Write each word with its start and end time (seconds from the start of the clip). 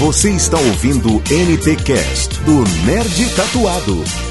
Você 0.00 0.30
está 0.30 0.58
ouvindo 0.58 1.08
NT 1.30 1.76
Cast 1.84 2.40
do 2.40 2.64
Nerd 2.86 3.34
Tatuado. 3.36 4.29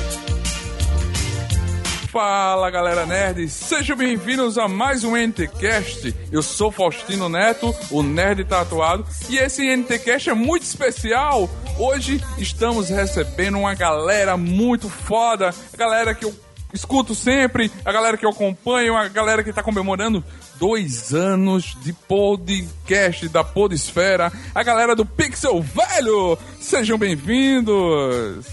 Fala 2.11 2.71
galera 2.71 3.05
nerd, 3.05 3.47
sejam 3.49 3.95
bem-vindos 3.95 4.57
a 4.57 4.67
mais 4.67 5.03
um 5.03 5.15
NTCast. 5.15 6.15
Eu 6.31 6.41
sou 6.41 6.71
Faustino 6.71 7.29
Neto, 7.29 7.73
o 7.91 8.01
nerd 8.01 8.43
tatuado, 8.45 9.05
e 9.29 9.37
esse 9.37 9.63
NTCast 9.75 10.31
é 10.31 10.33
muito 10.33 10.64
especial. 10.64 11.47
Hoje 11.77 12.19
estamos 12.39 12.89
recebendo 12.89 13.59
uma 13.59 13.75
galera 13.75 14.36
muito 14.37 14.89
foda, 14.89 15.53
a 15.71 15.77
galera 15.77 16.15
que 16.15 16.25
eu 16.25 16.33
escuto 16.73 17.14
sempre, 17.14 17.71
a 17.86 17.91
galera 17.91 18.17
que 18.17 18.25
eu 18.25 18.31
acompanho, 18.31 18.97
a 18.97 19.07
galera 19.07 19.43
que 19.43 19.51
está 19.51 19.61
comemorando 19.61 20.23
dois 20.59 21.14
anos 21.14 21.78
de 21.83 21.93
podcast 21.93 23.29
da 23.29 23.43
Podesfera, 23.43 24.33
a 24.55 24.64
galera 24.64 24.95
do 24.95 25.05
Pixel 25.05 25.61
Velho. 25.61 26.39
Sejam 26.59 26.97
bem-vindos. 26.97 28.47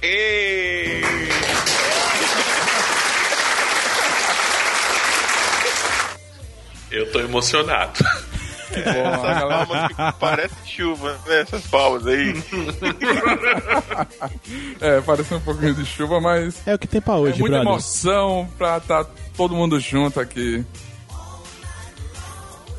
Ei! 0.00 1.02
Eu 6.92 7.10
tô 7.10 7.20
emocionado. 7.20 7.98
Essas 8.74 9.40
palmas 9.40 9.88
que 9.88 10.18
parece 10.18 10.54
chuva, 10.66 11.18
né? 11.26 11.40
Essas 11.40 11.66
palmas 11.66 12.06
aí. 12.06 12.32
É, 14.80 15.00
parece 15.02 15.34
um 15.34 15.40
pouquinho 15.40 15.74
de 15.74 15.84
chuva, 15.84 16.20
mas 16.20 16.66
É 16.66 16.74
o 16.74 16.78
que 16.78 16.86
tem 16.86 17.00
pra 17.00 17.16
hoje, 17.16 17.36
é 17.36 17.38
muita 17.40 17.56
brother. 17.56 17.72
emoção 17.72 18.48
pra 18.56 18.78
estar 18.78 19.04
todo 19.36 19.54
mundo 19.54 19.78
junto 19.78 20.18
aqui. 20.20 20.64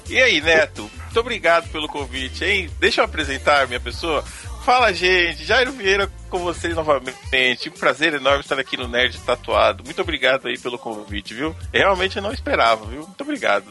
E 0.10 0.20
aí, 0.22 0.42
Neto? 0.42 0.90
Muito 1.06 1.20
obrigado 1.20 1.70
pelo 1.70 1.88
convite, 1.88 2.44
hein? 2.44 2.70
Deixa 2.80 3.02
eu 3.02 3.06
apresentar 3.06 3.62
a 3.64 3.68
minha 3.68 3.80
pessoa. 3.80 4.24
Fala, 4.66 4.92
gente. 4.94 5.44
Jairo 5.46 5.72
Vieira 5.74 6.10
com 6.30 6.40
vocês 6.40 6.76
novamente. 6.76 7.70
Um 7.70 7.72
prazer 7.72 8.14
enorme 8.16 8.40
estar 8.42 8.58
aqui 8.60 8.76
no 8.78 8.88
Nerd 8.88 9.18
Tatuado. 9.20 9.84
Muito 9.84 10.02
obrigado 10.02 10.48
aí 10.48 10.58
pelo 10.58 10.78
convite, 10.78 11.34
viu? 11.34 11.56
Realmente 11.72 12.18
eu 12.18 12.24
não 12.24 12.32
esperava, 12.34 12.86
viu? 12.86 13.02
Muito 13.04 13.22
obrigado. 13.22 13.66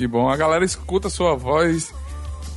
Que 0.00 0.06
bom, 0.06 0.30
a 0.30 0.34
galera 0.34 0.64
escuta 0.64 1.08
a 1.08 1.10
sua 1.10 1.36
voz 1.36 1.92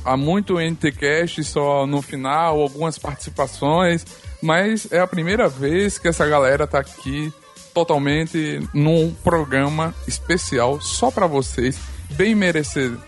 há 0.02 0.16
muito 0.16 0.58
NTCast, 0.58 1.44
só 1.44 1.86
no 1.86 2.00
final, 2.00 2.58
algumas 2.58 2.98
participações, 2.98 4.02
mas 4.40 4.90
é 4.90 4.98
a 4.98 5.06
primeira 5.06 5.46
vez 5.46 5.98
que 5.98 6.08
essa 6.08 6.26
galera 6.26 6.66
tá 6.66 6.78
aqui 6.78 7.30
totalmente 7.74 8.66
num 8.72 9.14
programa 9.22 9.94
especial 10.08 10.80
só 10.80 11.10
pra 11.10 11.26
vocês, 11.26 11.78
bem 12.12 12.34
merecido. 12.34 12.98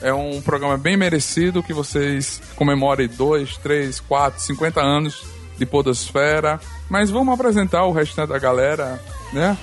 É 0.00 0.14
um 0.14 0.40
programa 0.40 0.78
bem 0.78 0.96
merecido 0.96 1.60
que 1.60 1.72
vocês 1.72 2.40
comemorem 2.54 3.08
2, 3.08 3.56
3, 3.56 3.98
4, 3.98 4.40
50 4.40 4.80
anos 4.80 5.24
de 5.58 5.66
Podosfera. 5.66 6.60
Mas 6.88 7.10
vamos 7.10 7.34
apresentar 7.34 7.84
o 7.86 7.92
restante 7.92 8.28
da 8.28 8.38
galera, 8.38 9.02
né? 9.32 9.58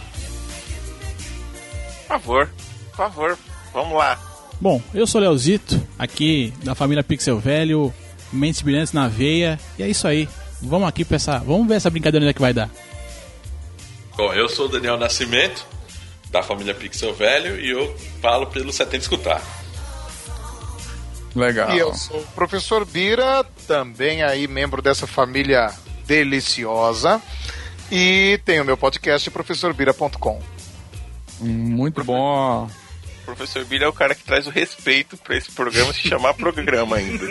Por 2.02 2.08
favor, 2.08 2.50
por 2.91 2.97
favor. 2.97 3.38
Vamos 3.73 3.98
lá. 3.98 4.20
Bom, 4.60 4.82
eu 4.94 5.06
sou 5.06 5.22
o 5.22 5.23
Leozito, 5.23 5.80
aqui 6.00 6.54
da 6.64 6.73
família 6.73 7.04
Pixel 7.04 7.40
Velho, 7.40 7.94
mentes 8.32 8.62
brilhantes 8.62 8.94
na 8.94 9.08
veia, 9.08 9.59
e 9.78 9.84
é 9.84 9.88
isso 9.88 10.08
aí. 10.08 10.28
Vamos 10.62 10.90
aqui 10.90 11.06
pra 11.06 11.18
essa. 11.18 11.38
Vamos 11.40 11.68
ver 11.68 11.75
essa 11.75 11.90
brincadeira 11.90 12.28
é 12.28 12.34
que 12.34 12.41
vai 12.41 12.53
dar. 12.53 12.69
Bom, 14.16 14.34
eu 14.34 14.50
sou 14.50 14.66
o 14.66 14.69
Daniel 14.69 14.97
Nascimento, 14.97 15.64
da 16.31 16.41
família 16.41 16.74
Pixel 16.74 17.14
Velho, 17.14 17.59
e 17.59 17.69
eu 17.69 17.96
falo 18.19 18.47
pelo 18.47 18.74
70 18.74 18.97
Escutar. 18.97 19.41
Legal. 21.36 21.75
E 21.75 21.78
eu 21.78 21.94
sou 21.94 22.20
o 22.20 22.28
professor 22.28 22.84
Bira, 22.84 23.46
também 23.68 24.24
aí 24.24 24.47
membro 24.47 24.81
dessa 24.81 25.06
família 25.06 25.72
deliciosa. 26.08 27.22
E 27.91 28.40
tenho 28.44 28.66
meu 28.66 28.75
podcast 28.75 29.30
professorbira.com. 29.30 30.41
Muito 31.40 32.03
bom. 32.03 32.68
O 33.28 33.36
professor 33.36 33.66
Billy 33.66 33.84
é 33.84 33.88
o 33.88 33.94
cara 33.94 34.16
que 34.16 34.24
traz 34.24 34.48
o 34.48 34.50
respeito 34.50 35.18
pra 35.18 35.36
esse 35.36 35.52
programa 35.52 35.92
se 35.94 36.08
chamar 36.08 36.34
programa 36.34 36.96
ainda. 36.96 37.26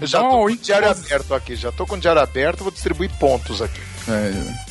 Eu 0.00 0.06
já 0.06 0.18
tô 0.18 0.24
Bom, 0.28 0.38
com 0.38 0.44
o 0.52 0.56
diário 0.56 0.90
aberto 0.90 1.32
aqui, 1.32 1.54
já 1.54 1.70
tô 1.70 1.86
com 1.86 1.94
o 1.94 1.98
diário 2.00 2.20
aberto, 2.20 2.64
vou 2.64 2.72
distribuir 2.72 3.08
pontos 3.20 3.62
aqui. 3.62 3.80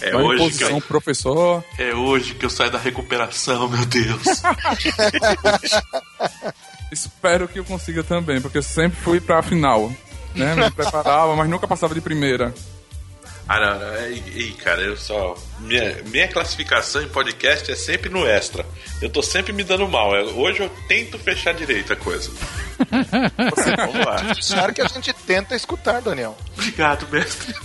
É, 0.02 0.10
É 0.10 0.16
hoje 0.16 0.44
posição, 0.44 0.68
que 0.68 0.74
eu- 0.74 0.82
professor. 0.82 1.64
É 1.80 1.94
hoje 1.96 2.36
que 2.36 2.46
eu 2.46 2.50
saio 2.50 2.70
da 2.72 2.78
recuperação, 2.78 3.70
meu 3.70 3.86
Deus. 3.86 4.24
Espero 6.92 7.48
que 7.48 7.60
eu 7.60 7.66
consiga 7.66 8.04
também, 8.04 8.42
porque 8.42 8.58
eu 8.58 8.64
sempre 8.64 9.00
fui 9.02 9.20
pra 9.22 9.42
final. 9.42 9.90
Né? 10.36 10.54
Me 10.54 10.70
preparava, 10.70 11.34
mas 11.36 11.50
nunca 11.50 11.66
passava 11.68 11.94
de 11.94 12.02
primeira. 12.02 12.54
Ah, 13.48 13.60
não, 13.60 13.80
não. 13.80 13.96
É, 13.96 14.12
e, 14.12 14.54
cara, 14.54 14.82
eu 14.82 14.98
só. 14.98 15.36
Minha, 15.60 16.02
minha 16.06 16.28
classificação 16.28 17.04
em 17.04 17.08
podcast 17.08 17.72
é 17.72 17.76
sempre 17.76 18.10
no 18.10 18.26
extra. 18.26 18.66
Eu 19.02 19.10
tô 19.10 19.22
sempre 19.22 19.54
me 19.54 19.64
dando 19.64 19.88
mal. 19.88 20.16
É, 20.16 20.24
Hoje 20.24 20.62
eu 20.64 20.70
tento 20.88 21.20
fechar 21.20 21.54
direito 21.54 21.94
a 21.94 21.96
coisa. 21.96 22.32
Vamos 23.78 24.06
lá. 24.06 24.34
Claro 24.48 24.74
que 24.74 24.82
a 24.82 24.88
gente 24.88 25.14
tenta 25.14 25.56
escutar, 25.56 26.02
Daniel. 26.02 26.36
Obrigado, 26.54 27.08
mestre. 27.12 27.54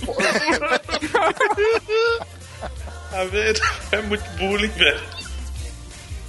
tá 3.11 3.25
vendo? 3.25 3.61
É 3.93 4.03
muito 4.03 4.29
bullying, 4.37 4.69
velho. 4.69 5.01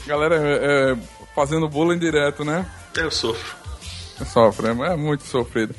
Galera 0.07 0.35
é, 0.35 0.93
é, 0.93 0.97
fazendo 1.35 1.67
bullying 1.67 1.99
direto, 1.99 2.45
né? 2.45 2.65
Eu 2.95 3.11
sofro. 3.11 3.55
Sofre, 4.25 4.67
é 4.67 4.95
muito 4.95 5.23
sofrido. 5.25 5.75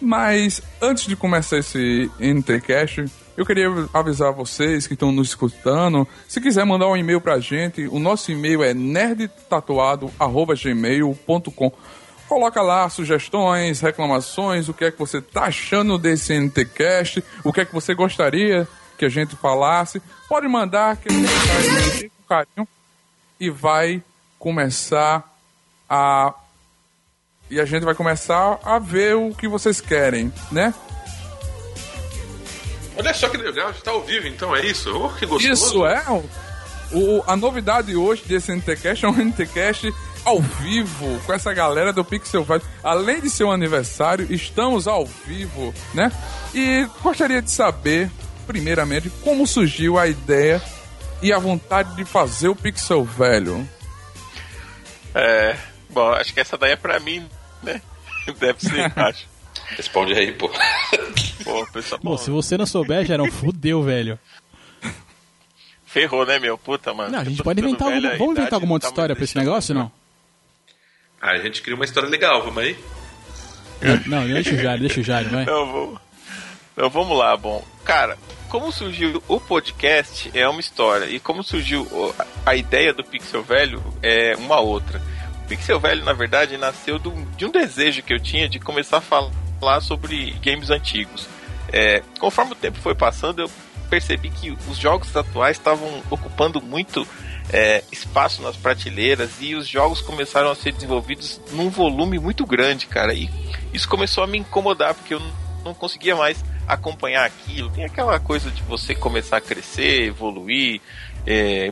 Mas 0.00 0.62
antes 0.80 1.06
de 1.06 1.16
começar 1.16 1.58
esse 1.58 2.10
NTCast, 2.18 3.04
eu 3.36 3.44
queria 3.44 3.68
avisar 3.92 4.32
vocês 4.32 4.86
que 4.86 4.94
estão 4.94 5.12
nos 5.12 5.28
escutando. 5.28 6.08
Se 6.26 6.40
quiser 6.40 6.64
mandar 6.64 6.88
um 6.88 6.96
e-mail 6.96 7.20
pra 7.20 7.38
gente, 7.38 7.86
o 7.88 7.98
nosso 7.98 8.32
e-mail 8.32 8.62
é 8.62 8.72
nerdtatuado.gmail.com. 8.72 11.72
Coloca 12.28 12.62
lá 12.62 12.88
sugestões, 12.88 13.80
reclamações, 13.80 14.68
o 14.68 14.74
que 14.74 14.86
é 14.86 14.90
que 14.90 14.98
você 14.98 15.20
tá 15.20 15.44
achando 15.44 15.98
desse 15.98 16.34
NTCast, 16.34 17.22
o 17.44 17.52
que 17.52 17.60
é 17.60 17.64
que 17.64 17.72
você 17.72 17.94
gostaria 17.94 18.66
que 18.98 19.04
a 19.04 19.08
gente 19.08 19.36
falasse. 19.36 20.02
Pode 20.28 20.48
mandar 20.48 20.96
que 20.96 21.08
a 21.08 21.12
gente 21.12 22.08
com 22.08 22.24
carinho 22.28 22.66
e 23.38 23.48
vai 23.50 24.02
começar 24.38 25.22
a 25.88 26.34
e 27.50 27.60
a 27.60 27.64
gente 27.64 27.84
vai 27.84 27.94
começar 27.94 28.58
a 28.62 28.78
ver 28.78 29.16
o 29.16 29.34
que 29.34 29.48
vocês 29.48 29.80
querem, 29.80 30.32
né? 30.50 30.74
Olha 32.96 33.12
só 33.12 33.28
que 33.28 33.36
legal, 33.36 33.70
está 33.70 33.90
ao 33.90 34.02
vivo 34.02 34.26
então, 34.26 34.56
é 34.56 34.64
isso? 34.64 34.90
Oh, 34.96 35.10
que 35.10 35.26
gostoso. 35.26 35.52
Isso 35.52 35.86
é 35.86 36.02
o, 36.92 37.22
a 37.26 37.36
novidade 37.36 37.96
hoje 37.96 38.22
desse 38.26 38.52
NTCast 38.52 39.04
é 39.04 39.08
um 39.08 39.16
NTCast 39.16 39.92
ao 40.24 40.40
vivo 40.40 41.20
com 41.24 41.32
essa 41.32 41.52
galera 41.52 41.92
do 41.92 42.04
Pixel 42.04 42.44
Velho. 42.44 42.62
Além 42.82 43.20
de 43.20 43.30
ser 43.30 43.44
um 43.44 43.52
aniversário, 43.52 44.26
estamos 44.30 44.88
ao 44.88 45.06
vivo, 45.06 45.74
né? 45.94 46.10
E 46.54 46.86
gostaria 47.02 47.42
de 47.42 47.50
saber, 47.50 48.10
primeiramente, 48.46 49.10
como 49.22 49.46
surgiu 49.46 49.98
a 49.98 50.06
ideia 50.06 50.60
e 51.22 51.32
a 51.32 51.38
vontade 51.38 51.94
de 51.96 52.04
fazer 52.04 52.48
o 52.48 52.56
Pixel 52.56 53.04
Velho. 53.04 53.68
É, 55.14 55.56
bom, 55.90 56.12
acho 56.12 56.34
que 56.34 56.40
essa 56.40 56.58
daí 56.58 56.72
é 56.72 56.76
pra 56.76 57.00
mim, 57.00 57.26
né? 57.62 57.80
Deve 58.38 58.60
ser, 58.60 58.92
acho. 58.98 59.26
Responde 59.70 60.14
aí, 60.14 60.32
pô. 60.32 60.50
Pô, 61.44 61.66
pessoal, 61.72 62.00
Bom, 62.02 62.16
se 62.16 62.30
você 62.30 62.56
não 62.56 62.66
souber, 62.66 63.04
já 63.04 63.16
não 63.16 63.30
fudeu, 63.30 63.82
velho. 63.82 64.18
ferrou, 65.86 66.26
né, 66.26 66.38
meu? 66.38 66.58
Puta, 66.58 66.92
mano. 66.92 67.10
Não, 67.10 67.20
a 67.20 67.24
gente 67.24 67.42
pode 67.42 67.60
inventar 67.60 67.88
velho, 67.88 67.96
alguma. 67.96 68.18
Vamos 68.18 68.38
inventar 68.38 68.54
alguma 68.54 68.74
outra 68.74 68.88
não 68.88 68.94
tá 68.94 68.94
história 68.94 69.14
pra 69.16 69.24
esse 69.24 69.36
negócio, 69.36 69.74
não? 69.74 69.90
Ah, 71.20 71.32
a 71.32 71.38
gente 71.38 71.62
cria 71.62 71.74
uma 71.74 71.84
história 71.84 72.08
legal, 72.08 72.42
vamos 72.42 72.62
aí? 72.62 72.76
Não, 74.06 74.26
deixa 74.26 74.54
o 74.54 74.58
Jário, 74.58 74.80
deixa 74.80 75.00
o 75.00 75.04
Jário, 75.04 75.30
vai. 75.30 75.44
Não, 75.44 75.72
vamos. 75.72 76.00
Não, 76.76 76.90
vamos 76.90 77.18
lá, 77.18 77.36
bom. 77.36 77.64
Cara, 77.84 78.18
como 78.48 78.70
surgiu 78.70 79.22
o 79.26 79.40
podcast 79.40 80.30
é 80.34 80.48
uma 80.48 80.60
história. 80.60 81.06
E 81.06 81.18
como 81.18 81.42
surgiu 81.42 81.86
a 82.44 82.54
ideia 82.54 82.92
do 82.92 83.02
Pixel 83.04 83.42
Velho 83.42 83.82
é 84.02 84.36
uma 84.36 84.60
outra. 84.60 85.00
Pixel 85.48 85.80
Velho, 85.80 86.04
na 86.04 86.12
verdade, 86.12 86.56
nasceu 86.56 86.98
de 86.98 87.44
um 87.44 87.50
desejo 87.50 88.02
que 88.02 88.12
eu 88.12 88.20
tinha 88.20 88.48
de 88.48 88.58
começar 88.58 88.98
a 88.98 89.00
falar 89.00 89.80
sobre 89.80 90.32
games 90.42 90.70
antigos. 90.70 91.28
É, 91.72 92.02
conforme 92.18 92.52
o 92.52 92.56
tempo 92.56 92.78
foi 92.78 92.94
passando, 92.94 93.42
eu 93.42 93.50
percebi 93.88 94.30
que 94.30 94.50
os 94.68 94.76
jogos 94.76 95.14
atuais 95.16 95.56
estavam 95.56 96.02
ocupando 96.10 96.60
muito 96.60 97.06
é, 97.52 97.82
espaço 97.92 98.42
nas 98.42 98.56
prateleiras 98.56 99.40
e 99.40 99.54
os 99.54 99.68
jogos 99.68 100.00
começaram 100.00 100.50
a 100.50 100.54
ser 100.54 100.72
desenvolvidos 100.72 101.40
num 101.52 101.70
volume 101.70 102.18
muito 102.18 102.44
grande, 102.44 102.86
cara. 102.86 103.14
E 103.14 103.30
isso 103.72 103.88
começou 103.88 104.24
a 104.24 104.26
me 104.26 104.38
incomodar, 104.38 104.94
porque 104.94 105.14
eu 105.14 105.22
não 105.64 105.74
conseguia 105.74 106.16
mais 106.16 106.44
acompanhar 106.66 107.24
aquilo. 107.24 107.70
Tem 107.70 107.84
aquela 107.84 108.18
coisa 108.18 108.50
de 108.50 108.62
você 108.62 108.94
começar 108.94 109.36
a 109.36 109.40
crescer, 109.40 110.02
evoluir, 110.02 110.80
é, 111.26 111.70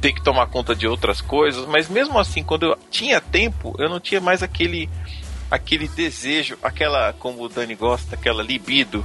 ter 0.00 0.12
que 0.12 0.22
tomar 0.22 0.46
conta 0.46 0.74
de 0.74 0.86
outras 0.86 1.20
coisas, 1.20 1.66
mas 1.66 1.88
mesmo 1.88 2.18
assim, 2.18 2.42
quando 2.42 2.66
eu 2.66 2.78
tinha 2.90 3.20
tempo, 3.20 3.74
eu 3.78 3.88
não 3.88 4.00
tinha 4.00 4.20
mais 4.20 4.42
aquele 4.42 4.88
aquele 5.50 5.88
desejo, 5.88 6.58
aquela, 6.62 7.12
como 7.12 7.42
o 7.42 7.48
Dani 7.48 7.74
gosta, 7.74 8.14
aquela 8.16 8.42
libido 8.42 9.04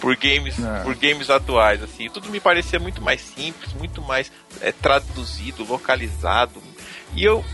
por 0.00 0.16
games, 0.16 0.58
é. 0.58 0.82
por 0.82 0.94
games 0.96 1.30
atuais, 1.30 1.82
assim. 1.82 2.08
Tudo 2.10 2.28
me 2.28 2.40
parecia 2.40 2.80
muito 2.80 3.00
mais 3.00 3.20
simples, 3.20 3.72
muito 3.74 4.02
mais 4.02 4.30
é, 4.60 4.72
traduzido, 4.72 5.64
localizado. 5.64 6.60
E 7.14 7.22
eu 7.22 7.44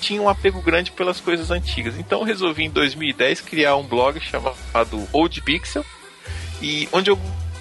tinha 0.00 0.22
um 0.22 0.28
apego 0.28 0.62
grande 0.62 0.90
pelas 0.92 1.20
coisas 1.20 1.50
antigas. 1.50 1.98
Então 1.98 2.20
eu 2.20 2.24
resolvi 2.24 2.64
em 2.64 2.70
2010 2.70 3.42
criar 3.42 3.76
um 3.76 3.86
blog 3.86 4.18
chamado 4.20 5.06
Old 5.12 5.42
Pixel 5.42 5.84
e 6.62 6.88
onde 6.92 7.10
eu 7.10 7.18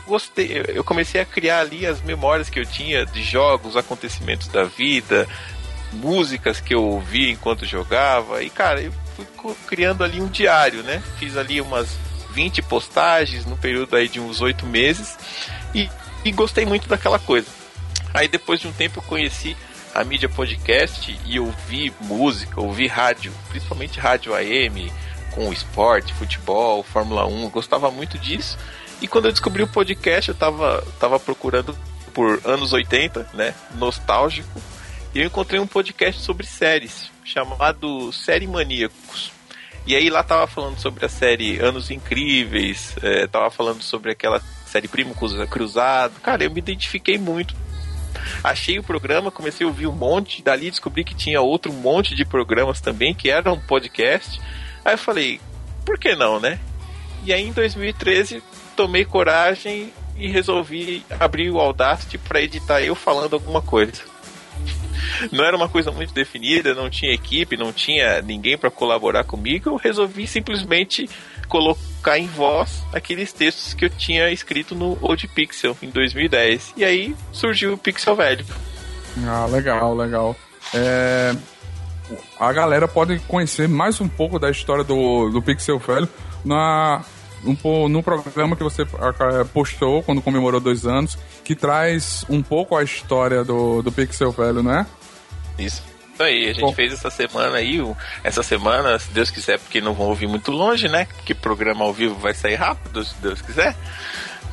gostei, 0.07 0.63
eu 0.69 0.83
comecei 0.83 1.21
a 1.21 1.25
criar 1.25 1.59
ali 1.59 1.85
as 1.85 2.01
memórias 2.01 2.49
que 2.49 2.59
eu 2.59 2.65
tinha 2.65 3.05
de 3.05 3.21
jogos, 3.21 3.75
acontecimentos 3.77 4.47
da 4.47 4.63
vida, 4.63 5.27
músicas 5.93 6.59
que 6.59 6.73
eu 6.73 6.83
ouvi 6.83 7.31
enquanto 7.31 7.65
jogava. 7.65 8.41
E 8.41 8.49
cara, 8.49 8.81
eu 8.81 8.93
fui 9.15 9.25
criando 9.67 10.03
ali 10.03 10.21
um 10.21 10.27
diário, 10.27 10.81
né? 10.83 11.03
Fiz 11.19 11.37
ali 11.37 11.61
umas 11.61 11.97
20 12.31 12.61
postagens 12.63 13.45
no 13.45 13.57
período 13.57 13.95
aí 13.95 14.07
de 14.07 14.19
uns 14.19 14.41
oito 14.41 14.65
meses 14.65 15.17
e, 15.73 15.89
e 16.23 16.31
gostei 16.31 16.65
muito 16.65 16.87
daquela 16.87 17.19
coisa. 17.19 17.47
Aí 18.13 18.27
depois 18.27 18.59
de 18.59 18.67
um 18.67 18.71
tempo 18.71 18.99
eu 18.99 19.03
conheci 19.03 19.55
a 19.93 20.03
mídia 20.03 20.29
podcast 20.29 21.19
e 21.25 21.39
ouvi 21.39 21.91
música, 22.01 22.61
ouvi 22.61 22.87
rádio, 22.87 23.33
principalmente 23.49 23.99
rádio 23.99 24.35
AM, 24.35 24.91
com 25.31 25.51
esporte, 25.51 26.13
futebol, 26.13 26.83
Fórmula 26.83 27.25
1, 27.25 27.43
eu 27.43 27.49
gostava 27.49 27.89
muito 27.89 28.17
disso. 28.17 28.57
E 29.01 29.07
quando 29.07 29.25
eu 29.25 29.31
descobri 29.31 29.61
o 29.63 29.67
podcast, 29.67 30.29
eu 30.29 30.35
tava, 30.35 30.83
tava 30.99 31.19
procurando 31.19 31.77
por 32.13 32.41
anos 32.45 32.73
80, 32.73 33.29
né, 33.33 33.53
nostálgico, 33.75 34.61
e 35.13 35.19
eu 35.19 35.25
encontrei 35.25 35.59
um 35.59 35.67
podcast 35.67 36.21
sobre 36.21 36.45
séries, 36.45 37.11
chamado 37.23 38.11
Série 38.11 38.47
Maníacos. 38.47 39.31
E 39.85 39.95
aí 39.95 40.09
lá 40.09 40.23
tava 40.23 40.47
falando 40.47 40.79
sobre 40.79 41.05
a 41.05 41.09
série 41.09 41.59
Anos 41.59 41.89
Incríveis, 41.91 42.95
é, 43.01 43.25
tava 43.27 43.49
falando 43.49 43.81
sobre 43.81 44.11
aquela 44.11 44.41
série 44.65 44.87
Primo 44.87 45.15
Cruzado. 45.49 46.19
Cara, 46.19 46.43
eu 46.43 46.51
me 46.51 46.59
identifiquei 46.59 47.17
muito. 47.17 47.55
Achei 48.43 48.77
o 48.79 48.83
programa, 48.83 49.31
comecei 49.31 49.65
a 49.65 49.69
ouvir 49.69 49.87
um 49.87 49.93
monte, 49.93 50.43
dali 50.43 50.69
descobri 50.69 51.03
que 51.03 51.15
tinha 51.15 51.39
outro 51.39 51.71
monte 51.71 52.15
de 52.15 52.25
programas 52.25 52.81
também, 52.81 53.13
que 53.13 53.29
eram 53.29 53.53
um 53.53 53.61
podcast. 53.61 54.41
Aí 54.83 54.95
eu 54.95 54.97
falei, 54.97 55.39
por 55.85 55.97
que 55.97 56.15
não, 56.15 56.39
né? 56.39 56.59
E 57.23 57.31
aí 57.31 57.47
em 57.47 57.53
2013 57.53 58.43
tomei 58.77 59.03
coragem 59.03 59.91
e 60.15 60.29
resolvi 60.29 61.03
abrir 61.19 61.49
o 61.49 61.59
Audacity 61.59 62.17
para 62.17 62.41
editar 62.41 62.81
eu 62.81 62.95
falando 62.95 63.33
alguma 63.33 63.61
coisa 63.61 64.01
não 65.31 65.43
era 65.43 65.55
uma 65.55 65.69
coisa 65.69 65.91
muito 65.91 66.13
definida, 66.13 66.73
não 66.73 66.89
tinha 66.89 67.13
equipe, 67.13 67.57
não 67.57 67.71
tinha 67.71 68.21
ninguém 68.21 68.57
para 68.57 68.69
colaborar 68.69 69.23
comigo, 69.23 69.69
eu 69.69 69.75
resolvi 69.75 70.27
simplesmente 70.27 71.09
colocar 71.47 72.17
em 72.17 72.27
voz 72.27 72.83
aqueles 72.93 73.31
textos 73.31 73.73
que 73.73 73.85
eu 73.85 73.89
tinha 73.89 74.29
escrito 74.31 74.75
no 74.75 74.97
Old 75.01 75.27
Pixel 75.29 75.77
em 75.81 75.89
2010. 75.89 76.73
E 76.75 76.83
aí 76.83 77.15
surgiu 77.31 77.73
o 77.73 77.77
Pixel 77.77 78.15
Velho. 78.15 78.45
Ah, 79.25 79.45
legal, 79.45 79.95
legal. 79.95 80.35
É... 80.73 81.35
A 82.39 82.53
galera 82.53 82.87
pode 82.87 83.19
conhecer 83.19 83.67
mais 83.67 83.99
um 83.99 84.07
pouco 84.07 84.39
da 84.39 84.49
história 84.49 84.83
do, 84.83 85.29
do 85.29 85.41
Pixel 85.41 85.79
Velho 85.79 86.07
na 86.43 87.03
um, 87.45 87.87
no 87.87 88.03
programa 88.03 88.55
que 88.55 88.63
você 88.63 88.85
postou 89.53 90.03
quando 90.03 90.21
comemorou 90.21 90.59
dois 90.59 90.85
anos, 90.85 91.17
que 91.43 91.55
traz 91.55 92.25
um 92.29 92.41
pouco 92.41 92.75
a 92.75 92.83
história 92.83 93.43
do, 93.43 93.81
do 93.81 93.91
Pixel 93.91 94.31
Velho, 94.31 94.63
não 94.63 94.73
é? 94.73 94.85
Isso. 95.59 95.83
Isso 96.13 96.23
aí, 96.23 96.45
a 96.45 96.53
gente 96.53 96.61
Bom. 96.61 96.73
fez 96.73 96.91
essa 96.93 97.11
semana 97.11 97.57
aí, 97.57 97.79
essa 98.23 98.41
semana, 98.41 98.97
se 98.97 99.11
Deus 99.11 99.29
quiser, 99.29 99.59
porque 99.59 99.79
não 99.79 99.93
vão 99.93 100.07
ouvir 100.07 100.27
muito 100.27 100.51
longe, 100.51 100.87
né? 100.87 101.07
Que 101.23 101.35
programa 101.35 101.85
ao 101.85 101.93
vivo 101.93 102.15
vai 102.15 102.33
sair 102.33 102.55
rápido, 102.55 103.05
se 103.05 103.13
Deus 103.21 103.39
quiser. 103.39 103.75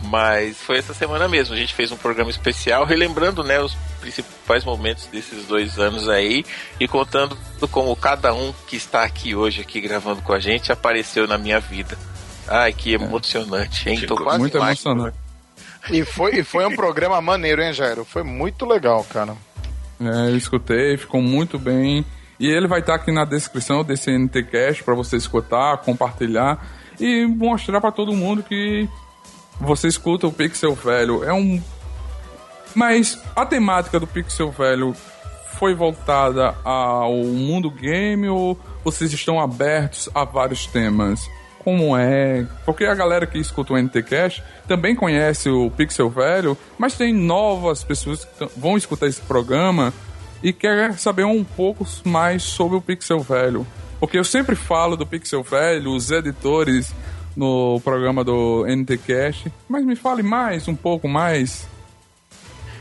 Mas 0.03 0.59
foi 0.59 0.77
essa 0.77 0.93
semana 0.93 1.27
mesmo, 1.27 1.55
a 1.55 1.59
gente 1.59 1.73
fez 1.73 1.91
um 1.91 1.97
programa 1.97 2.31
especial, 2.31 2.85
relembrando, 2.85 3.43
né, 3.43 3.61
os 3.61 3.75
principais 3.99 4.63
momentos 4.63 5.07
desses 5.07 5.47
dois 5.47 5.79
anos 5.79 6.07
aí 6.11 6.45
e 6.79 6.87
contando 6.87 7.39
como 7.71 7.97
cada 7.97 8.35
um 8.35 8.53
que 8.69 8.77
está 8.77 9.03
aqui 9.03 9.35
hoje, 9.35 9.63
aqui 9.63 9.81
gravando 9.81 10.21
com 10.21 10.35
a 10.35 10.39
gente, 10.39 10.71
apareceu 10.71 11.27
na 11.27 11.39
minha 11.39 11.59
vida. 11.59 11.97
Ai, 12.49 12.73
que 12.73 12.95
emocionante, 12.95 13.89
hein? 13.89 14.01
Tô 14.07 14.17
quase 14.17 14.39
muito 14.39 14.57
emocionante. 14.57 15.17
E 15.91 16.05
foi, 16.05 16.37
e 16.39 16.45
foi 16.45 16.67
um 16.67 16.75
programa 16.77 17.21
maneiro, 17.21 17.63
hein, 17.63 17.73
Jairo? 17.73 18.05
Foi 18.05 18.23
muito 18.23 18.67
legal, 18.67 19.05
cara. 19.05 19.35
É, 20.01 20.31
eu 20.31 20.37
escutei, 20.37 20.97
ficou 20.97 21.23
muito 21.23 21.59
bem. 21.59 22.05
E 22.39 22.49
ele 22.49 22.67
vai 22.67 22.81
estar 22.81 22.95
aqui 22.95 23.13
na 23.13 23.25
descrição 23.25 23.85
desse 23.85 24.11
NTCast 24.11 24.83
para 24.83 24.95
você 24.95 25.17
escutar, 25.17 25.79
compartilhar 25.79 26.67
e 26.99 27.27
mostrar 27.27 27.81
para 27.81 27.93
todo 27.93 28.13
mundo 28.13 28.43
que 28.43 28.89
você 29.61 29.89
escuta 29.89 30.27
o 30.27 30.33
Pixel 30.33 30.75
Velho. 30.75 31.25
É 31.25 31.33
um. 31.33 31.63
Mas 32.75 33.19
a 33.37 33.47
temática 33.47 34.01
do 34.01 34.07
Pixel 34.07 34.51
Velho 34.51 34.95
foi 35.59 35.75
voltada 35.75 36.57
ao 36.65 37.15
mundo 37.15 37.71
game 37.71 38.29
ou 38.29 38.59
vocês 38.83 39.13
estão 39.13 39.41
abertos 39.41 40.09
a 40.13 40.25
vários 40.25 40.67
temas? 40.67 41.31
Como 41.65 41.97
é. 41.97 42.47
Porque 42.67 42.85
a 42.85 42.95
galera 42.95 43.27
que 43.27 43.39
escuta 43.39 43.73
o 43.73 43.79
NTCast 43.79 44.45
também 44.69 44.95
conhece 44.95 45.49
o 45.49 45.71
Pixel 45.71 46.11
Velho, 46.11 46.57
mas 46.79 46.95
tem 46.95 47.13
novas 47.13 47.83
pessoas 47.83 48.25
que 48.25 48.49
vão 48.57 48.77
escutar 48.77 49.07
esse 49.07 49.23
programa 49.23 49.93
e 50.43 50.53
quer 50.53 50.93
saber 50.99 51.25
um 51.25 51.43
pouco 51.43 51.87
mais 52.05 52.43
sobre 52.43 52.77
o 52.77 52.83
Pixel 52.83 53.21
Velho. 53.21 53.67
Porque 53.99 54.19
eu 54.19 54.25
sempre 54.25 54.55
falo 54.55 54.97
do 54.97 55.07
Pixel 55.07 55.43
Velho, 55.43 55.93
os 55.93 56.11
editores 56.11 56.95
no 57.35 57.81
programa 57.83 58.23
do 58.23 58.65
NTCast, 58.67 59.51
mas 59.69 59.85
me 59.85 59.97
fale 59.97 60.23
mais, 60.23 60.69
um 60.69 60.77
pouco 60.77 61.09
mais. 61.09 61.67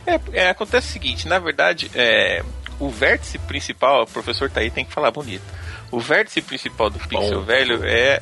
É, 0.06 0.20
é 0.32 0.50
acontece 0.50 0.88
o 0.88 0.92
seguinte, 0.92 1.26
na 1.26 1.38
verdade, 1.38 1.90
é, 1.94 2.44
o 2.78 2.90
vértice 2.90 3.38
principal, 3.38 4.02
o 4.02 4.06
professor 4.06 4.50
tá 4.50 4.60
aí, 4.60 4.70
tem 4.70 4.84
que 4.84 4.92
falar 4.92 5.10
bonito. 5.10 5.42
O 5.90 5.98
vértice 5.98 6.42
principal 6.42 6.90
do 6.90 6.98
Pixel 6.98 7.40
Bom. 7.40 7.46
Velho 7.46 7.84
é 7.84 8.20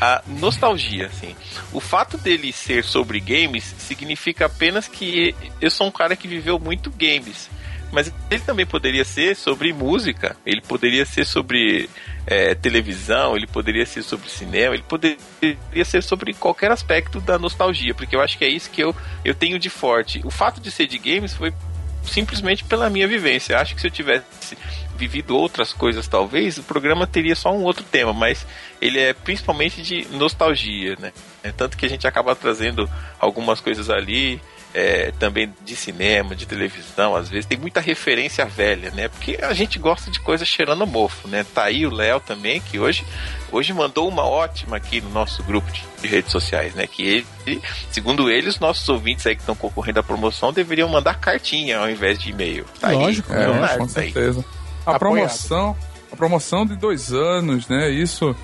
a 0.00 0.22
nostalgia, 0.26 1.06
assim. 1.06 1.34
O 1.72 1.80
fato 1.80 2.18
dele 2.18 2.52
ser 2.52 2.84
sobre 2.84 3.20
games 3.20 3.74
significa 3.78 4.46
apenas 4.46 4.88
que 4.88 5.34
eu 5.60 5.70
sou 5.70 5.86
um 5.86 5.90
cara 5.90 6.16
que 6.16 6.28
viveu 6.28 6.58
muito 6.58 6.90
games. 6.90 7.48
Mas 7.92 8.12
ele 8.28 8.42
também 8.42 8.66
poderia 8.66 9.04
ser 9.04 9.36
sobre 9.36 9.72
música, 9.72 10.36
ele 10.44 10.60
poderia 10.60 11.06
ser 11.06 11.24
sobre 11.24 11.88
é, 12.26 12.52
televisão, 12.52 13.36
ele 13.36 13.46
poderia 13.46 13.86
ser 13.86 14.02
sobre 14.02 14.28
cinema, 14.28 14.74
ele 14.74 14.82
poderia 14.82 15.84
ser 15.84 16.02
sobre 16.02 16.34
qualquer 16.34 16.72
aspecto 16.72 17.20
da 17.20 17.38
nostalgia, 17.38 17.94
porque 17.94 18.16
eu 18.16 18.20
acho 18.20 18.36
que 18.36 18.44
é 18.44 18.48
isso 18.48 18.68
que 18.68 18.82
eu, 18.82 18.96
eu 19.24 19.32
tenho 19.32 19.60
de 19.60 19.70
forte. 19.70 20.20
O 20.24 20.30
fato 20.30 20.60
de 20.60 20.72
ser 20.72 20.88
de 20.88 20.98
games 20.98 21.34
foi 21.34 21.54
simplesmente 22.02 22.64
pela 22.64 22.90
minha 22.90 23.06
vivência. 23.06 23.54
Eu 23.54 23.58
acho 23.58 23.74
que 23.74 23.80
se 23.80 23.86
eu 23.86 23.90
tivesse 23.90 24.56
vivido 24.96 25.36
outras 25.36 25.72
coisas, 25.72 26.06
talvez, 26.06 26.58
o 26.58 26.62
programa 26.62 27.06
teria 27.06 27.34
só 27.34 27.52
um 27.52 27.62
outro 27.62 27.84
tema, 27.84 28.12
mas 28.12 28.46
ele 28.80 28.98
é 28.98 29.12
principalmente 29.12 29.82
de 29.82 30.06
nostalgia, 30.12 30.96
né? 30.98 31.12
É 31.42 31.52
tanto 31.52 31.76
que 31.76 31.86
a 31.86 31.88
gente 31.88 32.06
acaba 32.06 32.34
trazendo 32.34 32.88
algumas 33.18 33.60
coisas 33.60 33.90
ali, 33.90 34.40
é, 34.74 35.12
também 35.12 35.54
de 35.64 35.76
cinema, 35.76 36.34
de 36.34 36.46
televisão, 36.46 37.14
às 37.14 37.28
vezes 37.28 37.46
tem 37.46 37.56
muita 37.56 37.80
referência 37.80 38.44
velha, 38.44 38.90
né? 38.90 39.06
Porque 39.06 39.38
a 39.40 39.54
gente 39.54 39.78
gosta 39.78 40.10
de 40.10 40.18
coisas 40.18 40.48
cheirando 40.48 40.84
mofo, 40.84 41.28
né? 41.28 41.46
Tá 41.54 41.64
aí 41.64 41.86
o 41.86 41.94
Léo 41.94 42.18
também, 42.18 42.60
que 42.60 42.80
hoje, 42.80 43.06
hoje 43.52 43.72
mandou 43.72 44.08
uma 44.08 44.24
ótima 44.24 44.76
aqui 44.76 45.00
no 45.00 45.10
nosso 45.10 45.44
grupo 45.44 45.70
de, 45.70 45.84
de 46.02 46.08
redes 46.08 46.32
sociais, 46.32 46.74
né? 46.74 46.88
Que 46.88 47.24
ele, 47.46 47.62
segundo 47.92 48.28
ele, 48.28 48.48
os 48.48 48.58
nossos 48.58 48.88
ouvintes 48.88 49.24
aí 49.24 49.36
que 49.36 49.42
estão 49.42 49.54
concorrendo 49.54 50.00
à 50.00 50.02
promoção 50.02 50.52
deveriam 50.52 50.88
mandar 50.88 51.20
cartinha 51.20 51.78
ao 51.78 51.88
invés 51.88 52.18
de 52.18 52.30
e-mail. 52.30 52.66
Tá 52.80 52.90
Lógico, 52.90 53.32
aí, 53.32 53.42
é, 53.44 53.78
com 53.78 53.88
certeza. 53.88 54.40
Aí. 54.40 54.63
A 54.86 54.98
promoção, 54.98 55.76
a 56.12 56.16
promoção 56.16 56.66
de 56.66 56.76
dois 56.76 57.12
anos, 57.12 57.68
né? 57.68 57.90
Isso. 57.90 58.34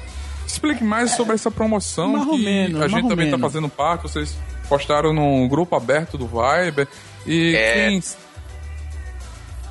Explique 0.46 0.82
mais 0.82 1.12
sobre 1.12 1.34
essa 1.34 1.50
promoção 1.50 2.30
que 2.30 2.44
menos, 2.44 2.80
a 2.82 2.88
gente 2.88 3.08
também 3.08 3.26
está 3.26 3.38
fazendo 3.38 3.68
parte. 3.68 4.02
Vocês 4.02 4.36
postaram 4.68 5.12
no 5.12 5.48
grupo 5.48 5.76
aberto 5.76 6.18
do 6.18 6.26
Viber. 6.26 6.88
E 7.24 7.54
é... 7.54 7.74
quem 7.88 8.02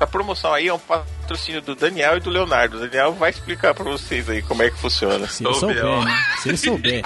a 0.00 0.06
promoção 0.06 0.54
aí 0.54 0.66
é 0.66 0.72
um 0.72 0.78
patrocínio 0.78 1.60
do 1.60 1.74
Daniel 1.74 2.16
e 2.16 2.20
do 2.20 2.30
Leonardo. 2.30 2.78
O 2.78 2.80
Daniel 2.80 3.12
vai 3.12 3.28
explicar 3.28 3.74
para 3.74 3.84
vocês 3.84 4.30
aí 4.30 4.40
como 4.40 4.62
é 4.62 4.70
que 4.70 4.78
funciona. 4.78 5.28
Se 5.28 5.44
ele 5.44 5.54
souber, 5.54 5.84
né? 5.84 6.24
Se 6.42 6.48
ele 6.48 6.56
souber. 6.56 7.02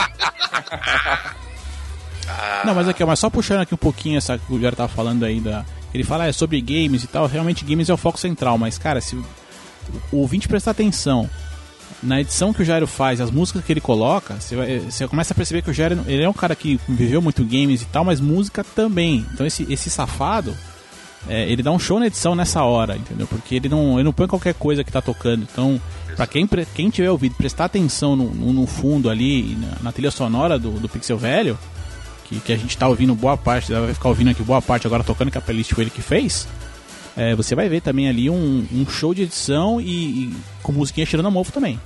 Ah, 2.28 2.62
Não, 2.64 2.72
mas 2.72 2.86
aqui, 2.86 3.04
mas 3.04 3.18
só 3.18 3.28
puxando 3.28 3.62
aqui 3.62 3.74
um 3.74 3.78
pouquinho 3.78 4.18
essa 4.18 4.38
que 4.38 4.52
o 4.52 4.60
Jairo 4.60 4.76
tava 4.76 4.88
falando 4.88 5.24
aí 5.24 5.40
da. 5.40 5.64
Ele 5.92 6.04
fala 6.04 6.28
é, 6.28 6.32
sobre 6.32 6.60
games 6.60 7.02
e 7.02 7.08
tal, 7.08 7.26
realmente 7.26 7.64
games 7.64 7.90
é 7.90 7.94
o 7.94 7.96
foco 7.96 8.18
central, 8.18 8.56
mas 8.56 8.78
cara, 8.78 9.00
se 9.00 9.20
o 10.12 10.18
ouvinte 10.18 10.48
prestar 10.48 10.72
atenção 10.72 11.28
na 12.02 12.20
edição 12.20 12.52
que 12.52 12.62
o 12.62 12.64
Jairo 12.64 12.86
faz, 12.86 13.20
as 13.20 13.30
músicas 13.30 13.64
que 13.64 13.72
ele 13.72 13.80
coloca, 13.80 14.36
você, 14.90 15.08
começa 15.08 15.32
a 15.32 15.36
perceber 15.36 15.62
que 15.62 15.70
o 15.70 15.74
Jairo 15.74 16.04
ele 16.06 16.22
é 16.22 16.28
um 16.28 16.34
cara 16.34 16.54
que 16.54 16.78
viveu 16.86 17.22
muito 17.22 17.42
games 17.44 17.82
e 17.82 17.86
tal, 17.86 18.04
mas 18.04 18.20
música 18.20 18.62
também. 18.62 19.24
Então 19.32 19.46
esse, 19.46 19.66
esse 19.72 19.88
safado, 19.88 20.54
é, 21.28 21.48
ele 21.50 21.62
dá 21.62 21.72
um 21.72 21.78
show 21.78 21.98
na 21.98 22.06
edição 22.06 22.34
nessa 22.34 22.62
hora, 22.62 22.96
entendeu? 22.96 23.26
Porque 23.26 23.54
ele 23.54 23.68
não, 23.68 23.94
ele 23.94 24.04
não 24.04 24.12
põe 24.12 24.26
qualquer 24.26 24.54
coisa 24.54 24.84
que 24.84 24.92
tá 24.92 25.00
tocando. 25.00 25.46
Então, 25.50 25.80
pra 26.14 26.26
quem, 26.26 26.46
quem 26.74 26.90
tiver 26.90 27.10
ouvido, 27.10 27.34
prestar 27.36 27.64
atenção 27.64 28.14
no, 28.14 28.26
no, 28.34 28.52
no 28.52 28.66
fundo 28.66 29.08
ali, 29.08 29.56
na, 29.56 29.84
na 29.84 29.92
trilha 29.92 30.10
sonora 30.10 30.58
do, 30.58 30.72
do 30.72 30.88
Pixel 30.88 31.16
Velho, 31.16 31.58
que, 32.24 32.38
que 32.40 32.52
a 32.52 32.56
gente 32.56 32.76
tá 32.76 32.86
ouvindo 32.86 33.14
boa 33.14 33.36
parte, 33.36 33.72
vai 33.72 33.94
ficar 33.94 34.10
ouvindo 34.10 34.30
aqui 34.30 34.42
boa 34.42 34.60
parte 34.60 34.86
agora 34.86 35.02
tocando, 35.02 35.30
que 35.30 35.38
a 35.38 35.40
playlist 35.40 35.72
foi 35.72 35.84
ele 35.84 35.90
que 35.90 36.02
fez. 36.02 36.46
É, 37.16 37.34
você 37.34 37.54
vai 37.54 37.68
ver 37.68 37.80
também 37.80 38.08
ali 38.08 38.28
um, 38.28 38.66
um 38.72 38.86
show 38.88 39.14
de 39.14 39.22
edição 39.22 39.80
e, 39.80 39.84
e 40.24 40.36
com 40.62 40.72
musiquinha 40.72 41.06
cheirando 41.06 41.26
a 41.26 41.30
mofo 41.30 41.52
também. 41.52 41.80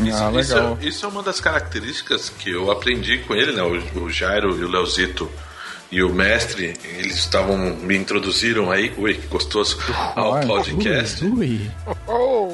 Isso, 0.00 0.16
Ah, 0.22 0.40
isso 0.40 0.54
legal. 0.54 0.78
é, 0.80 0.86
isso 0.86 1.04
é 1.04 1.08
uma 1.08 1.22
das 1.22 1.40
características 1.40 2.30
que 2.30 2.50
eu 2.50 2.70
aprendi 2.70 3.18
com 3.18 3.34
ele, 3.34 3.52
né? 3.52 3.62
O, 3.62 4.00
o 4.04 4.10
Jairo 4.10 4.58
e 4.58 4.64
o 4.64 4.68
Leozito 4.68 5.30
e 5.92 6.02
o 6.02 6.08
mestre, 6.08 6.74
eles 6.84 7.16
estavam 7.16 7.56
me 7.58 7.96
introduziram 7.96 8.70
aí, 8.70 8.92
ui, 8.96 9.14
que 9.14 9.26
gostoso, 9.26 9.76
ao 10.14 10.40
podcast. 10.40 11.24
Ui, 11.24 11.68
Oh, 12.06 12.52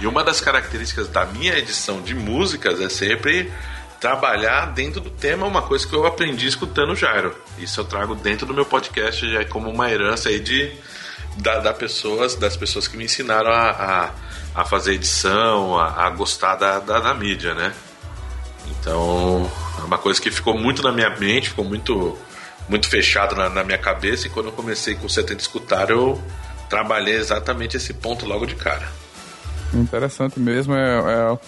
E 0.00 0.06
uma 0.06 0.24
das 0.24 0.40
características 0.40 1.06
da 1.08 1.26
minha 1.26 1.56
edição 1.58 2.00
de 2.00 2.14
músicas 2.14 2.80
é 2.80 2.88
sempre 2.88 3.52
trabalhar 4.00 4.66
dentro 4.72 5.00
do 5.00 5.10
tema, 5.10 5.46
uma 5.46 5.60
coisa 5.62 5.86
que 5.86 5.94
eu 5.94 6.06
aprendi 6.06 6.46
escutando 6.46 6.92
o 6.92 6.96
Jairo. 6.96 7.34
Isso 7.58 7.78
eu 7.80 7.84
trago 7.84 8.14
dentro 8.14 8.46
do 8.46 8.54
meu 8.54 8.64
podcast 8.64 9.30
já 9.30 9.40
é 9.40 9.44
como 9.44 9.68
uma 9.70 9.90
herança 9.90 10.28
aí 10.30 10.40
de 10.40 10.72
da, 11.36 11.58
da 11.58 11.72
pessoas, 11.72 12.34
das 12.34 12.56
pessoas 12.56 12.88
que 12.88 12.96
me 12.96 13.04
ensinaram 13.04 13.50
a, 13.50 13.70
a, 13.70 14.10
a 14.54 14.64
fazer 14.64 14.94
edição, 14.94 15.78
a, 15.78 16.06
a 16.06 16.10
gostar 16.10 16.56
da, 16.56 16.78
da, 16.80 17.00
da 17.00 17.14
mídia, 17.14 17.54
né? 17.54 17.72
Então, 18.70 19.50
é 19.78 19.84
uma 19.84 19.98
coisa 19.98 20.20
que 20.20 20.30
ficou 20.30 20.58
muito 20.58 20.82
na 20.82 20.92
minha 20.92 21.10
mente, 21.10 21.50
ficou 21.50 21.64
muito 21.64 22.16
muito 22.68 22.86
fechado 22.86 23.34
na, 23.34 23.48
na 23.48 23.64
minha 23.64 23.78
cabeça 23.78 24.26
e 24.26 24.30
quando 24.30 24.46
eu 24.46 24.52
comecei 24.52 24.94
com 24.94 25.06
o 25.06 25.10
70 25.10 25.40
escutar, 25.40 25.88
eu 25.88 26.20
trabalhei 26.68 27.16
exatamente 27.16 27.78
esse 27.78 27.94
ponto 27.94 28.26
logo 28.26 28.44
de 28.44 28.54
cara. 28.54 28.86
Interessante 29.72 30.38
mesmo, 30.38 30.74
é, 30.74 30.98
é, 30.98 31.38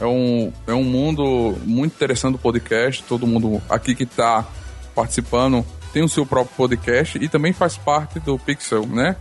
é 0.00 0.06
um, 0.06 0.52
é 0.66 0.72
um 0.72 0.84
mundo 0.84 1.58
muito 1.64 1.92
interessante 1.92 2.32
do 2.32 2.38
podcast. 2.38 3.02
Todo 3.02 3.26
mundo 3.26 3.60
aqui 3.68 3.94
que 3.94 4.04
está 4.04 4.46
participando 4.94 5.64
tem 5.92 6.02
o 6.02 6.08
seu 6.08 6.24
próprio 6.24 6.56
podcast 6.56 7.18
e 7.20 7.28
também 7.28 7.52
faz 7.52 7.76
parte 7.76 8.18
do 8.20 8.38
Pixel, 8.38 8.86
né? 8.86 9.16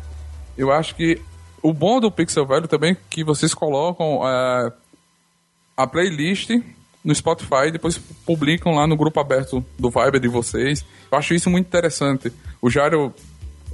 Eu 0.60 0.74
acho 0.74 0.94
que 0.94 1.22
o 1.64 1.74
bom 1.74 2.02
do 2.02 2.12
Pixel 2.12 2.46
Velho 2.46 2.68
também 2.68 2.92
é 2.92 2.98
que 3.10 3.24
vocês 3.24 3.54
colocam 3.54 4.20
é, 4.28 4.74
a 5.78 5.88
playlist 5.88 6.50
no 7.02 7.16
Spotify 7.16 7.68
e 7.68 7.72
depois 7.72 7.98
publicam 8.26 8.76
lá 8.76 8.86
no 8.86 8.98
grupo 8.98 9.22
aberto 9.22 9.64
do 9.78 9.90
Viber 9.90 10.20
de 10.20 10.28
vocês. 10.28 10.84
Eu 11.10 11.18
acho 11.18 11.34
isso 11.34 11.50
muito 11.50 11.66
interessante. 11.66 12.34
O 12.62 12.70
Jairo, 12.70 13.16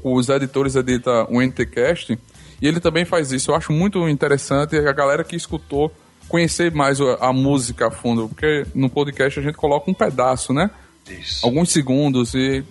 os 0.04 0.30
editores 0.30 0.76
editam 0.76 1.28
o 1.32 1.42
NTCast 1.42 2.20
e 2.62 2.68
ele 2.68 2.80
também 2.80 3.04
faz 3.04 3.32
isso. 3.32 3.50
Eu 3.50 3.56
acho 3.56 3.74
muito 3.74 4.08
interessante 4.08 4.78
a 4.78 4.94
galera 4.94 5.24
que 5.24 5.36
escutou 5.36 5.92
conhecer 6.28 6.72
mais 6.72 7.00
a, 7.02 7.34
música 7.34 7.88
a 7.88 7.92
fundo, 7.92 8.30
porque 8.30 8.68
no 8.76 8.92
podcast 8.92 9.40
a 9.40 9.44
gente 9.44 9.56
coloca 9.56 9.90
um 9.90 9.94
pedaço, 9.94 10.54
né? 10.54 10.70
Isso. 11.10 11.46
alguns 11.46 11.72
segundos 11.72 12.34
e 12.34 12.64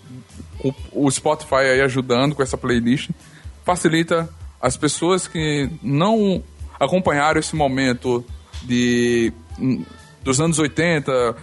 o, 0.61 0.75
o 0.92 1.11
Spotify 1.11 1.66
aí 1.73 1.80
ajudando 1.80 2.35
com 2.35 2.42
essa 2.42 2.56
playlist 2.56 3.11
facilita 3.64 4.28
as 4.61 4.76
pessoas 4.76 5.26
que 5.26 5.71
não 5.83 6.42
acompanharam 6.78 7.38
esse 7.38 7.54
momento 7.54 8.25
de 8.62 9.33
dos 10.23 10.40
anos 10.40 10.59
80, 10.59 11.37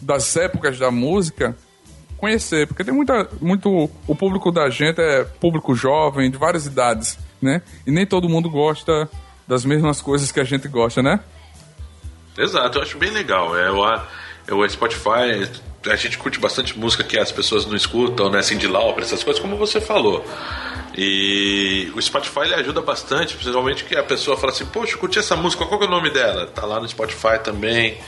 das 0.00 0.34
épocas 0.36 0.78
da 0.78 0.90
música, 0.90 1.56
conhecer, 2.16 2.66
porque 2.66 2.82
tem 2.82 2.94
muita 2.94 3.28
muito 3.40 3.90
o 4.06 4.14
público 4.14 4.50
da 4.50 4.70
gente 4.70 5.00
é 5.00 5.24
público 5.24 5.74
jovem, 5.74 6.30
de 6.30 6.38
várias 6.38 6.66
idades, 6.66 7.18
né? 7.40 7.60
E 7.86 7.90
nem 7.90 8.06
todo 8.06 8.28
mundo 8.28 8.48
gosta 8.48 9.08
das 9.46 9.64
mesmas 9.64 10.00
coisas 10.00 10.32
que 10.32 10.40
a 10.40 10.44
gente 10.44 10.66
gosta, 10.68 11.02
né? 11.02 11.20
Exato, 12.36 12.78
eu 12.78 12.82
acho 12.82 12.98
bem 12.98 13.10
legal. 13.10 13.56
É 13.56 13.70
o, 13.70 14.56
o 14.56 14.68
Spotify, 14.68 15.48
a 15.86 15.96
gente 15.96 16.18
curte 16.18 16.40
bastante 16.40 16.78
música 16.78 17.04
que 17.04 17.18
as 17.18 17.30
pessoas 17.30 17.66
não 17.66 17.76
escutam, 17.76 18.30
né? 18.30 18.42
Cindy 18.42 18.66
Lauper, 18.66 19.04
essas 19.04 19.22
coisas, 19.22 19.40
como 19.40 19.56
você 19.56 19.80
falou. 19.80 20.24
E 20.96 21.90
o 21.94 22.00
Spotify 22.00 22.40
ele 22.40 22.54
ajuda 22.54 22.80
bastante, 22.80 23.34
principalmente 23.34 23.84
que 23.84 23.96
a 23.96 24.02
pessoa 24.02 24.36
fala 24.36 24.52
assim, 24.52 24.66
poxa, 24.66 24.96
curti 24.96 25.18
essa 25.18 25.34
música, 25.34 25.66
qual 25.66 25.78
que 25.78 25.86
é 25.86 25.88
o 25.88 25.90
nome 25.90 26.10
dela? 26.10 26.46
Tá 26.46 26.64
lá 26.64 26.80
no 26.80 26.88
Spotify 26.88 27.38
também. 27.42 27.98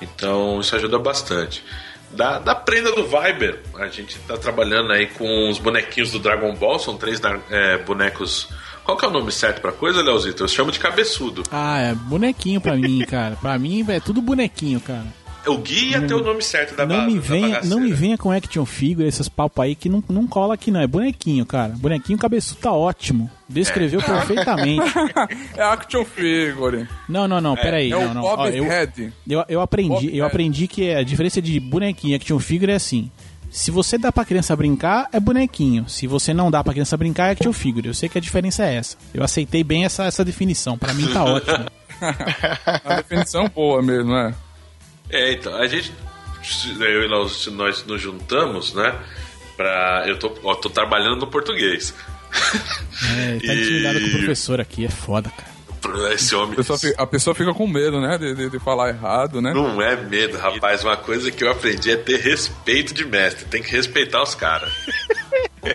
Então 0.00 0.60
isso 0.60 0.74
ajuda 0.76 0.98
bastante. 0.98 1.64
Da, 2.10 2.38
da 2.38 2.54
prenda 2.54 2.92
do 2.92 3.04
Viber, 3.04 3.60
a 3.78 3.88
gente 3.88 4.18
tá 4.20 4.36
trabalhando 4.36 4.92
aí 4.92 5.06
com 5.06 5.48
os 5.48 5.58
bonequinhos 5.58 6.12
do 6.12 6.18
Dragon 6.18 6.54
Ball, 6.54 6.78
são 6.78 6.96
três 6.96 7.20
é, 7.50 7.78
bonecos. 7.78 8.48
Qual 8.84 8.96
que 8.96 9.04
é 9.04 9.08
o 9.08 9.12
nome 9.12 9.32
certo 9.32 9.60
pra 9.60 9.72
coisa, 9.72 10.02
Leozito? 10.02 10.42
Eu 10.42 10.48
chamo 10.48 10.70
de 10.70 10.78
cabeçudo. 10.78 11.42
Ah, 11.50 11.78
é 11.78 11.94
bonequinho 11.94 12.60
pra 12.60 12.76
mim, 12.76 13.04
cara. 13.06 13.36
Pra 13.36 13.58
mim 13.58 13.84
é 13.88 14.00
tudo 14.00 14.20
bonequinho, 14.20 14.80
cara. 14.80 15.06
O 15.46 15.58
Gui 15.58 15.90
ia 15.90 16.00
ter 16.06 16.14
o 16.14 16.22
nome 16.22 16.40
certo 16.42 16.76
da 16.76 16.86
Não 16.86 17.06
me 17.06 17.18
venha, 17.18 17.60
não 17.64 17.80
me 17.80 17.92
venha 17.92 18.16
com 18.16 18.30
action 18.30 18.64
figure, 18.64 19.06
esses 19.08 19.28
papo 19.28 19.60
aí 19.60 19.74
que 19.74 19.88
não, 19.88 20.02
não 20.08 20.26
cola 20.26 20.54
aqui 20.54 20.70
não. 20.70 20.80
É 20.80 20.86
bonequinho, 20.86 21.44
cara. 21.44 21.74
Bonequinho 21.76 22.18
cabeçudo 22.18 22.60
tá 22.60 22.72
ótimo. 22.72 23.30
Descreveu 23.48 24.00
É. 24.00 24.04
perfeitamente. 24.04 24.84
é 25.56 25.62
action 25.62 26.04
figure. 26.04 26.86
Não, 27.08 27.26
não, 27.26 27.40
não, 27.40 27.56
peraí. 27.56 27.92
É 27.92 27.96
não, 27.96 28.14
não. 28.14 28.22
Bob 28.22 28.40
Ó, 28.40 28.48
eu, 28.48 28.64
Head. 28.64 29.12
eu, 29.28 29.44
eu 29.48 29.60
aprendi, 29.60 30.06
Bob 30.06 30.16
eu 30.16 30.24
aprendi 30.24 30.68
que 30.68 30.94
a 30.94 31.02
diferença 31.02 31.42
de 31.42 31.58
bonequinho 31.58 32.12
e 32.12 32.14
action 32.14 32.38
figure 32.38 32.70
é 32.70 32.76
assim. 32.76 33.10
Se 33.50 33.70
você 33.70 33.98
dá 33.98 34.10
pra 34.10 34.24
criança 34.24 34.56
brincar, 34.56 35.08
é 35.12 35.20
bonequinho. 35.20 35.86
Se 35.86 36.06
você 36.06 36.32
não 36.32 36.50
dá 36.50 36.64
pra 36.64 36.72
criança 36.72 36.96
brincar, 36.96 37.28
é 37.28 37.32
action 37.32 37.52
figure. 37.52 37.86
Eu 37.88 37.92
sei 37.94 38.08
que 38.08 38.16
a 38.16 38.20
diferença 38.20 38.64
é 38.64 38.76
essa. 38.76 38.96
Eu 39.12 39.22
aceitei 39.22 39.62
bem 39.62 39.84
essa, 39.84 40.04
essa 40.04 40.24
definição. 40.24 40.78
Pra 40.78 40.94
mim 40.94 41.06
tá 41.12 41.22
ótimo. 41.24 41.66
A 42.84 42.96
definição 42.96 43.48
boa 43.54 43.82
mesmo, 43.82 44.10
né? 44.12 44.34
É, 45.12 45.32
então, 45.32 45.54
a 45.56 45.66
gente. 45.66 45.92
Eu 46.80 47.04
e 47.04 47.08
nós, 47.08 47.46
nós 47.48 47.84
nos 47.86 48.00
juntamos, 48.00 48.74
né? 48.74 48.94
Pra. 49.56 50.04
Eu 50.06 50.18
tô, 50.18 50.32
ó, 50.42 50.54
tô 50.54 50.68
trabalhando 50.70 51.16
no 51.20 51.26
português. 51.28 51.94
É, 53.16 53.38
tá 53.46 53.52
E- 53.54 53.60
intimidado 53.60 54.00
com 54.00 54.06
o 54.06 54.10
professor 54.18 54.60
aqui, 54.60 54.84
é 54.86 54.88
foda, 54.88 55.30
cara. 55.30 55.52
Esse 56.14 56.32
A 56.34 56.38
homem. 56.38 56.54
pessoa, 56.54 56.78
fi- 56.78 56.94
a 56.96 57.04
pessoa 57.06 57.34
fica 57.34 57.52
com 57.52 57.66
medo, 57.66 58.00
né? 58.00 58.16
De, 58.16 58.34
de, 58.36 58.50
de 58.50 58.58
falar 58.60 58.90
errado, 58.90 59.42
né? 59.42 59.52
Não 59.52 59.82
é 59.82 59.96
medo, 59.96 60.38
rapaz. 60.38 60.84
Uma 60.84 60.96
coisa 60.96 61.28
que 61.30 61.42
eu 61.42 61.50
aprendi 61.50 61.90
é 61.90 61.96
ter 61.96 62.20
respeito 62.20 62.94
de 62.94 63.04
mestre. 63.04 63.44
Tem 63.46 63.60
que 63.62 63.70
respeitar 63.70 64.22
os 64.22 64.32
caras. 64.34 64.72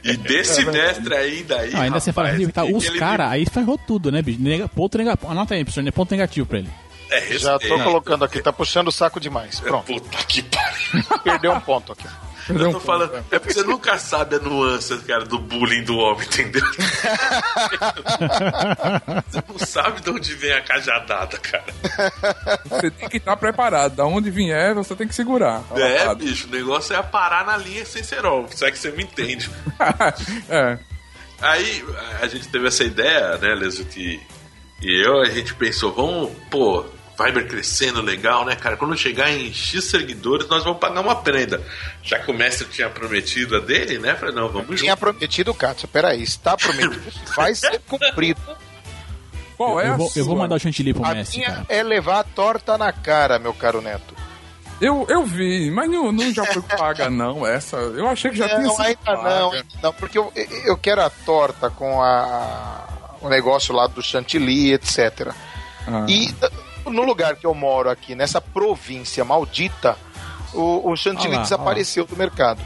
E 0.03 0.15
desse 0.15 0.65
mestre 0.65 1.13
ainda 1.13 1.57
aí. 1.59 1.71
Não, 1.71 1.81
ainda 1.81 1.99
você 1.99 2.13
fala, 2.13 2.29
rapaz, 2.29 2.51
tá, 2.53 2.65
que 2.65 2.73
os 2.73 2.83
que 2.85 2.89
ele 2.91 2.99
caras, 2.99 3.31
aí 3.31 3.45
ferrou 3.45 3.77
tudo, 3.77 4.09
né, 4.11 4.21
bicho? 4.21 4.41
Nega, 4.41 4.67
ponto 4.69 4.97
negativo. 4.97 5.29
Anota 5.29 5.55
aí, 5.55 5.63
professor, 5.65 5.83
né? 5.83 5.91
ponto 5.91 6.11
negativo 6.11 6.47
pra 6.47 6.59
ele. 6.59 6.69
É 7.09 7.19
respeito. 7.19 7.39
já 7.41 7.59
tô 7.59 7.83
colocando 7.83 8.25
aqui, 8.25 8.41
tá 8.41 8.51
puxando 8.51 8.87
o 8.89 8.91
saco 8.91 9.19
demais. 9.19 9.59
Pronto, 9.59 9.85
Puta 9.85 10.17
que 10.25 10.41
pariu. 10.43 11.03
perdeu 11.23 11.53
um 11.53 11.59
ponto 11.59 11.91
aqui. 11.93 12.07
Eu 12.49 12.71
tô 12.71 12.79
falando. 12.79 13.13
É 13.29 13.39
porque 13.39 13.53
você 13.53 13.63
nunca 13.63 13.97
sabe 13.97 14.37
a 14.37 14.39
nuance, 14.39 14.97
cara, 14.99 15.25
do 15.25 15.37
bullying 15.37 15.83
do 15.83 15.97
homem, 15.97 16.25
entendeu? 16.25 16.63
você 19.27 19.43
não 19.47 19.59
sabe 19.59 20.01
de 20.01 20.09
onde 20.09 20.33
vem 20.33 20.53
a 20.53 20.61
cajadada, 20.61 21.37
cara. 21.37 21.65
Você 22.65 22.89
tem 22.91 23.09
que 23.09 23.17
estar 23.17 23.35
preparado. 23.35 23.95
Da 23.95 24.05
onde 24.05 24.29
vier, 24.31 24.73
você 24.73 24.95
tem 24.95 25.07
que 25.07 25.15
segurar. 25.15 25.61
Tá 25.63 25.79
É, 25.79 26.15
bicho, 26.15 26.47
o 26.47 26.51
negócio 26.51 26.95
é 26.95 27.03
parar 27.03 27.45
na 27.45 27.57
linha 27.57 27.85
sem 27.85 28.01
cerol. 28.03 28.47
Se 28.49 28.65
é 28.65 28.71
que 28.71 28.79
você 28.79 28.91
me 28.91 29.03
entende. 29.03 29.49
é. 30.49 30.79
Aí 31.41 31.85
a 32.21 32.27
gente 32.27 32.47
teve 32.47 32.67
essa 32.67 32.83
ideia, 32.83 33.37
né, 33.37 33.53
Lesuti 33.53 34.19
e, 34.81 34.87
e 34.87 35.05
eu, 35.05 35.21
a 35.21 35.25
gente 35.29 35.53
pensou, 35.53 35.93
vamos, 35.93 36.31
pô, 36.49 36.83
Viber 37.17 37.47
crescendo 37.47 38.01
legal, 38.01 38.45
né, 38.45 38.55
cara? 38.55 38.77
Quando 38.77 38.95
chegar 38.95 39.31
em 39.31 39.51
X 39.51 39.85
seguidores, 39.85 40.47
nós 40.47 40.63
vamos 40.63 40.79
pagar 40.79 41.01
uma 41.01 41.15
prenda. 41.15 41.61
Já 42.03 42.19
que 42.19 42.29
o 42.29 42.33
mestre 42.33 42.67
tinha 42.67 42.89
prometido 42.89 43.55
a 43.57 43.59
dele, 43.59 43.97
né? 43.97 44.15
Falei, 44.15 44.35
não, 44.35 44.49
vamos 44.49 44.79
Tinha 44.79 44.91
junto. 44.91 44.99
prometido, 44.99 45.53
Kátia, 45.53 45.87
peraí, 45.87 46.21
está 46.21 46.55
prometido, 46.55 47.01
vai 47.35 47.55
ser 47.55 47.79
cumprido. 47.87 48.39
Qual 49.57 49.81
é 49.81 49.87
eu, 49.89 49.93
a 49.93 49.97
vou, 49.97 50.11
eu 50.15 50.25
vou 50.25 50.37
mandar 50.37 50.55
o 50.55 50.59
chantilly 50.59 50.93
pro 50.93 51.03
A 51.03 51.15
mestre, 51.15 51.39
minha 51.39 51.51
cara. 51.51 51.65
é 51.69 51.81
levar 51.81 52.19
a 52.19 52.23
torta 52.23 52.77
na 52.77 52.91
cara, 52.93 53.39
meu 53.39 53.53
caro 53.53 53.81
neto. 53.81 54.15
Eu, 54.79 55.07
eu 55.09 55.25
vi, 55.25 55.71
mas 55.71 55.89
não, 55.89 56.11
não 56.11 56.31
já 56.31 56.45
foi 56.45 56.61
paga, 56.61 57.09
não, 57.11 57.47
essa. 57.47 57.77
Eu 57.77 58.07
achei 58.07 58.29
que 58.29 58.37
já 58.37 58.47
tinha 58.47 58.61
não, 58.61 58.69
sido 58.75 58.85
ainda 58.85 58.99
paga. 59.03 59.23
não, 59.23 59.51
ainda 59.51 59.65
não, 59.81 59.93
porque 59.93 60.19
eu, 60.19 60.31
eu 60.65 60.77
quero 60.77 61.01
a 61.01 61.09
torta 61.09 61.71
com 61.71 61.99
a, 61.99 63.17
o 63.21 63.27
negócio 63.27 63.73
lá 63.73 63.87
do 63.87 64.03
chantilly, 64.03 64.73
etc. 64.73 65.33
Ah. 65.87 66.05
E 66.07 66.31
no 66.89 67.03
lugar 67.03 67.35
que 67.35 67.45
eu 67.45 67.53
moro 67.53 67.89
aqui, 67.89 68.15
nessa 68.15 68.39
província 68.41 69.23
maldita, 69.25 69.97
o, 70.53 70.91
o 70.91 70.95
chantilly 70.95 71.35
lá, 71.35 71.41
desapareceu 71.41 72.05
do 72.05 72.15
mercado. 72.15 72.61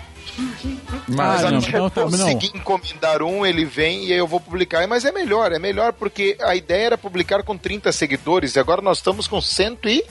Mas 1.07 1.43
Ah, 1.43 1.47
a 1.47 1.51
não, 1.51 1.59
gente 1.59 1.73
não, 1.73 1.89
tá- 1.89 2.03
consegui 2.03 2.51
encomendar 2.55 3.21
um, 3.21 3.45
ele 3.45 3.65
vem 3.65 4.05
e 4.05 4.13
aí 4.13 4.17
eu 4.19 4.27
vou 4.27 4.39
publicar. 4.39 4.87
Mas 4.87 5.03
é 5.03 5.11
melhor, 5.11 5.51
é 5.51 5.59
melhor 5.59 5.91
porque 5.93 6.37
a 6.41 6.55
ideia 6.55 6.85
era 6.87 6.97
publicar 6.97 7.43
com 7.43 7.57
30 7.57 7.91
seguidores 7.91 8.55
e 8.55 8.59
agora 8.59 8.81
nós 8.81 8.97
estamos 8.97 9.27
com 9.27 9.41
100 9.41 9.77
e... 9.85 10.05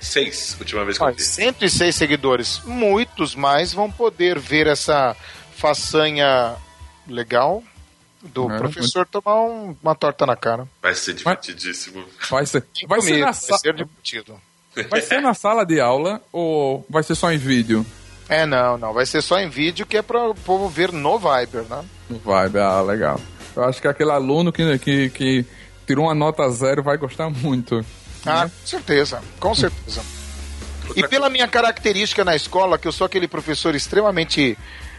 Seis, 0.00 0.56
última 0.60 0.84
vez 0.84 0.98
que 0.98 1.04
eu 1.04 1.12
vi. 1.12 1.22
106 1.22 1.94
seguidores. 1.94 2.60
Muitos 2.64 3.34
mais 3.34 3.72
vão 3.72 3.90
poder 3.90 4.38
ver 4.38 4.66
essa 4.66 5.16
façanha 5.56 6.54
legal 7.08 7.62
do 8.26 8.50
É, 8.50 8.58
professor 8.58 9.06
tomar 9.06 9.40
um- 9.42 9.76
uma 9.82 9.94
torta 9.94 10.26
na 10.26 10.36
cara. 10.36 10.66
Vai 10.82 10.94
ser 10.94 11.14
divertidíssimo. 11.14 12.04
vai 12.30 12.44
ser, 12.46 12.64
vai 12.86 13.00
ser, 13.00 13.18
na 13.20 13.26
vai 13.26 13.34
ser 13.34 13.72
divertido. 13.74 14.40
vai 14.90 15.00
ser 15.00 15.20
na 15.20 15.34
sala 15.34 15.64
de 15.64 15.80
aula 15.80 16.20
ou 16.32 16.84
vai 16.90 17.02
ser 17.02 17.14
só 17.14 17.32
em 17.32 17.38
vídeo? 17.38 17.84
É, 18.28 18.44
não, 18.44 18.76
não. 18.76 18.92
Vai 18.92 19.06
ser 19.06 19.22
só 19.22 19.38
em 19.38 19.48
vídeo 19.48 19.86
que 19.86 19.96
é 19.96 20.02
para 20.02 20.28
o 20.30 20.34
povo 20.34 20.68
ver 20.68 20.92
no 20.92 21.18
Viber, 21.18 21.62
né? 21.70 21.84
No 22.10 22.18
Vibe, 22.18 22.58
ah, 22.58 22.80
legal. 22.82 23.20
Eu 23.54 23.64
acho 23.64 23.80
que 23.80 23.88
aquele 23.88 24.10
aluno 24.10 24.52
que, 24.52 24.78
que, 24.78 25.10
que 25.10 25.46
tirou 25.86 26.06
uma 26.06 26.14
nota 26.14 26.48
zero 26.50 26.82
vai 26.82 26.96
gostar 26.98 27.30
muito. 27.30 27.84
Ah, 28.26 28.42
com 28.48 28.66
certeza, 28.66 29.22
com 29.38 29.54
certeza. 29.54 30.02
E 30.94 31.06
pela 31.06 31.28
minha 31.30 31.46
característica 31.48 32.24
na 32.24 32.34
escola, 32.34 32.78
que 32.78 32.86
eu 32.88 32.92
sou 32.92 33.04
aquele 33.04 33.28
professor 33.28 33.74
extremamente 33.74 34.56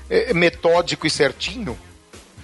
eh, 0.09 0.33
metódico 0.33 1.05
e 1.05 1.09
certinho, 1.09 1.77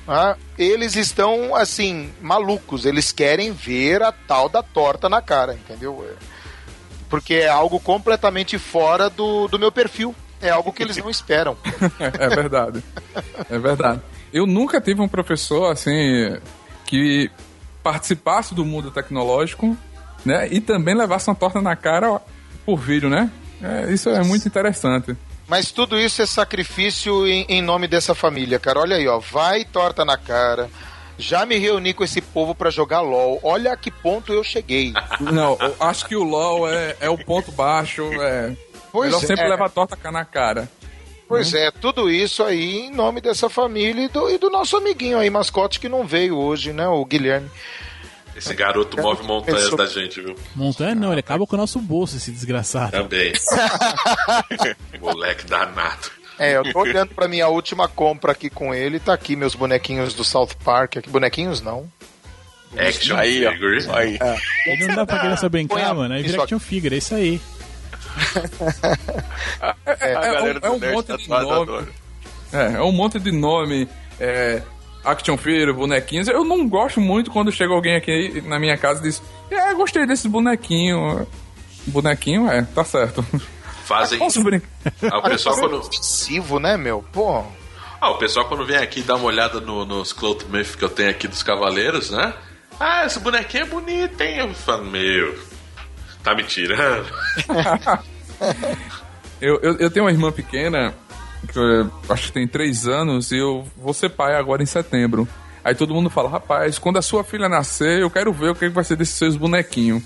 ah, 0.07 0.35
eles 0.57 0.95
estão, 0.95 1.55
assim, 1.55 2.11
malucos. 2.21 2.85
Eles 2.85 3.11
querem 3.11 3.51
ver 3.51 4.01
a 4.03 4.11
tal 4.11 4.49
da 4.49 4.61
torta 4.61 5.07
na 5.07 5.21
cara, 5.21 5.53
entendeu? 5.53 6.05
É, 6.09 6.13
Porque 7.09 7.35
é 7.35 7.47
algo 7.47 7.79
completamente 7.79 8.57
fora 8.57 9.09
do, 9.09 9.47
do 9.47 9.59
meu 9.59 9.71
perfil. 9.71 10.13
É 10.41 10.49
algo 10.49 10.73
que 10.73 10.83
eles 10.83 10.97
não 10.97 11.09
esperam. 11.09 11.55
É 11.99 12.27
verdade. 12.27 12.83
É 13.49 13.57
verdade. 13.57 14.01
Eu 14.33 14.45
nunca 14.45 14.81
tive 14.81 15.01
um 15.01 15.07
professor 15.07 15.71
assim 15.71 16.37
que 16.85 17.31
participasse 17.81 18.53
do 18.53 18.65
mundo 18.65 18.91
tecnológico, 18.91 19.77
né? 20.25 20.47
E 20.51 20.59
também 20.59 20.95
levasse 20.95 21.29
uma 21.29 21.35
torta 21.35 21.61
na 21.61 21.75
cara 21.75 22.21
por 22.65 22.77
vídeo, 22.77 23.09
né? 23.09 23.31
É, 23.61 23.91
isso 23.91 24.09
é 24.09 24.21
muito 24.23 24.45
interessante. 24.47 25.15
Mas 25.53 25.71
tudo 25.71 25.99
isso 25.99 26.19
é 26.19 26.25
sacrifício 26.25 27.27
em, 27.27 27.45
em 27.47 27.61
nome 27.61 27.87
dessa 27.87 28.15
família, 28.15 28.57
cara. 28.57 28.79
Olha 28.79 28.95
aí, 28.95 29.07
ó. 29.07 29.19
Vai 29.19 29.63
torta 29.63 30.03
na 30.03 30.17
cara. 30.17 30.67
Já 31.15 31.45
me 31.45 31.59
reuni 31.59 31.93
com 31.93 32.03
esse 32.03 32.19
povo 32.21 32.55
pra 32.55 32.71
jogar 32.71 33.01
LOL. 33.01 33.39
Olha 33.43 33.71
a 33.71 33.77
que 33.77 33.91
ponto 33.91 34.33
eu 34.33 34.43
cheguei. 34.43 34.93
Não, 35.21 35.55
eu 35.61 35.75
acho 35.79 36.07
que 36.07 36.15
o 36.15 36.23
LOL 36.23 36.67
é, 36.67 36.95
é 36.99 37.07
o 37.07 37.23
ponto 37.23 37.51
baixo. 37.51 38.01
É, 38.19 38.55
Pois 38.91 39.11
melhor 39.11 39.19
sempre 39.19 39.45
é. 39.45 39.49
levar 39.49 39.67
a 39.67 39.69
torta 39.69 40.11
na 40.11 40.25
cara. 40.25 40.67
Pois 41.27 41.53
é, 41.53 41.69
tudo 41.69 42.09
isso 42.09 42.41
aí 42.41 42.87
em 42.87 42.91
nome 42.91 43.21
dessa 43.21 43.47
família 43.47 44.05
e 44.05 44.07
do, 44.07 44.31
e 44.31 44.39
do 44.39 44.49
nosso 44.49 44.75
amiguinho 44.75 45.19
aí, 45.19 45.29
mascote, 45.29 45.79
que 45.79 45.87
não 45.87 46.03
veio 46.03 46.35
hoje, 46.35 46.73
né? 46.73 46.87
O 46.87 47.05
Guilherme. 47.05 47.51
Esse 48.35 48.53
garoto 48.53 48.97
move 49.01 49.23
montanhas 49.23 49.69
da 49.75 49.85
gente, 49.85 50.19
viu? 50.21 50.35
Montanha 50.55 50.95
não, 50.95 51.11
ele 51.11 51.19
acaba 51.19 51.45
com 51.45 51.55
o 51.55 51.59
nosso 51.59 51.79
bolso, 51.79 52.17
esse 52.17 52.31
desgraçado. 52.31 52.91
Também. 52.91 53.31
Moleque 54.99 55.45
danado. 55.45 56.09
É, 56.39 56.57
eu 56.57 56.63
tô 56.73 56.79
olhando 56.79 57.13
pra 57.13 57.27
minha 57.27 57.47
última 57.47 57.87
compra 57.87 58.31
aqui 58.31 58.49
com 58.49 58.73
ele. 58.73 58.99
Tá 58.99 59.13
aqui 59.13 59.35
meus 59.35 59.53
bonequinhos 59.53 60.13
do 60.15 60.23
South 60.23 60.49
Park. 60.63 60.97
Aqui, 60.97 61.09
bonequinhos 61.09 61.61
não. 61.61 61.87
Action 62.75 63.15
Aí, 63.15 63.45
ó. 63.45 63.51
figure. 63.51 63.85
Aí. 63.93 64.17
Ele 64.65 64.87
não 64.87 64.95
dá 64.95 65.05
pra 65.05 65.19
criança 65.19 65.47
brincar, 65.47 65.91
a- 65.91 65.93
mano. 65.93 66.15
Isso 66.15 66.23
vira 66.23 66.37
aqui. 66.37 66.43
action 66.55 66.59
figure, 66.59 66.95
é 66.95 66.97
isso 66.97 67.13
aí. 67.13 67.39
É, 69.85 70.15
A 70.15 70.19
é 70.19 70.33
galera 70.33 70.57
um, 70.57 70.59
do 70.59 70.65
é 70.65 70.69
um 70.71 70.79
Nerd 70.79 70.93
monte 70.95 71.17
de 71.17 71.29
nome. 71.29 71.87
É, 72.51 72.73
é 72.73 72.81
um 72.81 72.91
monte 72.91 73.19
de 73.19 73.31
nome. 73.31 73.87
É, 74.19 74.61
action 75.03 75.37
figure, 75.37 75.73
bonequinhos. 75.73 76.27
Eu 76.27 76.43
não 76.43 76.67
gosto 76.67 76.99
muito 77.01 77.31
quando 77.31 77.51
chega 77.51 77.73
alguém 77.73 77.95
aqui 77.95 78.41
na 78.45 78.59
minha 78.59 78.77
casa 78.77 78.99
e 79.01 79.03
diz: 79.03 79.21
É, 79.51 79.73
gostei 79.73 80.05
desse 80.05 80.27
bonequinho. 80.29 81.27
Bonequinho, 81.87 82.49
é, 82.49 82.61
tá 82.63 82.83
certo. 82.83 83.25
Fazem. 83.85 84.17
Posso 84.19 84.41
brincar? 84.43 84.67
Ah, 85.11 85.17
o 85.19 85.23
pessoal 85.23 85.55
quando. 85.57 85.77
Ofensivo, 85.79 86.59
né, 86.59 86.77
meu? 86.77 87.03
Pô. 87.11 87.43
Ah, 87.99 88.11
o 88.11 88.17
pessoal 88.17 88.45
quando 88.47 88.65
vem 88.65 88.77
aqui 88.77 89.01
dar 89.01 89.15
uma 89.15 89.25
olhada 89.25 89.59
no- 89.59 89.85
nos 89.85 90.11
Cloth 90.13 90.43
Myth 90.49 90.75
que 90.77 90.83
eu 90.83 90.89
tenho 90.89 91.09
aqui 91.09 91.27
dos 91.27 91.43
Cavaleiros, 91.43 92.09
né? 92.11 92.33
Ah, 92.79 93.05
esse 93.05 93.19
bonequinho 93.19 93.63
é 93.63 93.67
bonito, 93.67 94.21
hein? 94.21 94.37
Eu 94.39 94.53
falo, 94.53 94.85
meu. 94.85 95.37
Tá 96.23 96.33
me 96.33 96.43
tirando? 96.43 97.07
Eu, 99.41 99.59
eu, 99.61 99.75
eu 99.77 99.91
tenho 99.91 100.05
uma 100.05 100.11
irmã 100.11 100.31
pequena, 100.31 100.93
que 101.47 101.57
eu 101.57 101.91
acho 102.09 102.27
que 102.27 102.31
tem 102.33 102.47
três 102.47 102.87
anos, 102.87 103.31
e 103.31 103.37
eu 103.37 103.65
vou 103.77 103.93
ser 103.93 104.09
pai 104.09 104.35
agora 104.35 104.63
em 104.63 104.65
setembro. 104.65 105.27
Aí 105.63 105.73
todo 105.75 105.93
mundo 105.93 106.09
fala, 106.09 106.29
rapaz, 106.29 106.77
quando 106.77 106.97
a 106.97 107.01
sua 107.01 107.23
filha 107.23 107.47
nascer, 107.47 108.01
eu 108.01 108.09
quero 108.09 108.33
ver 108.33 108.49
o 108.51 108.55
que 108.55 108.67
vai 108.69 108.83
ser 108.83 108.95
desses 108.97 109.15
seus 109.15 109.35
bonequinhos. 109.37 110.03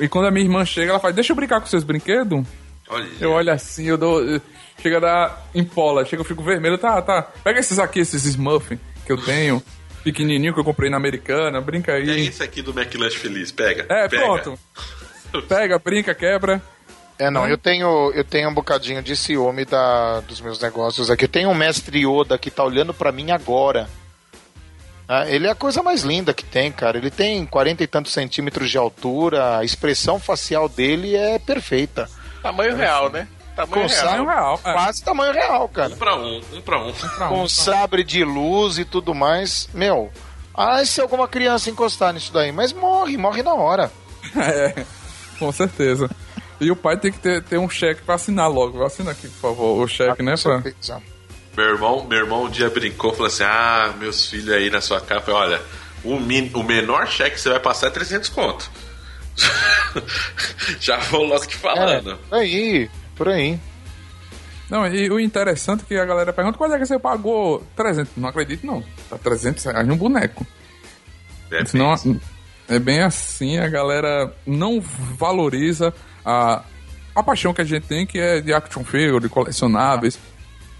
E 0.00 0.08
quando 0.08 0.26
a 0.26 0.30
minha 0.30 0.44
irmã 0.44 0.64
chega, 0.64 0.90
ela 0.90 0.98
fala, 0.98 1.12
deixa 1.12 1.32
eu 1.32 1.36
brincar 1.36 1.60
com 1.60 1.66
seus 1.66 1.84
brinquedos. 1.84 2.44
Olha. 2.88 3.08
Eu 3.20 3.30
olho 3.30 3.52
assim, 3.52 3.84
eu 3.84 3.96
dou. 3.96 4.20
Chega 4.80 4.96
a 4.96 5.00
dar 5.00 5.46
empola, 5.54 6.04
chega, 6.04 6.22
eu 6.22 6.24
fico 6.24 6.42
vermelho, 6.42 6.76
tá, 6.76 7.00
tá. 7.00 7.22
Pega 7.44 7.60
esses 7.60 7.78
aqui, 7.78 8.00
esses 8.00 8.24
Smurf 8.24 8.76
que 9.06 9.12
eu 9.12 9.16
tenho, 9.16 9.62
pequenininho 10.02 10.52
que 10.52 10.58
eu 10.58 10.64
comprei 10.64 10.90
na 10.90 10.96
Americana, 10.96 11.60
brinca 11.60 11.92
É 11.92 11.96
aí. 11.96 12.26
esse 12.26 12.42
aqui 12.42 12.62
do 12.62 12.72
McLanche 12.72 13.18
Feliz, 13.18 13.52
pega. 13.52 13.86
É, 13.88 14.08
pega. 14.08 14.24
pronto. 14.24 14.58
Pega, 15.48 15.78
brinca, 15.78 16.14
quebra. 16.14 16.60
É, 17.22 17.30
não, 17.30 17.46
eu 17.46 17.56
tenho, 17.56 18.10
eu 18.12 18.24
tenho 18.24 18.48
um 18.48 18.54
bocadinho 18.54 19.00
de 19.00 19.14
ciúme 19.14 19.64
da, 19.64 20.18
dos 20.20 20.40
meus 20.40 20.60
negócios 20.60 21.08
aqui. 21.08 21.24
Eu 21.24 21.28
tenho 21.28 21.50
um 21.50 21.54
mestre 21.54 22.04
Yoda 22.04 22.36
que 22.36 22.50
tá 22.50 22.64
olhando 22.64 22.92
pra 22.92 23.12
mim 23.12 23.30
agora. 23.30 23.88
Ah, 25.08 25.28
ele 25.28 25.46
é 25.46 25.50
a 25.50 25.54
coisa 25.54 25.84
mais 25.84 26.02
linda 26.02 26.34
que 26.34 26.44
tem, 26.44 26.72
cara. 26.72 26.98
Ele 26.98 27.12
tem 27.12 27.46
40 27.46 27.84
e 27.84 27.86
tantos 27.86 28.12
centímetros 28.12 28.68
de 28.70 28.76
altura, 28.76 29.58
a 29.58 29.64
expressão 29.64 30.18
facial 30.18 30.68
dele 30.68 31.14
é 31.14 31.38
perfeita. 31.38 32.10
Tamanho 32.42 32.74
real, 32.74 33.08
né? 33.08 33.28
Tamanho 33.54 33.88
Com 33.88 33.94
real. 33.94 34.26
Real. 34.26 34.60
É. 34.64 34.72
Quase 34.72 35.04
tamanho 35.04 35.32
real, 35.32 35.68
cara. 35.68 35.94
Um 35.94 35.96
pra 35.96 36.16
um, 36.16 36.40
um 36.54 36.60
pra 36.60 36.82
um. 36.82 36.92
Com 37.28 37.48
sabre 37.48 38.02
de 38.02 38.24
luz 38.24 38.78
e 38.78 38.84
tudo 38.84 39.14
mais. 39.14 39.68
Meu, 39.72 40.10
ah, 40.52 40.84
se 40.84 41.00
alguma 41.00 41.28
criança 41.28 41.70
encostar 41.70 42.12
nisso 42.12 42.32
daí, 42.32 42.50
mas 42.50 42.72
morre, 42.72 43.16
morre 43.16 43.44
na 43.44 43.54
hora. 43.54 43.92
É, 44.34 44.86
com 45.38 45.52
certeza. 45.52 46.08
E 46.64 46.70
o 46.70 46.76
pai 46.76 46.96
tem 46.96 47.12
que 47.12 47.18
ter, 47.18 47.42
ter 47.42 47.58
um 47.58 47.68
cheque 47.68 48.02
pra 48.02 48.14
assinar 48.14 48.50
logo. 48.50 48.84
Assina 48.84 49.10
aqui, 49.10 49.28
por 49.28 49.40
favor, 49.40 49.82
o 49.82 49.88
cheque, 49.88 50.22
né? 50.22 50.36
Certeza. 50.36 51.02
Meu 51.56 51.66
irmão, 51.66 52.06
meu 52.06 52.18
irmão 52.18 52.44
um 52.44 52.50
dia 52.50 52.70
brincou, 52.70 53.12
falou 53.12 53.26
assim: 53.26 53.44
Ah, 53.44 53.92
meus 53.98 54.26
filhos 54.28 54.48
aí 54.50 54.70
na 54.70 54.80
sua 54.80 55.00
capa, 55.00 55.32
olha, 55.32 55.60
o, 56.02 56.18
min, 56.18 56.50
o 56.54 56.62
menor 56.62 57.06
cheque 57.06 57.36
que 57.36 57.40
você 57.40 57.50
vai 57.50 57.60
passar 57.60 57.88
é 57.88 57.90
300 57.90 58.28
conto. 58.30 58.70
Já 60.80 60.98
vou 60.98 61.24
logo 61.24 61.46
te 61.46 61.56
falando. 61.56 62.12
É, 62.12 62.16
por 62.16 62.38
aí, 62.38 62.90
por 63.16 63.28
aí. 63.28 63.60
Não, 64.70 64.86
e 64.86 65.10
o 65.10 65.20
interessante 65.20 65.82
é 65.82 65.86
que 65.86 65.96
a 65.96 66.04
galera 66.04 66.32
pergunta 66.32 66.56
quanto 66.56 66.74
é 66.74 66.78
que 66.78 66.86
você 66.86 66.98
pagou 66.98 67.62
300. 67.76 68.12
Não 68.16 68.28
acredito, 68.30 68.66
não. 68.66 68.82
Tá 69.10 69.18
300 69.18 69.64
reais 69.64 69.86
num 69.86 69.96
boneco. 69.96 70.46
É, 71.50 71.64
Senão, 71.66 71.94
é 72.68 72.78
bem 72.78 73.02
assim, 73.02 73.58
a 73.58 73.68
galera 73.68 74.34
não 74.46 74.80
valoriza 74.80 75.92
a, 76.24 76.62
a 77.14 77.22
paixão 77.22 77.52
que 77.54 77.60
a 77.60 77.64
gente 77.64 77.86
tem, 77.86 78.06
que 78.06 78.18
é 78.18 78.40
de 78.40 78.52
action 78.52 78.84
figure, 78.84 79.20
de 79.20 79.28
colecionáveis. 79.28 80.18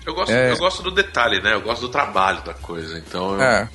eu, 0.07 0.15
gosto, 0.15 0.33
é. 0.33 0.51
eu 0.51 0.57
gosto 0.59 0.83
do 0.83 0.91
detalhe, 0.91 1.41
né? 1.41 1.55
Eu 1.55 1.61
gosto 1.63 1.83
do 1.83 1.89
trabalho 1.89 2.43
da 2.43 2.55
coisa. 2.55 2.99
Então, 2.99 3.35
eu- 3.35 3.43
É, 3.43 3.69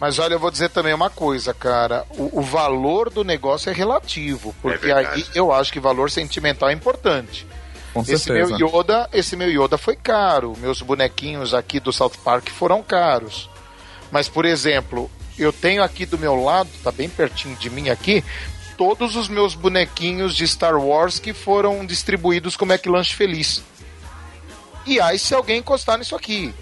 Mas 0.00 0.18
olha, 0.18 0.34
eu 0.34 0.38
vou 0.40 0.50
dizer 0.50 0.68
também 0.70 0.92
uma 0.92 1.10
coisa, 1.10 1.54
cara. 1.54 2.04
O, 2.10 2.40
o 2.40 2.42
valor 2.42 3.08
do 3.10 3.22
negócio 3.24 3.70
é 3.70 3.72
relativo, 3.72 4.54
porque 4.60 4.86
aí 4.90 5.04
verdade. 5.04 5.26
eu 5.34 5.52
acho 5.52 5.72
que 5.72 5.78
valor 5.80 6.10
sentimental 6.10 6.68
é 6.68 6.72
importante. 6.72 7.46
com 7.94 8.00
Esse 8.02 8.30
meu 8.32 8.46
certeza. 8.48 8.56
Yoda, 8.64 9.08
esse 9.12 9.36
meu 9.36 9.48
Yoda 9.48 9.78
foi 9.78 9.96
caro. 9.96 10.54
Meus 10.58 10.82
bonequinhos 10.82 11.54
aqui 11.54 11.78
do 11.80 11.92
South 11.92 12.12
Park 12.24 12.48
foram 12.50 12.82
caros. 12.82 13.48
Mas, 14.10 14.28
por 14.28 14.44
exemplo, 14.44 15.08
eu 15.38 15.52
tenho 15.52 15.82
aqui 15.84 16.04
do 16.04 16.18
meu 16.18 16.34
lado, 16.42 16.68
tá 16.82 16.90
bem 16.90 17.08
pertinho 17.08 17.54
de 17.56 17.70
mim 17.70 17.88
aqui, 17.90 18.24
todos 18.80 19.14
os 19.14 19.28
meus 19.28 19.54
bonequinhos 19.54 20.34
de 20.34 20.48
Star 20.48 20.74
Wars 20.82 21.18
que 21.18 21.34
foram 21.34 21.84
distribuídos 21.84 22.56
como 22.56 22.72
McLanche 22.72 23.14
Feliz. 23.14 23.62
E 24.86 24.98
aí, 24.98 25.18
se 25.18 25.34
alguém 25.34 25.58
encostar 25.58 25.98
nisso 25.98 26.16
aqui, 26.16 26.54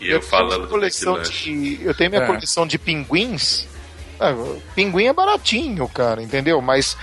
e 0.00 0.06
eu, 0.10 0.18
tenho 0.18 0.22
falando 0.22 0.66
coleção 0.66 1.22
de, 1.22 1.78
eu 1.84 1.94
tenho 1.94 2.10
minha 2.10 2.24
É. 2.24 2.26
coleção 2.26 2.66
de 2.66 2.76
pinguins. 2.76 3.68
Ah, 4.18 4.34
pinguim 4.74 5.06
é 5.06 5.12
baratinho, 5.12 5.86
cara, 5.86 6.20
entendeu? 6.20 6.60
Mas 6.60 6.96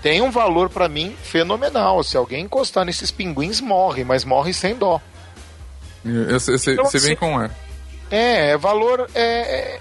tem 0.00 0.22
um 0.22 0.30
valor 0.30 0.70
pra 0.70 0.88
mim 0.88 1.14
fenomenal. 1.22 2.02
Se 2.02 2.16
alguém 2.16 2.44
encostar 2.44 2.86
nesses 2.86 3.10
pinguins, 3.10 3.60
morre, 3.60 4.02
mas 4.02 4.24
morre 4.24 4.54
sem 4.54 4.74
dó. 4.76 4.98
Você 6.30 6.72
Então, 6.72 6.88
vem 6.88 7.00
assim, 7.02 7.16
com 7.16 7.42
é. 7.42 7.50
É, 8.10 8.50
é 8.52 8.56
valor. 8.56 9.10
É, 9.14 9.78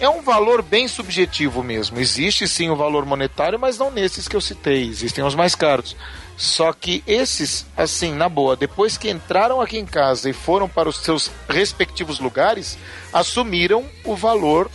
é, 0.00 0.04
é 0.04 0.08
um 0.08 0.22
valor 0.22 0.62
bem 0.62 0.88
subjetivo 0.88 1.62
mesmo. 1.62 1.98
Existe 1.98 2.48
sim 2.48 2.70
o 2.70 2.76
valor 2.76 3.04
monetário, 3.04 3.58
mas 3.58 3.78
não 3.78 3.90
nesses 3.90 4.26
que 4.26 4.34
eu 4.36 4.40
citei. 4.40 4.88
Existem 4.88 5.22
os 5.24 5.34
mais 5.34 5.54
caros. 5.54 5.96
Só 6.36 6.72
que 6.72 7.04
esses, 7.06 7.66
assim, 7.76 8.14
na 8.14 8.28
boa, 8.28 8.56
depois 8.56 8.96
que 8.96 9.10
entraram 9.10 9.60
aqui 9.60 9.78
em 9.78 9.84
casa 9.84 10.30
e 10.30 10.32
foram 10.32 10.68
para 10.68 10.88
os 10.88 10.96
seus 10.96 11.30
respectivos 11.48 12.18
lugares, 12.18 12.78
assumiram 13.12 13.84
o 14.04 14.16
valor 14.16 14.70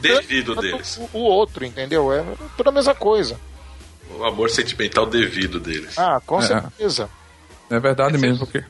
Devido 0.00 0.54
tanto 0.54 0.62
deles. 0.62 0.96
O, 1.12 1.18
o 1.18 1.22
outro, 1.22 1.64
entendeu? 1.64 2.12
É 2.12 2.24
tudo 2.56 2.68
a 2.68 2.72
mesma 2.72 2.94
coisa. 2.94 3.38
O 4.10 4.24
amor 4.24 4.50
sentimental 4.50 5.06
devido 5.06 5.58
deles. 5.58 5.98
Ah, 5.98 6.20
com 6.24 6.38
É. 6.38 6.46
certeza. 6.46 7.08
É 7.70 7.78
verdade 7.80 8.16
mesmo, 8.18 8.46
porque. 8.46 8.64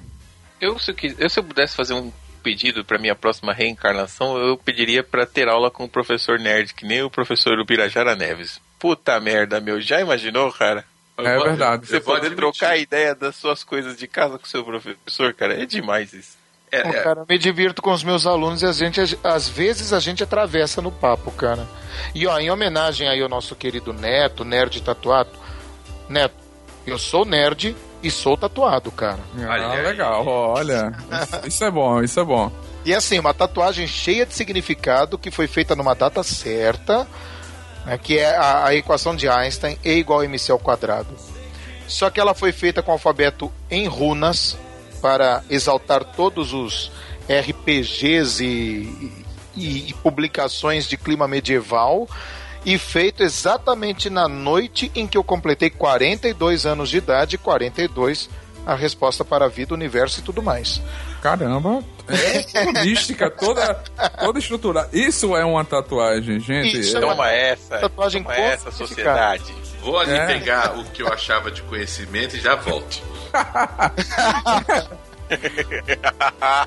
Eu 0.61 0.79
se, 0.79 0.95
eu, 1.19 1.29
se 1.29 1.39
eu 1.39 1.45
pudesse 1.45 1.77
fazer 1.77 1.93
um 1.95 2.11
pedido 2.47 2.85
pra 2.85 2.97
minha 2.97 3.17
próxima 3.17 3.53
reencarnação, 3.53 4.39
eu 4.39 4.57
pediria 4.57 5.03
pra 5.03 5.27
ter 5.27 5.49
aula 5.49 5.69
com 5.69 5.83
o 5.83 5.89
professor 5.89 6.39
nerd, 6.39 6.73
que 6.75 6.87
nem 6.87 7.03
o 7.03 7.11
professor 7.11 7.59
Ubirajara 7.59 8.15
Neves. 8.15 8.61
Puta 8.79 9.19
merda, 9.19 9.61
meu. 9.61 9.81
Já 9.81 10.01
imaginou, 10.01 10.53
cara? 10.53 10.85
É 11.19 11.37
verdade. 11.41 11.89
Você 11.89 11.97
admitir. 11.97 12.37
trocar 12.37 12.71
a 12.71 12.77
ideia 12.77 13.17
das 13.17 13.35
suas 13.35 13.65
coisas 13.65 13.97
de 13.97 14.07
casa 14.07 14.39
com 14.39 14.45
o 14.45 14.49
seu 14.49 14.63
professor, 14.63 15.35
cara, 15.35 15.61
é 15.61 15.67
demais 15.67 16.13
isso. 16.13 16.37
É, 16.71 16.85
Bom, 16.85 16.91
é, 16.91 17.03
cara, 17.03 17.21
eu 17.23 17.27
me 17.29 17.37
divirto 17.37 17.83
com 17.83 17.91
os 17.91 18.05
meus 18.05 18.29
alunos 18.29 18.63
e 18.63 18.67
a 18.67 18.71
gente, 18.71 19.01
às 19.25 19.49
vezes 19.49 19.93
a 19.93 19.99
gente 19.99 20.23
atravessa 20.23 20.81
no 20.81 20.93
papo, 20.93 21.33
cara. 21.33 21.67
E 22.15 22.29
ó, 22.29 22.39
em 22.39 22.49
homenagem 22.49 23.09
aí 23.09 23.21
ao 23.21 23.29
nosso 23.29 23.57
querido 23.57 23.93
Neto, 23.93 24.45
nerd 24.45 24.81
tatuado, 24.83 25.31
Neto, 26.09 26.37
eu 26.87 26.97
sou 26.97 27.25
nerd 27.25 27.75
e 28.07 28.11
sou 28.11 28.37
tatuado, 28.37 28.91
cara. 28.91 29.19
Ah, 29.39 29.51
Olha 29.53 29.69
aí. 29.71 29.83
legal, 29.83 30.27
olha. 30.27 30.93
Isso- 31.23 31.47
Isso 31.49 31.65
é 31.65 31.71
bom, 31.71 32.03
isso 32.03 32.21
é 32.21 32.25
bom. 32.25 32.51
E 32.85 32.95
assim, 32.95 33.19
uma 33.19 33.35
tatuagem 33.35 33.87
cheia 33.87 34.25
de 34.25 34.35
significado 34.35 35.19
que 35.19 35.31
foi 35.31 35.47
feita 35.47 35.75
numa 35.75 35.95
data 35.95 36.23
certa, 36.23 37.07
né, 37.85 37.99
que 37.99 38.17
é 38.19 38.37
a, 38.37 38.67
a 38.67 38.75
equação 38.75 39.15
de 39.17 39.29
Einstein, 39.29 39.77
E 39.85 39.93
igual 39.93 40.21
a 40.21 40.25
MC 40.25 40.53
ao 40.53 40.59
quadrado. 40.59 41.09
Só 41.89 42.11
que 42.11 42.19
ela 42.21 42.35
foi 42.35 42.53
feita 42.53 42.83
com 42.83 42.93
alfabeto 42.93 43.53
em 43.71 43.87
runas 43.87 44.57
para 45.03 45.43
exaltar 45.51 46.03
todos 46.05 46.53
os 46.53 46.91
RPGs 47.29 48.45
e, 48.45 49.13
e- 49.57 49.89
e 49.89 49.95
publicações 50.03 50.87
de 50.89 50.97
clima 50.97 51.27
medieval 51.29 52.09
e 52.67 52.77
feito 52.77 53.23
exatamente 53.23 54.11
na 54.11 54.29
noite 54.29 54.91
em 54.95 55.07
que 55.07 55.17
eu 55.17 55.23
completei 55.25 55.71
42 55.71 56.67
anos 56.67 56.91
de 56.91 56.99
idade, 56.99 57.39
42 57.39 58.29
a 58.67 58.75
resposta 58.75 59.25
para 59.25 59.45
a 59.45 59.49
vida, 59.49 59.73
o 59.73 59.77
universo 59.77 60.19
e 60.19 60.23
tudo 60.25 60.43
mais. 60.43 60.83
Caramba, 61.23 61.85
é 62.09 62.83
mística, 62.85 63.31
toda, 63.31 63.75
toda 64.19 64.39
estrutura. 64.41 64.89
Isso 64.93 65.37
é 65.37 65.45
uma 65.45 65.65
tatuagem, 65.65 66.41
gente. 66.41 66.81
Isso 66.81 66.97
é 66.97 67.01
É- 67.01 67.05
uma- 67.05 67.15
Toma 67.15 67.31
essa, 67.31 67.79
Tatuagem 67.79 68.23
toma 68.25 68.35
com 68.35 68.43
essa, 68.43 68.71
sociedade. 68.73 69.55
Vou 69.81 69.99
ali 70.01 70.13
É. 70.15 70.27
pegar 70.27 70.77
o 70.77 70.85
que 70.85 71.01
eu 71.03 71.07
achava 71.13 71.49
de 71.51 71.63
conhecimento 71.63 72.35
e 72.37 72.41
já 72.41 72.57
volto. 72.57 73.01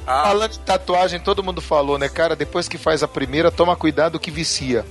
Falando 0.05 0.51
de 0.51 0.59
tatuagem, 0.59 1.19
todo 1.19 1.43
mundo 1.43 1.61
falou, 1.61 1.97
né, 1.97 2.09
cara? 2.09 2.35
Depois 2.35 2.67
que 2.67 2.77
faz 2.77 3.03
a 3.03 3.07
primeira, 3.07 3.51
toma 3.51 3.75
cuidado 3.75 4.19
que 4.19 4.31
vicia. 4.31 4.85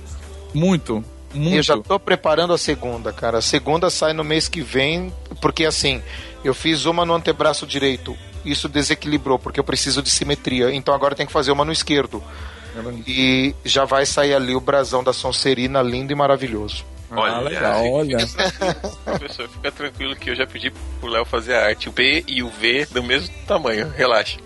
Muito, 0.53 1.03
muito. 1.33 1.57
Eu 1.57 1.63
já 1.63 1.77
tô 1.77 1.99
preparando 1.99 2.53
a 2.53 2.57
segunda, 2.57 3.13
cara. 3.13 3.37
A 3.37 3.41
segunda 3.41 3.89
sai 3.89 4.13
no 4.13 4.23
mês 4.23 4.47
que 4.47 4.61
vem, 4.61 5.13
porque 5.41 5.65
assim, 5.65 6.01
eu 6.43 6.53
fiz 6.53 6.85
uma 6.85 7.05
no 7.05 7.13
antebraço 7.13 7.67
direito. 7.67 8.17
Isso 8.43 8.67
desequilibrou, 8.69 9.37
porque 9.37 9.59
eu 9.59 9.63
preciso 9.63 10.01
de 10.01 10.09
simetria. 10.09 10.73
Então 10.73 10.93
agora 10.93 11.15
tem 11.15 11.25
que 11.25 11.31
fazer 11.33 11.51
uma 11.51 11.65
no 11.65 11.71
esquerdo. 11.71 12.23
E 13.05 13.53
já 13.65 13.83
vai 13.83 14.05
sair 14.05 14.33
ali 14.33 14.55
o 14.55 14.61
brasão 14.61 15.03
da 15.03 15.11
Sonserina, 15.11 15.81
lindo 15.81 16.13
e 16.13 16.15
maravilhoso. 16.15 16.85
Ah, 17.11 17.21
Olha, 17.21 17.39
legal, 17.39 17.91
olha. 17.91 18.17
Professor, 19.03 19.49
fica 19.49 19.71
tranquilo 19.71 20.15
que 20.15 20.29
eu 20.29 20.35
já 20.35 20.45
pedi 20.45 20.71
pro 20.99 21.09
Léo 21.09 21.25
fazer 21.25 21.55
a 21.55 21.65
arte. 21.65 21.89
O 21.89 21.91
B 21.91 22.23
e 22.27 22.43
o 22.43 22.49
V 22.49 22.87
do 22.91 23.01
mesmo 23.03 23.33
tamanho, 23.47 23.91
relaxa. 23.97 24.37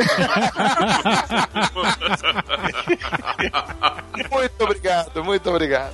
Muito 4.30 4.64
obrigado, 4.64 5.24
muito 5.24 5.50
obrigado. 5.50 5.92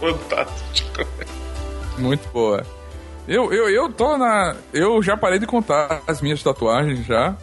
Fantástico. 0.00 1.06
Muito 1.98 2.28
boa. 2.32 2.64
Eu, 3.28 3.52
eu, 3.52 3.68
eu 3.68 3.92
tô 3.92 4.16
na. 4.16 4.56
Eu 4.72 5.02
já 5.02 5.16
parei 5.16 5.38
de 5.38 5.46
contar 5.46 6.02
as 6.06 6.20
minhas 6.20 6.42
tatuagens 6.42 7.06
já. 7.06 7.36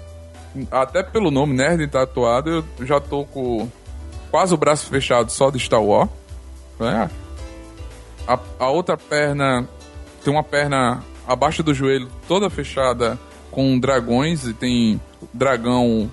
Até 0.71 1.03
pelo 1.03 1.29
nome, 1.29 1.53
Nerd 1.53 1.87
Tatuado, 1.87 2.65
eu 2.79 2.85
já 2.85 2.99
tô 2.99 3.25
com 3.25 3.69
quase 4.31 4.53
o 4.53 4.57
braço 4.57 4.89
fechado 4.89 5.31
só 5.31 5.51
de 5.51 5.59
Star 5.59 5.83
Wars. 5.83 6.09
né? 6.79 7.09
A, 8.27 8.39
a 8.59 8.69
outra 8.69 8.97
perna 8.97 9.67
tem 10.23 10.33
uma 10.33 10.43
perna 10.43 11.03
abaixo 11.27 11.61
do 11.61 11.73
joelho 11.73 12.07
toda 12.27 12.49
fechada 12.49 13.19
com 13.51 13.77
dragões 13.79 14.45
e 14.45 14.53
tem 14.53 14.99
dragão. 15.33 16.09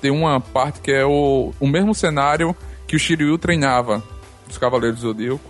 Tem 0.00 0.10
uma 0.10 0.40
parte 0.40 0.80
que 0.80 0.90
é 0.92 1.04
o, 1.04 1.52
o 1.60 1.66
mesmo 1.66 1.94
cenário 1.94 2.54
que 2.86 2.96
o 2.96 2.98
Shiryu 2.98 3.38
treinava 3.38 4.02
dos 4.46 4.58
Cavaleiros 4.58 5.00
do 5.00 5.08
Zodíaco, 5.08 5.40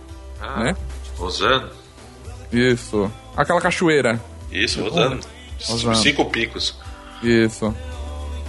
Ah, 0.41 0.63
né? 0.63 0.75
Rosano. 1.17 1.69
Isso. 2.51 3.11
Aquela 3.35 3.59
cachoeira. 3.61 4.21
Isso. 4.51 4.81
Rosano. 4.83 5.19
Cinco 5.95 6.25
picos. 6.25 6.77
Isso. 7.23 7.73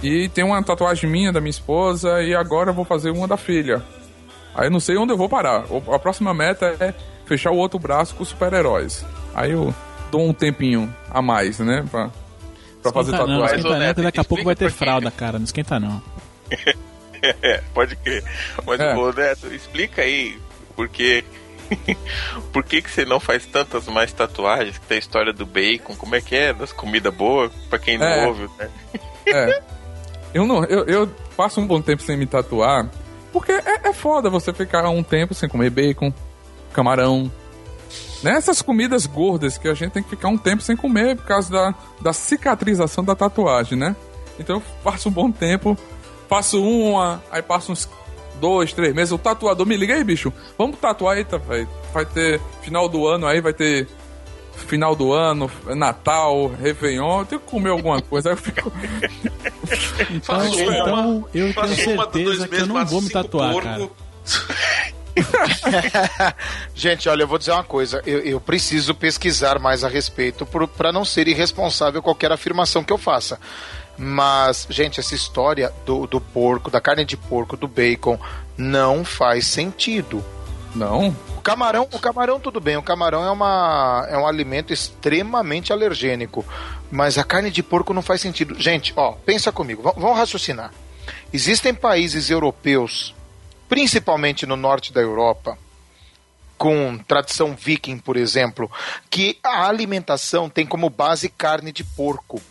E 0.03 0.29
tem 0.29 0.43
uma 0.43 0.61
tatuagem 0.63 1.09
minha 1.09 1.31
da 1.31 1.41
minha 1.41 1.49
esposa 1.49 2.21
e 2.21 2.33
agora 2.35 2.69
eu 2.69 2.73
vou 2.73 2.85
fazer 2.85 3.09
uma 3.11 3.27
da 3.27 3.35
filha. 3.37 3.83
Aí 4.55 4.69
não 4.69 4.79
sei 4.79 4.97
onde 4.97 5.11
eu 5.11 5.17
vou 5.17 5.27
parar. 5.29 5.65
A 5.93 5.99
próxima 5.99 6.33
meta 6.33 6.75
é 6.79 6.93
fechar 7.25 7.51
o 7.51 7.57
outro 7.57 7.79
braço 7.79 8.15
com 8.15 8.23
super-heróis. 8.23 9.05
Aí 9.33 9.51
eu 9.51 9.73
dou 10.11 10.27
um 10.27 10.33
tempinho 10.33 10.93
a 11.09 11.21
mais, 11.21 11.59
né? 11.59 11.85
Pra, 11.89 12.09
pra 12.81 12.91
fazer 12.91 13.11
Esquenta 13.13 13.31
não, 13.31 13.39
tatuagem. 13.39 13.41
Mas, 13.41 13.65
esquenta 13.65 13.85
não, 13.87 13.93
que 13.93 14.01
daqui 14.01 14.19
a 14.19 14.23
pouco 14.23 14.43
vai 14.43 14.55
ter 14.55 14.71
fralda, 14.71 15.11
cara. 15.11 15.37
Não 15.37 15.45
esquenta 15.45 15.79
não. 15.79 16.01
É, 17.21 17.61
pode 17.73 17.95
crer. 17.97 18.23
Mas, 18.65 18.79
É. 18.79 18.93
Neto, 19.15 19.47
explica 19.53 20.01
aí 20.01 20.37
por 20.75 20.87
que. 20.89 21.23
por 22.53 22.63
que, 22.63 22.81
que 22.81 22.89
você 22.89 23.03
não 23.03 23.19
faz 23.19 23.45
tantas 23.45 23.87
mais 23.87 24.13
tatuagens? 24.13 24.77
Que 24.77 24.85
tem 24.85 24.95
a 24.95 24.99
história 24.99 25.33
do 25.33 25.45
bacon, 25.45 25.95
como 25.95 26.15
é 26.15 26.21
que 26.21 26.35
é? 26.35 26.53
Das 26.53 26.71
comidas 26.71 27.13
boas, 27.13 27.51
pra 27.69 27.77
quem 27.77 27.97
não 27.97 28.05
É. 28.07 28.25
ouve, 28.27 28.49
né? 28.57 28.69
É. 29.27 29.61
Eu 30.33 30.45
não, 30.47 30.63
eu, 30.63 30.85
eu 30.85 31.07
passo 31.35 31.59
um 31.59 31.67
bom 31.67 31.81
tempo 31.81 32.01
sem 32.01 32.15
me 32.15 32.25
tatuar, 32.25 32.89
porque 33.33 33.51
é, 33.51 33.89
é 33.89 33.93
foda 33.93 34.29
você 34.29 34.53
ficar 34.53 34.87
um 34.89 35.03
tempo 35.03 35.33
sem 35.33 35.49
comer 35.49 35.69
bacon, 35.69 36.13
camarão. 36.71 37.29
Né? 38.23 38.31
Essas 38.31 38.61
comidas 38.61 39.05
gordas 39.05 39.57
que 39.57 39.67
a 39.67 39.73
gente 39.73 39.91
tem 39.91 40.03
que 40.03 40.09
ficar 40.09 40.27
um 40.27 40.37
tempo 40.37 40.61
sem 40.63 40.75
comer 40.75 41.15
por 41.17 41.25
causa 41.25 41.51
da, 41.51 41.75
da 42.01 42.13
cicatrização 42.13 43.03
da 43.03 43.15
tatuagem, 43.15 43.77
né? 43.77 43.95
Então 44.39 44.57
eu 44.57 44.63
passo 44.83 45.09
um 45.09 45.11
bom 45.11 45.31
tempo, 45.31 45.77
faço 46.27 46.61
uma, 46.61 47.21
aí 47.31 47.41
passo 47.41 47.71
uns 47.71 47.89
dois, 48.39 48.73
três 48.73 48.93
meses. 48.93 49.11
O 49.11 49.17
tatuador 49.17 49.65
me 49.65 49.75
liga 49.77 49.93
aí, 49.93 50.03
bicho. 50.03 50.31
Vamos 50.57 50.77
tatuar 50.79 51.17
aí, 51.17 51.23
tá? 51.25 51.39
Vai 51.93 52.05
ter 52.05 52.39
final 52.61 52.87
do 52.87 53.07
ano 53.07 53.25
aí, 53.27 53.41
vai 53.41 53.53
ter 53.53 53.87
final 54.65 54.95
do 54.95 55.13
ano, 55.13 55.49
Natal, 55.75 56.47
Réveillon. 56.47 57.19
Eu 57.19 57.25
tenho 57.25 57.41
que 57.41 57.47
comer 57.47 57.69
alguma 57.69 58.01
coisa. 58.01 58.29
Aí 58.29 58.33
eu 58.33 58.37
fico. 58.37 58.71
Então, 60.09 60.39
Faço 60.39 60.55
uma, 60.55 60.73
então 60.73 61.27
eu 61.33 61.53
tenho 61.53 61.75
certeza 61.75 62.47
que 62.47 62.55
eu 62.55 62.67
não 62.67 62.85
vou 62.85 63.01
me 63.01 63.09
tatuar, 63.09 63.51
porco. 63.51 63.67
cara. 63.67 63.89
Gente, 66.75 67.09
olha, 67.09 67.23
eu 67.23 67.27
vou 67.27 67.37
dizer 67.37 67.51
uma 67.51 67.63
coisa. 67.63 68.01
Eu, 68.05 68.19
eu 68.19 68.39
preciso 68.41 68.93
pesquisar 68.93 69.59
mais 69.59 69.83
a 69.83 69.87
respeito 69.87 70.45
para 70.45 70.91
não 70.91 71.03
ser 71.05 71.27
irresponsável 71.27 72.01
qualquer 72.01 72.31
afirmação 72.31 72.83
que 72.83 72.93
eu 72.93 72.97
faça. 72.97 73.39
Mas, 73.97 74.67
gente, 74.69 74.99
essa 74.99 75.15
história 75.15 75.73
do, 75.85 76.05
do 76.05 76.21
porco, 76.21 76.69
da 76.69 76.79
carne 76.79 77.03
de 77.03 77.17
porco, 77.17 77.57
do 77.57 77.67
bacon, 77.67 78.19
não 78.57 79.03
faz 79.03 79.47
sentido. 79.47 80.23
Não. 80.75 81.15
O 81.35 81.41
camarão, 81.41 81.87
o 81.91 81.97
camarão 81.99 82.39
tudo 82.39 82.59
bem, 82.59 82.77
o 82.77 82.83
camarão 82.83 83.25
é, 83.25 83.31
uma, 83.31 84.05
é 84.09 84.17
um 84.17 84.27
alimento 84.27 84.71
extremamente 84.71 85.73
alergênico, 85.73 86.45
mas 86.91 87.17
a 87.17 87.23
carne 87.23 87.49
de 87.49 87.63
porco 87.63 87.93
não 87.93 88.01
faz 88.03 88.21
sentido. 88.21 88.53
Gente, 88.59 88.93
ó, 88.95 89.13
pensa 89.25 89.51
comigo, 89.51 89.81
v- 89.81 89.99
vamos 89.99 90.17
raciocinar. 90.17 90.71
Existem 91.33 91.73
países 91.73 92.29
europeus, 92.29 93.15
principalmente 93.69 94.45
no 94.45 94.55
norte 94.55 94.91
da 94.93 95.01
Europa, 95.01 95.57
com 96.57 96.97
tradição 96.97 97.55
viking, 97.55 97.99
por 97.99 98.17
exemplo, 98.17 98.69
que 99.09 99.37
a 99.43 99.67
alimentação 99.67 100.49
tem 100.49 100.65
como 100.65 100.89
base 100.89 101.29
carne 101.29 101.71
de 101.71 101.83
porco. 101.83 102.41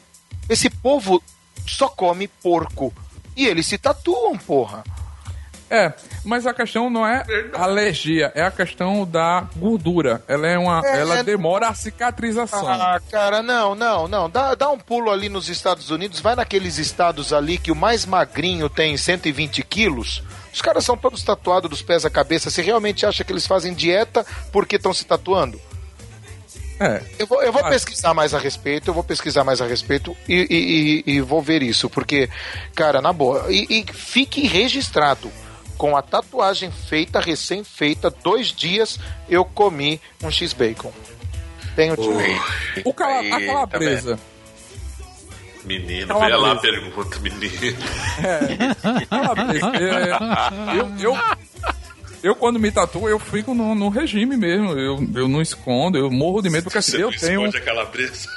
Esse 0.49 0.71
povo 0.71 1.23
só 1.67 1.89
come 1.89 2.29
porco 2.29 2.93
e 3.37 3.47
eles 3.47 3.67
se 3.67 3.77
tatuam, 3.79 4.37
porra. 4.39 4.85
É, 5.69 5.93
mas 6.25 6.47
a 6.47 6.55
questão 6.55 6.89
não 6.89 7.05
é 7.05 7.25
alergia, 7.53 8.31
é 8.37 8.43
a 8.43 8.53
questão 8.53 9.05
da 9.05 9.49
gordura. 9.57 10.23
Ela 10.29 10.47
é 10.47 10.57
uma. 10.57 10.81
É, 10.85 11.01
ela 11.01 11.19
é- 11.19 11.23
demora 11.25 11.69
a 11.69 11.75
cicatrização. 11.75 12.69
Ah, 12.69 13.01
cara, 13.11 13.43
não, 13.43 13.75
não, 13.75 14.07
não. 14.07 14.31
Dá, 14.31 14.55
dá 14.55 14.71
um 14.71 14.79
pulo 14.79 15.11
ali 15.11 15.29
nos 15.29 15.49
Estados 15.49 15.91
Unidos, 15.91 16.21
vai 16.21 16.37
naqueles 16.37 16.79
estados 16.79 17.33
ali 17.33 17.59
que 17.59 17.73
o 17.73 17.77
mais 17.77 18.07
magrinho 18.07 18.71
tem 18.71 18.97
120 18.97 19.65
quilos. 19.65 20.23
Os 20.57 20.63
caras 20.63 20.87
são 20.87 20.97
todos 20.97 21.23
tatuados 21.23 21.69
dos 21.69 21.83
pés 21.83 22.07
à 22.07 22.09
cabeça. 22.11 22.49
Você 22.49 22.63
realmente 22.63 23.05
acha 23.05 23.23
que 23.23 23.31
eles 23.31 23.47
fazem 23.47 23.75
dieta 23.75 24.25
porque 24.51 24.77
estão 24.77 24.95
se 24.95 25.05
tatuando? 25.05 25.61
É. 26.81 27.03
Eu 27.19 27.27
vou, 27.27 27.43
eu 27.43 27.53
vou 27.53 27.63
Ah. 27.63 27.69
pesquisar 27.69 28.15
mais 28.15 28.33
a 28.33 28.39
respeito, 28.39 28.89
eu 28.89 28.95
vou 28.95 29.05
pesquisar 29.05 29.45
mais 29.45 29.61
a 29.61 29.67
respeito 29.67 30.17
e, 30.27 30.35
e- 30.49 31.03
e- 31.07 31.17
e 31.17 31.21
vou 31.21 31.43
ver 31.43 31.63
isso, 31.63 31.91
porque, 31.91 32.31
cara, 32.75 33.03
na 33.03 33.13
boa, 33.13 33.45
e, 33.53 33.67
e 33.69 33.93
fique 33.93 34.47
registrado. 34.47 35.31
Com 35.77 35.95
a 35.95 36.01
tatuagem 36.01 36.71
feita, 36.71 37.21
recém-feita, 37.21 38.09
dois 38.11 38.47
dias 38.49 38.99
eu 39.29 39.45
comi 39.45 40.01
um 40.25 40.31
X-Bacon. 40.31 40.91
Tenho 41.75 41.93
O 42.83 42.95
cala, 42.95 43.21
a 43.37 43.45
calabresa. 43.47 44.19
Menino, 45.67 46.07
Calabresa. 46.07 46.37
vê 46.37 46.43
lá 46.43 46.53
a 46.53 46.57
pergunta, 46.57 47.19
menino. 47.19 47.77
Calabresa. 49.11 49.73
é, 49.77 50.79
eu, 50.79 51.13
eu, 51.13 51.19
eu, 52.23 52.35
quando 52.37 52.59
me 52.61 52.71
tatuo, 52.71 53.09
eu 53.09 53.19
fico 53.19 53.53
no, 53.53 53.75
no 53.75 53.89
regime 53.89 54.37
mesmo. 54.37 54.71
Eu, 54.79 55.05
eu 55.15 55.27
não 55.29 55.43
escondo, 55.43 55.99
eu 55.99 56.09
morro 56.11 56.41
de 56.41 56.51
medo, 56.51 56.65
porque 56.65 56.79
assim, 56.79 56.93
Você 56.93 57.03
eu 57.03 57.11
tenho. 57.11 57.41
esconde 57.47 57.57
a 57.57 57.61
calabresa. 57.61 58.29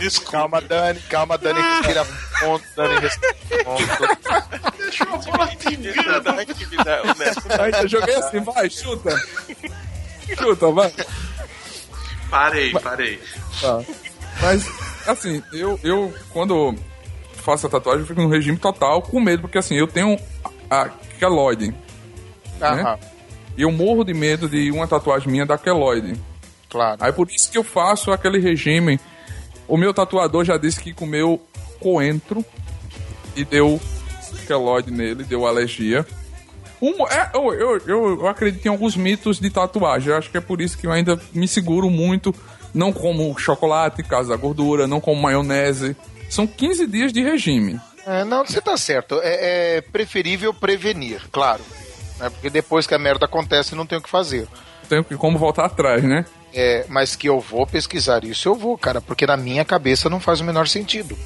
Desculpa, 0.00 0.30
Calma, 0.32 0.60
Dani, 0.60 1.00
calma, 1.08 1.36
Dani, 1.38 1.60
respira 1.60 2.04
fundo, 2.04 2.62
Dani, 2.76 3.00
respira 3.00 3.34
fundo. 3.64 4.76
deixa 4.78 5.04
uma 5.04 5.18
bola 5.18 5.46
de 5.56 5.74
engano. 5.74 6.20
Da 6.22 6.32
atividade, 6.40 7.08
o 7.08 7.14
Neto 7.18 7.42
Aí 7.60 7.72
eu 7.82 7.88
joguei 7.88 8.14
assim, 8.14 8.40
vai, 8.40 8.70
chuta. 8.70 9.10
Chuta, 10.36 10.70
vai. 10.70 10.92
Parei, 12.30 12.72
parei. 12.72 13.20
Tá. 13.60 13.82
Mas, 14.42 14.66
assim, 15.06 15.42
eu, 15.52 15.78
eu 15.82 16.12
quando 16.30 16.74
faço 17.34 17.66
a 17.66 17.70
tatuagem, 17.70 18.02
eu 18.02 18.06
fico 18.06 18.20
no 18.20 18.28
regime 18.28 18.58
total, 18.58 19.00
com 19.02 19.20
medo, 19.20 19.42
porque 19.42 19.58
assim, 19.58 19.74
eu 19.74 19.86
tenho 19.86 20.18
a, 20.70 20.90
queloide. 21.18 21.74
Aham, 22.60 22.98
E 23.56 23.62
eu 23.62 23.72
morro 23.72 24.04
de 24.04 24.12
medo 24.12 24.48
de 24.48 24.70
uma 24.70 24.86
tatuagem 24.86 25.30
minha 25.30 25.46
da 25.46 25.56
queloide. 25.56 26.20
claro. 26.68 26.98
Aí 27.00 27.12
por 27.12 27.30
isso 27.30 27.50
que 27.50 27.56
eu 27.58 27.64
faço 27.64 28.10
aquele 28.12 28.38
regime. 28.38 29.00
O 29.66 29.76
meu 29.76 29.92
tatuador 29.94 30.44
já 30.44 30.56
disse 30.56 30.80
que 30.80 30.92
comeu 30.92 31.40
coentro 31.80 32.44
e 33.36 33.44
deu 33.44 33.80
queloide 34.46 34.90
nele, 34.90 35.24
deu 35.24 35.46
alergia. 35.46 36.06
Um, 36.80 37.06
é, 37.08 37.30
eu, 37.34 37.52
eu, 37.54 38.20
eu, 38.20 38.28
acredito 38.28 38.64
em 38.66 38.68
alguns 38.68 38.96
mitos 38.96 39.40
de 39.40 39.50
tatuagem. 39.50 40.10
Eu 40.10 40.18
acho 40.18 40.30
que 40.30 40.36
é 40.36 40.40
por 40.40 40.60
isso 40.60 40.78
que 40.78 40.86
eu 40.86 40.92
ainda 40.92 41.20
me 41.32 41.48
seguro 41.48 41.90
muito. 41.90 42.34
Não 42.72 42.92
como 42.92 43.36
chocolate, 43.38 44.02
casa 44.02 44.28
da 44.30 44.36
gordura, 44.36 44.86
não 44.86 45.00
como 45.00 45.20
maionese. 45.20 45.96
São 46.28 46.46
15 46.46 46.86
dias 46.86 47.12
de 47.12 47.22
regime. 47.22 47.80
É, 48.06 48.24
não, 48.24 48.44
você 48.44 48.60
tá 48.60 48.76
certo. 48.76 49.20
É, 49.22 49.76
é 49.76 49.80
preferível 49.80 50.54
prevenir, 50.54 51.22
claro. 51.32 51.62
Né, 52.18 52.30
porque 52.30 52.50
depois 52.50 52.86
que 52.86 52.94
a 52.94 52.98
merda 52.98 53.26
acontece, 53.26 53.74
não 53.74 53.86
tem 53.86 53.98
o 53.98 54.02
que 54.02 54.08
fazer. 54.08 54.46
Que 55.06 55.16
como 55.16 55.38
voltar 55.38 55.66
atrás, 55.66 56.02
né? 56.02 56.24
É, 56.54 56.86
mas 56.88 57.14
que 57.14 57.28
eu 57.28 57.40
vou 57.40 57.66
pesquisar 57.66 58.24
isso, 58.24 58.48
eu 58.48 58.54
vou, 58.54 58.78
cara, 58.78 59.02
porque 59.02 59.26
na 59.26 59.36
minha 59.36 59.64
cabeça 59.64 60.08
não 60.08 60.18
faz 60.18 60.40
o 60.40 60.44
menor 60.44 60.66
sentido. 60.66 61.16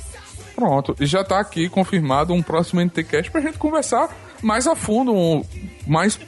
Pronto, 0.55 0.97
e 1.01 1.07
já 1.07 1.23
tá 1.23 1.39
aqui 1.39 1.69
confirmado 1.69 2.35
um 2.35 2.43
próximo 2.43 2.81
NTCast 2.81 3.31
pra 3.31 3.41
gente 3.41 3.59
conversar 3.59 4.11
mais 4.43 4.67
a 4.67 4.75
fundo, 4.75 5.15
um, 5.15 5.45
mais 5.87 6.19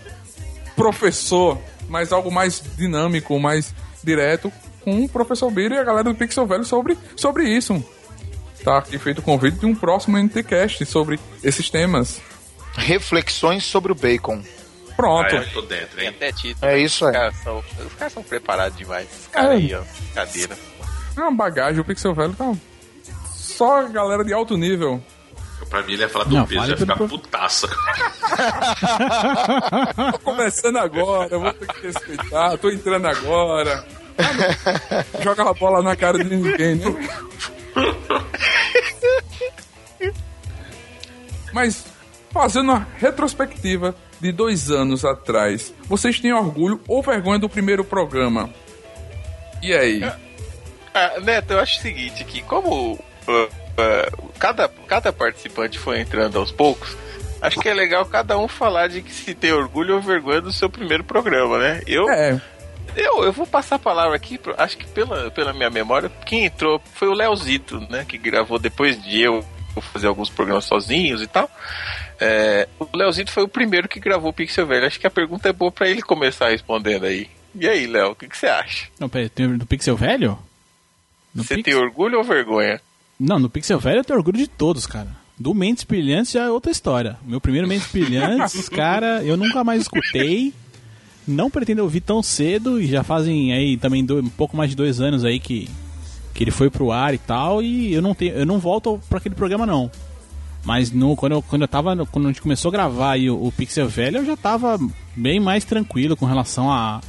professor, 0.76 1.58
mais 1.88 2.12
algo 2.12 2.30
mais 2.30 2.62
dinâmico, 2.76 3.38
mais 3.38 3.74
direto 4.02 4.52
com 4.82 5.04
o 5.04 5.08
professor 5.08 5.50
Bira 5.50 5.76
e 5.76 5.78
a 5.78 5.84
galera 5.84 6.04
do 6.04 6.14
Pixel 6.14 6.46
Velho 6.46 6.64
sobre, 6.64 6.96
sobre 7.16 7.48
isso. 7.48 7.82
Tá 8.62 8.78
aqui 8.78 8.98
feito 8.98 9.18
o 9.18 9.22
convite 9.22 9.58
de 9.58 9.66
um 9.66 9.74
próximo 9.74 10.18
NTCast 10.18 10.84
sobre 10.86 11.18
esses 11.42 11.68
temas. 11.70 12.20
Reflexões 12.76 13.64
sobre 13.64 13.92
o 13.92 13.94
bacon. 13.94 14.42
Pronto. 14.96 15.34
Ah, 15.36 15.38
eu 15.40 15.52
tô 15.52 15.62
dentro, 15.62 15.96
tem 15.96 16.04
hein? 16.06 16.14
até 16.16 16.32
título. 16.32 16.70
É 16.70 16.78
isso 16.78 17.04
Os 17.04 17.08
aí. 17.08 17.12
caras 17.14 17.36
são, 17.42 17.58
os 17.58 17.92
caras 17.94 18.12
são 18.12 18.22
preparados 18.22 18.78
demais. 18.78 19.06
Esses 19.10 19.26
caras 19.26 19.50
É. 19.50 19.54
aí, 19.54 19.74
ó. 19.74 19.82
Cadeira. 20.14 20.56
É 21.16 21.20
uma 21.20 21.32
bagagem, 21.32 21.80
o 21.80 21.84
Pixel 21.84 22.14
Velho 22.14 22.32
tá 22.34 22.52
só 23.34 23.86
galera 23.88 24.24
de 24.24 24.32
alto 24.32 24.56
nível. 24.56 25.02
Pra 25.70 25.82
mim, 25.82 25.92
ele 25.94 26.02
ia 26.02 26.08
falar 26.08 26.24
do 26.26 26.34
Não, 26.34 26.46
peso, 26.46 26.70
ia 26.70 26.76
ficar 26.76 26.96
pelo- 26.96 27.08
putaça. 27.08 27.68
Tô 30.12 30.18
começando 30.20 30.76
agora, 30.78 31.34
eu 31.34 31.40
vou 31.40 31.52
ter 31.52 31.66
que 31.66 31.86
respeitar, 31.86 32.56
tô 32.58 32.70
entrando 32.70 33.06
agora. 33.06 33.84
Ah, 34.18 35.04
não. 35.14 35.22
Joga 35.22 35.50
a 35.50 35.54
bola 35.54 35.82
na 35.82 35.96
cara 35.96 36.22
de 36.22 36.36
ninguém, 36.36 36.76
né? 36.76 36.84
Mas, 41.52 41.84
fazendo 42.32 42.70
uma 42.72 42.86
retrospectiva 42.98 43.94
de 44.20 44.32
dois 44.32 44.70
anos 44.70 45.04
atrás, 45.04 45.72
vocês 45.86 46.18
têm 46.20 46.32
orgulho 46.32 46.80
ou 46.88 47.02
vergonha 47.02 47.38
do 47.38 47.48
primeiro 47.48 47.84
programa? 47.84 48.50
E 49.62 49.72
aí? 49.72 50.02
Ah, 50.94 51.20
Neto, 51.20 51.52
eu 51.52 51.60
acho 51.60 51.78
o 51.78 51.82
seguinte, 51.82 52.24
que 52.24 52.42
como 52.42 52.98
ah, 53.28 53.48
ah, 53.78 54.12
cada, 54.38 54.68
cada 54.68 55.12
participante 55.12 55.78
foi 55.78 56.00
entrando 56.00 56.38
aos 56.38 56.50
poucos, 56.52 56.96
acho 57.40 57.58
que 57.60 57.68
é 57.68 57.74
legal 57.74 58.04
cada 58.06 58.36
um 58.38 58.48
falar 58.48 58.88
de 58.88 59.02
que 59.02 59.12
se 59.12 59.34
tem 59.34 59.52
orgulho 59.52 59.94
ou 59.96 60.00
vergonha 60.00 60.40
do 60.40 60.52
seu 60.52 60.68
primeiro 60.70 61.04
programa, 61.04 61.58
né? 61.58 61.80
Eu, 61.86 62.08
É, 62.10 62.40
eu, 62.96 63.24
eu 63.24 63.32
vou 63.32 63.46
passar 63.46 63.76
a 63.76 63.78
palavra 63.78 64.16
aqui, 64.16 64.38
pro- 64.38 64.54
acho 64.56 64.76
que 64.78 64.86
pela, 64.86 65.30
pela 65.30 65.52
minha 65.52 65.70
memória, 65.70 66.10
quem 66.24 66.44
entrou 66.46 66.80
foi 66.94 67.08
o 67.08 67.14
Leozito, 67.14 67.80
né? 67.90 68.04
Que 68.08 68.16
gravou 68.18 68.58
depois 68.58 69.02
de 69.02 69.20
eu 69.22 69.44
fazer 69.92 70.06
alguns 70.06 70.30
programas 70.30 70.64
sozinhos 70.66 71.20
e 71.20 71.26
tal. 71.26 71.50
É, 72.20 72.68
o 72.78 72.86
Leozito 72.96 73.32
foi 73.32 73.42
o 73.42 73.48
primeiro 73.48 73.88
que 73.88 73.98
gravou 73.98 74.30
o 74.30 74.32
Pixel 74.32 74.66
Velho. 74.66 74.86
Acho 74.86 75.00
que 75.00 75.06
a 75.06 75.10
pergunta 75.10 75.48
é 75.48 75.52
boa 75.52 75.72
pra 75.72 75.88
ele 75.88 76.00
começar 76.00 76.50
respondendo 76.50 77.04
aí. 77.06 77.28
E 77.56 77.68
aí, 77.68 77.86
Léo, 77.86 78.12
o 78.12 78.14
que, 78.14 78.28
que 78.28 78.36
você 78.38 78.46
acha? 78.46 78.86
Não, 79.00 79.08
peraí, 79.08 79.28
do 79.28 79.66
Pixel 79.66 79.96
Velho? 79.96 80.38
Você 81.34 81.60
tem 81.62 81.74
orgulho 81.74 82.18
ou 82.18 82.24
vergonha? 82.24 82.80
Não, 83.18 83.38
no 83.38 83.48
Pixel 83.50 83.78
Velho 83.78 84.00
eu 84.00 84.04
tenho 84.04 84.18
orgulho 84.18 84.38
de 84.38 84.46
todos, 84.46 84.86
cara. 84.86 85.08
Do 85.38 85.52
Mentes 85.54 85.84
Brilhantes 85.84 86.32
já 86.32 86.44
é 86.44 86.50
outra 86.50 86.70
história. 86.70 87.16
Meu 87.26 87.40
primeiro 87.40 87.66
Mentes 87.66 87.90
Brilhantes, 87.90 88.68
cara, 88.70 89.22
eu 89.24 89.36
nunca 89.36 89.64
mais 89.64 89.82
escutei. 89.82 90.52
Não 91.26 91.50
pretendo 91.50 91.82
ouvir 91.82 92.00
tão 92.02 92.22
cedo 92.22 92.80
e 92.80 92.86
já 92.86 93.02
fazem 93.02 93.52
aí 93.52 93.76
também 93.76 94.04
dois- 94.04 94.24
um 94.24 94.28
pouco 94.28 94.56
mais 94.56 94.70
de 94.70 94.76
dois 94.76 95.00
anos 95.00 95.24
aí 95.24 95.40
que, 95.40 95.68
que 96.34 96.44
ele 96.44 96.50
foi 96.50 96.68
pro 96.70 96.92
ar 96.92 97.14
e 97.14 97.18
tal. 97.18 97.62
E 97.62 97.92
eu 97.94 98.02
não 98.02 98.14
tenho, 98.14 98.34
eu 98.34 98.44
não 98.46 98.58
volto 98.58 99.00
pra 99.08 99.18
aquele 99.18 99.34
programa 99.34 99.64
não. 99.64 99.90
Mas 100.64 100.90
no, 100.92 101.16
quando, 101.16 101.32
eu, 101.32 101.42
quando 101.42 101.62
eu 101.62 101.68
tava. 101.68 102.06
Quando 102.06 102.26
a 102.26 102.28
gente 102.28 102.42
começou 102.42 102.68
a 102.68 102.72
gravar 102.72 103.12
aí 103.12 103.28
o, 103.30 103.34
o 103.46 103.52
Pixel 103.52 103.88
Velho, 103.88 104.18
eu 104.18 104.24
já 104.26 104.36
tava 104.36 104.78
bem 105.16 105.40
mais 105.40 105.64
tranquilo 105.64 106.16
com 106.16 106.26
relação 106.26 106.70
a, 106.70 107.00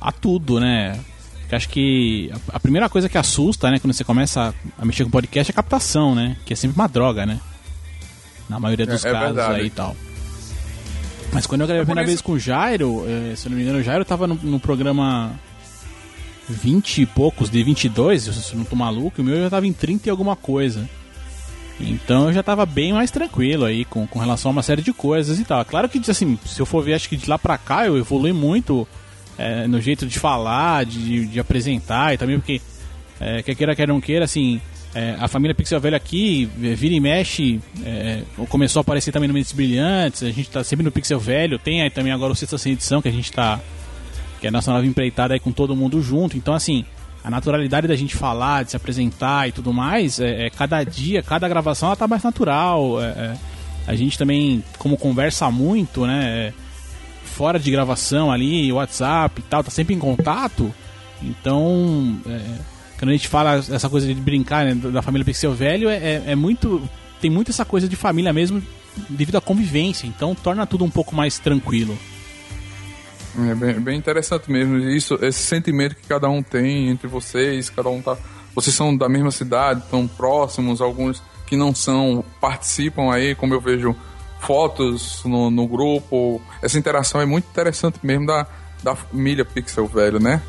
a 0.00 0.10
tudo, 0.12 0.58
né? 0.60 0.98
Porque 1.44 1.54
acho 1.54 1.68
que 1.68 2.30
a, 2.52 2.58
primeira 2.58 2.88
coisa 2.88 3.08
que 3.08 3.18
assusta, 3.18 3.70
né, 3.70 3.78
quando 3.78 3.92
você 3.92 4.02
começa 4.02 4.54
a, 4.78 4.84
mexer 4.84 5.04
com 5.04 5.10
podcast 5.10 5.50
é 5.50 5.52
a 5.52 5.54
captação, 5.54 6.14
né? 6.14 6.36
Que 6.44 6.54
é 6.54 6.56
sempre 6.56 6.74
uma 6.74 6.88
droga, 6.88 7.24
né? 7.26 7.38
Na 8.48 8.58
maioria 8.58 8.86
dos 8.86 9.04
É- 9.04 9.08
é 9.08 9.12
casos 9.12 9.36
verdade. 9.36 9.60
aí 9.60 9.66
e 9.66 9.70
tal. 9.70 9.96
Mas 11.32 11.46
quando 11.46 11.60
eu 11.62 11.66
gravei 11.66 11.80
a 11.80 11.82
É 11.82 11.86
primeira 11.86 12.06
vez 12.06 12.20
com 12.20 12.32
o 12.32 12.38
Jairo, 12.38 13.04
eh, 13.06 13.34
se 13.36 13.46
eu 13.46 13.50
não 13.50 13.56
me 13.58 13.62
engano, 13.64 13.78
o 13.78 13.82
Jairo 13.82 14.04
tava 14.04 14.26
no, 14.26 14.34
no 14.36 14.58
programa 14.60 15.32
20 16.48 17.02
e 17.02 17.06
poucos, 17.06 17.50
de 17.50 17.62
22, 17.62 18.22
se 18.22 18.52
eu 18.52 18.58
não 18.58 18.64
tô 18.64 18.76
maluco, 18.76 19.20
o 19.20 19.24
meu 19.24 19.40
já 19.42 19.50
tava 19.50 19.66
em 19.66 19.72
30 19.72 20.08
e 20.08 20.10
alguma 20.10 20.36
coisa. 20.36 20.88
Então 21.80 22.28
eu 22.28 22.32
já 22.32 22.42
tava 22.42 22.64
bem 22.64 22.92
mais 22.92 23.10
tranquilo 23.10 23.64
aí 23.64 23.84
com, 23.84 24.06
com 24.06 24.18
relação 24.18 24.50
a 24.50 24.52
uma 24.52 24.62
série 24.62 24.80
de 24.82 24.92
coisas 24.92 25.40
e 25.40 25.44
tal. 25.44 25.60
É 25.60 25.64
Claro 25.64 25.88
que, 25.88 26.00
assim, 26.10 26.38
se 26.46 26.60
eu 26.60 26.66
for 26.66 26.84
ver, 26.84 26.94
acho 26.94 27.08
que 27.08 27.16
de 27.16 27.28
lá 27.28 27.38
pra 27.38 27.58
cá 27.58 27.84
eu 27.86 27.98
evolui 27.98 28.32
muito 28.32 28.86
eh, 29.38 29.66
no 29.66 29.80
jeito 29.80 30.06
de 30.06 30.18
falar, 30.18 30.84
de, 30.84 31.26
de 31.26 31.40
apresentar 31.40 32.14
e 32.14 32.18
também 32.18 32.38
porque, 32.38 32.60
eh, 33.20 33.42
quer 33.42 33.54
queira, 33.54 33.74
quer 33.74 33.88
não 33.88 34.00
queira, 34.00 34.24
assim, 34.24 34.60
eh, 34.94 35.16
a 35.18 35.28
família 35.28 35.54
Pixel 35.54 35.80
Velho 35.80 35.96
aqui, 35.96 36.48
eh, 36.62 36.74
vira 36.74 36.94
e 36.94 37.00
mexe, 37.00 37.60
eh, 37.84 38.22
começou 38.48 38.80
a 38.80 38.82
aparecer 38.82 39.12
também 39.12 39.28
no 39.28 39.34
Mentes 39.34 39.52
Brilhantes, 39.52 40.22
a 40.22 40.30
gente 40.30 40.48
tá 40.50 40.62
sempre 40.62 40.84
no 40.84 40.92
Pixel 40.92 41.18
Velho, 41.18 41.58
tem 41.58 41.82
aí 41.82 41.90
também 41.90 42.12
agora 42.12 42.32
o 42.32 42.36
Sexta 42.36 42.58
Sem 42.58 42.72
Edição 42.72 43.02
que 43.02 43.08
a 43.08 43.12
gente 43.12 43.30
tá 43.32 43.60
que 44.44 44.46
é 44.46 44.50
a 44.50 44.52
nossa 44.52 44.70
nova 44.70 44.84
empreitada 44.84 45.32
aí 45.32 45.40
com 45.40 45.50
todo 45.50 45.74
mundo 45.74 46.02
junto. 46.02 46.36
Então, 46.36 46.52
assim, 46.52 46.84
a 47.24 47.30
naturalidade 47.30 47.88
da 47.88 47.96
gente 47.96 48.14
falar, 48.14 48.62
de 48.62 48.72
se 48.72 48.76
apresentar 48.76 49.48
e 49.48 49.52
tudo 49.52 49.72
mais, 49.72 50.20
é, 50.20 50.48
é 50.48 50.50
cada 50.50 50.84
dia, 50.84 51.22
cada 51.22 51.48
gravação, 51.48 51.88
ela 51.88 51.96
tá 51.96 52.06
mais 52.06 52.22
natural. 52.22 53.02
é, 53.02 53.06
é, 53.06 53.34
a 53.86 53.94
gente 53.94 54.18
também, 54.18 54.62
como 54.78 54.98
conversa 54.98 55.50
muito, 55.50 56.06
né, 56.06 56.48
é, 56.48 56.52
fora 57.34 57.58
de 57.58 57.70
gravação 57.70 58.30
ali, 58.30 58.72
WhatsApp 58.72 59.40
e 59.40 59.42
tal, 59.42 59.64
tá 59.64 59.70
sempre 59.70 59.92
em 59.92 59.98
contato. 59.98 60.72
Então, 61.20 62.16
é, 62.26 62.58
quando 62.98 63.08
a 63.08 63.12
gente 63.12 63.26
fala 63.26 63.56
essa 63.56 63.88
coisa 63.88 64.06
de 64.06 64.14
brincar 64.14 64.64
né, 64.64 64.74
da 64.74 65.02
família 65.02 65.24
Pixel 65.24 65.52
Velho, 65.52 65.88
é, 65.88 65.96
é, 65.96 66.22
é 66.28 66.34
muito. 66.34 66.88
Tem 67.20 67.30
muito 67.30 67.50
essa 67.50 67.64
coisa 67.64 67.88
de 67.88 67.96
família 67.96 68.32
mesmo 68.32 68.62
devido 69.08 69.36
à 69.36 69.40
convivência, 69.40 70.06
então 70.06 70.34
torna 70.34 70.66
tudo 70.66 70.84
um 70.84 70.90
pouco 70.90 71.14
mais 71.14 71.38
tranquilo. 71.38 71.98
É 73.48 73.54
bem, 73.54 73.80
bem 73.80 73.98
interessante 73.98 74.50
mesmo 74.50 74.78
isso, 74.78 75.18
esse 75.20 75.42
sentimento 75.42 75.96
que 75.96 76.06
cada 76.06 76.28
um 76.28 76.42
tem 76.42 76.88
entre 76.90 77.08
vocês, 77.08 77.68
cada 77.68 77.88
um 77.88 78.00
tá. 78.00 78.16
Vocês 78.54 78.76
são 78.76 78.96
da 78.96 79.08
mesma 79.08 79.32
cidade, 79.32 79.80
estão 79.80 80.06
próximos, 80.06 80.80
alguns 80.80 81.20
que 81.46 81.56
não 81.56 81.74
são 81.74 82.24
participam 82.40 83.12
aí, 83.12 83.34
como 83.34 83.54
eu 83.54 83.60
vejo 83.60 83.96
fotos 84.46 85.24
no, 85.24 85.50
no 85.50 85.66
grupo. 85.66 86.40
Essa 86.62 86.78
interação 86.78 87.20
é 87.20 87.26
muito 87.26 87.46
interessante 87.48 87.98
mesmo 88.02 88.26
da, 88.26 88.46
da 88.82 88.94
família 88.94 89.44
Pixel 89.44 89.86
Velho, 89.86 90.20
né? 90.20 90.42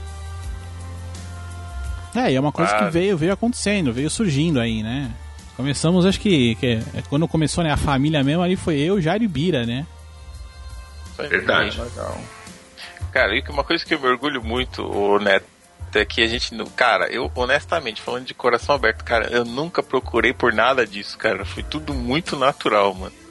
É, 2.16 2.32
e 2.32 2.36
é 2.36 2.40
uma 2.40 2.52
coisa 2.52 2.72
ah. 2.76 2.86
que 2.86 2.92
veio, 2.92 3.18
veio 3.18 3.34
acontecendo, 3.34 3.92
veio 3.92 4.10
surgindo 4.10 4.60
aí, 4.60 4.82
né? 4.82 5.12
Começamos, 5.58 6.06
acho 6.06 6.20
que, 6.20 6.56
que 6.56 6.68
é, 6.94 7.02
quando 7.10 7.28
começou 7.28 7.64
né, 7.64 7.72
a 7.72 7.78
família 7.78 8.24
mesmo, 8.24 8.42
ali 8.42 8.56
foi 8.56 8.78
eu, 8.78 9.02
Jair 9.02 9.22
e 9.22 9.28
Bira, 9.28 9.66
né? 9.66 9.86
Verdade. 11.18 11.80
Legal. 11.80 12.18
Cara, 13.12 13.36
e 13.36 13.44
uma 13.50 13.64
coisa 13.64 13.86
que 13.86 13.94
eu 13.94 14.00
me 14.00 14.08
orgulho 14.08 14.44
muito, 14.44 14.84
o 14.84 15.18
Neto, 15.20 15.46
é 15.94 16.04
que 16.04 16.22
a 16.22 16.28
gente. 16.28 16.52
Cara, 16.76 17.08
eu 17.08 17.32
honestamente, 17.36 18.02
falando 18.02 18.26
de 18.26 18.34
coração 18.34 18.76
aberto, 18.76 19.04
cara, 19.04 19.28
eu 19.28 19.46
nunca 19.46 19.82
procurei 19.82 20.34
por 20.34 20.52
nada 20.52 20.86
disso, 20.86 21.18
cara. 21.18 21.46
Foi 21.46 21.64
tudo 21.64 21.94
muito 21.94 22.36
natural, 22.38 22.94
mano. 22.94 23.25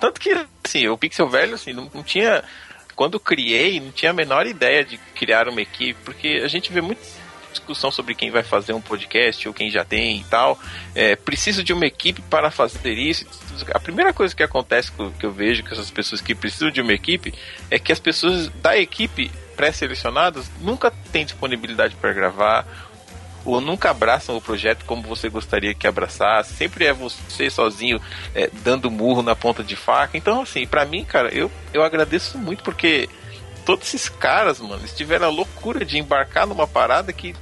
Tanto 0.00 0.20
que, 0.20 0.30
assim, 0.64 0.88
o 0.88 0.98
Pixel 0.98 1.28
Velho, 1.28 1.54
assim, 1.54 1.72
não, 1.72 1.90
não 1.92 2.02
tinha. 2.02 2.42
Quando 2.94 3.18
criei, 3.18 3.80
não 3.80 3.90
tinha 3.90 4.12
a 4.12 4.14
menor 4.14 4.46
ideia 4.46 4.84
de 4.84 4.98
criar 5.16 5.48
uma 5.48 5.60
equipe, 5.60 5.98
porque 6.04 6.40
a 6.44 6.48
gente 6.48 6.72
vê 6.72 6.80
muito 6.80 7.00
discussão 7.54 7.90
sobre 7.90 8.14
quem 8.14 8.30
vai 8.30 8.42
fazer 8.42 8.72
um 8.72 8.80
podcast 8.80 9.46
ou 9.48 9.54
quem 9.54 9.70
já 9.70 9.84
tem 9.84 10.20
e 10.20 10.24
tal. 10.24 10.58
É, 10.94 11.16
preciso 11.16 11.62
de 11.62 11.72
uma 11.72 11.86
equipe 11.86 12.20
para 12.22 12.50
fazer 12.50 12.94
isso. 12.94 13.26
A 13.72 13.80
primeira 13.80 14.12
coisa 14.12 14.34
que 14.34 14.42
acontece 14.42 14.92
que 15.18 15.24
eu 15.26 15.32
vejo 15.32 15.62
com 15.62 15.70
essas 15.72 15.90
pessoas 15.90 16.20
que 16.20 16.34
precisam 16.34 16.70
de 16.70 16.80
uma 16.80 16.92
equipe 16.92 17.32
é 17.70 17.78
que 17.78 17.92
as 17.92 18.00
pessoas 18.00 18.48
da 18.60 18.76
equipe 18.76 19.30
pré-selecionadas 19.56 20.50
nunca 20.60 20.90
têm 21.12 21.24
disponibilidade 21.24 21.94
para 21.96 22.12
gravar 22.12 22.66
ou 23.44 23.60
nunca 23.60 23.90
abraçam 23.90 24.36
o 24.36 24.40
projeto 24.40 24.84
como 24.84 25.02
você 25.02 25.28
gostaria 25.28 25.74
que 25.74 25.86
abraçasse. 25.86 26.54
Sempre 26.54 26.86
é 26.86 26.92
você 26.92 27.50
sozinho 27.50 28.00
é, 28.34 28.50
dando 28.62 28.90
murro 28.90 29.22
na 29.22 29.36
ponta 29.36 29.62
de 29.62 29.76
faca. 29.76 30.16
Então, 30.16 30.42
assim, 30.42 30.66
para 30.66 30.84
mim, 30.84 31.04
cara, 31.04 31.28
eu, 31.28 31.50
eu 31.72 31.82
agradeço 31.82 32.38
muito 32.38 32.62
porque 32.62 33.08
todos 33.64 33.86
esses 33.88 34.08
caras, 34.08 34.60
mano, 34.60 34.76
eles 34.76 34.94
tiveram 34.94 35.26
a 35.26 35.30
loucura 35.30 35.84
de 35.84 35.98
embarcar 35.98 36.46
numa 36.46 36.66
parada 36.66 37.12
que 37.12 37.34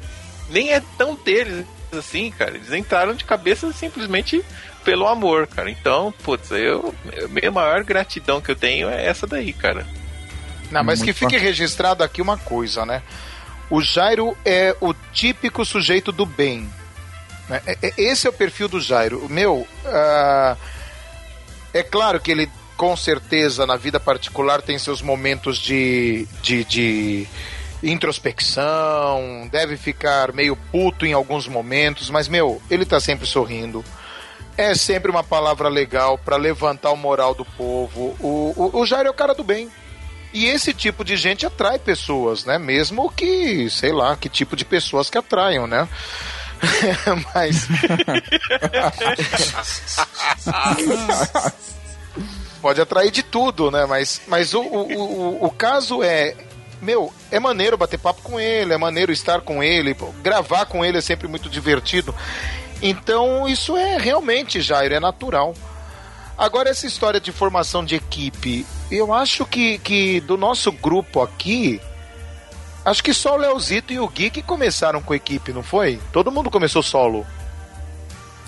nem 0.50 0.72
é 0.72 0.82
tão 0.98 1.14
deles 1.14 1.66
assim, 1.92 2.30
cara. 2.30 2.54
Eles 2.54 2.72
entraram 2.72 3.14
de 3.14 3.24
cabeça 3.24 3.72
simplesmente 3.72 4.44
pelo 4.84 5.06
amor, 5.06 5.46
cara. 5.46 5.70
Então, 5.70 6.12
putz, 6.22 6.50
eu, 6.50 6.94
a 7.24 7.28
minha 7.28 7.50
maior 7.50 7.84
gratidão 7.84 8.40
que 8.40 8.50
eu 8.50 8.56
tenho 8.56 8.88
é 8.88 9.06
essa 9.06 9.26
daí, 9.26 9.52
cara. 9.52 9.86
Não, 10.70 10.82
mas 10.82 11.00
Muito 11.00 11.12
que 11.12 11.18
fique 11.18 11.36
registrado 11.36 12.02
aqui 12.02 12.22
uma 12.22 12.38
coisa, 12.38 12.86
né? 12.86 13.02
O 13.70 13.80
Jairo 13.80 14.36
é 14.44 14.76
o 14.80 14.92
típico 15.12 15.64
sujeito 15.64 16.12
do 16.12 16.26
bem. 16.26 16.68
Né? 17.48 17.62
É, 17.66 17.78
é, 17.82 17.92
esse 17.96 18.26
é 18.26 18.30
o 18.30 18.32
perfil 18.32 18.68
do 18.68 18.80
Jairo. 18.80 19.28
Meu, 19.28 19.66
uh, 19.84 20.56
é 21.72 21.82
claro 21.82 22.20
que 22.20 22.30
ele 22.30 22.50
com 22.76 22.96
certeza 22.96 23.66
na 23.66 23.76
vida 23.76 24.00
particular 24.00 24.60
tem 24.60 24.78
seus 24.78 25.00
momentos 25.00 25.58
de, 25.58 26.26
de, 26.42 26.64
de 26.64 27.28
introspecção, 27.82 29.48
deve 29.52 29.76
ficar 29.76 30.32
meio 30.32 30.56
puto 30.56 31.06
em 31.06 31.12
alguns 31.12 31.46
momentos, 31.46 32.10
mas 32.10 32.28
meu, 32.28 32.60
ele 32.70 32.84
tá 32.84 32.98
sempre 32.98 33.26
sorrindo. 33.26 33.84
É 34.56 34.74
sempre 34.74 35.10
uma 35.10 35.24
palavra 35.24 35.68
legal 35.68 36.18
para 36.18 36.36
levantar 36.36 36.90
o 36.90 36.96
moral 36.96 37.34
do 37.34 37.44
povo. 37.44 38.14
O, 38.20 38.52
o, 38.56 38.80
o 38.80 38.84
é 38.84 39.08
o 39.08 39.14
cara 39.14 39.34
do 39.34 39.42
bem. 39.42 39.70
E 40.32 40.46
esse 40.46 40.72
tipo 40.72 41.04
de 41.04 41.16
gente 41.16 41.44
atrai 41.44 41.78
pessoas, 41.78 42.44
né? 42.44 42.58
Mesmo 42.58 43.10
que, 43.10 43.68
sei 43.68 43.92
lá, 43.92 44.16
que 44.16 44.28
tipo 44.28 44.56
de 44.56 44.64
pessoas 44.64 45.10
que 45.10 45.18
atraiam, 45.18 45.66
né? 45.66 45.88
Mas. 47.34 47.66
pode 52.62 52.80
atrair 52.80 53.10
de 53.10 53.22
tudo, 53.22 53.70
né? 53.70 53.84
Mas, 53.86 54.22
mas 54.28 54.54
o, 54.54 54.60
o, 54.60 54.92
o, 54.92 55.46
o 55.46 55.50
caso 55.50 56.02
é 56.02 56.34
meu, 56.80 57.12
é 57.30 57.38
maneiro 57.38 57.76
bater 57.76 57.98
papo 57.98 58.22
com 58.22 58.40
ele, 58.40 58.72
é 58.72 58.78
maneiro 58.78 59.12
estar 59.12 59.40
com 59.40 59.62
ele, 59.62 59.96
gravar 60.20 60.66
com 60.66 60.84
ele 60.84 60.98
é 60.98 61.00
sempre 61.00 61.28
muito 61.28 61.48
divertido. 61.48 62.12
Então, 62.82 63.48
isso 63.48 63.76
é 63.76 63.96
realmente, 63.96 64.60
Jair, 64.60 64.92
é 64.92 64.98
natural. 64.98 65.54
Agora, 66.42 66.70
essa 66.70 66.88
história 66.88 67.20
de 67.20 67.30
formação 67.30 67.84
de 67.84 67.94
equipe, 67.94 68.66
eu 68.90 69.14
acho 69.14 69.46
que, 69.46 69.78
que 69.78 70.20
do 70.22 70.36
nosso 70.36 70.72
grupo 70.72 71.22
aqui, 71.22 71.80
acho 72.84 73.00
que 73.00 73.14
só 73.14 73.34
o 73.34 73.36
Leozito 73.36 73.92
e 73.92 74.00
o 74.00 74.08
Gui 74.08 74.28
que 74.28 74.42
começaram 74.42 75.00
com 75.00 75.14
equipe, 75.14 75.52
não 75.52 75.62
foi? 75.62 76.00
Todo 76.12 76.32
mundo 76.32 76.50
começou 76.50 76.82
solo. 76.82 77.24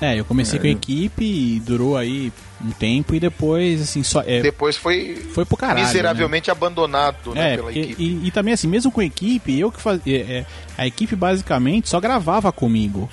É, 0.00 0.18
eu 0.18 0.24
comecei 0.24 0.58
é. 0.58 0.60
com 0.60 0.66
a 0.66 0.70
equipe 0.70 1.24
e 1.24 1.60
durou 1.60 1.96
aí 1.96 2.32
um 2.64 2.72
tempo 2.72 3.14
e 3.14 3.20
depois, 3.20 3.82
assim, 3.82 4.02
só. 4.02 4.24
É, 4.26 4.42
depois 4.42 4.76
foi. 4.76 5.14
Foi 5.32 5.44
pro 5.44 5.56
caralho. 5.56 5.86
Miseravelmente 5.86 6.48
né? 6.48 6.52
abandonado, 6.52 7.32
né, 7.32 7.52
é, 7.52 7.56
pela 7.56 7.70
equipe. 7.70 8.02
E, 8.02 8.26
e, 8.26 8.30
também, 8.32 8.54
assim, 8.54 8.66
mesmo 8.66 8.90
com 8.90 9.02
a 9.02 9.04
equipe, 9.04 9.56
eu 9.56 9.70
que 9.70 9.80
fazia. 9.80 10.18
É, 10.18 10.46
a 10.76 10.84
equipe 10.84 11.14
basicamente 11.14 11.88
só 11.88 12.00
gravava 12.00 12.50
comigo. 12.50 13.08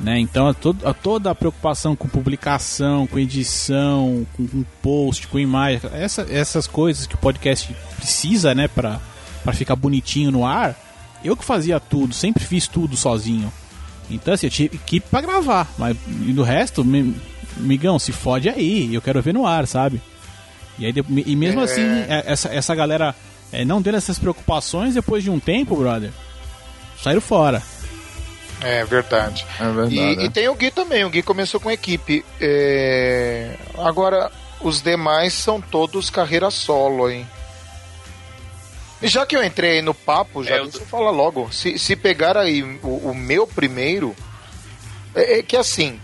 Né? 0.00 0.18
Então, 0.18 0.48
a, 0.48 0.54
to 0.54 0.76
a 0.84 0.92
toda 0.92 1.30
a 1.30 1.34
preocupação 1.34 1.94
com 1.94 2.08
publicação, 2.08 3.06
com 3.06 3.18
edição, 3.18 4.26
com, 4.36 4.46
com 4.46 4.64
post, 4.82 5.28
com 5.28 5.38
imagem, 5.38 5.80
essa, 5.92 6.26
essas 6.28 6.66
coisas 6.66 7.06
que 7.06 7.14
o 7.14 7.18
podcast 7.18 7.74
precisa, 7.96 8.54
né, 8.54 8.66
pra, 8.66 9.00
pra 9.44 9.52
ficar 9.52 9.76
bonitinho 9.76 10.32
no 10.32 10.44
ar, 10.44 10.76
eu 11.22 11.36
que 11.36 11.44
fazia 11.44 11.78
tudo, 11.78 12.12
sempre 12.12 12.44
fiz 12.44 12.66
tudo 12.66 12.96
sozinho. 12.96 13.52
Então, 14.10 14.34
assim, 14.34 14.46
eu 14.46 14.50
tinha 14.50 14.66
equipe 14.66 15.06
pra 15.08 15.20
gravar, 15.20 15.72
mas 15.78 15.96
do 16.06 16.42
resto, 16.42 16.84
me, 16.84 17.14
migão, 17.56 17.98
se 17.98 18.12
fode 18.12 18.48
aí, 18.48 18.92
eu 18.92 19.00
quero 19.00 19.22
ver 19.22 19.32
no 19.32 19.46
ar, 19.46 19.66
sabe? 19.66 20.02
E, 20.78 20.86
aí, 20.86 20.92
e 21.24 21.36
mesmo 21.36 21.60
é... 21.60 21.64
assim, 21.64 21.82
é, 21.82 22.24
essa, 22.26 22.48
essa 22.48 22.74
galera 22.74 23.14
é, 23.52 23.64
não 23.64 23.82
tendo 23.82 23.96
essas 23.96 24.18
preocupações, 24.18 24.94
depois 24.94 25.22
de 25.22 25.30
um 25.30 25.38
tempo, 25.38 25.76
brother, 25.76 26.10
saíram 27.02 27.20
fora. 27.20 27.62
É 28.64 28.84
verdade. 28.84 29.46
É 29.60 29.64
verdade. 29.64 29.94
E, 29.94 30.00
é. 30.00 30.24
e 30.24 30.30
tem 30.30 30.48
o 30.48 30.54
Gui 30.54 30.70
também, 30.70 31.04
o 31.04 31.10
Gui 31.10 31.22
começou 31.22 31.60
com 31.60 31.70
equipe. 31.70 32.24
É... 32.40 33.56
Agora, 33.78 34.32
os 34.60 34.80
demais 34.80 35.34
são 35.34 35.60
todos 35.60 36.08
carreira 36.10 36.50
solo, 36.50 37.10
hein? 37.10 37.28
Já 39.02 39.26
que 39.26 39.36
eu 39.36 39.44
entrei 39.44 39.82
no 39.82 39.92
papo, 39.92 40.42
já 40.42 40.56
é, 40.56 40.62
deixa 40.62 40.78
eu 40.78 40.86
falar 40.86 41.10
logo. 41.10 41.52
Se, 41.52 41.78
se 41.78 41.94
pegar 41.94 42.38
aí 42.38 42.62
o, 42.82 43.10
o 43.10 43.14
meu 43.14 43.46
primeiro, 43.46 44.16
é, 45.14 45.38
é, 45.38 45.42
que 45.42 45.56
assim, 45.56 46.00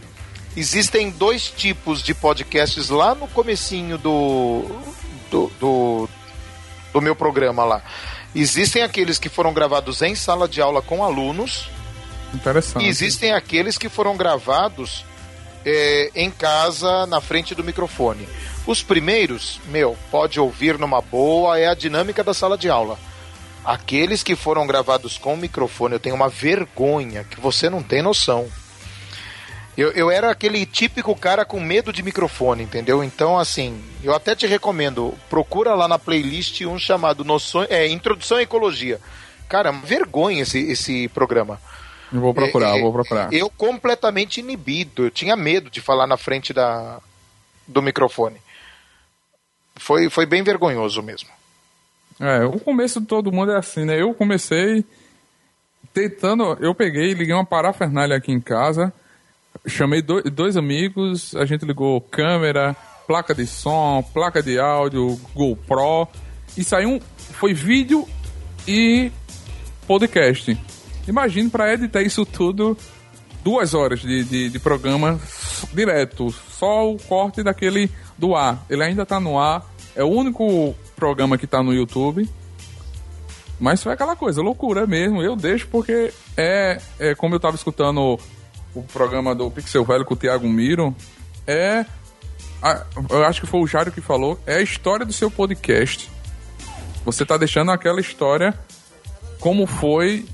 existem 0.55 1.09
dois 1.11 1.49
tipos 1.49 2.03
de 2.03 2.13
podcasts 2.13 2.91
lá 2.91 3.15
no 3.15 3.27
comecinho 3.29 3.97
do, 3.97 4.67
do, 5.31 5.51
do, 5.59 6.09
do 6.93 7.01
meu 7.01 7.17
programa 7.17 7.65
lá. 7.65 7.83
Existem 8.35 8.83
aqueles 8.83 9.19
que 9.19 9.31
foram 9.31 9.55
gravados 9.55 10.03
em 10.03 10.15
sala 10.15 10.47
de 10.47 10.61
aula 10.61 10.83
com 10.83 11.03
alunos. 11.03 11.71
Interessante. 12.35 12.85
E 12.85 12.89
existem 12.89 13.33
aqueles 13.33 13.77
que 13.77 13.89
foram 13.89 14.17
gravados 14.17 15.05
é, 15.65 16.11
em 16.15 16.31
casa, 16.31 17.07
na 17.07 17.21
frente 17.21 17.55
do 17.55 17.65
microfone. 17.65 18.29
Os 18.67 18.83
primeiros, 18.83 19.61
meu, 19.67 19.97
pode 20.11 20.39
ouvir 20.39 20.79
numa 20.79 21.01
boa, 21.01 21.59
é 21.59 21.67
a 21.67 21.75
dinâmica 21.75 22.23
da 22.23 22.35
sala 22.35 22.57
de 22.57 22.69
aula. 22.69 22.99
Aqueles 23.65 24.23
que 24.23 24.35
foram 24.35 24.67
gravados 24.67 25.19
com 25.19 25.37
microfone, 25.37 25.95
eu 25.95 26.01
tenho 26.01 26.15
uma 26.15 26.29
vergonha 26.29 27.25
que 27.25 27.41
você 27.41 27.69
não 27.69 27.83
tem 27.83 28.03
noção. 28.03 28.49
Eu, 29.77 29.93
eu 29.93 30.11
era 30.11 30.31
aquele 30.31 30.67
típico 30.67 31.15
cara 31.15 31.45
com 31.45 31.61
medo 31.61 31.93
de 31.93 32.03
microfone, 32.03 32.63
entendeu? 32.63 33.05
Então, 33.05 33.39
assim, 33.39 33.83
eu 34.03 34.15
até 34.15 34.35
te 34.35 34.47
recomendo, 34.47 35.15
procura 35.29 35.75
lá 35.75 35.87
na 35.87 35.99
playlist 35.99 36.61
um 36.63 36.79
chamado 36.79 37.25
Noções, 37.25 37.71
é, 37.71 37.87
Introdução 37.87 38.39
à 38.39 38.43
Ecologia. 38.43 39.01
Cara, 39.49 39.71
vergonha 39.71 40.43
esse, 40.43 40.59
esse 40.59 41.09
programa. 41.09 41.61
Eu 42.13 42.21
vou 42.21 42.35
procurar, 42.35 42.75
é, 42.75 42.79
eu 42.79 42.83
vou 42.83 42.93
procurar. 42.93 43.33
Eu 43.33 43.49
completamente 43.51 44.41
inibido, 44.41 45.05
eu 45.05 45.11
tinha 45.11 45.37
medo 45.37 45.71
de 45.71 45.81
falar 45.81 46.07
na 46.07 46.17
frente 46.17 46.53
da, 46.53 47.01
do 47.67 47.81
microfone. 47.81 48.37
Foi, 49.77 50.11
foi 50.11 50.27
bem 50.27 50.43
vergonhoso 50.43 51.03
mesmo. 51.03 51.29
É, 52.19 52.45
o 52.45 52.59
começo 52.61 53.01
de 53.01 53.07
todo 53.07 53.33
mundo 53.33 53.53
é 53.53 53.57
assim, 53.57 53.85
né? 53.85 54.01
Eu 54.01 54.13
comecei 54.13 54.85
tentando, 55.95 56.57
eu 56.61 56.75
peguei, 56.75 57.15
liguei 57.15 57.35
uma 57.35 57.47
parafernália 57.47 58.17
aqui 58.17 58.31
em 58.31 58.41
casa, 58.41 58.93
chamei 59.67 60.03
dois, 60.03 60.25
dois 60.25 60.57
amigos, 60.57 61.35
a 61.35 61.45
gente 61.45 61.65
ligou 61.65 62.01
câmera, 62.01 62.77
placa 63.07 63.35
de 63.35 63.47
som, 63.47 64.03
placa 64.13 64.43
de 64.43 64.59
áudio, 64.59 65.19
GoPro, 65.35 66.07
e 66.57 66.63
saiu 66.63 66.91
um, 66.91 67.01
foi 67.17 67.55
vídeo 67.55 68.07
e 68.69 69.11
podcast. 69.87 70.57
Imagine 71.11 71.51
para 71.51 71.75
editar 71.75 72.03
isso 72.03 72.25
tudo 72.25 72.79
duas 73.43 73.75
horas 73.75 74.01
de, 74.01 74.23
de, 74.23 74.49
de, 74.49 74.59
programa 74.61 75.19
direto, 75.73 76.31
só 76.31 76.89
o 76.89 76.99
corte 76.99 77.43
daquele 77.43 77.91
do 78.17 78.37
ar. 78.37 78.65
Ele 78.71 78.85
ainda 78.85 79.05
tá 79.05 79.19
no 79.19 79.37
ar, 79.37 79.69
é 79.97 80.05
o 80.05 80.09
único 80.09 80.73
programa 80.95 81.37
que 81.37 81.49
tá 81.49 81.65
no 81.65 81.75
YouTube. 81.75 82.29
Mas 83.59 83.83
foi 83.83 83.93
aquela 83.93 84.15
coisa, 84.15 84.41
loucura 84.41 84.87
mesmo. 84.87 85.21
Eu 85.21 85.35
deixo 85.35 85.67
porque 85.67 86.13
é, 86.37 86.81
é 87.01 87.15
como 87.17 87.35
eu 87.35 87.41
tava 87.41 87.57
escutando 87.57 88.01
o, 88.01 88.21
o 88.79 88.83
programa 88.85 89.35
do 89.35 89.51
Pixel 89.51 89.85
Velho 89.85 90.05
com 90.05 90.15
o 90.15 90.17
Thiago 90.17 90.49
Miro, 90.49 90.95
é. 91.45 91.85
A, 92.63 92.85
eu 93.09 93.25
acho 93.25 93.41
que 93.41 93.47
foi 93.49 93.61
o 93.61 93.67
Jário 93.67 93.91
que 93.91 94.01
falou, 94.01 94.39
é 94.47 94.57
a 94.57 94.63
história 94.63 95.05
do 95.05 95.13
seu 95.13 95.29
podcast. 95.29 96.09
Você 97.05 97.27
tá 97.27 97.37
deixando 97.37 97.73
aquela 97.73 98.01
história 98.01 98.57
como 99.41 99.67
foi 99.67 100.25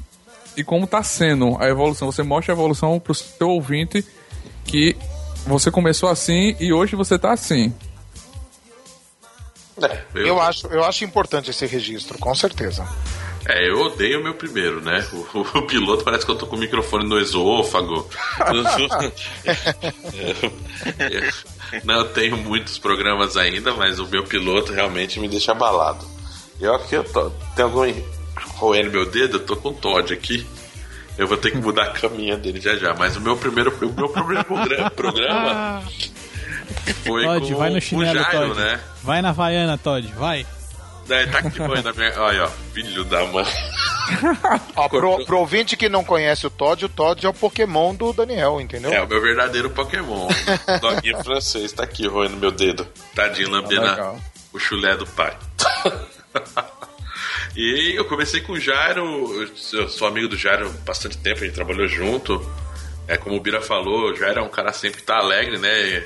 e 0.57 0.65
como 0.65 0.85
está 0.85 1.03
sendo 1.03 1.57
a 1.61 1.69
evolução. 1.69 2.11
Você 2.11 2.23
mostra 2.23 2.53
a 2.53 2.57
evolução 2.57 2.99
para 2.99 3.13
o 3.13 3.15
seu 3.15 3.49
ouvinte 3.49 4.05
que 4.65 4.97
você 5.47 5.71
começou 5.71 6.09
assim 6.09 6.57
e 6.59 6.73
hoje 6.73 6.97
você 6.97 7.17
está 7.17 7.33
assim. 7.33 7.73
É, 9.83 10.01
eu... 10.15 10.27
eu... 10.27 10.41
acho, 10.41 10.67
eu 10.69 10.83
acho 10.83 11.05
importante 11.05 11.51
esse 11.51 11.67
registro, 11.67 12.19
com 12.19 12.35
certeza. 12.35 12.89
É, 13.49 13.71
eu 13.71 13.81
odeio 13.81 14.19
o 14.19 14.25
meu 14.25 14.35
primeiro, 14.35 14.81
né? 14.81 15.07
O, 15.13 15.59
o, 15.59 15.63
piloto 15.63 16.03
parece 16.03 16.25
que 16.25 16.33
eu 16.33 16.37
tô 16.37 16.49
com 16.49 16.57
o 16.57 16.59
microfone 16.59 17.09
no 17.09 17.21
esôfago. 17.21 18.09
não 21.85 22.09
tenho 22.09 22.37
muitos 22.39 22.77
programas 22.77 23.37
ainda, 23.37 23.73
mas 23.73 24.01
o 24.01 24.07
meu 24.07 24.25
piloto 24.25 24.73
realmente 24.73 25.21
me 25.21 25.29
deixa 25.29 25.53
abalado. 25.53 26.05
Eu 26.61 26.77
que 26.81 26.97
eu 26.97 27.05
tô, 27.05 27.31
tem 27.55 27.65
algum 27.65 27.85
roendo 28.57 28.91
meu 28.91 29.07
dedo, 29.11 29.37
eu 29.37 29.45
tô 29.45 29.57
com 29.57 29.69
o 29.69 29.75
Todd 29.75 30.13
aqui. 30.13 30.47
Eu 31.17 31.27
vou 31.27 31.37
ter 31.37 31.51
que 31.51 31.57
mudar 31.57 31.85
a 31.85 31.93
caminha 31.93 32.37
dele 32.37 32.61
já 32.61 32.77
já. 32.77 32.93
Mas 32.95 33.17
o 33.17 33.21
meu 33.21 33.37
primeiro, 33.37 33.71
o 33.71 33.93
meu 33.93 34.09
primeiro 34.09 34.45
programa, 34.45 34.91
programa 34.97 35.83
foi 37.05 37.25
Todd, 37.25 37.53
com 37.53 37.59
vai 37.59 37.71
no 37.71 37.81
chinelo, 37.81 38.11
o 38.11 38.23
Jairo, 38.23 38.49
Todd. 38.49 38.61
né? 38.61 38.81
Vai 39.03 39.23
na 39.23 39.31
Havaiana, 39.31 39.79
Todd, 39.79 40.13
vai. 40.15 40.47
É, 41.09 41.27
tá 41.27 41.39
aqui 41.39 41.57
foi 41.57 41.83
na 41.83 41.93
minha. 41.93 42.21
Olha, 42.21 42.45
ó, 42.45 42.49
filho 42.73 43.05
da 43.05 43.25
mãe. 43.27 43.47
ó, 44.75 44.89
pro, 44.89 45.25
pro 45.25 45.39
ouvinte 45.39 45.77
que 45.77 45.89
não 45.89 46.05
conhece 46.05 46.47
o 46.47 46.51
Todd, 46.51 46.85
o 46.85 46.89
Todd 46.89 47.25
é 47.25 47.29
o 47.29 47.35
Pokémon 47.35 47.95
do 47.95 48.13
Daniel, 48.13 48.61
entendeu? 48.61 48.93
É, 48.93 49.03
o 49.03 49.07
meu 49.07 49.21
verdadeiro 49.23 49.71
Pokémon. 49.71 50.29
Doguinho 50.81 51.23
francês, 51.23 51.73
tá 51.73 51.85
aqui 51.85 52.07
roendo 52.07 52.37
meu 52.37 52.51
dedo. 52.51 52.87
Tadinho, 53.15 53.51
lambendo 53.51 53.87
ah, 53.87 54.17
o 54.53 54.59
chulé 54.59 54.97
do 54.97 55.07
pai. 55.07 55.37
E 57.57 57.95
eu 57.97 58.05
comecei 58.05 58.43
com 58.43 58.53
o 58.53 58.61
Jairo, 58.61 59.49
eu 59.73 59.89
sou 59.89 60.07
amigo 60.07 60.29
do 60.29 60.37
Jairo 60.37 60.67
há 60.69 60.85
bastante 60.85 61.17
tempo, 61.17 61.43
a 61.43 61.47
gente 61.47 61.55
trabalhou 61.55 61.89
junto. 61.89 62.45
É 63.09 63.17
como 63.17 63.35
o 63.35 63.41
Bira 63.41 63.63
falou, 63.63 64.11
o 64.11 64.15
Jairo 64.17 64.41
é 64.41 64.43
um 64.43 64.49
cara 64.49 64.73
sempre 64.75 65.01
que 65.01 65.07
tá 65.07 65.17
alegre, 65.17 65.59
né? 65.59 66.05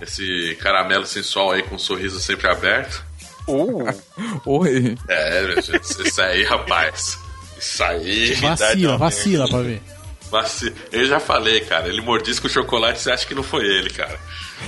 Esse 0.00 0.56
caramelo 0.60 1.04
sensual 1.04 1.50
aí 1.50 1.62
com 1.64 1.74
um 1.74 1.78
sorriso 1.78 2.20
sempre 2.20 2.48
aberto. 2.48 3.04
Uh, 3.48 3.84
oi. 4.46 4.96
É, 5.08 5.54
isso 5.58 6.22
aí, 6.22 6.44
rapaz. 6.44 7.18
Isso 7.58 7.82
aí. 7.82 8.34
Vacila, 8.34 8.96
vacila 8.96 9.48
pra 9.48 9.58
ver. 9.58 9.82
Vacila. 10.30 10.74
Eu 10.92 11.06
já 11.06 11.18
falei, 11.18 11.60
cara, 11.62 11.88
ele 11.88 12.00
mordisca 12.00 12.46
o 12.46 12.50
chocolate 12.50 13.00
você 13.00 13.10
acha 13.10 13.26
que 13.26 13.34
não 13.34 13.42
foi 13.42 13.64
ele, 13.64 13.90
cara. 13.90 14.20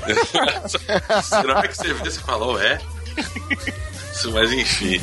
Será 1.23 1.69
que 1.69 1.77
você 1.77 1.93
vê, 1.95 2.11
você 2.11 2.21
falou, 2.21 2.61
é? 2.61 2.81
Mas 4.33 4.53
enfim. 4.53 5.01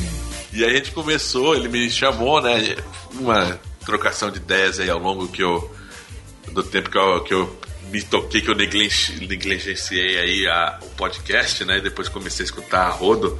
E 0.52 0.64
aí 0.64 0.70
a 0.70 0.76
gente 0.76 0.90
começou, 0.90 1.54
ele 1.54 1.68
me 1.68 1.90
chamou, 1.90 2.40
né? 2.42 2.76
Uma 3.14 3.58
trocação 3.84 4.30
de 4.30 4.36
ideias 4.36 4.78
aí 4.78 4.90
ao 4.90 4.98
longo 4.98 5.28
que 5.28 5.42
eu. 5.42 5.74
do 6.52 6.62
tempo 6.62 6.90
que 6.90 6.98
eu, 6.98 7.24
que 7.24 7.34
eu 7.34 7.58
me 7.90 8.02
toquei, 8.02 8.40
que 8.40 8.50
eu 8.50 8.54
negligenciei 8.54 10.18
aí 10.18 10.46
a, 10.46 10.78
o 10.82 10.90
podcast, 10.90 11.64
né? 11.64 11.80
Depois 11.80 12.08
comecei 12.08 12.44
a 12.44 12.46
escutar 12.46 12.86
a 12.86 12.90
Rodo. 12.90 13.38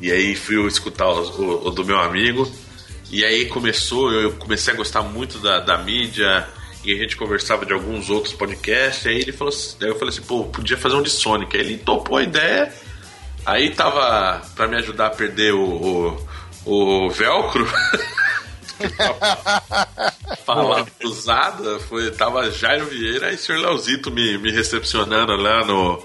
E 0.00 0.10
aí 0.10 0.34
fui 0.34 0.66
escutar 0.66 1.08
o, 1.08 1.22
o, 1.22 1.68
o 1.68 1.70
do 1.70 1.84
meu 1.84 1.98
amigo. 1.98 2.50
E 3.10 3.24
aí 3.24 3.46
começou, 3.46 4.10
eu 4.12 4.32
comecei 4.32 4.72
a 4.72 4.76
gostar 4.76 5.02
muito 5.02 5.38
da, 5.38 5.60
da 5.60 5.78
mídia 5.78 6.48
e 6.84 6.92
a 6.92 6.96
gente 6.96 7.16
conversava 7.16 7.64
de 7.64 7.72
alguns 7.72 8.10
outros 8.10 8.34
podcasts. 8.34 9.06
Aí 9.06 9.20
ele 9.20 9.32
falou 9.32 9.52
assim, 9.52 9.76
eu 9.80 9.98
falei 9.98 10.08
assim, 10.12 10.22
pô, 10.22 10.44
podia 10.44 10.76
fazer 10.76 10.96
um 10.96 11.02
de 11.02 11.10
Sonic. 11.10 11.56
Aí 11.56 11.62
ele 11.62 11.78
topou 11.78 12.16
a 12.16 12.22
ideia. 12.22 12.72
Aí 13.46 13.70
tava 13.70 14.42
para 14.54 14.66
me 14.66 14.76
ajudar 14.76 15.06
a 15.06 15.10
perder 15.10 15.52
o, 15.54 15.62
o, 15.62 16.28
o 16.64 17.10
velcro. 17.10 17.66
Palavra 20.44 20.92
usada 21.04 21.78
foi 21.80 22.10
tava 22.10 22.50
Jairo 22.50 22.86
Vieira 22.86 23.30
e 23.30 23.36
o 23.36 23.38
Sr. 23.38 23.58
Leozito 23.58 24.10
me, 24.10 24.36
me 24.38 24.50
recepcionando 24.50 25.36
lá 25.36 25.64
no 25.64 26.02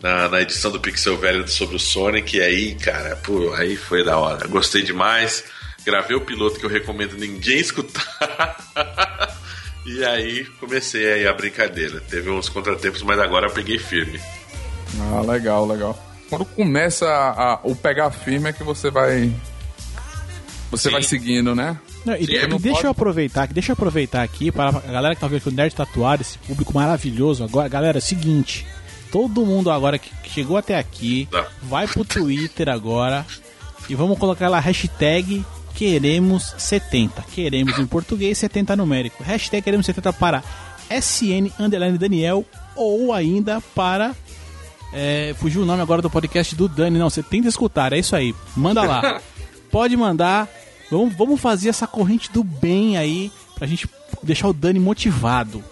na, 0.00 0.28
na, 0.28 0.40
edição 0.40 0.70
do 0.70 0.80
Pixel 0.80 1.18
Velho 1.18 1.46
sobre 1.48 1.76
o 1.76 1.80
Sonic 1.80 2.36
e 2.36 2.40
aí, 2.40 2.74
cara, 2.74 3.16
pô, 3.16 3.52
aí 3.54 3.76
foi 3.76 4.04
da 4.04 4.16
hora. 4.16 4.46
Gostei 4.48 4.82
demais. 4.82 5.44
Gravei 5.84 6.16
o 6.16 6.20
piloto 6.20 6.58
que 6.58 6.64
eu 6.64 6.70
recomendo 6.70 7.16
ninguém 7.16 7.58
escutar. 7.60 8.56
e 9.84 10.04
aí 10.04 10.44
comecei 10.58 11.12
aí 11.12 11.26
a 11.26 11.32
brincadeira. 11.32 12.00
Teve 12.00 12.30
uns 12.30 12.48
contratempos, 12.48 13.02
mas 13.02 13.18
agora 13.18 13.48
eu 13.48 13.52
peguei 13.52 13.78
firme. 13.78 14.20
Ah, 14.98 15.20
legal, 15.20 15.66
legal. 15.66 15.98
Quando 16.28 16.44
começa 16.44 17.06
a, 17.06 17.54
a, 17.54 17.60
o 17.62 17.74
pegar 17.74 18.10
firme 18.10 18.50
é 18.50 18.52
que 18.52 18.62
você 18.62 18.90
vai 18.90 19.32
você 20.70 20.88
Sim. 20.88 20.92
vai 20.92 21.02
seguindo, 21.02 21.54
né? 21.54 21.78
Não, 22.04 22.14
e, 22.14 22.24
Sim, 22.24 22.32
e 22.32 22.48
deixa 22.48 22.58
pode... 22.58 22.84
eu 22.84 22.90
aproveitar, 22.90 23.46
deixa 23.48 23.72
eu 23.72 23.74
aproveitar 23.74 24.22
aqui 24.22 24.52
para 24.52 24.68
a 24.68 24.92
galera 24.92 25.14
que 25.14 25.20
tá 25.20 25.26
vendo 25.26 25.38
aqui 25.38 25.48
o 25.48 25.52
Nerd 25.52 25.74
Tatuado, 25.74 26.22
esse 26.22 26.38
público 26.38 26.72
maravilhoso. 26.74 27.44
Agora, 27.44 27.68
galera, 27.68 27.98
é 27.98 28.00
o 28.00 28.02
seguinte, 28.02 28.66
todo 29.10 29.44
mundo 29.44 29.70
agora 29.70 29.98
que 29.98 30.10
chegou 30.30 30.56
até 30.56 30.78
aqui, 30.78 31.28
tá. 31.30 31.46
vai 31.62 31.88
pro 31.88 32.04
Twitter 32.04 32.68
agora 32.68 33.26
e 33.88 33.94
vamos 33.94 34.18
colocar 34.18 34.48
lá 34.48 34.60
hashtag 34.60 35.44
queremos 35.74 36.54
70. 36.58 37.22
Queremos 37.32 37.78
em 37.78 37.86
português 37.86 38.38
70 38.38 38.76
numérico. 38.76 39.22
Hashtag 39.22 39.62
queremos 39.62 39.86
70 39.86 40.12
para 40.12 40.44
SN 40.90 41.50
Underline 41.58 41.98
Daniel 41.98 42.44
ou 42.76 43.12
ainda 43.12 43.60
para 43.74 44.14
é, 44.92 45.34
fugiu 45.38 45.62
o 45.62 45.66
nome 45.66 45.82
agora 45.82 46.02
do 46.02 46.10
podcast 46.10 46.54
do 46.54 46.68
Dani. 46.68 46.98
Não, 46.98 47.08
você 47.08 47.22
tem 47.22 47.42
que 47.42 47.48
escutar, 47.48 47.92
é 47.92 47.98
isso 47.98 48.14
aí. 48.14 48.34
Manda 48.56 48.82
lá. 48.82 49.20
Pode 49.70 49.96
mandar 49.96 50.48
Vamos, 50.90 51.14
vamos 51.14 51.40
fazer 51.40 51.68
essa 51.68 51.86
corrente 51.86 52.30
do 52.32 52.42
bem 52.42 52.98
aí 52.98 53.30
pra 53.54 53.66
gente 53.66 53.88
deixar 54.22 54.48
o 54.48 54.52
Dani 54.52 54.80
motivado. 54.80 55.62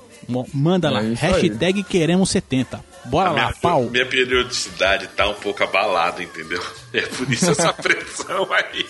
Manda 0.53 0.91
lá, 0.91 1.03
é 1.03 1.15
hashtag 1.15 1.83
queremos 1.83 2.31
70. 2.31 2.85
Bora 3.07 3.31
lá, 3.31 3.41
minha, 3.41 3.55
pau. 3.55 3.85
Minha 3.85 4.07
periodicidade 4.07 5.09
tá 5.09 5.27
um 5.27 5.35
pouco 5.35 5.63
abalada, 5.63 6.23
entendeu? 6.23 6.63
É 6.91 7.03
por 7.03 7.31
isso 7.31 7.51
essa 7.51 7.71
pressão 7.75 8.49
aí. 8.51 8.87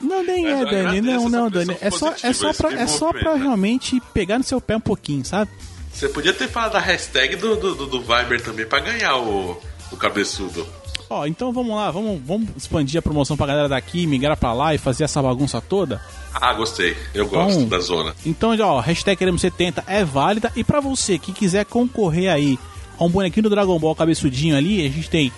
Não, 0.00 0.22
nem 0.22 0.46
é, 0.46 0.64
Dani. 0.64 1.00
Não, 1.00 1.28
não, 1.28 1.50
Dani. 1.50 1.76
É 1.80 1.90
só, 1.90 2.14
é 2.22 2.32
só, 2.32 2.52
pra, 2.52 2.72
é 2.72 2.86
só 2.86 3.10
pra 3.10 3.34
realmente 3.34 4.00
pegar 4.12 4.36
no 4.36 4.44
seu 4.44 4.60
pé 4.60 4.76
um 4.76 4.80
pouquinho, 4.80 5.24
sabe? 5.24 5.50
Você 5.92 6.08
podia 6.08 6.32
ter 6.34 6.48
falado 6.48 6.76
a 6.76 6.80
hashtag 6.80 7.36
do, 7.36 7.56
do, 7.56 7.86
do 7.86 8.00
Viber 8.00 8.42
também 8.42 8.66
pra 8.66 8.80
ganhar 8.80 9.16
o, 9.16 9.58
o 9.90 9.96
cabeçudo. 9.96 10.66
Ó, 11.12 11.26
então 11.26 11.52
vamos 11.52 11.76
lá, 11.76 11.90
vamos, 11.90 12.18
vamos 12.24 12.48
expandir 12.56 12.98
a 12.98 13.02
promoção 13.02 13.36
pra 13.36 13.46
galera 13.46 13.68
daqui, 13.68 14.06
migrar 14.06 14.34
pra 14.34 14.54
lá 14.54 14.74
e 14.74 14.78
fazer 14.78 15.04
essa 15.04 15.20
bagunça 15.20 15.60
toda? 15.60 16.00
Ah, 16.32 16.54
gostei. 16.54 16.96
Eu 17.12 17.28
gosto 17.28 17.60
então, 17.60 17.68
da 17.68 17.78
zona. 17.80 18.16
Então, 18.24 18.58
ó, 18.58 18.80
hashtag 18.80 19.18
queremos 19.18 19.42
70 19.42 19.84
é 19.86 20.06
válida. 20.06 20.50
E 20.56 20.64
pra 20.64 20.80
você 20.80 21.18
que 21.18 21.30
quiser 21.30 21.66
concorrer 21.66 22.32
aí 22.32 22.58
a 22.98 23.04
um 23.04 23.10
bonequinho 23.10 23.42
do 23.42 23.50
Dragon 23.50 23.78
Ball 23.78 23.94
cabeçudinho 23.94 24.56
ali, 24.56 24.86
a 24.86 24.88
gente 24.88 25.10
tem 25.10 25.30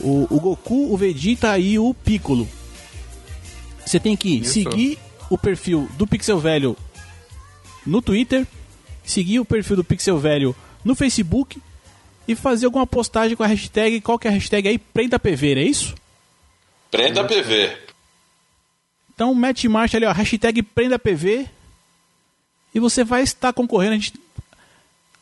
o, 0.00 0.28
o 0.30 0.38
Goku, 0.38 0.94
o 0.94 0.96
Vegeta 0.96 1.58
e 1.58 1.80
o 1.80 1.92
Piccolo. 1.92 2.48
Você 3.84 3.98
tem 3.98 4.16
que 4.16 4.38
Isso. 4.38 4.52
seguir 4.52 5.00
o 5.28 5.36
perfil 5.36 5.88
do 5.98 6.06
Pixel 6.06 6.38
Velho 6.38 6.76
no 7.84 8.00
Twitter, 8.00 8.46
seguir 9.02 9.40
o 9.40 9.44
perfil 9.44 9.74
do 9.74 9.82
Pixel 9.82 10.16
Velho 10.16 10.54
no 10.84 10.94
Facebook 10.94 11.60
e 12.28 12.34
fazer 12.34 12.66
alguma 12.66 12.86
postagem 12.86 13.34
com 13.34 13.42
a 13.42 13.46
hashtag, 13.46 14.02
qual 14.02 14.18
que 14.18 14.28
é 14.28 14.30
a 14.30 14.34
hashtag 14.34 14.68
aí? 14.68 14.78
Prenda 14.78 15.18
PV, 15.18 15.54
é 15.54 15.62
isso? 15.62 15.94
Prenda 16.90 17.24
PV. 17.24 17.74
Então 19.14 19.34
mete 19.34 19.64
em 19.64 19.68
marcha 19.68 19.96
ali, 19.96 20.04
ó, 20.04 20.12
hashtag 20.12 20.62
Prenda 20.62 20.98
PV 20.98 21.48
e 22.74 22.78
você 22.78 23.02
vai 23.02 23.22
estar 23.22 23.54
concorrendo. 23.54 23.94
Gente, 23.94 24.12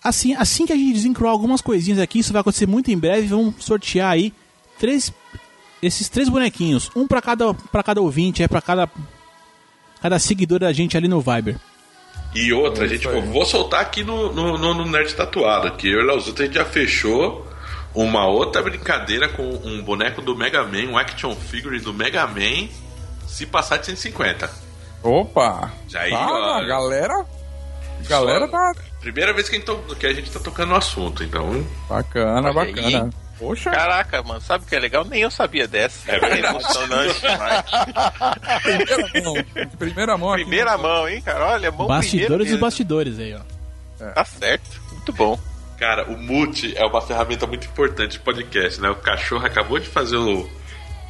assim, 0.03 0.35
assim 0.35 0.67
que 0.67 0.73
a 0.73 0.77
gente 0.77 0.95
desencroar 0.95 1.33
algumas 1.33 1.61
coisinhas 1.61 2.01
aqui, 2.01 2.19
isso 2.19 2.33
vai 2.33 2.41
acontecer 2.41 2.67
muito 2.67 2.91
em 2.91 2.99
breve, 2.99 3.29
vamos 3.29 3.65
sortear 3.65 4.11
aí 4.11 4.33
três 4.77 5.13
esses 5.81 6.09
três 6.09 6.29
bonequinhos, 6.29 6.91
um 6.97 7.07
para 7.07 7.23
cada 7.23 7.55
para 7.55 7.83
cada 7.85 8.01
ouvinte, 8.01 8.43
é 8.43 8.49
para 8.49 8.61
cada 8.61 8.91
cada 10.01 10.19
seguidor 10.19 10.59
da 10.59 10.73
gente 10.73 10.97
ali 10.97 11.07
no 11.07 11.21
Viber. 11.21 11.57
E 12.37 12.53
outra, 12.53 12.85
a 12.85 12.89
gente, 12.89 13.09
vou 13.09 13.47
soltar 13.47 13.81
aqui 13.81 14.05
no, 14.05 14.31
no, 14.31 14.59
no, 14.59 14.85
Nerd 14.85 15.15
Tatuado, 15.15 15.73
que 15.73 15.89
eu 15.89 16.01
e 16.01 16.03
o 16.03 16.07
Leozito 16.07 16.43
a 16.43 16.45
gente 16.45 16.55
já 16.55 16.67
fechou 16.67 17.47
uma 17.95 18.27
outra 18.27 18.63
brincadeira 18.63 19.27
com 19.29 19.43
um 19.43 19.83
boneco 19.83 20.21
do 20.21 20.37
Mega 20.37 20.63
Man, 20.63 20.91
um 20.91 20.99
action 20.99 21.35
figure 21.35 21.81
do 21.81 21.95
Mega 21.95 22.27
Man, 22.27 22.69
se 23.27 23.47
passar 23.47 23.79
de 23.79 23.87
150. 23.87 24.51
Opa! 25.03 25.73
Já 25.89 26.03
aí, 26.03 26.11
tá, 26.11 26.27
ó. 26.29 26.65
galera. 26.67 27.27
Galera 28.07 28.47
tá 28.49 28.73
Primeira 29.01 29.33
vez 29.33 29.49
que 29.49 29.57
a, 29.57 29.59
gente 29.59 29.67
to- 29.67 29.97
que 29.97 30.07
a 30.07 30.13
gente 30.13 30.31
tá 30.31 30.39
tocando 30.39 30.71
no 30.71 30.77
assunto, 30.77 31.25
então. 31.25 31.67
bacana, 31.89 32.51
Olha 32.51 32.63
aí. 32.63 33.11
Poxa, 33.39 33.71
Caraca, 33.71 34.23
mano, 34.23 34.41
sabe 34.41 34.65
o 34.65 34.67
que 34.67 34.75
é 34.75 34.79
legal? 34.79 35.05
Nem 35.05 35.21
eu 35.23 35.31
sabia 35.31 35.69
dessa. 35.69 36.11
É 36.11 36.19
verdade. 36.19 36.47
emocionante 36.47 37.21
demais. 37.21 37.65
primeira 38.63 39.23
mão. 39.25 39.35
Primeira 39.79 40.17
mão 40.19 40.33
aqui. 40.33 40.83
Mão, 40.83 41.09
hein, 41.09 41.21
cara? 41.23 41.47
Olha, 41.47 41.71
mão 41.71 41.87
Bastidores 41.87 42.51
dos 42.51 42.59
bastidores 42.61 43.19
aí, 43.19 43.35
ó. 43.35 43.41
Tá 44.13 44.25
certo. 44.25 44.81
Muito 44.93 45.13
bom. 45.13 45.39
Cara, 45.79 46.05
o 46.11 46.17
mute 46.17 46.75
é 46.77 46.85
uma 46.87 47.03
ferramenta 47.03 47.47
muito 47.47 47.67
importante 47.67 48.13
de 48.13 48.19
podcast, 48.21 48.81
né? 48.81 48.89
O 48.89 48.97
cachorro 48.97 49.45
acabou 49.45 49.79
de 49.79 49.87
fazer 49.89 50.17
o- 50.17 50.49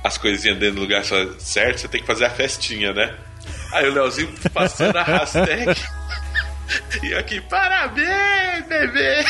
as 0.02 0.18
coisinhas 0.18 0.58
dentro 0.58 0.76
do 0.76 0.80
lugar 0.82 1.04
certo, 1.38 1.78
você 1.78 1.88
tem 1.88 2.00
que 2.00 2.06
fazer 2.06 2.24
a 2.24 2.30
festinha, 2.30 2.92
né? 2.92 3.14
Aí 3.72 3.88
o 3.88 3.92
Leozinho 3.92 4.32
passando 4.52 4.96
a 4.96 5.02
hashtag. 5.04 5.80
E 7.02 7.14
aqui, 7.14 7.40
parabéns, 7.42 8.66
bebê! 8.68 9.22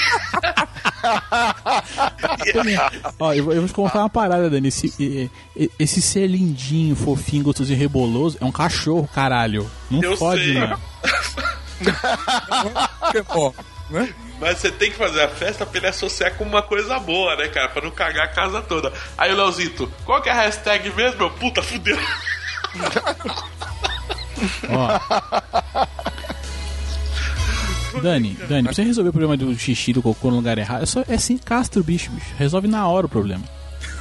Ó, 3.19 3.33
eu, 3.33 3.45
vou- 3.45 3.53
eu 3.53 3.61
vou 3.61 3.69
te 3.69 3.75
contar 3.75 4.01
uma 4.01 4.11
parada, 4.11 4.49
Dani. 4.51 4.69
Esse, 4.69 4.93
e- 4.99 5.31
e- 5.57 5.71
esse 5.79 6.01
ser 6.01 6.27
lindinho, 6.27 6.97
fofinho, 6.97 7.45
gostoso 7.45 7.73
e 7.73 7.77
reboloso 7.77 8.39
é 8.41 8.45
um 8.45 8.53
cachorro, 8.53 9.09
caralho. 9.15 9.71
Não 9.91 10.03
Eu 10.03 10.17
pode, 10.17 10.45
sei. 10.45 10.55
mano. 10.55 10.81
Ó, 13.29 13.53
né? 13.91 14.13
Mas 14.41 14.59
você 14.59 14.71
tem 14.71 14.91
que 14.91 14.97
fazer 14.99 15.23
a 15.23 15.29
festa 15.29 15.65
pra 15.65 15.79
ele 15.79 15.87
associar 15.89 16.35
com 16.35 16.45
uma 16.45 16.63
coisa 16.63 16.99
boa, 16.99 17.37
né, 17.37 17.49
cara? 17.49 17.69
Pra 17.69 17.83
não 17.83 17.91
cagar 17.91 18.25
a 18.25 18.29
casa 18.29 18.61
toda. 18.63 18.93
Aí 19.17 19.33
o 19.33 19.37
Leozito, 19.37 19.91
qual 20.05 20.21
que 20.23 20.29
é 20.29 20.33
a 20.33 20.37
hashtag 20.37 20.91
mesmo, 20.95 21.19
meu? 21.19 21.31
Puta, 21.31 21.63
fudeu. 21.63 21.97
Dani, 28.03 28.37
Dani, 28.49 28.65
pra 28.65 28.73
você 28.73 28.83
resolver 28.83 29.11
o 29.11 29.13
problema 29.13 29.37
do 29.37 29.59
xixi 29.59 29.93
do 29.93 30.03
cocô 30.03 30.31
no 30.31 30.37
lugar 30.37 30.59
errado, 30.59 30.83
é, 30.83 30.87
só, 30.87 31.05
é 31.09 31.19
sim 31.19 31.39
castra 31.39 31.81
o 31.81 31.85
bicho, 31.85 32.11
bicho. 32.11 32.35
Resolve 32.39 32.69
na 32.69 32.87
hora 32.87 33.07
o 33.07 33.09
problema. 33.09 33.45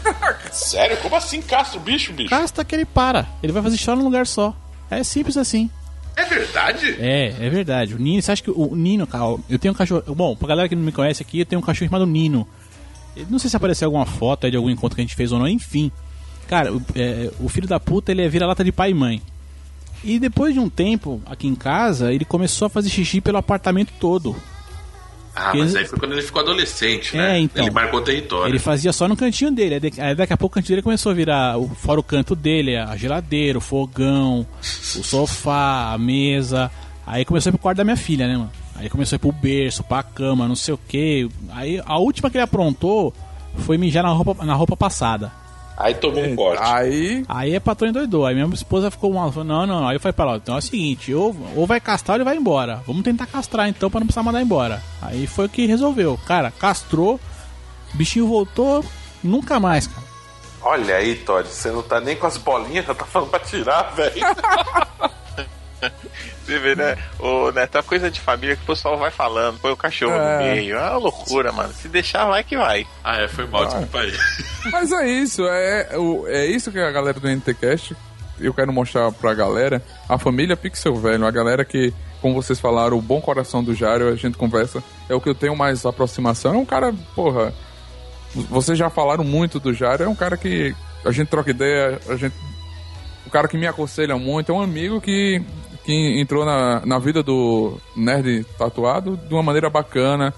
Sério? 0.51 0.97
Como 0.97 1.15
assim 1.15 1.41
castra 1.41 1.79
o 1.79 1.83
bicho, 1.83 2.13
bicho? 2.13 2.29
Casta 2.29 2.63
que 2.63 2.75
ele 2.75 2.85
para. 2.85 3.27
Ele 3.41 3.51
vai 3.51 3.61
fazer 3.63 3.77
xixi 3.77 3.89
num 3.91 4.03
lugar 4.03 4.27
só. 4.27 4.55
É 4.89 5.03
simples 5.03 5.37
assim. 5.37 5.69
É 6.15 6.23
verdade? 6.23 6.95
É, 6.99 7.35
é 7.39 7.49
verdade. 7.49 7.93
O 7.93 7.99
Nino, 7.99 8.21
você 8.21 8.31
acha 8.31 8.41
que 8.41 8.49
o 8.49 8.73
Nino, 8.75 9.05
cara, 9.05 9.37
eu 9.49 9.59
tenho 9.59 9.73
um 9.73 9.77
cachorro. 9.77 10.15
Bom, 10.15 10.35
pra 10.35 10.47
galera 10.47 10.69
que 10.69 10.75
não 10.75 10.83
me 10.83 10.91
conhece 10.91 11.21
aqui, 11.21 11.39
eu 11.41 11.45
tenho 11.45 11.61
um 11.61 11.65
cachorro 11.65 11.89
chamado 11.89 12.05
Nino. 12.05 12.47
Eu 13.15 13.25
Não 13.29 13.39
sei 13.39 13.49
se 13.49 13.57
apareceu 13.57 13.87
alguma 13.87 14.05
foto 14.05 14.45
aí 14.45 14.51
de 14.51 14.57
algum 14.57 14.69
encontro 14.69 14.95
que 14.95 15.01
a 15.01 15.03
gente 15.05 15.15
fez 15.15 15.31
ou 15.31 15.39
não, 15.39 15.47
enfim. 15.47 15.91
Cara, 16.47 16.73
o, 16.73 16.81
é, 16.95 17.31
o 17.39 17.49
filho 17.49 17.67
da 17.67 17.79
puta, 17.79 18.11
ele 18.11 18.21
é 18.21 18.29
vira-lata 18.29 18.63
de 18.63 18.71
pai 18.71 18.91
e 18.91 18.93
mãe. 18.93 19.21
E 20.05 20.19
depois 20.19 20.53
de 20.53 20.59
um 20.59 20.69
tempo 20.69 21.21
aqui 21.25 21.47
em 21.47 21.55
casa, 21.55 22.13
ele 22.13 22.23
começou 22.23 22.67
a 22.67 22.69
fazer 22.69 22.89
xixi 22.89 23.19
pelo 23.19 23.37
apartamento 23.37 23.91
todo. 23.99 24.35
Ah, 25.35 25.51
Que- 25.51 25.57
mas 25.57 25.75
aí 25.75 25.85
foi 25.85 25.99
quando 25.99 26.13
ele 26.13 26.21
ficou 26.21 26.41
adolescente, 26.41 27.17
né? 27.17 27.37
É, 27.37 27.39
então. 27.41 27.61
Ele 27.65 27.71
marcou 27.73 28.01
território. 28.01 28.49
Ele 28.51 28.59
fazia 28.59 28.93
só 28.93 29.05
no 29.07 29.17
cantinho 29.17 29.51
dele. 29.51 29.91
Aí 29.97 30.15
daqui- 30.15 30.31
a 30.31 30.37
pouco 30.37 30.53
o 30.53 30.55
cantinho 30.55 30.75
dele 30.75 30.81
começou 30.81 31.11
a 31.11 31.15
virar, 31.15 31.55
fora 31.75 31.99
o 31.99 32.03
canto 32.03 32.35
dele, 32.35 32.77
a 32.77 32.95
geladeira, 32.95 33.57
o 33.57 33.61
fogão, 33.61 34.47
o 34.61 35.03
sofá, 35.03 35.91
a 35.93 35.97
mesa. 35.97 36.71
Aí 37.05 37.25
começou 37.25 37.49
a 37.49 37.51
ir 37.51 37.53
pro 37.53 37.61
quarto 37.63 37.77
da 37.79 37.83
minha 37.83 37.97
filha, 37.97 38.27
né, 38.27 38.37
mano? 38.37 38.51
Aí 38.75 38.89
começou 38.89 39.15
a 39.15 39.17
ir 39.17 39.19
pro 39.19 39.31
berço, 39.33 39.83
pra 39.83 40.03
cama, 40.03 40.47
não 40.47 40.55
sei 40.55 40.73
o 40.73 40.77
que. 40.77 41.27
Aí 41.51 41.81
a 41.85 41.97
última 41.99 42.29
que 42.29 42.37
ele 42.37 42.43
aprontou 42.43 43.13
foi 43.57 43.77
mijar 43.77 44.03
na 44.03 44.09
roupa, 44.09 44.45
na 44.45 44.53
roupa 44.53 44.77
passada. 44.77 45.31
Aí 45.77 45.93
tomou 45.93 46.23
um 46.23 46.35
corte. 46.35 46.63
Aí, 46.63 47.25
Aí 47.27 47.55
a 47.55 47.61
patrão 47.61 47.89
endoidou. 47.89 48.25
Aí 48.25 48.33
minha 48.33 48.47
esposa 48.53 48.89
ficou 48.89 49.13
mal. 49.13 49.31
Falou, 49.31 49.43
não, 49.47 49.67
não. 49.67 49.87
Aí 49.87 49.95
eu 49.95 49.99
falei 49.99 50.13
pra 50.13 50.25
ela, 50.25 50.37
então 50.37 50.55
é 50.55 50.59
o 50.59 50.61
seguinte, 50.61 51.13
ou, 51.13 51.35
ou 51.55 51.67
vai 51.67 51.79
castrar 51.81 52.15
ou 52.15 52.17
ele 52.17 52.23
vai 52.23 52.37
embora. 52.37 52.81
Vamos 52.87 53.03
tentar 53.03 53.25
castrar 53.27 53.67
então 53.67 53.89
pra 53.89 53.99
não 53.99 54.07
precisar 54.07 54.23
mandar 54.23 54.41
embora. 54.41 54.81
Aí 55.01 55.27
foi 55.27 55.45
o 55.45 55.49
que 55.49 55.65
resolveu. 55.65 56.17
Cara, 56.25 56.51
castrou, 56.51 57.19
o 57.93 57.97
bichinho 57.97 58.27
voltou, 58.27 58.83
nunca 59.23 59.59
mais, 59.59 59.87
cara. 59.87 60.05
Olha 60.61 60.95
aí, 60.95 61.15
Todd, 61.15 61.47
você 61.47 61.69
não 61.69 61.83
tá 61.83 61.99
nem 61.99 62.15
com 62.15 62.25
as 62.25 62.37
bolinhas, 62.37 62.85
já 62.85 62.95
tá 62.95 63.05
falando 63.05 63.29
pra 63.29 63.39
tirar, 63.39 63.83
velho. 63.93 64.15
Você 66.45 66.59
vê, 66.59 66.75
né? 66.75 66.95
O 67.19 67.51
Neto, 67.51 67.75
é 67.75 67.77
uma 67.79 67.83
coisa 67.83 68.11
de 68.11 68.19
família 68.21 68.55
que 68.55 68.61
o 68.63 68.65
pessoal 68.67 68.97
vai 68.97 69.09
falando, 69.11 69.59
põe 69.59 69.71
o 69.71 69.77
cachorro 69.77 70.13
É. 70.13 70.37
no 70.37 70.43
meio. 70.43 70.75
É 70.77 70.89
uma 70.89 70.97
loucura, 70.97 71.51
mano. 71.51 71.73
Se 71.73 71.87
deixar, 71.87 72.25
vai 72.25 72.43
que 72.43 72.55
vai. 72.57 72.85
ah, 73.03 73.21
é, 73.21 73.27
foi 73.27 73.45
mal, 73.47 73.65
desculpa 73.65 73.99
aí. 73.99 74.13
mas 74.71 74.91
é 74.91 75.07
isso, 75.07 75.41
é, 75.47 75.97
o- 75.97 76.25
é 76.27 76.45
isso 76.45 76.71
que 76.71 76.79
a 76.79 76.91
galera 76.91 77.19
do 77.19 77.27
NTCast, 77.27 77.95
eu 78.39 78.53
quero 78.53 78.71
mostrar 78.71 79.11
pra 79.11 79.33
galera, 79.33 79.81
a 80.07 80.17
família 80.19 80.55
Pixel 80.57 80.95
Velho, 80.97 81.25
a 81.25 81.31
galera 81.31 81.65
que, 81.65 81.93
como 82.21 82.35
vocês 82.35 82.59
falaram, 82.59 82.97
o 82.97 83.01
bom 83.01 83.19
coração 83.21 83.63
do 83.63 83.73
Jário, 83.73 84.09
a 84.09 84.15
gente 84.15 84.37
conversa, 84.37 84.83
é 85.09 85.15
o 85.15 85.21
que 85.21 85.29
eu 85.29 85.35
tenho 85.35 85.55
mais 85.55 85.85
aproximação, 85.85 86.53
é 86.53 86.57
um 86.57 86.65
cara, 86.65 86.93
porra, 87.15 87.53
vocês 88.33 88.77
já 88.77 88.89
falaram 88.89 89.23
muito 89.23 89.59
do 89.59 89.73
Jário, 89.73 90.05
é 90.05 90.09
um 90.09 90.15
cara 90.15 90.35
que 90.37 90.75
a 91.05 91.11
gente 91.11 91.27
troca 91.29 91.49
ideia, 91.51 91.99
a 92.09 92.15
gente 92.15 92.35
o 93.25 93.29
cara 93.29 93.47
que 93.47 93.57
me 93.57 93.65
aconselha 93.65 94.17
muito, 94.17 94.51
é 94.51 94.55
um 94.55 94.61
amigo 94.61 95.01
que, 95.01 95.41
que 95.85 96.19
entrou 96.19 96.43
na, 96.43 96.83
na 96.85 96.97
vida 96.97 97.21
do 97.21 97.79
Nerd 97.95 98.43
Tatuado 98.57 99.15
de 99.15 99.33
uma 99.33 99.43
maneira 99.43 99.69
bacana, 99.69 100.33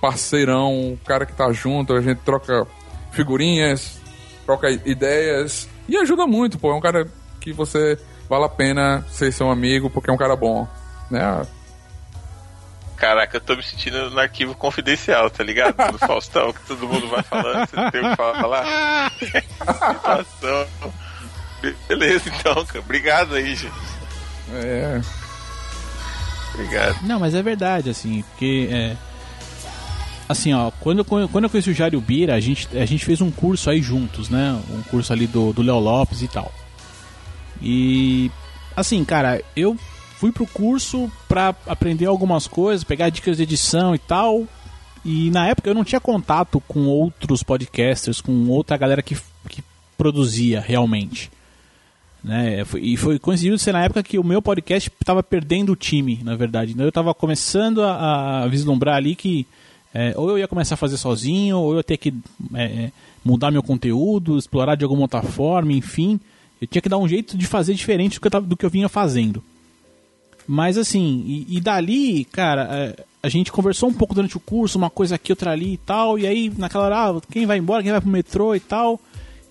parceirão, 0.00 0.98
cara 1.04 1.24
que 1.24 1.32
tá 1.32 1.52
junto, 1.52 1.94
a 1.94 2.00
gente 2.00 2.18
troca 2.18 2.66
figurinhas, 3.12 4.00
troca 4.44 4.68
ideias 4.70 5.68
e 5.88 5.96
ajuda 5.96 6.26
muito, 6.26 6.58
pô. 6.58 6.72
É 6.72 6.74
um 6.74 6.80
cara 6.80 7.08
que 7.40 7.52
você 7.52 7.98
vale 8.28 8.44
a 8.44 8.48
pena 8.48 9.06
ser 9.08 9.32
seu 9.32 9.48
amigo 9.48 9.88
porque 9.88 10.10
é 10.10 10.12
um 10.12 10.18
cara 10.18 10.34
bom, 10.34 10.66
né? 11.08 11.46
Caraca, 12.96 13.36
eu 13.36 13.40
tô 13.40 13.54
me 13.54 13.62
sentindo 13.62 14.10
no 14.10 14.18
arquivo 14.18 14.54
confidencial, 14.54 15.30
tá 15.30 15.44
ligado? 15.44 15.92
Do 15.92 15.98
Faustão, 15.98 16.52
que 16.52 16.66
todo 16.66 16.88
mundo 16.88 17.08
vai 17.08 17.22
falando, 17.22 17.68
você 17.68 17.76
não 17.76 17.90
tem 17.90 18.06
o 18.06 18.10
que 18.10 18.16
falar. 18.16 19.12
Situação. 19.94 20.66
Beleza, 21.88 22.28
então, 22.28 22.64
cara. 22.66 22.80
Obrigado 22.80 23.34
aí, 23.34 23.54
gente. 23.54 24.03
É, 24.54 25.00
Obrigado. 26.54 27.02
Não, 27.02 27.18
mas 27.18 27.34
é 27.34 27.42
verdade, 27.42 27.90
assim, 27.90 28.22
porque 28.30 28.68
é. 28.70 28.96
Assim, 30.28 30.54
ó, 30.54 30.70
quando, 30.80 30.98
eu- 31.00 31.28
quando 31.28 31.44
eu 31.44 31.50
conheci 31.50 31.70
o 31.70 31.74
Jário 31.74 32.00
Bira, 32.00 32.34
a 32.34 32.40
gente, 32.40 32.66
a 32.78 32.86
gente 32.86 33.04
fez 33.04 33.20
um 33.20 33.30
curso 33.30 33.68
aí 33.68 33.82
juntos, 33.82 34.28
né? 34.30 34.58
Um 34.70 34.82
curso 34.82 35.12
ali 35.12 35.26
do 35.26 35.60
Léo 35.62 35.78
Lopes 35.78 36.22
e 36.22 36.28
tal. 36.28 36.52
E. 37.60 38.30
Assim, 38.76 39.04
cara, 39.04 39.42
eu 39.54 39.76
fui 40.18 40.32
pro 40.32 40.46
curso 40.46 41.10
pra 41.28 41.54
aprender 41.66 42.06
algumas 42.06 42.46
coisas, 42.46 42.82
pegar 42.84 43.08
dicas 43.10 43.36
de 43.36 43.42
edição 43.42 43.94
e 43.94 43.98
tal. 43.98 44.44
E 45.04 45.30
na 45.30 45.46
época 45.48 45.68
eu 45.68 45.74
não 45.74 45.84
tinha 45.84 46.00
contato 46.00 46.60
com 46.66 46.86
outros 46.86 47.42
podcasters, 47.42 48.20
com 48.20 48.48
outra 48.48 48.76
galera 48.76 49.02
que, 49.02 49.16
que 49.48 49.62
produzia 49.98 50.60
realmente. 50.60 51.30
Né? 52.24 52.64
Foi- 52.64 52.80
E 52.80 52.96
foi 52.96 53.18
coincidido 53.18 53.58
ser 53.58 53.72
na 53.72 53.84
época 53.84 54.02
que 54.02 54.18
o 54.18 54.24
meu 54.24 54.40
podcast 54.40 54.90
estava 55.00 55.22
perdendo 55.22 55.72
o 55.72 55.76
time, 55.76 56.20
na 56.24 56.34
verdade. 56.34 56.72
Então 56.72 56.84
eu 56.84 56.88
estava 56.88 57.12
começando 57.14 57.82
a, 57.82 58.44
a 58.44 58.48
vislumbrar 58.48 58.96
ali 58.96 59.14
que 59.14 59.46
é, 59.92 60.12
ou 60.16 60.28
eu 60.30 60.38
ia 60.38 60.48
começar 60.48 60.74
a 60.74 60.78
fazer 60.78 60.96
sozinho, 60.96 61.56
ou 61.58 61.72
eu 61.72 61.76
ia 61.76 61.84
ter 61.84 61.96
que 61.98 62.12
é, 62.54 62.64
é, 62.64 62.92
mudar 63.24 63.50
meu 63.52 63.62
conteúdo, 63.62 64.36
explorar 64.38 64.74
de 64.74 64.82
alguma 64.82 65.02
outra 65.02 65.22
forma, 65.22 65.72
enfim. 65.72 66.18
Eu 66.60 66.66
tinha 66.66 66.82
que 66.82 66.88
dar 66.88 66.98
um 66.98 67.06
jeito 67.06 67.36
de 67.38 67.46
fazer 67.46 67.74
diferente 67.74 68.14
do 68.14 68.20
que 68.20 68.26
eu, 68.26 68.30
tava- 68.30 68.46
do 68.46 68.56
que 68.56 68.64
eu 68.66 68.70
vinha 68.70 68.88
fazendo. 68.88 69.40
Mas 70.46 70.76
assim, 70.76 71.22
e, 71.26 71.56
e 71.56 71.60
dali, 71.60 72.24
cara, 72.26 72.68
é, 72.72 73.04
a 73.22 73.28
gente 73.28 73.52
conversou 73.52 73.88
um 73.88 73.94
pouco 73.94 74.14
durante 74.14 74.36
o 74.36 74.40
curso, 74.40 74.76
uma 74.78 74.90
coisa 74.90 75.14
aqui, 75.14 75.30
outra 75.32 75.52
ali 75.52 75.74
e 75.74 75.78
tal. 75.78 76.18
E 76.18 76.26
aí, 76.26 76.52
naquela 76.56 76.84
hora, 76.84 76.96
ah, 77.18 77.20
quem 77.30 77.46
vai 77.46 77.58
embora, 77.58 77.82
quem 77.82 77.92
vai 77.92 78.00
pro 78.00 78.10
metrô 78.10 78.54
e 78.54 78.60
tal. 78.60 79.00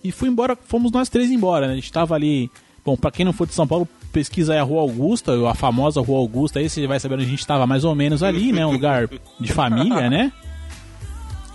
E 0.02 0.12
fui 0.12 0.28
embora, 0.28 0.54
fomos 0.56 0.92
nós 0.92 1.08
três 1.08 1.30
embora, 1.30 1.66
né? 1.68 1.72
A 1.72 1.76
gente 1.76 1.90
tava 1.92 2.14
ali. 2.14 2.50
Bom, 2.84 2.96
pra 2.96 3.10
quem 3.10 3.24
não 3.24 3.32
for 3.32 3.46
de 3.46 3.54
São 3.54 3.66
Paulo, 3.66 3.88
pesquisa 4.12 4.52
aí 4.52 4.58
a 4.58 4.62
Rua 4.62 4.82
Augusta, 4.82 5.32
a 5.48 5.54
famosa 5.54 6.00
Rua 6.00 6.18
Augusta, 6.18 6.58
aí 6.58 6.68
você 6.68 6.86
vai 6.86 7.00
saber 7.00 7.14
onde 7.14 7.24
a 7.24 7.28
gente 7.28 7.46
tava 7.46 7.66
mais 7.66 7.82
ou 7.84 7.94
menos 7.94 8.22
ali, 8.22 8.52
né? 8.52 8.64
Um 8.66 8.72
lugar 8.72 9.08
de 9.40 9.52
família, 9.52 10.10
né? 10.10 10.30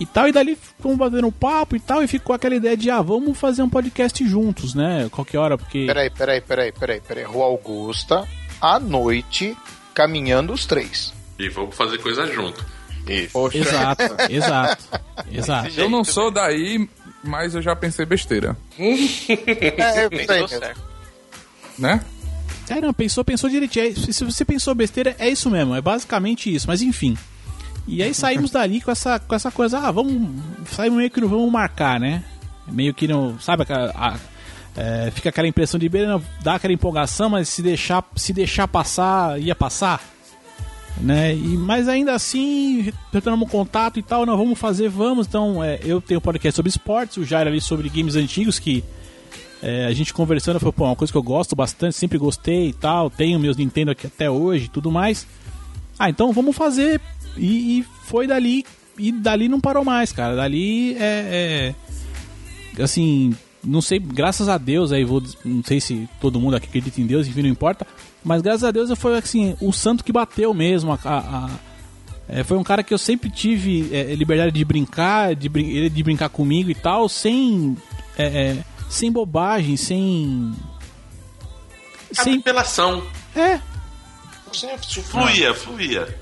E 0.00 0.06
tal, 0.06 0.26
e 0.26 0.32
dali 0.32 0.56
fomos 0.80 0.96
batendo 0.96 1.26
um 1.26 1.30
papo 1.32 1.76
e 1.76 1.80
tal, 1.80 2.02
e 2.02 2.08
ficou 2.08 2.34
aquela 2.34 2.54
ideia 2.54 2.74
de, 2.76 2.90
ah, 2.90 3.02
vamos 3.02 3.38
fazer 3.38 3.62
um 3.62 3.68
podcast 3.68 4.26
juntos, 4.26 4.74
né? 4.74 5.08
Qualquer 5.10 5.38
hora, 5.38 5.58
porque. 5.58 5.84
Peraí, 5.86 6.08
peraí, 6.10 6.40
peraí, 6.40 6.72
peraí, 6.72 7.00
peraí. 7.00 7.24
Rua 7.24 7.44
Augusta, 7.44 8.26
à 8.60 8.80
noite, 8.80 9.54
caminhando 9.94 10.52
os 10.54 10.64
três. 10.66 11.12
E 11.38 11.48
vamos 11.50 11.76
fazer 11.76 11.98
coisa 11.98 12.26
junto. 12.26 12.64
Isso. 13.06 13.32
poxa, 13.32 13.58
Exato, 13.58 14.02
exato, 14.28 14.84
exato. 15.30 15.70
eu 15.76 15.88
não 15.88 16.02
sou 16.04 16.30
daí, 16.30 16.88
mas 17.22 17.54
eu 17.54 17.62
já 17.62 17.74
pensei 17.76 18.04
besteira, 18.06 18.56
É, 18.78 20.04
eu 20.04 20.10
Pensou 20.10 20.26
sei 20.26 20.40
mesmo. 20.40 20.48
certo. 20.48 20.89
Né? 21.80 22.00
Não, 22.80 22.92
pensou, 22.94 23.24
pensou 23.24 23.50
direitinho. 23.50 23.86
É, 23.86 23.92
se 23.94 24.24
você 24.24 24.44
pensou 24.44 24.74
besteira, 24.74 25.16
é 25.18 25.28
isso 25.28 25.50
mesmo. 25.50 25.74
É 25.74 25.80
basicamente 25.80 26.54
isso, 26.54 26.68
mas 26.68 26.82
enfim. 26.82 27.16
E 27.88 28.02
aí 28.02 28.14
saímos 28.14 28.52
dali 28.52 28.80
com 28.80 28.90
essa, 28.92 29.18
com 29.18 29.34
essa 29.34 29.50
coisa, 29.50 29.78
ah, 29.80 29.90
vamos. 29.90 30.40
Saímos 30.70 30.98
meio 30.98 31.10
que 31.10 31.20
não 31.20 31.28
vamos 31.28 31.50
marcar, 31.50 31.98
né? 31.98 32.22
Meio 32.68 32.94
que 32.94 33.08
não. 33.08 33.40
Sabe 33.40 33.64
a- 33.68 34.16
é, 34.76 35.10
fica 35.10 35.30
aquela 35.30 35.48
impressão 35.48 35.80
de 35.80 35.88
beleza, 35.88 36.22
dá 36.42 36.54
aquela 36.54 36.72
empolgação, 36.72 37.28
mas 37.28 37.48
se 37.48 37.60
deixar, 37.60 38.04
se 38.14 38.32
deixar 38.32 38.68
passar, 38.68 39.40
ia 39.40 39.54
passar. 39.54 40.00
Né? 41.00 41.34
E, 41.34 41.56
mas 41.56 41.88
ainda 41.88 42.12
assim, 42.14 42.92
retornamos 43.12 43.50
contato 43.50 43.98
e 43.98 44.02
tal, 44.02 44.24
nós 44.24 44.38
vamos 44.38 44.56
fazer, 44.58 44.88
vamos. 44.88 45.26
Então, 45.26 45.62
é, 45.64 45.80
eu 45.82 46.00
tenho 46.00 46.18
um 46.18 46.22
podcast 46.22 46.54
sobre 46.54 46.68
esportes, 46.68 47.16
o 47.16 47.24
Jair 47.24 47.48
ali 47.48 47.60
sobre 47.60 47.88
games 47.88 48.14
antigos, 48.14 48.58
que 48.60 48.84
é, 49.62 49.86
a 49.86 49.92
gente 49.92 50.12
conversando 50.12 50.58
foi 50.58 50.72
pô, 50.72 50.84
uma 50.84 50.96
coisa 50.96 51.12
que 51.12 51.18
eu 51.18 51.22
gosto 51.22 51.54
bastante, 51.54 51.96
sempre 51.96 52.18
gostei 52.18 52.68
e 52.68 52.72
tal, 52.72 53.10
tenho 53.10 53.38
meus 53.38 53.56
Nintendo 53.56 53.90
aqui 53.90 54.06
até 54.06 54.30
hoje 54.30 54.68
tudo 54.68 54.90
mais. 54.90 55.26
Ah, 55.98 56.08
então 56.08 56.32
vamos 56.32 56.56
fazer. 56.56 57.00
E, 57.36 57.78
e, 57.78 57.86
foi 58.04 58.26
dali, 58.26 58.64
e 58.98 59.12
dali 59.12 59.48
não 59.48 59.60
parou 59.60 59.84
mais, 59.84 60.12
cara. 60.12 60.34
Dali 60.34 60.94
é, 60.94 61.74
é 62.78 62.82
assim, 62.82 63.34
não 63.62 63.82
sei, 63.82 63.98
graças 63.98 64.48
a 64.48 64.56
Deus, 64.56 64.92
aí 64.92 65.04
vou, 65.04 65.22
não 65.44 65.62
sei 65.62 65.80
se 65.80 66.08
todo 66.20 66.40
mundo 66.40 66.56
aqui 66.56 66.66
acredita 66.66 67.00
em 67.00 67.06
Deus, 67.06 67.26
enfim, 67.26 67.42
não 67.42 67.48
importa, 67.50 67.86
mas 68.24 68.40
graças 68.40 68.64
a 68.64 68.70
Deus 68.70 68.90
foi 68.98 69.18
assim, 69.18 69.54
o 69.60 69.72
santo 69.72 70.02
que 70.02 70.12
bateu 70.12 70.54
mesmo, 70.54 70.92
a, 70.92 70.98
a, 71.04 71.18
a 71.18 71.50
é, 72.32 72.44
foi 72.44 72.56
um 72.56 72.62
cara 72.62 72.82
que 72.82 72.94
eu 72.94 72.98
sempre 72.98 73.28
tive 73.28 73.90
é, 73.92 74.14
liberdade 74.14 74.52
de 74.52 74.64
brincar, 74.64 75.34
de, 75.34 75.50
ele 75.54 75.90
de 75.90 76.02
brincar 76.02 76.28
comigo 76.28 76.70
e 76.70 76.74
tal, 76.74 77.08
sem 77.08 77.76
é, 78.16 78.24
é 78.24 78.56
sem 78.90 79.10
bobagem, 79.10 79.76
sem 79.76 80.52
sem 82.12 82.38
apelação. 82.38 83.06
É. 83.36 83.60
Fluía, 85.04 85.54
fluía. 85.54 86.18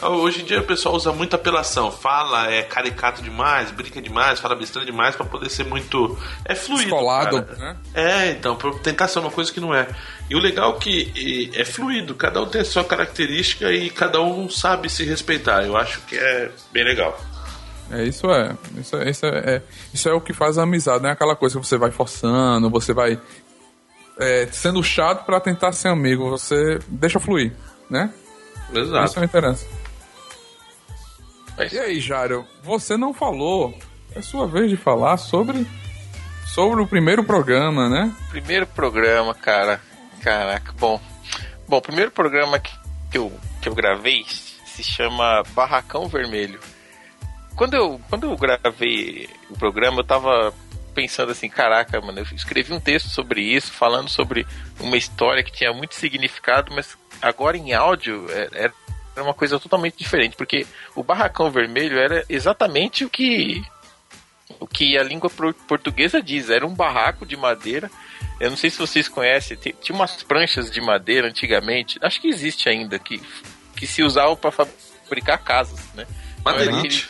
Hoje 0.00 0.42
em 0.42 0.44
dia 0.44 0.60
o 0.60 0.64
pessoal 0.64 0.94
usa 0.94 1.12
muita 1.12 1.36
apelação. 1.36 1.90
Fala, 1.90 2.50
é 2.50 2.62
caricato 2.62 3.22
demais, 3.22 3.70
brinca 3.70 4.00
demais, 4.00 4.40
fala 4.40 4.54
besteira 4.54 4.86
demais 4.86 5.14
para 5.14 5.26
poder 5.26 5.50
ser 5.50 5.64
muito. 5.64 6.16
É 6.44 6.54
fluido. 6.54 6.84
Escolado, 6.84 7.44
né? 7.56 7.76
É, 7.94 8.30
então, 8.30 8.56
pra 8.56 8.72
tentar 8.78 9.08
ser 9.08 9.18
uma 9.18 9.30
coisa 9.30 9.52
que 9.52 9.60
não 9.60 9.74
é. 9.74 9.88
E 10.30 10.34
o 10.34 10.38
legal 10.38 10.76
é 10.76 10.78
que 10.80 11.50
é 11.54 11.64
fluido, 11.64 12.14
cada 12.14 12.40
um 12.40 12.46
tem 12.46 12.60
a 12.60 12.64
sua 12.64 12.84
característica 12.84 13.70
e 13.72 13.90
cada 13.90 14.20
um 14.20 14.48
sabe 14.48 14.88
se 14.88 15.04
respeitar. 15.04 15.64
Eu 15.64 15.76
acho 15.76 16.00
que 16.02 16.16
é 16.16 16.50
bem 16.72 16.84
legal. 16.84 17.20
É, 17.90 18.04
isso 18.04 18.30
é. 18.30 18.56
Isso 18.76 18.96
é, 18.96 19.10
isso 19.10 19.26
é, 19.26 19.38
é, 19.38 19.62
isso 19.92 20.08
é 20.08 20.12
o 20.12 20.20
que 20.20 20.32
faz 20.32 20.58
a 20.58 20.62
amizade, 20.62 21.02
não 21.02 21.10
é 21.10 21.12
aquela 21.12 21.36
coisa 21.36 21.58
que 21.58 21.66
você 21.66 21.76
vai 21.76 21.90
forçando, 21.90 22.70
você 22.70 22.92
vai 22.92 23.18
é, 24.18 24.46
sendo 24.50 24.82
chato 24.82 25.24
para 25.24 25.40
tentar 25.40 25.72
ser 25.72 25.88
amigo. 25.88 26.30
Você 26.30 26.78
deixa 26.88 27.20
fluir, 27.20 27.52
né? 27.90 28.12
Exato. 28.72 29.04
Isso 29.04 29.20
é 29.20 29.24
interessante. 29.24 29.82
E 31.70 31.78
aí, 31.78 32.00
Jário, 32.00 32.46
você 32.62 32.96
não 32.96 33.12
falou, 33.12 33.74
é 34.14 34.22
sua 34.22 34.46
vez 34.46 34.70
de 34.70 34.76
falar 34.76 35.16
sobre 35.18 35.66
sobre 36.52 36.82
o 36.82 36.86
primeiro 36.86 37.24
programa, 37.24 37.88
né? 37.88 38.12
Primeiro 38.30 38.66
programa, 38.66 39.34
cara. 39.34 39.80
Caraca, 40.22 40.72
bom. 40.78 41.00
Bom, 41.66 41.78
o 41.78 41.82
primeiro 41.82 42.10
programa 42.10 42.58
que, 42.58 42.72
que, 43.10 43.18
eu, 43.18 43.32
que 43.60 43.68
eu 43.68 43.74
gravei 43.74 44.24
se 44.26 44.82
chama 44.82 45.42
Barracão 45.54 46.06
Vermelho. 46.08 46.60
Quando 47.56 47.74
eu, 47.74 48.00
quando 48.08 48.24
eu 48.24 48.36
gravei 48.36 49.28
o 49.50 49.58
programa, 49.58 50.00
eu 50.00 50.04
tava 50.04 50.54
pensando 50.94 51.32
assim, 51.32 51.48
caraca, 51.48 52.00
mano, 52.00 52.18
eu 52.20 52.26
escrevi 52.34 52.72
um 52.72 52.80
texto 52.80 53.08
sobre 53.08 53.42
isso, 53.42 53.72
falando 53.72 54.08
sobre 54.08 54.46
uma 54.78 54.96
história 54.96 55.42
que 55.42 55.52
tinha 55.52 55.72
muito 55.72 55.94
significado, 55.94 56.72
mas 56.74 56.96
agora 57.20 57.56
em 57.56 57.72
áudio 57.72 58.26
é, 58.30 58.48
era 58.52 58.72
era 59.14 59.22
uma 59.22 59.34
coisa 59.34 59.58
totalmente 59.60 59.96
diferente, 59.96 60.36
porque 60.36 60.66
o 60.94 61.02
barracão 61.02 61.50
vermelho 61.50 61.98
era 61.98 62.24
exatamente 62.28 63.04
o 63.04 63.10
que 63.10 63.62
o 64.60 64.66
que 64.66 64.98
a 64.98 65.02
língua 65.02 65.30
portuguesa 65.66 66.22
diz, 66.22 66.50
era 66.50 66.66
um 66.66 66.74
barraco 66.74 67.26
de 67.26 67.36
madeira. 67.36 67.90
Eu 68.38 68.50
não 68.50 68.56
sei 68.56 68.70
se 68.70 68.78
vocês 68.78 69.08
conhecem, 69.08 69.56
tinha 69.56 69.94
umas 69.94 70.22
pranchas 70.22 70.70
de 70.70 70.80
madeira 70.80 71.28
antigamente, 71.28 71.98
acho 72.02 72.20
que 72.20 72.28
existe 72.28 72.68
ainda, 72.68 72.98
que, 72.98 73.20
que 73.76 73.86
se 73.86 74.02
usavam 74.02 74.36
para 74.36 74.50
fabricar 74.50 75.38
casas, 75.38 75.80
né? 75.94 76.06
Madeirite. 76.44 77.08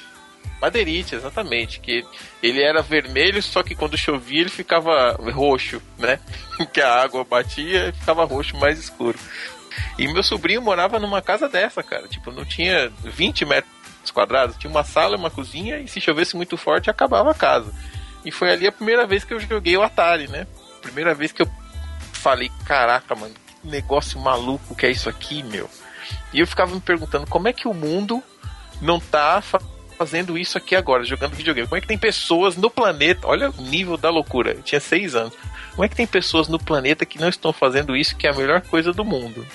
Madeirite, 0.62 1.16
exatamente. 1.16 1.80
Que 1.80 2.04
ele 2.40 2.62
era 2.62 2.80
vermelho, 2.80 3.42
só 3.42 3.64
que 3.64 3.74
quando 3.74 3.98
chovia 3.98 4.42
ele 4.42 4.48
ficava 4.48 5.18
roxo, 5.32 5.82
né? 5.98 6.20
que 6.72 6.80
a 6.80 7.02
água 7.02 7.24
batia 7.24 7.88
e 7.88 7.92
ficava 7.92 8.24
roxo 8.24 8.56
mais 8.56 8.78
escuro. 8.78 9.18
E 9.98 10.06
meu 10.06 10.22
sobrinho 10.22 10.62
morava 10.62 11.00
numa 11.00 11.20
casa 11.20 11.48
dessa, 11.48 11.82
cara. 11.82 12.06
Tipo, 12.06 12.30
não 12.30 12.44
tinha 12.44 12.92
20 13.02 13.44
metros 13.44 13.72
quadrados, 14.12 14.56
tinha 14.56 14.70
uma 14.70 14.84
sala, 14.84 15.16
uma 15.16 15.30
cozinha 15.30 15.80
e 15.80 15.88
se 15.88 16.00
chovesse 16.00 16.36
muito 16.36 16.56
forte 16.56 16.88
acabava 16.88 17.32
a 17.32 17.34
casa. 17.34 17.72
E 18.24 18.30
foi 18.30 18.52
ali 18.52 18.66
a 18.66 18.72
primeira 18.72 19.04
vez 19.04 19.24
que 19.24 19.34
eu 19.34 19.40
joguei 19.40 19.76
o 19.76 19.82
Atari, 19.82 20.28
né? 20.28 20.46
Primeira 20.80 21.12
vez 21.12 21.32
que 21.32 21.42
eu 21.42 21.50
falei, 22.12 22.52
caraca, 22.64 23.16
mano, 23.16 23.34
que 23.34 23.68
negócio 23.68 24.20
maluco 24.20 24.76
que 24.76 24.86
é 24.86 24.90
isso 24.90 25.08
aqui, 25.08 25.42
meu. 25.42 25.68
E 26.32 26.38
eu 26.38 26.46
ficava 26.46 26.72
me 26.72 26.80
perguntando 26.80 27.26
como 27.26 27.48
é 27.48 27.52
que 27.52 27.66
o 27.66 27.74
mundo 27.74 28.22
não 28.80 29.00
tá 29.00 29.42
fazendo 30.03 30.36
isso 30.36 30.59
aqui 30.59 30.74
agora, 30.74 31.05
jogando 31.05 31.34
videogame. 31.34 31.68
Como 31.68 31.78
é 31.78 31.80
que 31.80 31.86
tem 31.86 31.96
pessoas 31.96 32.57
no 32.57 32.68
planeta, 32.68 33.28
olha 33.28 33.50
o 33.50 33.62
nível 33.62 33.96
da 33.96 34.11
loucura, 34.11 34.53
eu 34.53 34.62
tinha 34.62 34.80
seis 34.80 35.14
anos. 35.14 35.32
Como 35.70 35.84
é 35.84 35.88
que 35.88 35.94
tem 35.94 36.07
pessoas 36.07 36.48
no 36.48 36.59
planeta 36.59 37.07
que 37.07 37.20
não 37.20 37.28
estão 37.28 37.53
fazendo 37.53 37.96
isso, 37.96 38.16
que 38.16 38.26
é 38.26 38.30
a 38.30 38.34
melhor 38.34 38.61
coisa 38.62 38.92
do 38.92 39.05
mundo? 39.05 39.46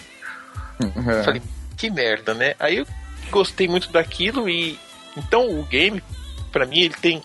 É. 0.80 1.24
Falei, 1.24 1.42
que 1.76 1.90
merda, 1.90 2.34
né? 2.34 2.56
Aí 2.60 2.78
eu 2.78 2.88
gostei 3.30 3.68
muito 3.68 3.92
daquilo 3.92 4.50
e. 4.50 4.80
Então 5.18 5.60
o 5.60 5.64
game, 5.64 6.02
para 6.52 6.66
mim, 6.66 6.80
ele 6.80 6.94
tem 6.94 7.22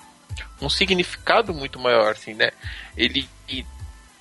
um 0.60 0.68
significado 0.68 1.54
muito 1.54 1.78
maior, 1.78 2.12
assim, 2.12 2.34
né? 2.34 2.50
Ele 2.96 3.28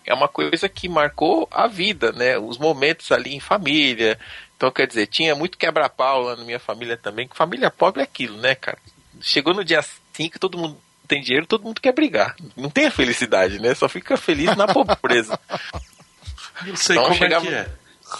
é 0.05 0.13
uma 0.13 0.27
coisa 0.27 0.69
que 0.69 0.87
marcou 0.87 1.47
a 1.51 1.67
vida, 1.67 2.11
né? 2.11 2.37
Os 2.37 2.57
momentos 2.57 3.11
ali 3.11 3.33
em 3.33 3.39
família. 3.39 4.19
Então, 4.61 4.69
quer 4.69 4.85
dizer, 4.85 5.07
tinha 5.07 5.33
muito 5.33 5.57
quebra-pau 5.57 6.21
lá 6.21 6.35
na 6.35 6.43
minha 6.43 6.59
família 6.59 6.95
também. 6.95 7.27
Que 7.27 7.35
família 7.35 7.71
pobre 7.71 8.01
é 8.01 8.03
aquilo, 8.03 8.37
né, 8.37 8.53
cara? 8.53 8.77
Chegou 9.19 9.55
no 9.55 9.65
dia 9.65 9.83
5, 10.13 10.37
todo 10.37 10.55
mundo 10.55 10.77
tem 11.07 11.19
dinheiro, 11.19 11.47
todo 11.47 11.63
mundo 11.63 11.81
quer 11.81 11.91
brigar. 11.91 12.35
Não 12.55 12.69
tem 12.69 12.85
a 12.85 12.91
felicidade, 12.91 13.57
né? 13.57 13.73
Só 13.73 13.89
fica 13.89 14.15
feliz 14.15 14.55
na 14.55 14.67
pobreza. 14.67 15.39
Não 16.63 16.75
sei 16.75 16.95
então, 16.95 17.05
como 17.05 17.17
chegava, 17.17 17.47
é 17.47 17.49
que 17.49 17.55
é. 17.55 17.69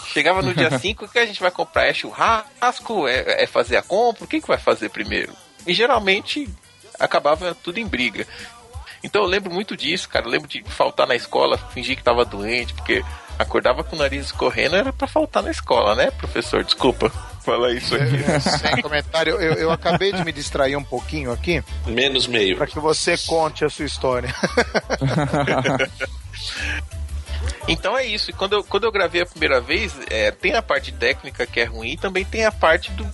Chegava 0.08 0.42
no 0.42 0.52
dia 0.52 0.70
5, 0.76 1.04
o 1.04 1.08
que 1.08 1.20
a 1.20 1.26
gente 1.26 1.38
vai 1.38 1.52
comprar? 1.52 1.86
É 1.86 1.94
churrasco? 1.94 3.06
É, 3.06 3.44
é 3.44 3.46
fazer 3.46 3.76
a 3.76 3.82
compra? 3.82 4.24
O 4.24 4.26
que, 4.26 4.40
que 4.40 4.48
vai 4.48 4.58
fazer 4.58 4.88
primeiro? 4.88 5.32
E 5.64 5.72
geralmente 5.72 6.48
acabava 6.98 7.54
tudo 7.54 7.78
em 7.78 7.86
briga. 7.86 8.26
Então 9.04 9.22
eu 9.22 9.28
lembro 9.28 9.52
muito 9.52 9.76
disso, 9.76 10.08
cara. 10.08 10.26
Eu 10.26 10.30
lembro 10.30 10.48
de 10.48 10.64
faltar 10.64 11.06
na 11.06 11.14
escola, 11.14 11.56
fingir 11.56 11.96
que 11.96 12.02
tava 12.02 12.24
doente, 12.24 12.74
porque 12.74 13.04
acordava 13.42 13.84
com 13.84 13.96
o 13.96 13.98
nariz 13.98 14.26
escorrendo, 14.26 14.76
era 14.76 14.92
para 14.92 15.06
faltar 15.06 15.42
na 15.42 15.50
escola, 15.50 15.94
né, 15.94 16.10
professor? 16.10 16.64
Desculpa 16.64 17.10
falar 17.42 17.72
isso 17.72 17.94
aqui. 17.94 18.40
Sem 18.40 18.82
comentário, 18.82 19.34
eu, 19.34 19.54
eu 19.54 19.70
acabei 19.70 20.12
de 20.12 20.24
me 20.24 20.32
distrair 20.32 20.76
um 20.76 20.84
pouquinho 20.84 21.32
aqui. 21.32 21.62
Menos 21.86 22.26
meio. 22.26 22.56
Para 22.56 22.66
que 22.66 22.78
você 22.78 23.16
conte 23.18 23.64
a 23.64 23.68
sua 23.68 23.84
história. 23.84 24.32
Então 27.68 27.96
é 27.96 28.04
isso. 28.04 28.30
E 28.30 28.34
quando 28.34 28.54
eu, 28.54 28.64
quando 28.64 28.84
eu 28.84 28.92
gravei 28.92 29.22
a 29.22 29.26
primeira 29.26 29.60
vez, 29.60 29.94
é, 30.10 30.30
tem 30.30 30.54
a 30.54 30.62
parte 30.62 30.92
técnica 30.92 31.46
que 31.46 31.60
é 31.60 31.64
ruim, 31.64 31.96
também 31.96 32.24
tem 32.24 32.44
a 32.44 32.50
parte 32.50 32.90
do, 32.92 33.08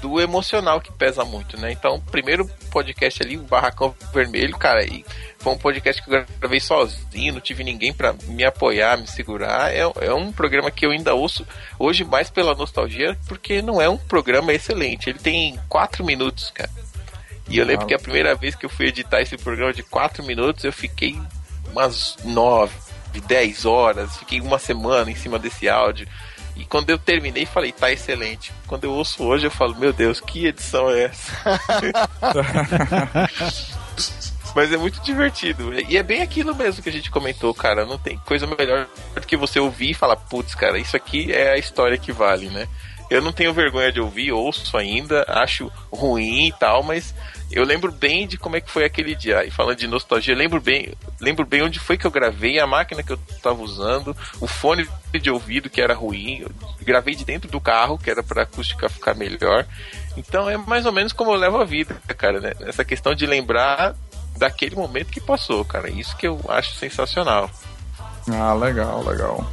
do 0.00 0.20
emocional 0.20 0.80
que 0.80 0.92
pesa 0.92 1.24
muito, 1.24 1.58
né? 1.58 1.72
Então, 1.72 2.00
primeiro 2.10 2.46
podcast 2.70 3.22
ali, 3.22 3.38
o 3.38 3.42
Barracão 3.42 3.94
Vermelho, 4.12 4.56
cara, 4.58 4.84
e 4.84 5.04
foi 5.48 5.54
um 5.54 5.58
podcast 5.58 6.02
que 6.02 6.12
eu 6.12 6.26
gravei 6.40 6.60
sozinho, 6.60 7.32
não 7.32 7.40
tive 7.40 7.64
ninguém 7.64 7.92
para 7.92 8.14
me 8.24 8.44
apoiar, 8.44 8.98
me 8.98 9.06
segurar. 9.06 9.72
É, 9.72 9.80
é 9.80 10.12
um 10.12 10.30
programa 10.30 10.70
que 10.70 10.84
eu 10.84 10.90
ainda 10.90 11.14
ouço 11.14 11.46
hoje 11.78 12.04
mais 12.04 12.28
pela 12.28 12.54
nostalgia, 12.54 13.16
porque 13.26 13.62
não 13.62 13.80
é 13.80 13.88
um 13.88 13.96
programa 13.96 14.52
excelente. 14.52 15.08
Ele 15.08 15.18
tem 15.18 15.58
quatro 15.68 16.04
minutos, 16.04 16.50
cara. 16.50 16.70
E 17.48 17.58
eu 17.58 17.64
lembro 17.64 17.86
que 17.86 17.94
a 17.94 17.98
primeira 17.98 18.34
vez 18.34 18.54
que 18.54 18.66
eu 18.66 18.70
fui 18.70 18.86
editar 18.88 19.22
esse 19.22 19.38
programa 19.38 19.72
de 19.72 19.82
quatro 19.82 20.22
minutos, 20.22 20.64
eu 20.64 20.72
fiquei 20.72 21.18
umas 21.72 22.18
nove, 22.24 22.74
dez 23.26 23.64
horas, 23.64 24.18
fiquei 24.18 24.40
uma 24.40 24.58
semana 24.58 25.10
em 25.10 25.16
cima 25.16 25.38
desse 25.38 25.66
áudio. 25.68 26.06
E 26.56 26.64
quando 26.64 26.90
eu 26.90 26.98
terminei, 26.98 27.46
falei, 27.46 27.72
tá 27.72 27.90
excelente. 27.90 28.52
Quando 28.66 28.84
eu 28.84 28.92
ouço 28.92 29.22
hoje, 29.22 29.46
eu 29.46 29.50
falo, 29.50 29.76
meu 29.76 29.92
Deus, 29.92 30.20
que 30.20 30.46
edição 30.46 30.90
é 30.90 31.04
essa? 31.04 31.32
Mas 34.54 34.72
é 34.72 34.76
muito 34.76 35.00
divertido. 35.02 35.72
E 35.88 35.96
é 35.96 36.02
bem 36.02 36.22
aquilo 36.22 36.54
mesmo 36.54 36.82
que 36.82 36.88
a 36.88 36.92
gente 36.92 37.10
comentou, 37.10 37.54
cara. 37.54 37.84
Não 37.84 37.98
tem 37.98 38.18
coisa 38.18 38.46
melhor 38.46 38.86
do 39.14 39.26
que 39.26 39.36
você 39.36 39.60
ouvir 39.60 39.90
e 39.90 39.94
falar, 39.94 40.16
putz, 40.16 40.54
cara, 40.54 40.78
isso 40.78 40.96
aqui 40.96 41.32
é 41.32 41.52
a 41.52 41.58
história 41.58 41.98
que 41.98 42.12
vale, 42.12 42.48
né? 42.48 42.66
Eu 43.10 43.22
não 43.22 43.32
tenho 43.32 43.54
vergonha 43.54 43.90
de 43.90 44.00
ouvir, 44.00 44.32
ouço 44.32 44.76
ainda, 44.76 45.24
acho 45.28 45.72
ruim 45.90 46.48
e 46.48 46.52
tal, 46.52 46.82
mas 46.82 47.14
eu 47.50 47.64
lembro 47.64 47.90
bem 47.90 48.26
de 48.26 48.36
como 48.36 48.56
é 48.56 48.60
que 48.60 48.70
foi 48.70 48.84
aquele 48.84 49.14
dia. 49.14 49.44
E 49.46 49.50
falando 49.50 49.78
de 49.78 49.86
nostalgia, 49.86 50.34
lembro 50.34 50.60
bem, 50.60 50.92
lembro 51.18 51.46
bem 51.46 51.62
onde 51.62 51.78
foi 51.78 51.96
que 51.96 52.06
eu 52.06 52.10
gravei, 52.10 52.58
a 52.58 52.66
máquina 52.66 53.02
que 53.02 53.10
eu 53.10 53.18
estava 53.30 53.62
usando, 53.62 54.14
o 54.40 54.46
fone 54.46 54.86
de 55.18 55.30
ouvido 55.30 55.70
que 55.70 55.80
era 55.80 55.94
ruim, 55.94 56.44
gravei 56.82 57.14
de 57.14 57.24
dentro 57.24 57.50
do 57.50 57.60
carro, 57.60 57.98
que 57.98 58.10
era 58.10 58.22
para 58.22 58.42
acústica 58.42 58.90
ficar 58.90 59.14
melhor. 59.14 59.66
Então 60.14 60.48
é 60.48 60.58
mais 60.58 60.84
ou 60.84 60.92
menos 60.92 61.14
como 61.14 61.32
eu 61.32 61.36
levo 61.36 61.56
a 61.56 61.64
vida, 61.64 61.96
cara, 62.14 62.40
né? 62.40 62.52
Essa 62.60 62.84
questão 62.84 63.14
de 63.14 63.24
lembrar 63.24 63.94
daquele 64.38 64.76
momento 64.76 65.10
que 65.10 65.20
passou, 65.20 65.64
cara. 65.64 65.90
Isso 65.90 66.16
que 66.16 66.26
eu 66.26 66.40
acho 66.48 66.74
sensacional. 66.76 67.50
Ah, 68.30 68.54
legal, 68.54 69.02
legal. 69.04 69.44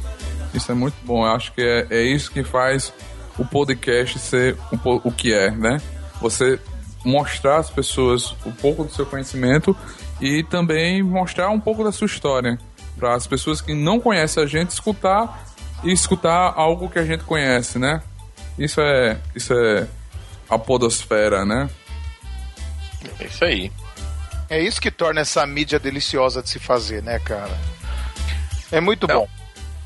Isso 0.54 0.70
é 0.70 0.74
muito 0.74 0.96
bom. 1.04 1.24
Eu 1.26 1.32
acho 1.32 1.52
que 1.52 1.62
é, 1.62 1.86
é 1.90 2.02
isso 2.02 2.30
que 2.30 2.42
faz 2.44 2.92
o 3.38 3.44
podcast 3.44 4.18
ser 4.18 4.56
o, 4.72 5.08
o 5.08 5.12
que 5.12 5.32
é, 5.32 5.50
né? 5.50 5.80
Você 6.20 6.58
mostrar 7.04 7.58
às 7.58 7.70
pessoas 7.70 8.34
um 8.44 8.52
pouco 8.52 8.84
do 8.84 8.92
seu 8.92 9.06
conhecimento 9.06 9.76
e 10.20 10.42
também 10.42 11.02
mostrar 11.02 11.50
um 11.50 11.60
pouco 11.60 11.84
da 11.84 11.92
sua 11.92 12.06
história 12.06 12.58
para 12.96 13.14
as 13.14 13.26
pessoas 13.26 13.60
que 13.60 13.74
não 13.74 14.00
conhecem 14.00 14.42
a 14.42 14.46
gente 14.46 14.70
escutar 14.70 15.44
e 15.84 15.92
escutar 15.92 16.54
algo 16.56 16.88
que 16.88 16.98
a 16.98 17.04
gente 17.04 17.24
conhece, 17.24 17.78
né? 17.78 18.02
Isso 18.58 18.80
é 18.80 19.18
isso 19.34 19.52
é 19.52 19.86
a 20.48 20.58
podosfera, 20.58 21.44
né? 21.44 21.68
É 23.20 23.24
isso 23.26 23.44
aí. 23.44 23.70
É 24.48 24.60
isso 24.60 24.80
que 24.80 24.90
torna 24.90 25.20
essa 25.20 25.44
mídia 25.46 25.78
deliciosa 25.78 26.42
de 26.42 26.48
se 26.48 26.58
fazer, 26.58 27.02
né, 27.02 27.18
cara? 27.18 27.56
É 28.70 28.80
muito 28.80 29.06
não, 29.06 29.20
bom. 29.20 29.28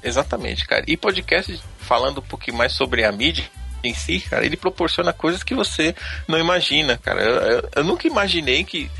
Exatamente, 0.02 0.66
cara. 0.66 0.84
E 0.86 0.96
podcast 0.96 1.60
falando 1.78 2.18
um 2.18 2.22
pouquinho 2.22 2.56
mais 2.56 2.72
sobre 2.72 3.04
a 3.04 3.12
mídia 3.12 3.44
em 3.82 3.94
si, 3.94 4.20
cara, 4.20 4.44
ele 4.44 4.56
proporciona 4.56 5.12
coisas 5.12 5.42
que 5.42 5.54
você 5.54 5.94
não 6.28 6.38
imagina, 6.38 6.98
cara. 6.98 7.22
Eu, 7.22 7.34
eu, 7.34 7.68
eu 7.76 7.84
nunca 7.84 8.06
imaginei 8.06 8.64
que 8.64 8.90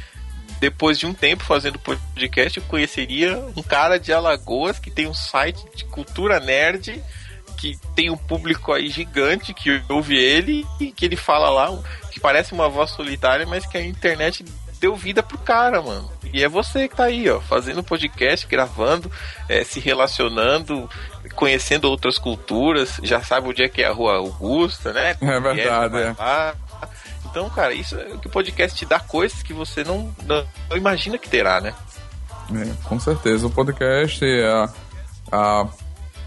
depois 0.58 0.98
de 0.98 1.06
um 1.06 1.14
tempo 1.14 1.44
fazendo 1.44 1.78
podcast 1.78 2.58
eu 2.58 2.64
conheceria 2.64 3.36
um 3.56 3.62
cara 3.62 3.98
de 3.98 4.12
Alagoas 4.12 4.78
que 4.78 4.90
tem 4.90 5.06
um 5.06 5.14
site 5.14 5.64
de 5.74 5.84
cultura 5.86 6.38
nerd 6.38 7.02
que 7.56 7.78
tem 7.94 8.10
um 8.10 8.16
público 8.16 8.72
aí 8.72 8.88
gigante 8.88 9.52
que 9.52 9.82
ouve 9.88 10.16
ele 10.16 10.66
e 10.78 10.92
que 10.92 11.04
ele 11.04 11.16
fala 11.16 11.50
lá 11.50 11.78
que 12.10 12.18
parece 12.18 12.52
uma 12.52 12.68
voz 12.68 12.90
solitária, 12.90 13.46
mas 13.46 13.66
que 13.66 13.76
a 13.76 13.82
internet 13.82 14.44
deu 14.80 14.96
vida 14.96 15.22
pro 15.22 15.36
cara, 15.38 15.82
mano. 15.82 16.10
E 16.32 16.42
é 16.42 16.48
você 16.48 16.88
que 16.88 16.96
tá 16.96 17.04
aí, 17.04 17.28
ó, 17.28 17.38
fazendo 17.40 17.82
podcast, 17.84 18.46
gravando, 18.46 19.10
é, 19.48 19.62
se 19.62 19.78
relacionando, 19.78 20.88
conhecendo 21.34 21.84
outras 21.84 22.18
culturas, 22.18 22.98
já 23.02 23.22
sabe 23.22 23.48
onde 23.48 23.62
é 23.62 23.68
que 23.68 23.82
é 23.82 23.88
a 23.88 23.92
Rua 23.92 24.16
Augusta, 24.16 24.92
né? 24.92 25.16
É 25.20 25.40
verdade, 25.40 25.96
é. 25.98 26.14
Então, 27.30 27.48
cara, 27.50 27.72
isso 27.74 27.94
é 27.96 28.14
o 28.14 28.18
que 28.18 28.26
o 28.26 28.30
podcast 28.30 28.76
te 28.76 28.86
dá 28.86 28.98
coisas 28.98 29.42
que 29.42 29.52
você 29.52 29.84
não, 29.84 30.12
não, 30.24 30.44
não 30.68 30.76
imagina 30.76 31.18
que 31.18 31.28
terá, 31.28 31.60
né? 31.60 31.74
É, 32.52 32.88
com 32.88 32.98
certeza. 32.98 33.46
O 33.46 33.50
podcast, 33.50 34.24
a, 34.24 34.68
a, 35.30 35.66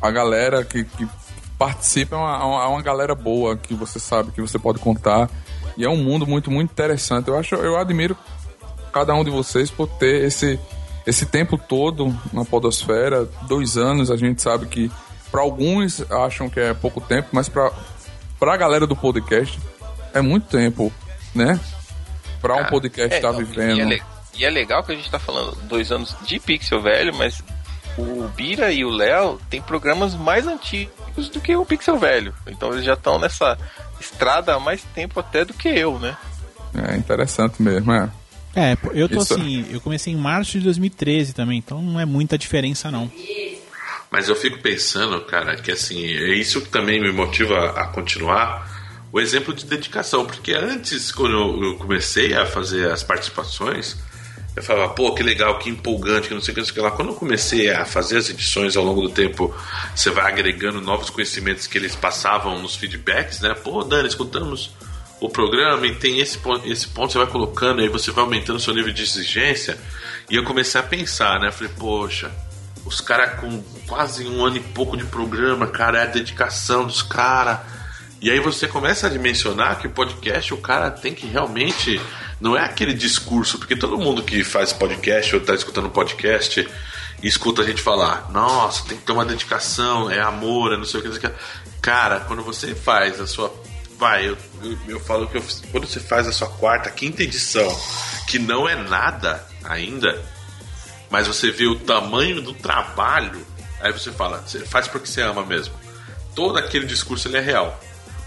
a 0.01 0.11
galera 0.11 0.63
que, 0.63 0.85
que 0.85 1.07
participa 1.57 2.15
é 2.15 2.19
uma, 2.19 2.63
é 2.63 2.67
uma 2.67 2.81
galera 2.81 3.15
boa 3.15 3.57
que 3.57 3.73
você 3.73 3.99
sabe 3.99 4.31
que 4.31 4.41
você 4.41 4.57
pode 4.57 4.79
contar. 4.79 5.29
E 5.75 5.83
é 5.83 5.89
um 5.89 5.97
mundo 5.97 6.25
muito, 6.25 6.51
muito 6.51 6.71
interessante. 6.71 7.27
Eu 7.27 7.37
acho, 7.37 7.55
eu 7.55 7.77
admiro 7.77 8.15
cada 8.93 9.13
um 9.15 9.23
de 9.23 9.31
vocês 9.31 9.71
por 9.71 9.87
ter 9.87 10.23
esse, 10.23 10.59
esse 11.05 11.25
tempo 11.25 11.57
todo 11.57 12.15
na 12.31 12.45
podosfera, 12.45 13.27
dois 13.47 13.75
anos, 13.75 14.11
a 14.11 14.15
gente 14.15 14.41
sabe 14.41 14.67
que 14.67 14.91
para 15.31 15.41
alguns 15.41 16.09
acham 16.11 16.47
que 16.47 16.59
é 16.59 16.73
pouco 16.75 17.01
tempo, 17.01 17.29
mas 17.31 17.49
para 17.49 17.71
a 18.39 18.57
galera 18.57 18.85
do 18.85 18.95
podcast 18.95 19.59
é 20.13 20.21
muito 20.21 20.47
tempo, 20.47 20.93
né? 21.33 21.59
Para 22.39 22.55
um 22.55 22.59
ah, 22.59 22.65
podcast 22.65 23.15
estar 23.15 23.29
é, 23.29 23.31
tá 23.31 23.37
vivendo. 23.37 23.91
E 23.91 23.95
é, 23.95 23.99
e 24.35 24.45
é, 24.45 24.49
legal 24.49 24.83
que 24.83 24.91
a 24.91 24.95
gente 24.95 25.05
está 25.05 25.17
falando 25.17 25.55
dois 25.63 25.91
anos 25.91 26.15
de 26.25 26.39
Pixel 26.39 26.81
Velho, 26.81 27.15
mas 27.15 27.41
o 27.97 28.27
Bira 28.29 28.71
e 28.71 28.85
o 28.85 28.89
Léo 28.89 29.39
têm 29.49 29.61
programas 29.61 30.13
mais 30.13 30.45
antigos 30.45 31.29
do 31.29 31.41
que 31.41 31.55
o 31.55 31.65
Pixel 31.65 31.97
Velho. 31.97 32.33
Então 32.45 32.71
eles 32.71 32.85
já 32.85 32.93
estão 32.93 33.17
nessa 33.17 33.57
estrada 33.99 34.53
há 34.53 34.59
mais 34.59 34.83
tempo 34.93 35.19
até 35.19 35.43
do 35.43 35.53
que 35.53 35.67
eu, 35.67 35.97
né? 35.97 36.15
É 36.75 36.95
interessante 36.95 37.61
mesmo, 37.61 37.91
é. 37.91 38.09
É, 38.55 38.77
eu 38.93 39.09
tô 39.09 39.21
Isso. 39.21 39.33
assim, 39.33 39.65
eu 39.71 39.81
comecei 39.81 40.13
em 40.13 40.17
março 40.17 40.53
de 40.53 40.63
2013 40.65 41.33
também, 41.33 41.57
então 41.57 41.81
não 41.81 41.99
é 41.99 42.05
muita 42.05 42.37
diferença 42.37 42.91
não. 42.91 43.11
Mas 44.11 44.29
eu 44.29 44.35
fico 44.35 44.59
pensando, 44.59 45.19
cara, 45.21 45.55
que 45.55 45.71
assim, 45.71 46.05
é 46.05 46.35
isso 46.35 46.61
que 46.61 46.69
também 46.69 47.01
me 47.01 47.11
motiva 47.11 47.71
a 47.71 47.87
continuar, 47.87 48.71
o 49.11 49.19
exemplo 49.19 49.53
de 49.53 49.65
dedicação, 49.65 50.25
porque 50.25 50.53
antes, 50.53 51.11
quando 51.11 51.63
eu 51.63 51.75
comecei 51.77 52.33
a 52.35 52.45
fazer 52.45 52.91
as 52.91 53.01
participações, 53.01 53.97
eu 54.55 54.61
falava, 54.61 54.93
pô, 54.93 55.13
que 55.15 55.23
legal, 55.23 55.57
que 55.57 55.69
empolgante, 55.69 56.27
que 56.27 56.33
não 56.33 56.41
sei 56.41 56.51
o 56.51 56.55
que, 56.55 56.61
não 56.61 56.65
sei 56.65 56.71
o 56.71 56.75
que 56.75 56.81
lá. 56.81 56.91
Quando 56.91 57.09
eu 57.09 57.15
comecei 57.15 57.71
a 57.71 57.85
fazer 57.85 58.17
as 58.17 58.29
edições 58.29 58.77
ao 58.77 58.83
longo 58.83 59.01
do 59.01 59.09
tempo, 59.09 59.53
você 59.95 60.11
vai 60.11 60.31
agregando 60.31 60.79
novos 60.79 61.09
conhecimentos 61.09 61.65
que 61.65 61.77
eles 61.77 61.95
passavam 61.95 62.61
nos 62.61 62.75
feedbacks, 62.75 63.39
né? 63.39 63.55
Pô, 63.55 63.83
Dani, 63.83 64.07
escutamos 64.07 64.71
o 65.25 65.29
programa 65.29 65.87
e 65.87 65.95
tem 65.95 66.19
esse 66.19 66.37
ponto, 66.37 66.67
esse 66.69 66.85
ponto 66.87 67.13
você 67.13 67.17
vai 67.17 67.27
colocando, 67.27 67.81
aí 67.81 67.87
você 67.87 68.11
vai 68.11 68.25
aumentando 68.25 68.57
o 68.57 68.59
seu 68.59 68.73
nível 68.73 68.91
de 68.91 69.03
exigência. 69.03 69.77
E 70.29 70.35
eu 70.35 70.43
comecei 70.43 70.79
a 70.81 70.83
pensar, 70.83 71.39
né? 71.39 71.49
Falei, 71.49 71.71
poxa, 71.79 72.29
os 72.85 72.99
caras 72.99 73.39
com 73.39 73.63
quase 73.87 74.27
um 74.27 74.43
ano 74.43 74.57
e 74.57 74.59
pouco 74.59 74.97
de 74.97 75.05
programa, 75.05 75.65
cara, 75.67 75.99
é 75.99 76.03
a 76.03 76.07
dedicação 76.07 76.85
dos 76.85 77.01
caras. 77.01 77.59
E 78.21 78.29
aí 78.29 78.39
você 78.41 78.67
começa 78.67 79.07
a 79.07 79.09
dimensionar 79.09 79.79
que 79.79 79.87
o 79.87 79.91
podcast, 79.91 80.53
o 80.53 80.57
cara 80.57 80.91
tem 80.91 81.13
que 81.13 81.25
realmente. 81.25 82.01
Não 82.41 82.57
é 82.57 82.65
aquele 82.65 82.93
discurso, 82.93 83.57
porque 83.57 83.77
todo 83.77 83.97
mundo 83.97 84.21
que 84.23 84.43
faz 84.43 84.73
podcast 84.73 85.33
ou 85.33 85.41
está 85.41 85.53
escutando 85.53 85.89
podcast 85.89 86.67
escuta 87.21 87.61
a 87.61 87.65
gente 87.65 87.81
falar, 87.81 88.29
nossa, 88.31 88.85
tem 88.85 88.97
que 88.97 89.05
ter 89.05 89.13
uma 89.13 89.23
dedicação, 89.23 90.11
é 90.11 90.19
amor, 90.19 90.73
é 90.73 90.77
não 90.77 90.83
sei 90.83 90.99
o 90.99 91.03
que. 91.03 91.31
Cara, 91.81 92.19
quando 92.21 92.43
você 92.43 92.75
faz 92.75 93.21
a 93.21 93.27
sua 93.27 93.49
vai, 94.03 94.27
eu, 94.27 94.37
eu, 94.61 94.77
eu 94.85 94.99
falo 94.99 95.29
que 95.29 95.37
eu, 95.37 95.43
quando 95.71 95.87
você 95.87 96.01
faz 96.01 96.27
a 96.27 96.31
sua 96.33 96.49
quarta, 96.49 96.91
quinta 96.91 97.23
edição, 97.23 97.73
que 98.27 98.37
não 98.37 98.67
é 98.67 98.75
nada 98.75 99.47
ainda, 99.63 100.21
mas 101.09 101.25
você 101.25 101.51
vê 101.51 101.67
o 101.67 101.79
tamanho 101.79 102.41
do 102.41 102.53
trabalho, 102.53 103.47
aí 103.79 103.93
você 103.93 104.11
fala, 104.11 104.43
você 104.45 104.59
faz 104.65 104.89
porque 104.89 105.07
você 105.07 105.21
ama 105.21 105.45
mesmo. 105.45 105.73
Todo 106.35 106.57
aquele 106.57 106.85
discurso 106.85 107.29
ele 107.29 107.37
é 107.37 107.39
real. 107.39 107.79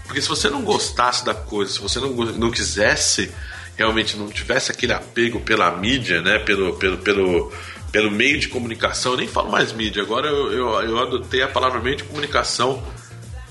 Porque 0.05 0.19
se 0.19 0.27
você 0.27 0.49
não 0.49 0.63
gostasse 0.63 1.23
da 1.23 1.35
coisa, 1.35 1.73
se 1.73 1.79
você 1.79 1.99
não, 1.99 2.09
não 2.09 2.49
quisesse, 2.49 3.31
realmente 3.75 4.17
não 4.17 4.29
tivesse 4.29 4.71
aquele 4.71 4.93
apego 4.93 5.39
pela 5.41 5.69
mídia, 5.69 6.23
né, 6.23 6.39
pelo, 6.39 6.73
pelo, 6.77 6.97
pelo, 6.97 7.53
pelo 7.91 8.09
meio 8.09 8.39
de 8.39 8.47
comunicação, 8.47 9.11
eu 9.11 9.17
nem 9.19 9.27
falo 9.27 9.51
mais 9.51 9.71
mídia, 9.71 10.01
agora 10.01 10.27
eu, 10.27 10.51
eu, 10.51 10.81
eu 10.81 10.99
adotei 10.99 11.43
a 11.43 11.47
palavra 11.47 11.79
meio 11.79 11.97
de 11.97 12.03
comunicação 12.03 12.81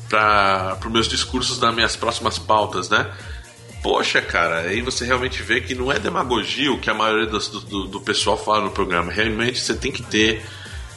para 0.08 0.78
os 0.84 0.92
meus 0.92 1.08
discursos 1.08 1.58
das 1.58 1.74
minhas 1.74 1.96
próximas 1.96 2.38
pautas, 2.38 2.88
né? 2.88 3.10
Poxa, 3.82 4.20
cara, 4.20 4.60
aí 4.60 4.80
você 4.80 5.04
realmente 5.04 5.42
vê 5.42 5.60
que 5.60 5.74
não 5.74 5.92
é 5.92 5.98
demagogia 5.98 6.72
o 6.72 6.78
que 6.78 6.90
a 6.90 6.94
maioria 6.94 7.26
do, 7.26 7.38
do, 7.38 7.84
do 7.86 8.00
pessoal 8.00 8.36
fala 8.36 8.62
no 8.62 8.70
programa. 8.70 9.12
Realmente 9.12 9.60
você 9.60 9.74
tem 9.74 9.92
que 9.92 10.02
ter 10.02 10.44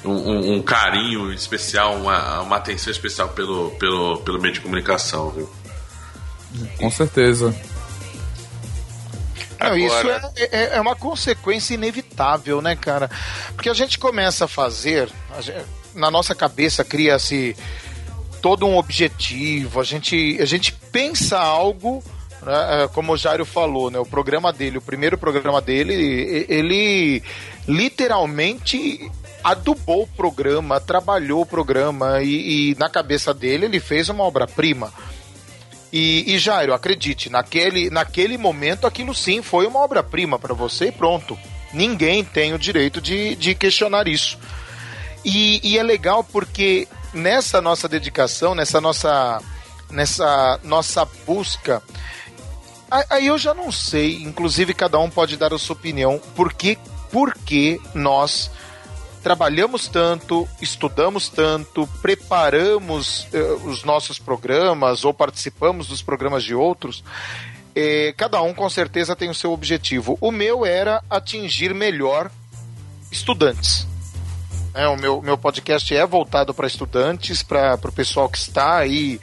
um, 0.03 0.11
um, 0.11 0.53
um 0.55 0.61
carinho 0.61 1.31
especial, 1.31 1.95
uma, 1.95 2.41
uma 2.41 2.55
atenção 2.55 2.91
especial 2.91 3.29
pelo, 3.29 3.71
pelo, 3.71 4.17
pelo 4.21 4.41
meio 4.41 4.53
de 4.53 4.61
comunicação, 4.61 5.29
viu? 5.29 5.49
Com 6.77 6.89
certeza. 6.89 7.55
Não, 9.59 9.67
Agora... 9.67 9.77
isso 9.77 10.31
é, 10.37 10.43
é, 10.51 10.77
é, 10.77 10.81
uma 10.81 10.95
consequência 10.95 11.73
inevitável, 11.73 12.61
né, 12.61 12.75
cara? 12.75 13.09
Porque 13.53 13.69
a 13.69 13.73
gente 13.73 13.99
começa 13.99 14.45
a 14.45 14.47
fazer, 14.47 15.09
a 15.35 15.41
gente, 15.41 15.65
na 15.93 16.09
nossa 16.09 16.33
cabeça 16.33 16.83
cria-se 16.83 17.55
todo 18.41 18.65
um 18.65 18.77
objetivo, 18.77 19.79
a 19.79 19.83
gente, 19.83 20.37
a 20.41 20.45
gente 20.45 20.71
pensa 20.91 21.37
algo, 21.37 22.03
né, 22.41 22.83
é, 22.83 22.87
como 22.87 23.13
o 23.13 23.17
Jairo 23.17 23.45
falou, 23.45 23.91
né, 23.91 23.99
o 23.99 24.05
programa 24.05 24.51
dele, 24.51 24.77
o 24.77 24.81
primeiro 24.81 25.17
programa 25.17 25.61
dele, 25.61 26.45
ele 26.47 27.23
literalmente 27.67 29.11
adubou 29.43 30.03
o 30.03 30.07
programa, 30.07 30.79
trabalhou 30.79 31.41
o 31.41 31.45
programa 31.45 32.21
e, 32.21 32.71
e 32.71 32.75
na 32.75 32.89
cabeça 32.89 33.33
dele 33.33 33.65
ele 33.65 33.79
fez 33.79 34.09
uma 34.09 34.23
obra-prima. 34.23 34.91
E, 35.91 36.35
e 36.35 36.37
Jairo, 36.37 36.73
acredite, 36.73 37.29
naquele, 37.29 37.89
naquele 37.89 38.37
momento 38.37 38.85
aquilo 38.85 39.13
sim 39.13 39.41
foi 39.41 39.65
uma 39.65 39.79
obra-prima 39.79 40.37
para 40.37 40.53
você 40.53 40.87
e 40.87 40.91
pronto. 40.91 41.37
Ninguém 41.73 42.23
tem 42.23 42.53
o 42.53 42.59
direito 42.59 43.01
de, 43.01 43.35
de 43.35 43.55
questionar 43.55 44.07
isso. 44.07 44.37
E, 45.23 45.59
e 45.63 45.77
é 45.77 45.83
legal 45.83 46.23
porque 46.23 46.87
nessa 47.13 47.61
nossa 47.61 47.87
dedicação, 47.87 48.53
nessa 48.55 48.79
nossa, 48.79 49.41
nessa 49.89 50.59
nossa 50.63 51.05
busca, 51.25 51.81
aí 53.09 53.27
eu 53.27 53.37
já 53.37 53.53
não 53.53 53.71
sei, 53.71 54.23
inclusive 54.23 54.73
cada 54.73 54.99
um 54.99 55.09
pode 55.09 55.37
dar 55.37 55.53
a 55.53 55.59
sua 55.59 55.75
opinião, 55.75 56.21
porque, 56.35 56.77
porque 57.11 57.79
nós 57.93 58.49
trabalhamos 59.21 59.87
tanto, 59.87 60.47
estudamos 60.61 61.29
tanto, 61.29 61.87
preparamos 62.01 63.27
uh, 63.33 63.67
os 63.67 63.83
nossos 63.83 64.17
programas 64.17 65.03
ou 65.03 65.13
participamos 65.13 65.87
dos 65.87 66.01
programas 66.01 66.43
de 66.43 66.55
outros. 66.55 67.03
Eh, 67.75 68.13
cada 68.17 68.41
um 68.41 68.53
com 68.53 68.69
certeza 68.69 69.15
tem 69.15 69.29
o 69.29 69.33
seu 69.33 69.51
objetivo. 69.51 70.17
O 70.19 70.31
meu 70.31 70.65
era 70.65 71.03
atingir 71.09 71.73
melhor 71.73 72.31
estudantes. 73.11 73.88
É, 74.73 74.87
o 74.87 74.95
meu, 74.95 75.21
meu 75.21 75.37
podcast 75.37 75.95
é 75.95 76.05
voltado 76.05 76.53
para 76.53 76.67
estudantes, 76.67 77.41
para 77.41 77.79
o 77.83 77.91
pessoal 77.91 78.29
que 78.29 78.37
está 78.37 78.77
aí 78.77 79.19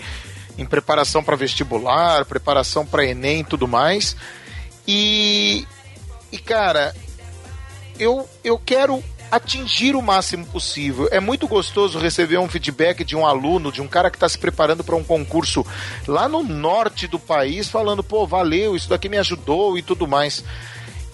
em 0.59 0.67
preparação 0.67 1.23
para 1.23 1.37
vestibular, 1.37 2.25
preparação 2.25 2.85
para 2.85 3.05
Enem 3.05 3.41
e 3.41 3.45
tudo 3.45 3.69
mais. 3.69 4.17
E, 4.87 5.67
e 6.33 6.39
cara, 6.39 6.95
eu, 7.99 8.29
eu 8.43 8.59
quero 8.59 9.03
atingir 9.31 9.95
o 9.95 10.03
máximo 10.03 10.47
possível. 10.47 11.09
É 11.11 11.21
muito 11.21 11.47
gostoso 11.49 11.99
receber 11.99 12.39
um 12.39 12.49
feedback 12.49 13.05
de 13.05 13.17
um 13.17 13.27
aluno, 13.27 13.73
de 13.73 13.83
um 13.83 13.89
cara 13.89 14.11
que 14.11 14.17
está 14.17 14.29
se 14.29 14.39
preparando 14.39 14.85
para 14.85 14.97
um 14.97 15.05
concurso 15.05 15.65
lá 16.07 16.29
no 16.29 16.43
norte 16.43 17.07
do 17.07 17.19
país, 17.19 17.69
falando, 17.69 18.03
pô, 18.03 18.27
valeu, 18.27 18.77
isso 18.77 18.89
daqui 18.89 19.09
me 19.09 19.19
ajudou 19.19 19.77
e 19.77 19.83
tudo 19.83 20.07
mais. 20.07 20.45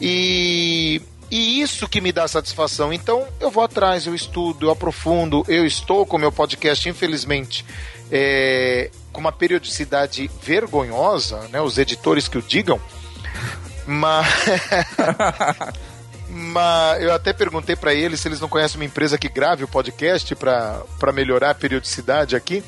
E, 0.01 1.01
e 1.33 1.63
isso 1.63 1.89
que 1.89 1.99
me 1.99 2.13
dá 2.13 2.29
satisfação. 2.29 2.93
Então 2.93 3.27
eu 3.41 3.51
vou 3.51 3.65
atrás, 3.65 4.07
eu 4.07 4.15
estudo, 4.15 4.67
eu 4.67 4.71
aprofundo, 4.71 5.43
eu 5.49 5.65
estou 5.65 6.05
com 6.05 6.19
meu 6.19 6.31
podcast, 6.31 6.87
infelizmente, 6.87 7.65
é, 8.11 8.91
com 9.11 9.23
uma 9.23 9.33
periodicidade 9.33 10.31
vergonhosa, 10.43 11.49
né? 11.49 11.59
Os 11.63 11.79
editores 11.79 12.29
que 12.29 12.37
o 12.37 12.43
digam. 12.43 12.79
Mas. 13.87 14.27
Mas 16.29 17.03
eu 17.03 17.13
até 17.13 17.33
perguntei 17.33 17.77
para 17.77 17.95
eles 17.95 18.21
se 18.21 18.29
eles 18.29 18.41
não 18.41 18.49
conhecem 18.49 18.79
uma 18.79 18.87
empresa 18.87 19.19
que 19.19 19.29
grave 19.29 19.65
o 19.65 19.69
podcast 19.69 20.35
para 20.35 21.13
melhorar 21.15 21.51
a 21.51 21.55
periodicidade 21.55 22.37
aqui. 22.37 22.63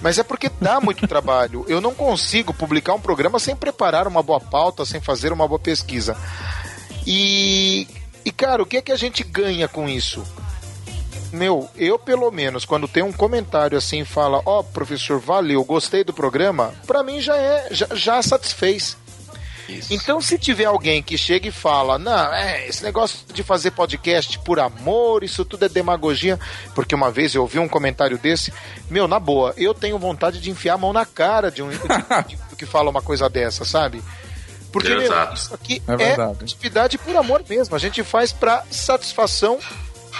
Mas 0.00 0.18
é 0.18 0.24
porque 0.24 0.50
dá 0.60 0.80
muito 0.80 1.06
trabalho. 1.06 1.64
Eu 1.68 1.80
não 1.80 1.94
consigo 1.94 2.54
publicar 2.54 2.94
um 2.94 3.00
programa 3.00 3.38
sem 3.38 3.56
preparar 3.56 4.06
uma 4.06 4.22
boa 4.22 4.40
pauta, 4.40 4.84
sem 4.84 5.00
fazer 5.00 5.32
uma 5.32 5.46
boa 5.46 5.60
pesquisa. 5.60 6.16
E, 7.06 7.86
e 8.24 8.32
cara, 8.32 8.62
o 8.62 8.66
que 8.66 8.78
é 8.78 8.82
que 8.82 8.92
a 8.92 8.96
gente 8.96 9.22
ganha 9.22 9.68
com 9.68 9.88
isso? 9.88 10.24
Meu, 11.32 11.68
eu 11.76 11.98
pelo 11.98 12.30
menos, 12.30 12.64
quando 12.64 12.88
tem 12.88 13.02
um 13.02 13.12
comentário 13.12 13.76
assim, 13.76 14.04
fala: 14.04 14.40
Ó, 14.44 14.60
oh, 14.60 14.64
professor, 14.64 15.20
valeu, 15.20 15.62
gostei 15.64 16.02
do 16.02 16.12
programa, 16.12 16.74
pra 16.86 17.02
mim 17.02 17.20
já 17.20 17.36
é, 17.36 17.68
já, 17.70 17.86
já 17.92 18.22
satisfez. 18.22 18.96
Isso. 19.68 19.92
Então, 19.92 20.20
se 20.20 20.38
tiver 20.38 20.66
alguém 20.66 21.02
que 21.02 21.18
chega 21.18 21.48
e 21.48 21.52
fala, 21.52 21.98
não, 21.98 22.32
é, 22.32 22.68
esse 22.68 22.82
negócio 22.84 23.18
de 23.32 23.42
fazer 23.42 23.72
podcast 23.72 24.38
por 24.40 24.60
amor, 24.60 25.24
isso 25.24 25.44
tudo 25.44 25.64
é 25.64 25.68
demagogia, 25.68 26.38
porque 26.74 26.94
uma 26.94 27.10
vez 27.10 27.34
eu 27.34 27.42
ouvi 27.42 27.58
um 27.58 27.68
comentário 27.68 28.16
desse, 28.16 28.52
meu, 28.88 29.08
na 29.08 29.18
boa, 29.18 29.52
eu 29.56 29.74
tenho 29.74 29.98
vontade 29.98 30.40
de 30.40 30.50
enfiar 30.50 30.74
a 30.74 30.78
mão 30.78 30.92
na 30.92 31.04
cara 31.04 31.50
de 31.50 31.62
um 31.62 31.68
de, 31.68 31.78
de, 32.28 32.36
de, 32.36 32.56
que 32.56 32.64
fala 32.64 32.90
uma 32.90 33.02
coisa 33.02 33.28
dessa, 33.28 33.64
sabe? 33.64 34.02
Porque 34.72 34.94
meu, 34.94 35.32
isso 35.32 35.54
aqui 35.54 35.82
é, 35.86 36.02
é 36.02 36.22
atividade 36.22 36.98
por 36.98 37.16
amor 37.16 37.42
mesmo, 37.48 37.74
a 37.74 37.78
gente 37.78 38.02
faz 38.02 38.32
para 38.32 38.64
satisfação 38.70 39.58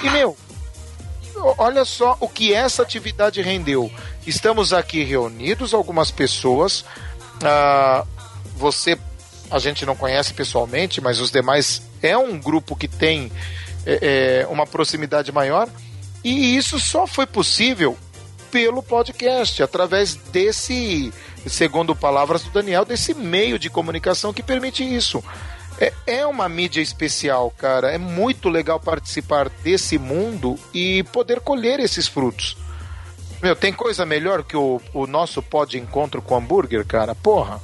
e, 0.03 0.11
meu, 0.11 0.37
olha 1.59 1.85
só 1.85 2.17
o 2.21 2.29
que 2.29 2.53
essa 2.53 2.83
atividade 2.83 3.41
rendeu. 3.43 3.91
Estamos 4.27 4.73
aqui 4.73 5.03
reunidos, 5.03 5.75
algumas 5.75 6.11
pessoas. 6.11 6.85
Ah, 7.43 8.05
você 8.57 8.99
a 9.51 9.59
gente 9.59 9.87
não 9.87 9.95
conhece 9.95 10.35
pessoalmente, 10.35 11.01
mas 11.01 11.21
os 11.21 11.31
demais 11.31 11.83
é 12.03 12.17
um 12.17 12.39
grupo 12.39 12.75
que 12.75 12.89
tem 12.89 13.31
é, 13.85 14.43
é, 14.43 14.47
uma 14.49 14.67
proximidade 14.67 15.31
maior. 15.31 15.69
E 16.25 16.57
isso 16.57 16.81
só 16.81 17.07
foi 17.07 17.27
possível 17.27 17.97
pelo 18.51 18.83
podcast, 18.83 19.63
através 19.63 20.15
desse, 20.15 21.13
segundo 21.47 21.95
palavras 21.95 22.43
do 22.43 22.51
Daniel, 22.51 22.85
desse 22.85 23.15
meio 23.15 23.59
de 23.59 23.71
comunicação 23.71 24.33
que 24.33 24.43
permite 24.43 24.83
isso. 24.83 25.23
É, 25.79 25.93
é 26.07 26.27
uma 26.27 26.49
mídia 26.49 26.81
especial, 26.81 27.53
cara. 27.57 27.91
É 27.91 27.99
muito 27.99 28.49
legal 28.49 28.81
participar 28.81 29.49
desse 29.63 29.99
mundo 29.99 30.59
e 30.73 31.03
poder 31.05 31.41
colher 31.41 31.81
esses 31.81 32.09
frutos. 32.09 32.57
Meu, 33.43 33.55
tem 33.55 33.73
coisa 33.73 34.07
melhor 34.07 34.43
que 34.43 34.57
o, 34.57 34.81
o 34.95 35.07
nosso 35.07 35.43
pod 35.43 35.79
encontro 35.79 36.23
com 36.23 36.37
hambúrguer, 36.37 36.87
cara? 36.87 37.15
Porra 37.15 37.61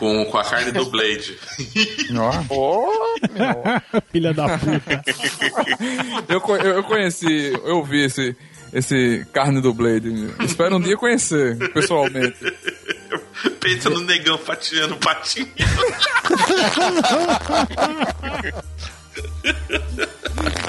com, 0.00 0.24
com 0.24 0.38
a 0.38 0.44
carne 0.44 0.72
do 0.72 0.86
Blade. 0.86 1.38
oh, 2.48 2.88
Filha 4.10 4.32
da 4.32 4.58
puta. 4.58 5.04
eu, 6.26 6.72
eu 6.72 6.84
conheci, 6.84 7.52
eu 7.64 7.84
vi 7.84 8.06
esse, 8.06 8.34
esse 8.72 9.26
carne 9.32 9.60
do 9.60 9.74
Blade. 9.74 10.34
Espero 10.40 10.76
um 10.76 10.80
dia 10.80 10.96
conhecer, 10.96 11.56
pessoalmente. 11.72 12.36
Pensa 13.60 13.90
no 13.90 14.00
negão 14.00 14.38
fatiando 14.38 14.96
patinho. 14.96 15.48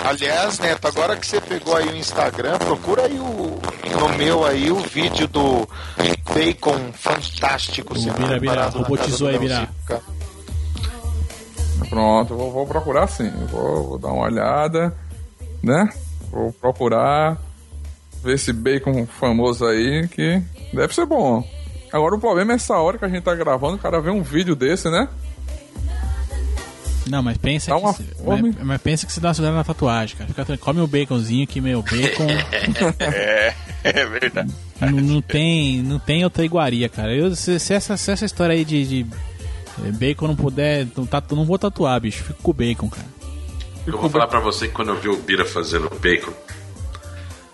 Aliás, 0.03 0.59
Neto, 0.59 0.87
agora 0.87 1.15
que 1.15 1.25
você 1.25 1.39
pegou 1.39 1.75
aí 1.75 1.87
o 1.87 1.95
Instagram, 1.95 2.57
procura 2.57 3.05
aí 3.05 3.19
o, 3.19 3.59
no 3.99 4.09
meu 4.17 4.45
aí 4.45 4.71
o 4.71 4.79
vídeo 4.79 5.27
do 5.27 5.67
bacon 6.33 6.91
fantástico. 6.93 7.93
O 7.93 8.13
Bira, 8.13 8.39
Bira, 8.39 8.67
robotizou 8.67 9.27
aí, 9.27 9.37
Bira. 9.37 9.69
Pronto, 11.89 12.35
vou, 12.35 12.51
vou 12.51 12.65
procurar 12.65 13.07
sim. 13.07 13.29
Vou, 13.51 13.89
vou, 13.89 13.99
dar 13.99 14.09
uma 14.09 14.25
olhada, 14.25 14.95
né? 15.61 15.89
Vou 16.31 16.51
procurar 16.53 17.37
ver 18.23 18.35
esse 18.35 18.53
bacon 18.53 19.05
famoso 19.05 19.65
aí 19.65 20.07
que 20.07 20.41
deve 20.73 20.93
ser 20.93 21.05
bom. 21.05 21.47
Agora 21.91 22.15
o 22.15 22.19
problema 22.19 22.53
é 22.53 22.55
essa 22.55 22.77
hora 22.77 22.97
que 22.97 23.05
a 23.05 23.09
gente 23.09 23.23
tá 23.23 23.35
gravando, 23.35 23.75
o 23.75 23.79
cara 23.79 23.99
vê 23.99 24.09
um 24.09 24.21
vídeo 24.21 24.55
desse, 24.55 24.89
né? 24.89 25.09
Não, 27.09 27.21
mas 27.21 27.37
pensa 27.37 27.71
que. 27.73 27.93
Se, 27.93 28.03
mas, 28.25 28.55
mas, 28.63 28.81
pensa 28.81 29.05
que 29.05 29.11
você 29.11 29.19
dá 29.19 29.29
uma 29.29 29.33
segurada 29.33 29.57
na 29.57 29.63
tatuagem, 29.63 30.15
cara. 30.15 30.29
Fica, 30.29 30.57
come 30.57 30.81
o 30.81 30.87
baconzinho 30.87 31.47
que, 31.47 31.59
meu, 31.59 31.81
bacon. 31.81 32.27
é, 33.03 33.53
é 33.83 34.05
verdade. 34.05 34.53
Não, 34.79 34.91
não, 34.91 35.21
tem, 35.21 35.81
não 35.81 35.99
tem 35.99 36.23
outra 36.23 36.45
iguaria, 36.45 36.87
cara. 36.87 37.13
Eu, 37.13 37.35
se, 37.35 37.59
se, 37.59 37.73
essa, 37.73 37.97
se 37.97 38.11
essa 38.11 38.25
história 38.25 38.53
aí 38.53 38.63
de, 38.63 38.85
de 38.85 39.05
eh, 39.85 39.91
bacon 39.91 40.27
não 40.27 40.35
puder. 40.35 40.87
Não, 40.95 41.05
tatu, 41.05 41.35
não 41.35 41.45
vou 41.45 41.57
tatuar, 41.57 41.99
bicho. 41.99 42.23
Fico 42.23 42.41
com 42.41 42.51
o 42.51 42.53
bacon, 42.53 42.89
cara. 42.89 43.07
Eu 43.85 43.97
vou 43.97 44.09
falar 44.09 44.27
pra 44.27 44.39
você 44.39 44.67
que 44.67 44.73
quando 44.73 44.89
eu 44.89 44.99
vi 44.99 45.09
o 45.09 45.17
Bira 45.17 45.43
fazendo 45.43 45.89
bacon, 45.99 46.31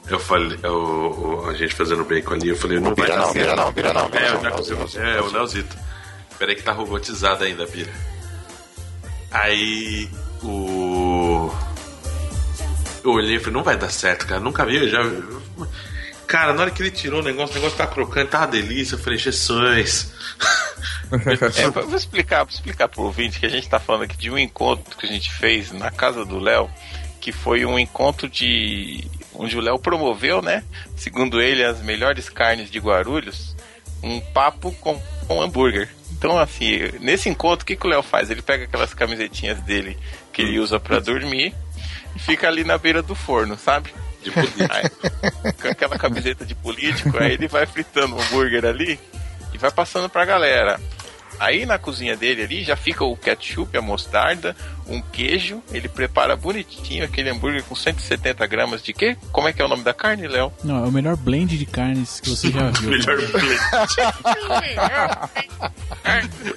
eu 0.10 0.20
falei, 0.20 0.58
eu, 0.64 1.46
a 1.50 1.54
gente 1.54 1.76
fazendo 1.76 2.06
bacon 2.06 2.34
ali, 2.34 2.50
eu 2.50 2.56
falei, 2.56 2.80
não 2.80 2.96
vai 2.96 3.08
dar 3.08 3.24
certo. 3.24 3.34
Bira 3.34 3.56
não, 3.56 3.72
Bira 3.72 3.94
não, 3.94 4.10
Bira 4.10 4.32
não. 4.34 4.50
É, 4.50 4.88
já 4.88 5.04
é, 5.04 5.22
o 5.22 5.32
Leozito. 5.32 5.76
Peraí 6.40 6.56
que 6.56 6.64
tá 6.64 6.72
robotizado 6.72 7.44
ainda, 7.44 7.66
Bira. 7.66 7.92
Aí 9.32 10.10
o. 10.44 11.52
Eu 13.04 13.12
olhei 13.12 13.36
e 13.36 13.40
falei, 13.40 13.54
não 13.54 13.64
vai 13.64 13.78
dar 13.78 13.90
certo, 13.90 14.26
cara. 14.28 14.40
Nunca 14.40 14.66
vi, 14.66 14.78
eu 14.78 14.90
já. 14.90 15.00
Cara, 16.26 16.54
na 16.54 16.62
hora 16.62 16.72
que 16.72 16.82
ele 16.82 16.92
tirou 16.92 17.22
o 17.22 17.24
negócio, 17.24 17.54
o 17.54 17.56
negócio 17.56 17.78
tá 17.78 17.88
crocante, 17.88 18.32
tá 18.32 18.40
uma 18.40 18.48
delícia. 18.48 18.96
Eu 18.96 19.00
falei, 19.00 19.18
Jesus. 19.18 20.14
é, 21.58 21.70
vou 21.70 21.96
explicar, 21.96 22.44
vou 22.44 22.54
explicar 22.54 22.88
pro 22.90 23.04
ouvinte 23.04 23.40
que 23.40 23.46
a 23.46 23.50
gente 23.50 23.68
tá 23.68 23.80
falando 23.80 24.04
aqui 24.04 24.18
de 24.18 24.30
um 24.30 24.38
encontro 24.38 24.98
que 24.98 25.06
a 25.06 25.10
gente 25.10 25.34
fez 25.34 25.72
na 25.72 25.90
casa 25.90 26.26
do 26.26 26.38
Léo, 26.38 26.70
que 27.22 27.32
foi 27.32 27.66
um 27.66 27.80
encontro 27.80 28.30
de. 28.30 29.10
Onde 29.38 29.58
o 29.58 29.62
Léo 29.62 29.80
promoveu, 29.80 30.42
né? 30.42 30.64
Segundo 30.96 31.42
ele, 31.42 31.64
as 31.64 31.82
melhores 31.82 32.30
carnes 32.30 32.70
de 32.70 32.80
Guarulhos, 32.80 33.56
um 34.04 34.20
papo 34.20 34.72
com, 34.74 35.00
com 35.28 35.42
hambúrguer. 35.42 35.90
Então, 36.12 36.38
assim, 36.40 36.80
nesse 37.00 37.30
encontro, 37.30 37.64
o 37.64 37.66
que, 37.66 37.76
que 37.76 37.86
o 37.86 37.90
Léo 37.90 38.02
faz? 38.02 38.30
Ele 38.30 38.42
pega 38.42 38.64
aquelas 38.64 38.94
camisetinhas 38.94 39.60
dele 39.62 39.98
que 40.34 40.42
ele 40.42 40.60
usa 40.60 40.80
para 40.80 41.00
dormir 41.00 41.54
e 42.16 42.20
fica 42.20 42.48
ali 42.48 42.64
na 42.64 42.78
beira 42.78 43.02
do 43.02 43.14
forno, 43.14 43.58
sabe? 43.58 43.94
De 44.24 44.32
político. 44.32 44.68
Aí, 44.70 45.54
com 45.54 45.68
aquela 45.68 45.98
camiseta 45.98 46.46
de 46.46 46.56
político, 46.56 47.18
aí 47.18 47.34
ele 47.34 47.48
vai 47.48 47.66
fritando 47.66 48.16
o 48.16 48.22
hambúrguer 48.22 48.66
ali 48.66 49.00
e 49.54 49.58
vai 49.58 49.72
passando 49.72 50.10
pra 50.10 50.26
galera. 50.26 50.80
Aí 51.40 51.66
na 51.66 51.78
cozinha 51.78 52.16
dele 52.18 52.44
ali 52.44 52.64
já 52.64 52.76
fica 52.76 53.04
o 53.04 53.16
ketchup, 53.16 53.78
a 53.78 53.82
mostarda, 53.82 54.56
um 54.88 55.02
queijo. 55.02 55.62
Ele 55.72 55.88
prepara 55.88 56.36
bonitinho 56.36 57.04
aquele 57.04 57.30
hambúrguer 57.30 57.64
com 57.64 57.76
170 57.76 58.46
gramas 58.48 58.82
de 58.82 58.94
quê? 58.94 59.16
Como 59.32 59.48
é 59.48 59.54
que 59.54 59.62
é 59.62 59.66
o 59.66 59.68
nome 59.68 59.84
da 59.84 59.94
carne, 59.94 60.28
Léo? 60.28 60.52
Não, 60.64 60.84
é 60.84 60.88
o 60.88 60.92
melhor 60.92 61.16
blend 61.16 61.58
de 61.58 61.66
carnes 61.66 62.20
que 62.20 62.30
você 62.30 62.50
já 62.52 62.70
viu. 62.80 62.90
melhor 62.90 63.18
blend. 63.18 63.60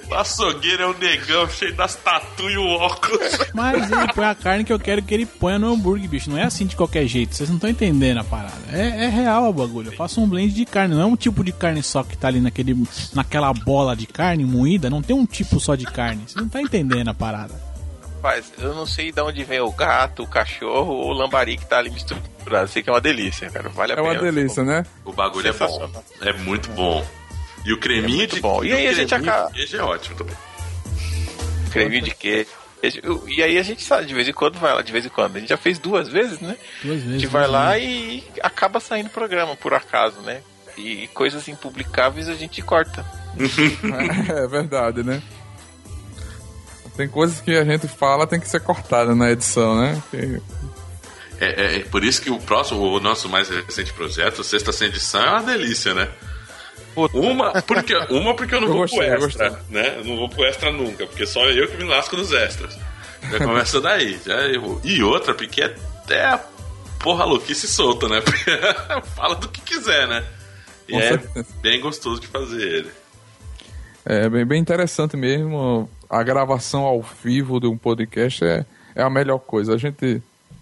o 0.11 0.13
açougueiro 0.13 0.83
é 0.83 0.87
um 0.87 0.97
negão 0.97 1.49
cheio 1.49 1.73
das 1.73 1.95
tatu 1.95 2.49
e 2.49 2.57
o 2.57 2.67
óculos. 2.67 3.37
Mas 3.53 3.89
ele 3.89 4.13
põe 4.13 4.25
a 4.25 4.35
carne 4.35 4.63
que 4.63 4.73
eu 4.73 4.79
quero 4.79 5.01
que 5.01 5.13
ele 5.13 5.25
ponha 5.25 5.57
no 5.57 5.71
hambúrguer, 5.73 6.09
bicho. 6.09 6.29
Não 6.29 6.37
é 6.37 6.43
assim 6.43 6.65
de 6.65 6.75
qualquer 6.75 7.07
jeito. 7.07 7.33
Vocês 7.33 7.47
não 7.47 7.55
estão 7.55 7.69
entendendo 7.69 8.19
a 8.19 8.23
parada. 8.23 8.53
É, 8.71 9.05
é 9.05 9.07
real 9.07 9.49
o 9.49 9.53
bagulho. 9.53 9.89
Eu 9.89 9.95
faço 9.95 10.19
um 10.19 10.27
blend 10.27 10.53
de 10.53 10.65
carne. 10.65 10.95
Não 10.95 11.01
é 11.01 11.05
um 11.05 11.15
tipo 11.15 11.43
de 11.43 11.53
carne 11.53 11.81
só 11.81 12.03
que 12.03 12.17
tá 12.17 12.27
ali 12.27 12.41
naquele, 12.41 12.75
naquela 13.13 13.53
bola 13.53 13.95
de 13.95 14.05
carne 14.05 14.43
moída. 14.43 14.89
Não 14.89 15.01
tem 15.01 15.15
um 15.15 15.25
tipo 15.25 15.59
só 15.59 15.75
de 15.75 15.85
carne. 15.85 16.23
Você 16.27 16.39
não 16.39 16.49
tá 16.49 16.61
entendendo 16.61 17.07
a 17.07 17.13
parada. 17.13 17.71
Rapaz, 18.15 18.51
eu 18.59 18.75
não 18.75 18.85
sei 18.85 19.11
de 19.11 19.19
onde 19.21 19.43
vem 19.43 19.61
o 19.61 19.71
gato, 19.71 20.23
o 20.23 20.27
cachorro 20.27 20.93
ou 20.93 21.09
o 21.09 21.13
lambari 21.13 21.57
que 21.57 21.65
tá 21.65 21.79
ali 21.79 21.89
misturado. 21.89 22.67
Sei 22.67 22.83
que 22.83 22.89
é 22.89 22.93
uma 22.93 23.01
delícia, 23.01 23.49
cara. 23.49 23.69
Vale 23.69 23.93
a 23.93 23.95
é 23.95 23.95
pena. 23.95 24.07
É 24.09 24.11
uma 24.11 24.31
delícia, 24.31 24.63
né? 24.63 24.85
O 25.05 25.11
bagulho 25.13 25.47
é 25.47 25.53
bom. 25.53 25.91
É 26.21 26.33
muito 26.33 26.69
bom. 26.71 27.03
E 27.65 27.73
o 27.73 27.79
creminho 27.79 28.23
é 28.23 28.27
de 28.27 28.39
bom. 28.39 28.63
E 28.63 28.73
aí 28.73 28.87
a 28.87 28.93
gente 28.93 29.13
acaba. 29.13 29.51
queijo 29.51 29.77
é 29.77 29.81
ótimo 29.81 30.15
também. 30.17 30.35
Creminho 31.71 32.03
de 32.03 32.15
queijo. 32.15 32.49
E 33.27 33.43
aí 33.43 33.57
a 33.59 33.63
gente 33.63 33.83
sabe, 33.83 34.07
de 34.07 34.13
vez 34.13 34.27
em 34.27 34.33
quando 34.33 34.57
vai 34.57 34.73
lá, 34.73 34.81
de 34.81 34.91
vez 34.91 35.05
em 35.05 35.09
quando. 35.09 35.35
A 35.35 35.39
gente 35.39 35.49
já 35.49 35.57
fez 35.57 35.77
duas 35.77 36.07
vezes, 36.07 36.39
né? 36.39 36.57
Duas 36.83 36.97
vezes. 36.97 37.09
A 37.09 37.19
gente 37.19 37.27
vai 37.27 37.47
lá 37.47 37.77
e 37.77 38.23
acaba 38.41 38.79
saindo 38.79 39.09
programa, 39.09 39.55
por 39.55 39.73
acaso, 39.73 40.19
né? 40.21 40.41
E 40.77 41.07
coisas 41.13 41.47
impublicáveis 41.47 42.27
a 42.27 42.33
gente 42.33 42.61
corta. 42.61 43.05
é 44.35 44.47
verdade, 44.47 45.03
né? 45.03 45.21
Tem 46.97 47.07
coisas 47.07 47.39
que 47.39 47.51
a 47.55 47.63
gente 47.63 47.87
fala 47.87 48.27
tem 48.27 48.39
que 48.39 48.49
ser 48.49 48.61
cortada 48.61 49.13
na 49.15 49.31
edição, 49.31 49.79
né? 49.79 50.01
Que... 50.09 50.41
É, 51.39 51.61
é, 51.61 51.75
é 51.77 51.79
por 51.79 52.03
isso 52.03 52.21
que 52.21 52.29
o 52.29 52.39
próximo, 52.39 52.81
o 52.81 52.99
nosso 52.99 53.29
mais 53.29 53.49
recente 53.49 53.93
projeto, 53.93 54.43
Sexta 54.43 54.71
Sem 54.71 54.87
Edição, 54.87 55.23
é 55.23 55.29
uma 55.29 55.43
delícia, 55.43 55.93
né? 55.93 56.09
Uma 57.13 57.61
porque, 57.61 57.95
uma 58.09 58.35
porque 58.35 58.55
eu 58.55 58.61
não 58.61 58.67
eu 58.67 58.73
vou 58.73 58.81
gostei, 58.81 59.09
pro 59.09 59.25
extra, 59.25 59.63
né? 59.69 59.95
Eu 59.97 60.03
não 60.03 60.17
vou 60.17 60.29
pro 60.29 60.43
extra 60.43 60.71
nunca, 60.71 61.07
porque 61.07 61.25
só 61.25 61.45
eu 61.45 61.67
que 61.67 61.77
me 61.77 61.85
lasco 61.85 62.17
nos 62.17 62.31
extras. 62.31 62.77
Já 63.29 63.37
começa 63.39 63.79
daí. 63.79 64.19
Já 64.25 64.35
eu... 64.47 64.81
E 64.83 65.01
outra, 65.01 65.33
porque 65.33 65.61
é 65.61 65.75
até 66.03 66.25
a 66.25 66.39
porra 66.99 67.23
louquice 67.23 67.67
solta, 67.67 68.07
né? 68.09 68.21
Fala 69.15 69.35
do 69.35 69.47
que 69.47 69.61
quiser, 69.61 70.07
né? 70.07 70.23
E 70.87 70.91
Com 70.91 70.99
é 70.99 71.07
certeza. 71.09 71.47
bem 71.61 71.79
gostoso 71.79 72.19
de 72.19 72.27
fazer 72.27 72.61
ele. 72.61 72.91
É 74.05 74.27
bem, 74.27 74.45
bem 74.45 74.59
interessante 74.59 75.15
mesmo. 75.15 75.89
A 76.09 76.23
gravação 76.23 76.83
ao 76.83 77.01
vivo 77.23 77.59
de 77.59 77.67
um 77.67 77.77
podcast 77.77 78.43
é, 78.43 78.65
é 78.95 79.01
a 79.01 79.09
melhor 79.09 79.39
coisa. 79.39 79.75
A 79.75 79.77
gente 79.77 80.21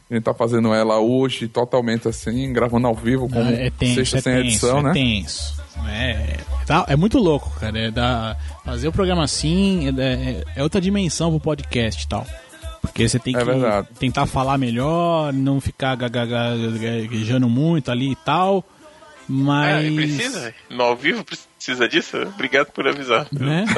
a 0.09 0.15
gente 0.15 0.23
tá 0.23 0.34
fazendo 0.34 0.73
ela 0.73 0.99
hoje 0.99 1.47
totalmente 1.47 2.07
assim, 2.07 2.51
gravando 2.51 2.88
ao 2.88 2.95
vivo 2.95 3.30
com 3.30 3.41
é 3.41 3.69
tenso, 3.69 3.95
sexta 3.95 4.17
é 4.17 4.21
sem 4.21 4.34
tenso, 4.34 4.47
edição, 4.47 4.80
é 4.80 4.84
né? 4.84 4.93
Tenso. 4.93 5.59
É, 5.88 6.38
tá, 6.65 6.86
é 6.88 6.95
muito 6.95 7.17
louco, 7.17 7.49
cara. 7.59 7.77
É 7.77 7.91
da, 7.91 8.36
fazer 8.65 8.88
o 8.88 8.91
programa 8.91 9.23
assim 9.23 9.88
é, 9.88 10.01
é, 10.01 10.43
é 10.57 10.63
outra 10.63 10.80
dimensão 10.80 11.32
pro 11.32 11.39
podcast 11.39 12.05
e 12.05 12.07
tal. 12.07 12.25
Porque 12.82 13.07
você 13.07 13.19
tem 13.19 13.36
é 13.36 13.43
que 13.43 13.49
é 13.49 13.84
tentar 13.99 14.25
falar 14.25 14.57
melhor, 14.57 15.34
não 15.34 15.59
ficar 15.59 15.95
gaguejando 15.95 17.49
muito 17.49 17.91
ali 17.91 18.11
e 18.11 18.15
tal. 18.15 18.63
Mas. 19.27 19.86
É, 19.86 19.91
precisa? 19.91 20.53
No 20.69 20.84
ao 20.84 20.95
vivo 20.95 21.23
precisa 21.23 21.48
disso? 21.89 22.18
Obrigado 22.18 22.72
por 22.72 22.88
avisar. 22.88 23.28
Né? 23.32 23.66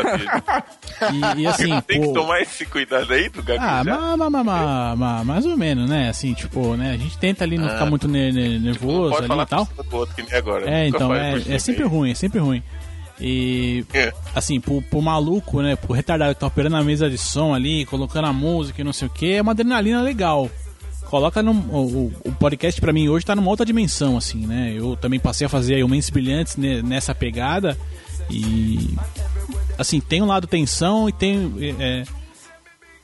E, 1.01 1.41
e, 1.41 1.47
assim. 1.47 1.81
Tem 1.81 1.99
que 1.99 2.13
tomar 2.13 2.41
esse 2.41 2.63
cuidado 2.63 3.11
aí 3.11 3.27
do 3.27 3.41
gaguejar. 3.41 3.87
Ah, 3.89 4.15
ma, 4.15 4.29
ma, 4.29 4.43
ma, 4.43 4.95
ma, 4.95 5.23
mais 5.23 5.47
ou 5.47 5.57
menos, 5.57 5.89
né? 5.89 6.09
Assim, 6.09 6.35
tipo, 6.35 6.75
né? 6.75 6.91
A 6.91 6.97
gente 6.97 7.17
tenta 7.17 7.43
ali 7.43 7.57
não 7.57 7.65
ah, 7.65 7.71
ficar 7.71 7.85
muito 7.87 8.07
nervoso 8.07 9.19
tipo, 9.19 9.33
ali 9.33 9.41
e 9.41 9.45
tal. 9.47 9.67
Outro, 9.91 10.37
agora. 10.37 10.69
É, 10.69 10.87
então, 10.87 11.13
é, 11.13 11.41
é 11.47 11.57
sempre 11.57 11.85
ruim, 11.85 12.11
é 12.11 12.13
sempre 12.13 12.39
ruim. 12.39 12.61
E 13.19 13.85
é. 13.93 14.11
assim, 14.35 14.59
pro, 14.59 14.81
pro 14.81 15.01
maluco, 15.01 15.61
né? 15.61 15.75
Pro 15.75 15.93
retardado 15.93 16.33
que 16.33 16.39
tá 16.39 16.47
operando 16.47 16.77
a 16.77 16.83
mesa 16.83 17.09
de 17.09 17.17
som 17.17 17.53
ali, 17.53 17.85
colocando 17.85 18.27
a 18.27 18.33
música 18.33 18.81
e 18.81 18.83
não 18.83 18.93
sei 18.93 19.07
o 19.07 19.11
que, 19.11 19.33
é 19.33 19.41
uma 19.41 19.51
adrenalina 19.51 20.01
legal. 20.01 20.49
Coloca 21.11 21.43
no. 21.43 21.51
O, 21.51 22.11
o 22.23 22.31
podcast 22.31 22.81
para 22.81 22.91
mim 22.91 23.07
hoje 23.09 23.25
tá 23.25 23.35
numa 23.35 23.49
outra 23.49 23.65
dimensão, 23.65 24.17
assim, 24.17 24.47
né? 24.47 24.73
Eu 24.75 24.95
também 24.95 25.19
passei 25.19 25.45
a 25.45 25.49
fazer 25.49 25.75
aí 25.75 25.83
o 25.83 25.87
Brilhantes 25.87 26.55
nessa 26.55 27.13
pegada. 27.13 27.77
E. 28.29 28.95
Assim, 29.77 29.99
tem 29.99 30.23
um 30.23 30.27
lado 30.27 30.47
tensão 30.47 31.07
e 31.07 31.11
tem. 31.11 31.53
É, 31.79 32.03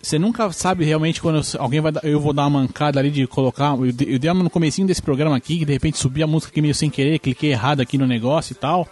você 0.01 0.18
nunca 0.18 0.51
sabe 0.53 0.86
realmente 0.86 1.22
quando 1.22 1.41
alguém 1.60 1.82
vai 1.82 1.91
eu 2.01 2.20
vou 2.20 2.32
dar 2.32 2.47
uma 2.47 2.62
mancada 2.62 2.99
ali 2.99 3.12
de 3.12 3.28
colocar 3.28 3.76
eu, 3.78 3.88
eu 4.08 4.20
dei 4.20 4.32
no 4.32 4.49
comecinho 4.49 4.88
desse 4.88 5.01
programa 5.01 5.36
aqui 5.36 5.60
que 5.60 5.66
de 5.66 5.74
repente 5.74 5.97
subi 5.97 6.24
a 6.24 6.28
música 6.28 6.51
aqui 6.51 6.62
meio 6.62 6.74
sem 6.74 6.89
querer 6.89 7.18
cliquei 7.20 7.51
errado 7.51 7.82
aqui 7.82 7.97
no 7.97 8.05
negócio 8.05 8.53
e 8.53 8.55
tal 8.55 8.88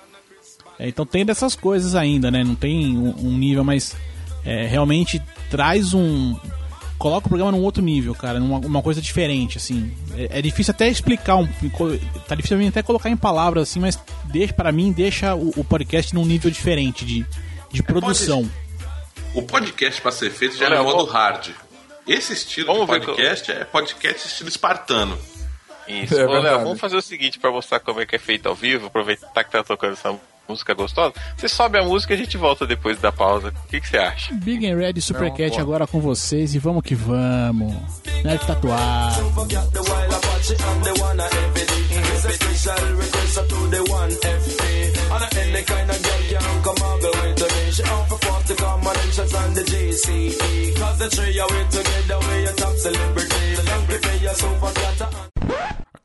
é, 0.79 0.87
então 0.87 1.05
tem 1.05 1.25
dessas 1.25 1.55
coisas 1.55 1.95
ainda, 1.95 2.29
né? 2.29 2.43
Não 2.43 2.55
tem 2.55 2.97
um, 2.97 3.27
um 3.27 3.37
nível, 3.37 3.63
mas 3.63 3.95
é, 4.43 4.65
realmente 4.67 5.21
traz 5.49 5.93
um. 5.93 6.35
Coloca 6.97 7.27
o 7.27 7.29
programa 7.29 7.51
num 7.51 7.61
outro 7.61 7.83
nível, 7.83 8.15
cara, 8.15 8.39
numa 8.39 8.59
uma 8.59 8.81
coisa 8.81 9.01
diferente, 9.01 9.57
assim. 9.57 9.93
É, 10.15 10.39
é, 10.39 10.41
difícil 10.41 10.71
até 10.71 10.87
explicar, 10.87 11.35
um, 11.35 11.47
tá 12.27 12.35
difícil 12.35 12.67
até 12.67 12.81
colocar 12.81 13.09
em 13.09 13.17
palavras, 13.17 13.69
assim, 13.69 13.79
mas 13.79 13.99
deixa 14.25 14.53
para 14.53 14.71
mim 14.71 14.91
deixa 14.91 15.35
o, 15.35 15.49
o, 15.57 15.63
podcast 15.63 16.15
num 16.15 16.25
nível 16.25 16.49
diferente 16.49 17.03
de, 17.03 17.25
de 17.71 17.83
produção. 17.83 18.49
O 19.33 19.41
podcast 19.41 20.01
para 20.01 20.11
ser 20.11 20.31
feito 20.31 20.55
já 20.55 20.67
é 20.67 20.81
modo 20.81 21.03
hard. 21.05 21.49
Esse 22.07 22.33
estilo 22.33 22.67
vamos 22.67 22.81
de 22.81 22.87
podcast 23.05 23.51
é 23.51 23.65
podcast 23.65 24.27
estilo 24.27 24.49
espartano. 24.49 25.17
Isso. 25.87 26.17
É 26.17 26.25
Léo, 26.25 26.59
vamos 26.59 26.79
fazer 26.79 26.95
o 26.95 27.01
seguinte 27.01 27.39
para 27.39 27.51
mostrar 27.51 27.79
como 27.79 27.99
é 27.99 28.05
que 28.05 28.15
é 28.15 28.19
feito 28.19 28.47
ao 28.47 28.55
vivo, 28.55 28.87
aproveitar 28.87 29.43
que 29.43 29.51
tá 29.51 29.63
tocando 29.63 29.93
essa 29.93 30.17
música 30.47 30.73
gostosa, 30.73 31.13
você 31.35 31.47
sobe 31.47 31.77
a 31.77 31.83
música 31.83 32.13
e 32.13 32.15
a 32.15 32.19
gente 32.19 32.37
volta 32.37 32.65
depois 32.65 32.99
da 32.99 33.11
pausa. 33.11 33.49
O 33.49 33.67
que, 33.67 33.81
que 33.81 33.87
você 33.87 33.97
acha? 33.97 34.33
Big 34.33 34.67
and 34.67 34.77
Red 34.77 34.99
Supercat 35.01 35.59
agora 35.59 35.87
com 35.87 35.99
vocês 35.99 36.55
e 36.55 36.59
vamos 36.59 36.83
que 36.83 36.95
vamos. 36.95 37.75
Nerd 38.23 38.45
tatuado. 38.45 39.33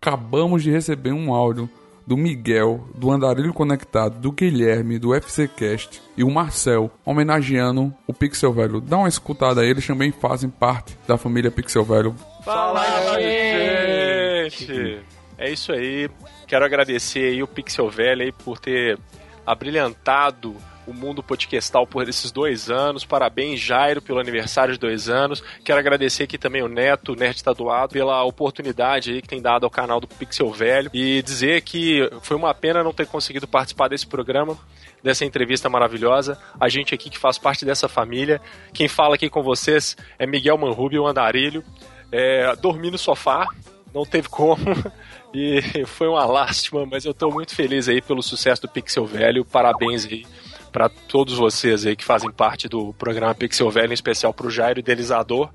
Acabamos 0.01 0.63
de 0.63 0.71
receber 0.71 1.13
um 1.13 1.33
áudio 1.33 1.69
do 2.11 2.17
Miguel, 2.17 2.89
do 2.93 3.09
Andarilho 3.09 3.55
Conectado, 3.55 4.19
do 4.19 4.33
Guilherme, 4.33 4.99
do 4.99 5.15
FCCast 5.15 6.03
e 6.17 6.25
o 6.25 6.31
Marcel, 6.31 6.91
homenageando 7.05 7.95
o 8.05 8.13
Pixel 8.13 8.53
Velho. 8.53 8.81
Dá 8.81 8.99
uma 8.99 9.09
escutada 9.09 9.61
aí, 9.61 9.69
eles 9.69 9.87
também 9.87 10.11
fazem 10.11 10.51
parte 10.51 10.99
da 11.07 11.17
família 11.17 11.53
Pixel 11.53 11.85
Velho. 11.85 12.13
Fala, 12.45 12.83
gente! 13.21 15.01
É 15.39 15.53
isso 15.53 15.71
aí. 15.71 16.11
Quero 16.49 16.65
agradecer 16.65 17.29
aí 17.29 17.45
o 17.45 17.47
Pixel 17.47 17.89
Velho 17.89 18.23
aí 18.23 18.33
por 18.33 18.59
ter 18.59 18.99
abrilhantado 19.47 20.57
o 20.91 20.95
mundo 20.95 21.23
podcastal 21.23 21.87
por 21.87 22.09
esses 22.09 22.33
dois 22.33 22.69
anos. 22.69 23.05
Parabéns, 23.05 23.61
Jairo, 23.61 24.03
pelo 24.03 24.19
aniversário 24.19 24.75
de 24.75 24.81
dois 24.81 25.09
anos. 25.09 25.43
Quero 25.65 25.79
agradecer 25.79 26.25
aqui 26.25 26.37
também 26.37 26.63
o 26.63 26.69
Neto, 26.69 27.15
Nerd 27.15 27.43
Tatuado, 27.43 27.93
pela 27.93 28.25
oportunidade 28.25 29.13
aí 29.13 29.23
que 29.23 29.29
tem 29.29 29.41
dado 29.41 29.65
ao 29.65 29.71
canal 29.71 30.01
do 30.01 30.09
Pixel 30.09 30.51
Velho 30.51 30.91
e 30.93 31.23
dizer 31.23 31.63
que 31.63 32.11
foi 32.23 32.37
uma 32.37 32.53
pena 32.53 32.83
não 32.83 32.93
ter 32.93 33.07
conseguido 33.07 33.47
participar 33.47 33.89
desse 33.89 34.07
programa 34.07 34.59
dessa 35.03 35.25
entrevista 35.25 35.69
maravilhosa. 35.71 36.39
A 36.59 36.69
gente 36.69 36.95
aqui 36.95 37.09
que 37.09 37.19
faz 37.19 37.39
parte 37.39 37.65
dessa 37.65 37.89
família. 37.89 38.41
Quem 38.73 38.89
fala 38.89 39.15
aqui 39.15 39.31
com 39.31 39.43
vocês 39.43 39.97
é 40.19 40.27
Miguel 40.27 40.59
Manrubio 40.59 41.07
Andarilho. 41.07 41.65
É, 42.13 42.55
dormi 42.57 42.91
no 42.91 42.99
sofá, 42.99 43.47
não 43.95 44.05
teve 44.05 44.29
como. 44.29 44.59
E 45.33 45.87
foi 45.87 46.09
uma 46.09 46.25
lástima, 46.25 46.85
mas 46.85 47.05
eu 47.05 47.13
estou 47.13 47.31
muito 47.31 47.55
feliz 47.55 47.89
aí 47.89 48.03
pelo 48.03 48.21
sucesso 48.21 48.63
do 48.63 48.69
Pixel 48.69 49.07
Velho. 49.07 49.45
Parabéns 49.45 50.05
aí 50.05 50.27
para 50.71 50.89
todos 50.89 51.35
vocês 51.35 51.85
aí 51.85 51.97
que 51.97 52.05
fazem 52.05 52.31
parte 52.31 52.69
do 52.69 52.93
programa 52.95 53.35
Pixel 53.35 53.71
Velho, 53.71 53.91
em 53.91 53.95
especial 53.95 54.33
para 54.33 54.47
o 54.47 54.51
Jairo, 54.51 54.81
idealizador 54.81 55.51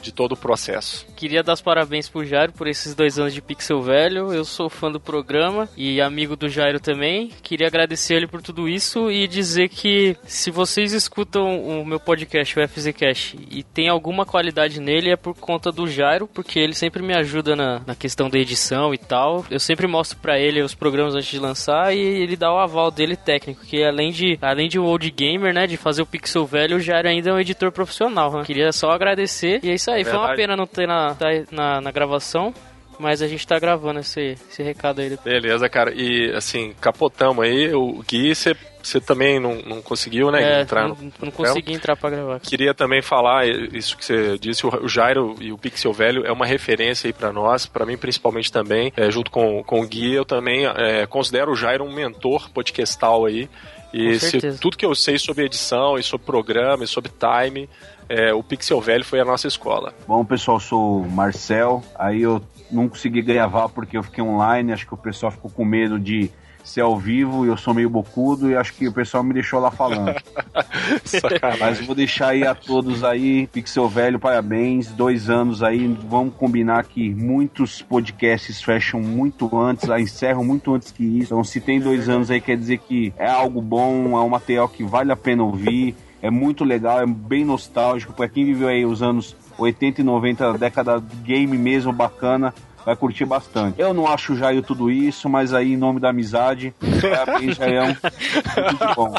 de 0.00 0.12
todo 0.12 0.32
o 0.32 0.36
processo. 0.36 1.06
Queria 1.16 1.42
dar 1.42 1.54
os 1.54 1.60
parabéns 1.60 2.08
pro 2.08 2.24
Jairo 2.24 2.52
por 2.52 2.66
esses 2.66 2.94
dois 2.94 3.18
anos 3.18 3.34
de 3.34 3.42
Pixel 3.42 3.80
Velho. 3.82 4.32
Eu 4.32 4.44
sou 4.44 4.68
fã 4.68 4.90
do 4.90 5.00
programa 5.00 5.68
e 5.76 6.00
amigo 6.00 6.36
do 6.36 6.48
Jairo 6.48 6.80
também. 6.80 7.30
Queria 7.42 7.66
agradecer 7.66 8.14
ele 8.14 8.26
por 8.26 8.42
tudo 8.42 8.68
isso 8.68 9.10
e 9.10 9.26
dizer 9.26 9.68
que 9.68 10.16
se 10.24 10.50
vocês 10.50 10.92
escutam 10.92 11.60
o 11.60 11.84
meu 11.84 12.00
podcast, 12.00 12.58
o 12.58 12.68
FZCast, 12.68 13.38
e 13.50 13.62
tem 13.62 13.88
alguma 13.88 14.24
qualidade 14.24 14.80
nele, 14.80 15.10
é 15.10 15.16
por 15.16 15.34
conta 15.34 15.70
do 15.70 15.86
Jairo, 15.86 16.26
porque 16.26 16.58
ele 16.58 16.74
sempre 16.74 17.02
me 17.02 17.14
ajuda 17.14 17.54
na, 17.54 17.80
na 17.86 17.94
questão 17.94 18.28
da 18.28 18.38
edição 18.38 18.94
e 18.94 18.98
tal. 18.98 19.44
Eu 19.50 19.60
sempre 19.60 19.86
mostro 19.86 20.18
para 20.18 20.38
ele 20.38 20.62
os 20.62 20.74
programas 20.74 21.14
antes 21.14 21.30
de 21.30 21.38
lançar 21.38 21.94
e 21.94 21.98
ele 21.98 22.36
dá 22.36 22.52
o 22.52 22.58
aval 22.58 22.90
dele 22.90 23.16
técnico, 23.16 23.64
que 23.64 23.82
além 23.82 24.10
de 24.10 24.38
além 24.40 24.68
de 24.68 24.78
um 24.78 24.84
old 24.84 25.10
gamer, 25.10 25.52
né, 25.52 25.66
de 25.66 25.76
fazer 25.76 26.02
o 26.02 26.06
Pixel 26.06 26.46
Velho, 26.46 26.76
o 26.76 26.80
Jairo 26.80 27.08
ainda 27.08 27.30
é 27.30 27.32
um 27.32 27.40
editor 27.40 27.70
profissional. 27.72 28.32
Né? 28.32 28.44
Queria 28.44 28.72
só 28.72 28.90
agradecer 28.90 29.60
e 29.62 29.70
é 29.70 29.74
isso 29.74 29.89
isso 29.98 30.08
aí, 30.08 30.16
foi 30.16 30.26
uma 30.26 30.34
pena 30.34 30.56
não 30.56 30.66
ter 30.66 30.86
na, 30.86 31.14
tá 31.14 31.26
na, 31.50 31.80
na 31.80 31.90
gravação. 31.90 32.54
Mas 33.00 33.22
a 33.22 33.26
gente 33.26 33.46
tá 33.46 33.58
gravando 33.58 34.00
esse, 34.00 34.36
esse 34.50 34.62
recado 34.62 35.00
aí. 35.00 35.16
Beleza, 35.24 35.66
cara. 35.70 35.90
E 35.94 36.30
assim, 36.34 36.74
capotamos 36.78 37.42
aí. 37.42 37.72
O 37.72 38.04
Gui, 38.06 38.34
você 38.34 39.00
também 39.00 39.40
não, 39.40 39.54
não 39.62 39.80
conseguiu, 39.80 40.30
né? 40.30 40.58
É, 40.58 40.60
entrar 40.60 40.86
não, 40.86 40.94
no 40.94 41.12
não 41.22 41.30
consegui 41.30 41.72
entrar 41.72 41.96
pra 41.96 42.10
gravar. 42.10 42.40
Queria 42.40 42.74
também 42.74 43.00
falar 43.00 43.46
isso 43.48 43.96
que 43.96 44.04
você 44.04 44.38
disse. 44.38 44.66
O 44.66 44.86
Jairo 44.86 45.34
e 45.40 45.50
o 45.50 45.56
Pixel 45.56 45.94
Velho 45.94 46.26
é 46.26 46.30
uma 46.30 46.44
referência 46.44 47.08
aí 47.08 47.12
pra 47.14 47.32
nós, 47.32 47.64
pra 47.64 47.86
mim 47.86 47.96
principalmente 47.96 48.52
também. 48.52 48.92
É, 48.94 49.10
junto 49.10 49.30
com, 49.30 49.64
com 49.64 49.80
o 49.80 49.88
Gui, 49.88 50.12
eu 50.12 50.26
também 50.26 50.66
é, 50.66 51.06
considero 51.06 51.52
o 51.52 51.56
Jairo 51.56 51.84
um 51.84 51.94
mentor 51.94 52.50
podcastal 52.50 53.24
aí. 53.24 53.48
E 53.94 54.20
se, 54.20 54.38
tudo 54.58 54.76
que 54.76 54.84
eu 54.84 54.94
sei 54.94 55.18
sobre 55.18 55.46
edição 55.46 55.96
e 55.96 56.02
sobre 56.02 56.26
programa 56.26 56.84
e 56.84 56.86
sobre 56.86 57.10
time 57.10 57.66
é, 58.10 58.34
o 58.34 58.42
Pixel 58.42 58.80
Velho 58.80 59.04
foi 59.04 59.20
a 59.20 59.24
nossa 59.24 59.46
escola. 59.46 59.94
Bom, 60.04 60.24
pessoal, 60.24 60.58
sou 60.58 61.02
o 61.02 61.08
Marcel. 61.08 61.80
Aí 61.94 62.22
eu 62.22 62.42
não 62.68 62.88
consegui 62.88 63.22
gravar 63.22 63.68
porque 63.68 63.96
eu 63.96 64.02
fiquei 64.02 64.22
online. 64.22 64.72
Acho 64.72 64.84
que 64.84 64.94
o 64.94 64.96
pessoal 64.96 65.30
ficou 65.30 65.48
com 65.48 65.64
medo 65.64 65.96
de 65.96 66.28
ser 66.64 66.80
ao 66.80 66.98
vivo 66.98 67.46
e 67.46 67.48
eu 67.48 67.56
sou 67.56 67.72
meio 67.72 67.88
bocudo 67.88 68.50
e 68.50 68.56
acho 68.56 68.74
que 68.74 68.86
o 68.88 68.92
pessoal 68.92 69.22
me 69.22 69.32
deixou 69.32 69.60
lá 69.60 69.70
falando. 69.70 70.12
Mas 71.58 71.86
vou 71.86 71.94
deixar 71.94 72.30
aí 72.30 72.44
a 72.44 72.54
todos 72.54 73.04
aí, 73.04 73.46
Pixel 73.46 73.88
Velho, 73.88 74.18
parabéns, 74.18 74.88
dois 74.88 75.30
anos 75.30 75.62
aí, 75.62 75.86
vamos 76.06 76.34
combinar 76.34 76.84
que 76.84 77.14
muitos 77.14 77.80
podcasts 77.80 78.60
fecham 78.60 79.00
muito 79.00 79.56
antes, 79.56 79.88
encerram 79.88 80.44
muito 80.44 80.74
antes 80.74 80.90
que 80.90 81.02
isso. 81.02 81.32
Então 81.32 81.44
se 81.44 81.60
tem 81.60 81.80
dois 81.80 82.08
anos 82.08 82.30
aí 82.30 82.40
quer 82.40 82.56
dizer 82.56 82.78
que 82.78 83.14
é 83.16 83.28
algo 83.28 83.62
bom, 83.62 84.18
é 84.18 84.20
um 84.20 84.28
material 84.28 84.68
que 84.68 84.84
vale 84.84 85.10
a 85.12 85.16
pena 85.16 85.44
ouvir 85.44 85.96
é 86.22 86.30
muito 86.30 86.64
legal, 86.64 87.00
é 87.00 87.06
bem 87.06 87.44
nostálgico. 87.44 88.12
Para 88.12 88.28
quem 88.28 88.44
viveu 88.44 88.68
aí 88.68 88.84
os 88.84 89.02
anos 89.02 89.36
80 89.58 90.00
e 90.00 90.04
90, 90.04 90.50
a 90.50 90.56
década 90.56 91.00
de 91.00 91.16
game 91.16 91.56
mesmo 91.56 91.92
bacana, 91.92 92.54
vai 92.84 92.96
curtir 92.96 93.24
bastante. 93.24 93.80
Eu 93.80 93.94
não 93.94 94.06
acho 94.06 94.32
o 94.32 94.36
Jair 94.36 94.62
tudo 94.62 94.90
isso, 94.90 95.28
mas 95.28 95.52
aí, 95.52 95.72
em 95.72 95.76
nome 95.76 96.00
da 96.00 96.10
amizade, 96.10 96.74
parabéns. 97.00 97.58
Tudo 97.58 98.88
de 98.88 98.94
bom. 98.96 99.14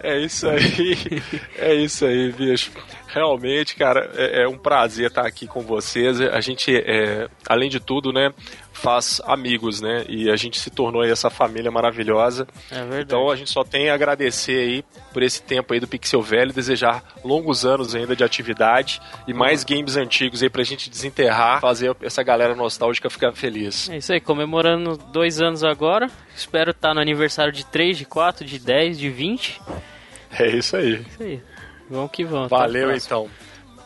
É 0.00 0.18
isso 0.20 0.48
aí. 0.48 1.22
É 1.58 1.74
isso 1.74 2.04
aí, 2.04 2.32
bicho. 2.32 2.70
Realmente, 3.08 3.76
cara, 3.76 4.10
é, 4.14 4.42
é 4.42 4.48
um 4.48 4.58
prazer 4.58 5.08
estar 5.08 5.26
aqui 5.26 5.46
com 5.46 5.62
vocês. 5.62 6.20
A 6.20 6.40
gente, 6.40 6.76
é, 6.76 7.28
além 7.48 7.70
de 7.70 7.80
tudo, 7.80 8.12
né, 8.12 8.32
faz 8.76 9.20
amigos, 9.24 9.80
né? 9.80 10.04
E 10.08 10.30
a 10.30 10.36
gente 10.36 10.60
se 10.60 10.70
tornou 10.70 11.02
aí 11.02 11.10
essa 11.10 11.30
família 11.30 11.70
maravilhosa. 11.70 12.46
É 12.70 12.80
verdade. 12.80 13.02
Então 13.02 13.30
a 13.30 13.36
gente 13.36 13.50
só 13.50 13.64
tem 13.64 13.90
a 13.90 13.94
agradecer 13.94 14.58
aí 14.58 14.84
por 15.12 15.22
esse 15.22 15.42
tempo 15.42 15.72
aí 15.72 15.80
do 15.80 15.88
Pixel 15.88 16.20
Velho, 16.20 16.52
desejar 16.52 17.02
longos 17.24 17.64
anos 17.64 17.94
ainda 17.94 18.14
de 18.14 18.22
atividade 18.22 19.00
e 19.26 19.32
mais 19.32 19.64
games 19.64 19.96
antigos 19.96 20.42
aí 20.42 20.50
pra 20.50 20.62
gente 20.62 20.90
desenterrar, 20.90 21.60
fazer 21.60 21.96
essa 22.02 22.22
galera 22.22 22.54
nostálgica 22.54 23.08
ficar 23.08 23.32
feliz. 23.32 23.88
É 23.88 23.96
isso 23.96 24.12
aí, 24.12 24.20
comemorando 24.20 24.96
dois 24.96 25.40
anos 25.40 25.64
agora. 25.64 26.10
Espero 26.36 26.70
estar 26.70 26.94
no 26.94 27.00
aniversário 27.00 27.52
de 27.52 27.64
3, 27.64 27.96
de 27.96 28.04
4, 28.04 28.44
de 28.44 28.58
10, 28.58 28.98
de 28.98 29.08
20. 29.08 29.60
É 30.38 30.48
isso 30.48 30.76
aí. 30.76 31.00
Isso 31.00 31.22
aí. 31.22 31.42
Vamos 31.88 32.10
que 32.10 32.24
vamos. 32.24 32.50
Valeu 32.50 32.94
então. 32.94 33.28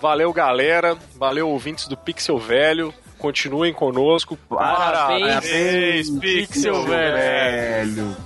Valeu, 0.01 0.33
galera. 0.33 0.97
Valeu, 1.17 1.49
ouvintes 1.49 1.87
do 1.87 1.97
Pixel 1.97 2.39
Velho. 2.39 2.93
Continuem 3.21 3.73
conosco. 3.73 4.39
Parabéns, 4.49 6.11
Pixel 6.19 6.85
Velho. 6.85 7.95
Velho. 7.95 8.17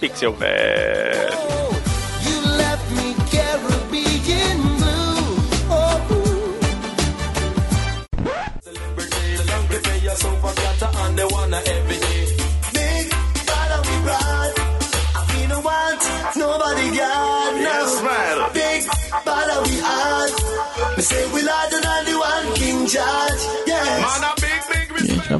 Pixel 0.00 0.32
Velho. 0.32 1.34
Oh, 1.38 1.74
say 21.04 21.32
we 21.32 21.42
larger 21.42 21.80
than 21.80 22.04
the 22.06 22.14
one 22.18 22.54
King 22.54 22.86
George. 22.86 23.42
Yes. 23.66 24.04
Gente 24.14 24.20
vai 24.20 24.43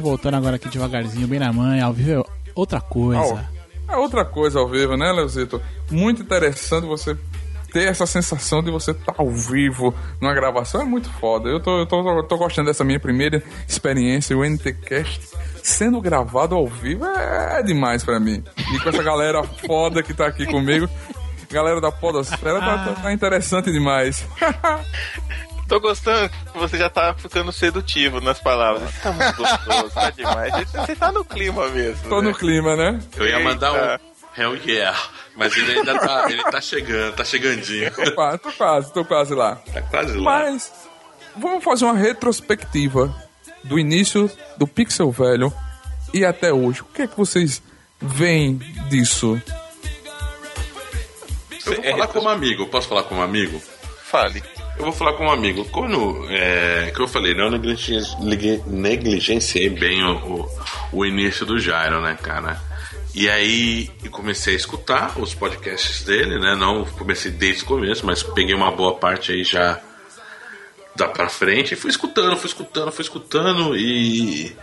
voltando 0.05 0.35
agora 0.35 0.55
aqui 0.57 0.69
devagarzinho, 0.69 1.27
bem 1.27 1.39
na 1.39 1.51
manhã, 1.51 1.83
ao 1.85 1.91
vivo 1.93 2.21
é 2.21 2.23
outra 2.53 2.79
coisa. 2.79 3.49
É 3.89 3.95
outra 3.97 4.23
coisa 4.23 4.59
ao 4.59 4.67
vivo, 4.67 4.95
né, 4.95 5.11
Leozito? 5.11 5.59
Muito 5.89 6.21
interessante 6.21 6.85
você 6.85 7.17
ter 7.73 7.87
essa 7.87 8.05
sensação 8.05 8.61
de 8.63 8.69
você 8.71 8.91
estar 8.91 9.13
ao 9.17 9.29
vivo 9.31 9.93
numa 10.21 10.33
gravação. 10.33 10.81
É 10.81 10.85
muito 10.85 11.09
foda. 11.13 11.49
Eu 11.49 11.59
tô, 11.59 11.79
eu 11.79 11.85
tô, 11.85 12.17
eu 12.19 12.23
tô 12.23 12.37
gostando 12.37 12.67
dessa 12.67 12.83
minha 12.83 12.99
primeira 12.99 13.41
experiência, 13.67 14.37
o 14.37 14.45
NTCast 14.45 15.21
sendo 15.63 15.99
gravado 15.99 16.53
ao 16.55 16.67
vivo 16.67 17.03
é, 17.05 17.59
é 17.59 17.63
demais 17.63 18.03
pra 18.03 18.19
mim. 18.19 18.43
E 18.73 18.79
com 18.79 18.89
essa 18.89 19.01
galera 19.03 19.43
foda 19.65 20.01
que 20.03 20.13
tá 20.13 20.27
aqui 20.27 20.45
comigo, 20.45 20.87
galera 21.51 21.81
da 21.81 21.91
Podosfera, 21.91 22.59
tá, 22.59 22.85
tá- 22.85 23.01
tá 23.01 23.11
interessante 23.13 23.71
demais. 23.71 24.23
Tô 25.67 25.79
gostando 25.79 26.29
que 26.29 26.57
você 26.57 26.77
já 26.77 26.89
tá 26.89 27.13
ficando 27.15 27.51
sedutivo 27.51 28.21
nas 28.21 28.39
palavras. 28.39 28.89
Isso 28.89 29.01
tá 29.01 29.11
muito 29.11 29.35
gostoso, 29.35 29.89
tá 29.93 30.09
demais. 30.11 30.71
Você 30.71 30.95
tá 30.95 31.11
no 31.11 31.25
clima 31.25 31.67
mesmo. 31.69 32.07
Tô 32.07 32.21
né? 32.21 32.29
no 32.29 32.35
clima, 32.35 32.75
né? 32.75 32.99
Eu 33.15 33.27
ia 33.27 33.39
mandar 33.39 33.73
Eita. 33.73 34.01
um 34.11 34.15
Hell 34.37 34.55
yeah, 34.65 34.99
mas 35.37 35.55
ele 35.55 35.79
ainda 35.79 35.97
tá, 35.97 36.25
ele 36.29 36.43
tá 36.43 36.59
chegando, 36.59 37.15
tá 37.15 37.23
chegandinho. 37.23 37.89
Tô 37.91 38.11
quase, 38.11 38.37
tô 38.39 38.51
quase, 38.51 38.93
tô 38.93 39.05
quase 39.05 39.33
lá. 39.33 39.55
Tá 39.73 39.81
quase 39.81 40.17
lá. 40.17 40.23
Mas 40.23 40.73
vamos 41.37 41.63
fazer 41.63 41.85
uma 41.85 41.97
retrospectiva 41.97 43.15
do 43.63 43.79
início 43.79 44.29
do 44.57 44.67
Pixel 44.67 45.09
Velho 45.09 45.53
e 46.13 46.25
até 46.25 46.51
hoje. 46.51 46.81
O 46.81 46.85
que 46.85 47.03
é 47.03 47.07
que 47.07 47.15
vocês 47.15 47.63
veem 48.01 48.57
disso? 48.89 49.41
Eu 51.65 51.73
vou 51.73 51.83
falar 51.83 52.07
como 52.07 52.29
amigo, 52.29 52.67
posso 52.67 52.89
falar 52.89 53.03
como 53.03 53.21
amigo? 53.21 53.61
Fale. 54.03 54.43
Eu 54.77 54.83
vou 54.85 54.91
falar 54.91 55.13
como 55.13 55.31
amigo. 55.31 55.63
Quando, 55.65 56.25
é, 56.29 56.91
que 56.93 57.01
eu 57.01 57.07
falei, 57.07 57.33
não 57.33 57.49
ligue- 57.49 58.61
negligenciei 58.67 59.69
bem 59.69 60.03
o, 60.03 60.15
o, 60.17 60.49
o 60.91 61.05
início 61.05 61.45
do 61.45 61.57
Jairo, 61.59 62.01
né, 62.01 62.17
cara? 62.21 62.59
E 63.13 63.29
aí 63.29 63.89
comecei 64.11 64.53
a 64.53 64.57
escutar 64.57 65.17
os 65.17 65.33
podcasts 65.33 66.03
dele, 66.03 66.37
né? 66.37 66.55
Não 66.55 66.83
comecei 66.83 67.31
desde 67.31 67.63
o 67.63 67.67
começo, 67.67 68.05
mas 68.05 68.21
peguei 68.21 68.53
uma 68.53 68.71
boa 68.71 68.95
parte 68.95 69.31
aí 69.31 69.43
já 69.45 69.79
da 70.95 71.07
pra 71.07 71.29
frente 71.29 71.73
e 71.73 71.77
fui 71.77 71.89
escutando, 71.89 72.35
fui 72.35 72.47
escutando, 72.49 72.91
fui 72.91 73.03
escutando 73.03 73.75
e 73.77 74.55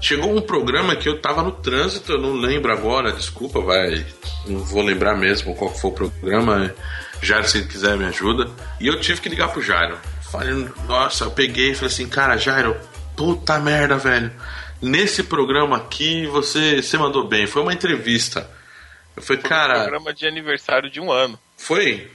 chegou 0.00 0.36
um 0.36 0.40
programa 0.40 0.96
que 0.96 1.08
eu 1.08 1.20
tava 1.20 1.42
no 1.42 1.52
trânsito, 1.52 2.12
eu 2.12 2.20
não 2.20 2.32
lembro 2.34 2.72
agora, 2.72 3.12
desculpa, 3.12 3.60
vai, 3.60 4.04
não 4.46 4.60
vou 4.60 4.82
lembrar 4.82 5.16
mesmo 5.16 5.54
qual 5.54 5.74
foi 5.74 5.90
o 5.90 5.94
programa. 5.94 6.74
Jairo, 7.22 7.48
se 7.48 7.64
quiser, 7.66 7.96
me 7.96 8.04
ajuda. 8.04 8.50
E 8.80 8.86
eu 8.86 9.00
tive 9.00 9.20
que 9.20 9.28
ligar 9.28 9.48
pro 9.48 9.62
Jairo. 9.62 9.96
Falei, 10.30 10.68
nossa, 10.86 11.24
eu 11.24 11.30
peguei 11.30 11.70
e 11.70 11.74
falei 11.74 11.88
assim, 11.92 12.08
cara, 12.08 12.36
Jairo, 12.36 12.76
puta 13.16 13.58
merda, 13.58 13.96
velho. 13.96 14.30
Nesse 14.82 15.22
programa 15.22 15.76
aqui 15.76 16.26
você, 16.26 16.82
você 16.82 16.98
mandou 16.98 17.26
bem, 17.26 17.46
foi 17.46 17.62
uma 17.62 17.72
entrevista. 17.72 18.48
Eu 19.16 19.22
falei, 19.22 19.42
cara, 19.42 19.80
Programa 19.80 20.12
de 20.12 20.26
aniversário 20.26 20.90
de 20.90 21.00
um 21.00 21.10
ano. 21.10 21.38
foi? 21.56 22.10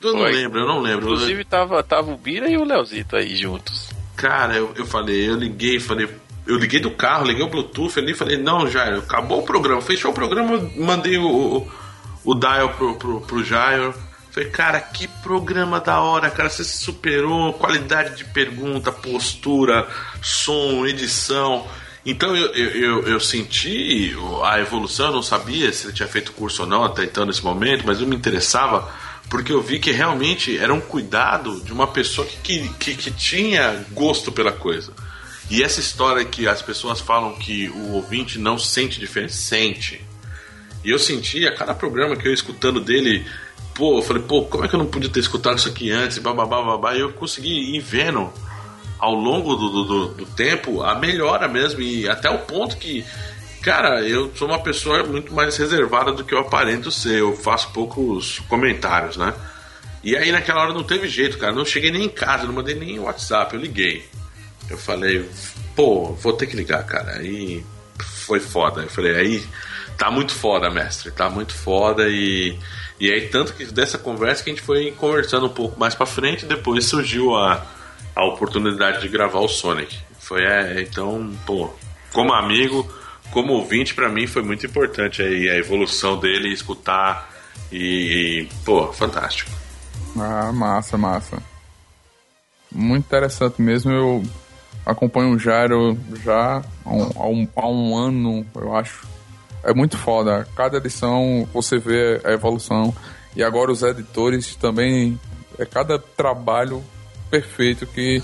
Eu 0.00 0.12
não 0.12 0.20
Foi. 0.20 0.32
lembro, 0.32 0.60
eu 0.60 0.66
não 0.66 0.80
lembro. 0.80 1.06
Inclusive 1.06 1.42
tava, 1.44 1.82
tava 1.82 2.12
o 2.12 2.18
Bira 2.18 2.48
e 2.50 2.56
o 2.58 2.64
Leozito 2.64 3.16
aí 3.16 3.34
juntos. 3.34 3.88
Cara, 4.14 4.54
eu, 4.54 4.72
eu 4.76 4.84
falei, 4.86 5.28
eu 5.28 5.34
liguei, 5.34 5.80
falei, 5.80 6.06
eu 6.46 6.56
liguei 6.56 6.80
do 6.80 6.90
carro, 6.90 7.26
liguei 7.26 7.44
o 7.44 7.48
Bluetooth 7.48 7.98
ali, 7.98 8.14
falei, 8.14 8.36
não, 8.38 8.70
Jairo, 8.70 8.98
acabou 8.98 9.40
o 9.40 9.44
programa, 9.44 9.82
fechou 9.82 10.10
o 10.10 10.14
programa, 10.14 10.70
mandei 10.76 11.18
o, 11.18 11.26
o, 11.26 11.72
o 12.24 12.34
dial 12.34 12.70
pro, 12.70 12.94
pro, 12.94 13.20
pro 13.20 13.44
Jairo. 13.44 13.94
Falei, 14.30 14.50
cara, 14.50 14.80
que 14.80 15.08
programa 15.08 15.80
da 15.80 16.00
hora, 16.00 16.30
cara, 16.30 16.48
você 16.48 16.62
se 16.62 16.78
superou, 16.78 17.54
qualidade 17.54 18.16
de 18.16 18.24
pergunta, 18.24 18.92
postura, 18.92 19.88
som, 20.22 20.86
edição. 20.86 21.66
Então 22.04 22.36
eu, 22.36 22.52
eu, 22.54 23.08
eu, 23.08 23.18
senti 23.18 24.14
a 24.44 24.60
evolução, 24.60 25.06
eu 25.06 25.12
não 25.14 25.22
sabia 25.22 25.72
se 25.72 25.86
ele 25.86 25.94
tinha 25.94 26.06
feito 26.06 26.32
curso 26.32 26.62
ou 26.62 26.68
não 26.68 26.84
até 26.84 27.02
então 27.02 27.24
nesse 27.24 27.42
momento, 27.42 27.84
mas 27.84 28.00
eu 28.00 28.06
me 28.06 28.14
interessava 28.14 28.88
porque 29.28 29.52
eu 29.52 29.60
vi 29.60 29.80
que 29.80 29.90
realmente 29.90 30.56
era 30.56 30.72
um 30.72 30.80
cuidado 30.80 31.60
de 31.62 31.72
uma 31.72 31.88
pessoa 31.88 32.26
que, 32.26 32.68
que, 32.74 32.94
que 32.94 33.10
tinha 33.10 33.84
gosto 33.90 34.30
pela 34.30 34.52
coisa. 34.52 34.92
E 35.48 35.62
essa 35.62 35.78
história 35.80 36.24
que 36.24 36.48
as 36.48 36.60
pessoas 36.60 37.00
falam 37.00 37.34
que 37.36 37.68
o 37.68 37.92
ouvinte 37.92 38.38
não 38.38 38.58
sente 38.58 38.98
diferença, 38.98 39.36
sente. 39.36 40.00
E 40.84 40.90
eu 40.90 40.98
senti 40.98 41.46
a 41.46 41.54
cada 41.54 41.74
programa 41.74 42.16
que 42.16 42.26
eu 42.26 42.30
ia 42.30 42.34
escutando 42.34 42.80
dele, 42.80 43.24
pô, 43.74 43.98
eu 43.98 44.02
falei, 44.02 44.22
pô, 44.22 44.42
como 44.44 44.64
é 44.64 44.68
que 44.68 44.74
eu 44.74 44.78
não 44.78 44.86
podia 44.86 45.08
ter 45.10 45.20
escutado 45.20 45.58
isso 45.58 45.68
aqui 45.68 45.90
antes, 45.90 46.18
bababá, 46.18 46.62
babá, 46.62 46.94
e 46.94 47.00
eu 47.00 47.12
consegui 47.12 47.76
ir 47.76 47.80
vendo 47.80 48.32
ao 48.98 49.14
longo 49.14 49.54
do, 49.54 49.68
do, 49.84 50.06
do- 50.08 50.26
tempo 50.26 50.82
a 50.82 50.94
melhora 50.96 51.46
mesmo, 51.46 51.80
e 51.80 52.08
até 52.08 52.30
o 52.30 52.38
ponto 52.38 52.76
que, 52.76 53.04
cara, 53.62 54.00
eu 54.02 54.32
sou 54.34 54.48
uma 54.48 54.58
pessoa 54.58 55.04
muito 55.04 55.32
mais 55.34 55.56
reservada 55.56 56.12
do 56.12 56.24
que 56.24 56.34
eu 56.34 56.38
aparento 56.38 56.90
ser, 56.90 57.20
eu 57.20 57.36
faço 57.36 57.70
poucos 57.72 58.40
comentários, 58.48 59.16
né? 59.16 59.32
E 60.02 60.16
aí 60.16 60.30
naquela 60.32 60.62
hora 60.62 60.72
não 60.72 60.82
teve 60.84 61.08
jeito, 61.08 61.36
cara, 61.38 61.52
não 61.52 61.64
cheguei 61.64 61.90
nem 61.90 62.04
em 62.04 62.08
casa, 62.08 62.46
não 62.46 62.52
mandei 62.54 62.74
nem 62.74 62.98
WhatsApp, 62.98 63.54
eu 63.54 63.60
liguei. 63.60 64.04
Eu 64.68 64.78
falei, 64.78 65.28
pô, 65.74 66.12
vou 66.12 66.32
ter 66.32 66.46
que 66.46 66.56
ligar, 66.56 66.84
cara. 66.84 67.18
Aí 67.18 67.64
foi 68.26 68.40
foda. 68.40 68.82
Eu 68.82 68.90
falei, 68.90 69.14
aí 69.16 69.46
tá 69.96 70.10
muito 70.10 70.32
foda, 70.32 70.70
mestre, 70.70 71.10
tá 71.10 71.30
muito 71.30 71.54
foda 71.54 72.08
e 72.08 72.58
e 72.98 73.10
aí 73.10 73.28
tanto 73.28 73.52
que 73.54 73.66
dessa 73.66 73.98
conversa 73.98 74.42
que 74.42 74.50
a 74.50 74.54
gente 74.54 74.64
foi 74.64 74.90
conversando 74.92 75.46
um 75.46 75.50
pouco 75.50 75.78
mais 75.78 75.94
pra 75.94 76.06
frente, 76.06 76.46
depois 76.46 76.86
surgiu 76.86 77.36
a, 77.36 77.66
a 78.14 78.24
oportunidade 78.26 79.00
de 79.02 79.08
gravar 79.08 79.40
o 79.40 79.48
Sonic. 79.48 79.98
Foi 80.18 80.42
é, 80.42 80.80
então, 80.80 81.30
pô, 81.44 81.70
como 82.12 82.32
amigo, 82.32 82.90
como 83.30 83.52
ouvinte 83.52 83.94
pra 83.94 84.08
mim 84.08 84.26
foi 84.26 84.42
muito 84.42 84.64
importante 84.64 85.22
aí 85.22 85.48
a 85.48 85.56
evolução 85.56 86.18
dele, 86.18 86.52
escutar 86.52 87.30
e, 87.70 88.46
e 88.46 88.48
pô, 88.64 88.92
fantástico. 88.92 89.50
Ah, 90.18 90.50
massa, 90.52 90.96
massa. 90.96 91.42
Muito 92.72 93.04
interessante 93.04 93.60
mesmo. 93.60 93.92
Eu 93.92 94.22
acompanho 94.86 95.34
o 95.34 95.38
Jairo 95.38 95.98
já 96.24 96.62
há 96.84 96.90
um, 96.90 97.10
há 97.16 97.26
um, 97.28 97.48
há 97.56 97.68
um 97.68 97.96
ano, 97.96 98.46
eu 98.54 98.74
acho. 98.76 99.06
É 99.64 99.74
muito 99.74 99.98
foda. 99.98 100.46
Cada 100.56 100.76
edição 100.78 101.46
você 101.52 101.76
vê 101.78 102.20
a 102.24 102.30
evolução. 102.32 102.94
E 103.34 103.42
agora 103.42 103.70
os 103.72 103.82
editores 103.82 104.54
também. 104.56 105.18
É 105.58 105.64
cada 105.66 105.98
trabalho 105.98 106.82
perfeito 107.30 107.86
que, 107.86 108.22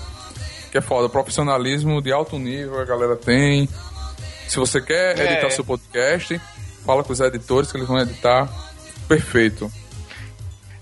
que 0.71 0.77
é 0.77 0.81
foda. 0.81 1.09
Profissionalismo 1.09 2.01
de 2.01 2.11
alto 2.11 2.37
nível 2.39 2.79
a 2.79 2.85
galera 2.85 3.15
tem. 3.15 3.67
Se 4.47 4.57
você 4.57 4.79
quer 4.81 5.17
É. 5.19 5.33
editar 5.33 5.49
seu 5.49 5.65
podcast, 5.65 6.39
fala 6.85 7.03
com 7.03 7.11
os 7.11 7.19
editores 7.19 7.71
que 7.71 7.77
eles 7.77 7.87
vão 7.87 7.99
editar. 7.99 8.47
Perfeito. 9.07 9.71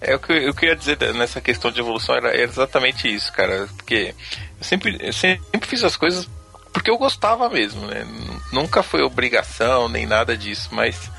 É 0.01 0.15
o 0.15 0.19
que 0.19 0.33
eu, 0.33 0.53
queria 0.53 0.75
dizer 0.75 0.97
nessa 1.13 1.39
questão 1.39 1.71
de 1.71 1.79
evolução 1.79 2.15
era, 2.15 2.29
era 2.29 2.43
exatamente 2.43 3.13
isso, 3.13 3.31
cara. 3.31 3.69
Porque 3.77 4.15
eu 4.57 4.63
sempre, 4.63 4.97
eu 4.99 5.13
sempre 5.13 5.41
fiz 5.63 5.83
as 5.83 5.95
coisas 5.95 6.27
porque 6.73 6.89
eu 6.89 6.97
gostava 6.97 7.49
mesmo, 7.49 7.85
né? 7.85 8.05
Nunca 8.51 8.81
foi 8.81 9.01
obrigação 9.03 9.87
nem 9.87 10.05
nada 10.05 10.37
disso, 10.37 10.69
mas 10.71 11.11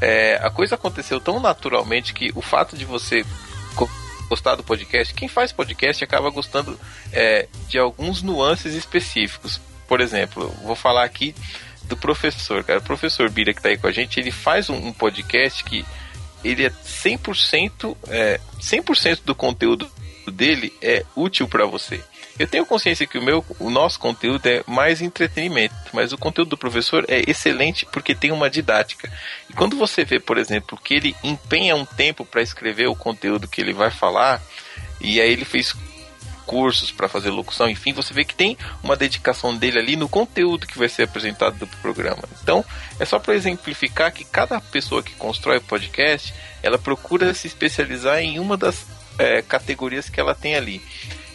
é, 0.00 0.38
a 0.42 0.50
coisa 0.50 0.74
aconteceu 0.74 1.18
tão 1.18 1.40
naturalmente 1.40 2.12
que 2.12 2.30
o 2.34 2.42
fato 2.42 2.76
de 2.76 2.84
você 2.84 3.24
gostar 4.28 4.56
do 4.56 4.62
podcast, 4.62 5.14
quem 5.14 5.26
faz 5.26 5.52
podcast 5.52 6.04
acaba 6.04 6.28
gostando 6.28 6.78
é, 7.12 7.48
de 7.66 7.78
alguns 7.78 8.22
nuances 8.22 8.74
específicos. 8.74 9.58
Por 9.88 10.00
exemplo, 10.00 10.54
vou 10.62 10.76
falar 10.76 11.04
aqui 11.04 11.34
do 11.84 11.96
professor, 11.96 12.62
cara. 12.62 12.78
O 12.78 12.82
professor 12.82 13.30
Bira 13.30 13.54
que 13.54 13.62
tá 13.62 13.70
aí 13.70 13.78
com 13.78 13.86
a 13.86 13.92
gente, 13.92 14.20
ele 14.20 14.30
faz 14.30 14.68
um, 14.68 14.76
um 14.76 14.92
podcast 14.92 15.64
que 15.64 15.84
ele 16.44 16.64
é 16.64 16.70
100%, 16.70 17.96
é, 18.08 18.40
100% 18.60 19.20
do 19.24 19.34
conteúdo 19.34 19.90
dele 20.30 20.72
é 20.82 21.04
útil 21.16 21.48
para 21.48 21.66
você. 21.66 22.02
Eu 22.38 22.46
tenho 22.46 22.64
consciência 22.64 23.06
que 23.06 23.18
o 23.18 23.22
meu, 23.22 23.44
o 23.58 23.68
nosso 23.68 23.98
conteúdo 23.98 24.46
é 24.46 24.62
mais 24.64 25.02
entretenimento, 25.02 25.74
mas 25.92 26.12
o 26.12 26.18
conteúdo 26.18 26.50
do 26.50 26.58
professor 26.58 27.04
é 27.08 27.28
excelente 27.28 27.84
porque 27.86 28.14
tem 28.14 28.30
uma 28.30 28.48
didática. 28.48 29.10
E 29.50 29.52
quando 29.52 29.76
você 29.76 30.04
vê, 30.04 30.20
por 30.20 30.38
exemplo, 30.38 30.78
que 30.82 30.94
ele 30.94 31.16
empenha 31.24 31.74
um 31.74 31.84
tempo 31.84 32.24
para 32.24 32.40
escrever 32.40 32.86
o 32.86 32.94
conteúdo 32.94 33.48
que 33.48 33.60
ele 33.60 33.72
vai 33.72 33.90
falar, 33.90 34.40
e 35.00 35.20
aí 35.20 35.32
ele 35.32 35.44
fez 35.44 35.74
cursos 36.48 36.90
para 36.90 37.10
fazer 37.10 37.28
locução, 37.28 37.68
enfim, 37.68 37.92
você 37.92 38.14
vê 38.14 38.24
que 38.24 38.34
tem 38.34 38.56
uma 38.82 38.96
dedicação 38.96 39.54
dele 39.54 39.78
ali 39.78 39.96
no 39.96 40.08
conteúdo 40.08 40.66
que 40.66 40.78
vai 40.78 40.88
ser 40.88 41.02
apresentado 41.02 41.58
do 41.58 41.66
programa. 41.82 42.24
Então, 42.42 42.64
é 42.98 43.04
só 43.04 43.18
para 43.18 43.34
exemplificar 43.34 44.10
que 44.10 44.24
cada 44.24 44.58
pessoa 44.58 45.02
que 45.02 45.12
constrói 45.12 45.58
o 45.58 45.62
podcast, 45.62 46.32
ela 46.62 46.78
procura 46.78 47.34
se 47.34 47.46
especializar 47.46 48.20
em 48.20 48.38
uma 48.38 48.56
das 48.56 48.86
é, 49.18 49.42
categorias 49.42 50.08
que 50.08 50.18
ela 50.18 50.34
tem 50.34 50.56
ali. 50.56 50.80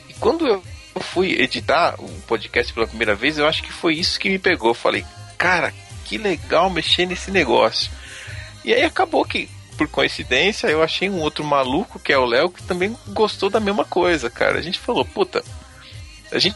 E 0.10 0.16
quando 0.16 0.48
eu 0.48 0.64
fui 1.00 1.34
editar 1.40 1.94
o 2.00 2.10
podcast 2.22 2.74
pela 2.74 2.88
primeira 2.88 3.14
vez, 3.14 3.38
eu 3.38 3.48
acho 3.48 3.62
que 3.62 3.72
foi 3.72 3.94
isso 3.94 4.20
que 4.20 4.32
me 4.32 4.40
pegou. 4.40 4.72
Eu 4.72 4.76
falei, 4.76 5.06
cara, 5.38 5.72
que 6.06 6.18
legal 6.18 6.72
mexer 6.72 7.06
nesse 7.06 7.30
negócio. 7.30 7.92
E 8.66 8.74
aí 8.74 8.82
acabou 8.82 9.24
que 9.24 9.48
por 9.84 9.88
coincidência, 9.90 10.68
eu 10.68 10.82
achei 10.82 11.10
um 11.10 11.20
outro 11.20 11.44
maluco, 11.44 12.00
que 12.00 12.14
é 12.14 12.18
o 12.18 12.26
Léo, 12.26 12.50
que 12.50 12.64
também 12.64 12.96
gostou 13.10 13.50
da 13.50 13.60
mesma 13.60 13.84
coisa, 13.84 14.30
cara. 14.30 14.58
A 14.58 14.62
gente 14.62 14.80
falou, 14.80 15.04
puta, 15.04 15.44
a 16.32 16.40
gente 16.40 16.56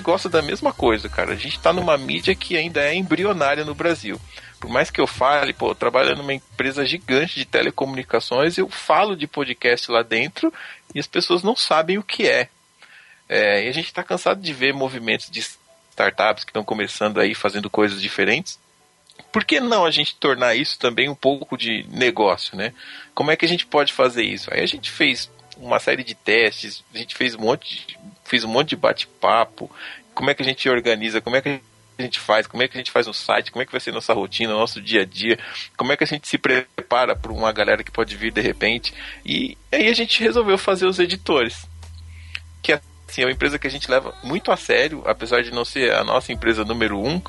gosta 0.00 0.28
da 0.28 0.40
mesma 0.40 0.72
coisa, 0.72 1.08
cara. 1.08 1.32
A 1.32 1.36
gente 1.36 1.58
tá 1.58 1.72
numa 1.72 1.96
mídia 1.98 2.34
que 2.34 2.56
ainda 2.56 2.80
é 2.82 2.94
embrionária 2.94 3.64
no 3.64 3.74
Brasil. 3.74 4.20
Por 4.60 4.70
mais 4.70 4.90
que 4.90 5.00
eu 5.00 5.06
fale, 5.06 5.52
pô, 5.52 5.74
trabalhando 5.74 6.18
numa 6.18 6.34
empresa 6.34 6.84
gigante 6.84 7.36
de 7.36 7.44
telecomunicações, 7.44 8.58
eu 8.58 8.68
falo 8.68 9.16
de 9.16 9.26
podcast 9.26 9.90
lá 9.90 10.02
dentro 10.02 10.52
e 10.94 11.00
as 11.00 11.06
pessoas 11.06 11.42
não 11.42 11.56
sabem 11.56 11.98
o 11.98 12.02
que 12.02 12.28
é. 12.28 12.48
é 13.28 13.64
e 13.64 13.68
a 13.68 13.72
gente 13.72 13.92
tá 13.92 14.02
cansado 14.02 14.40
de 14.40 14.52
ver 14.52 14.72
movimentos 14.72 15.30
de 15.30 15.40
startups 15.90 16.44
que 16.44 16.50
estão 16.50 16.64
começando 16.64 17.20
aí 17.20 17.34
fazendo 17.34 17.70
coisas 17.70 18.00
diferentes 18.00 18.58
por 19.32 19.44
que 19.44 19.60
não 19.60 19.84
a 19.84 19.90
gente 19.90 20.16
tornar 20.16 20.54
isso 20.54 20.78
também 20.78 21.08
um 21.08 21.14
pouco 21.14 21.56
de 21.56 21.84
negócio, 21.90 22.56
né? 22.56 22.72
Como 23.14 23.30
é 23.30 23.36
que 23.36 23.44
a 23.44 23.48
gente 23.48 23.66
pode 23.66 23.92
fazer 23.92 24.24
isso? 24.24 24.52
Aí 24.52 24.62
a 24.62 24.66
gente 24.66 24.90
fez 24.90 25.30
uma 25.56 25.78
série 25.78 26.04
de 26.04 26.14
testes, 26.14 26.84
a 26.94 26.98
gente 26.98 27.14
fez 27.14 27.34
um 27.34 27.40
monte 27.40 27.86
de, 27.86 27.98
fez 28.24 28.44
um 28.44 28.48
monte 28.48 28.70
de 28.70 28.76
bate-papo, 28.76 29.70
como 30.14 30.30
é 30.30 30.34
que 30.34 30.42
a 30.42 30.44
gente 30.44 30.68
organiza, 30.68 31.20
como 31.20 31.36
é 31.36 31.40
que 31.40 31.60
a 31.98 32.02
gente 32.02 32.20
faz, 32.20 32.46
como 32.46 32.62
é 32.62 32.68
que 32.68 32.76
a 32.76 32.80
gente 32.80 32.92
faz 32.92 33.08
um 33.08 33.12
site, 33.12 33.50
como 33.50 33.62
é 33.62 33.66
que 33.66 33.72
vai 33.72 33.80
ser 33.80 33.92
nossa 33.92 34.12
rotina, 34.14 34.52
nosso 34.52 34.80
dia 34.80 35.02
a 35.02 35.04
dia, 35.04 35.38
como 35.76 35.92
é 35.92 35.96
que 35.96 36.04
a 36.04 36.06
gente 36.06 36.28
se 36.28 36.38
prepara 36.38 37.16
para 37.16 37.32
uma 37.32 37.52
galera 37.52 37.82
que 37.82 37.90
pode 37.90 38.16
vir 38.16 38.32
de 38.32 38.40
repente. 38.40 38.94
E 39.24 39.58
aí 39.72 39.88
a 39.88 39.94
gente 39.94 40.22
resolveu 40.22 40.56
fazer 40.56 40.86
os 40.86 40.98
editores. 40.98 41.66
Que 42.62 42.72
assim, 42.72 43.22
é 43.22 43.24
uma 43.24 43.32
empresa 43.32 43.58
que 43.58 43.66
a 43.66 43.70
gente 43.70 43.90
leva 43.90 44.14
muito 44.22 44.52
a 44.52 44.56
sério, 44.56 45.02
apesar 45.06 45.42
de 45.42 45.50
não 45.50 45.64
ser 45.64 45.92
a 45.92 46.04
nossa 46.04 46.32
empresa 46.32 46.64
número 46.64 46.98
um, 46.98 47.20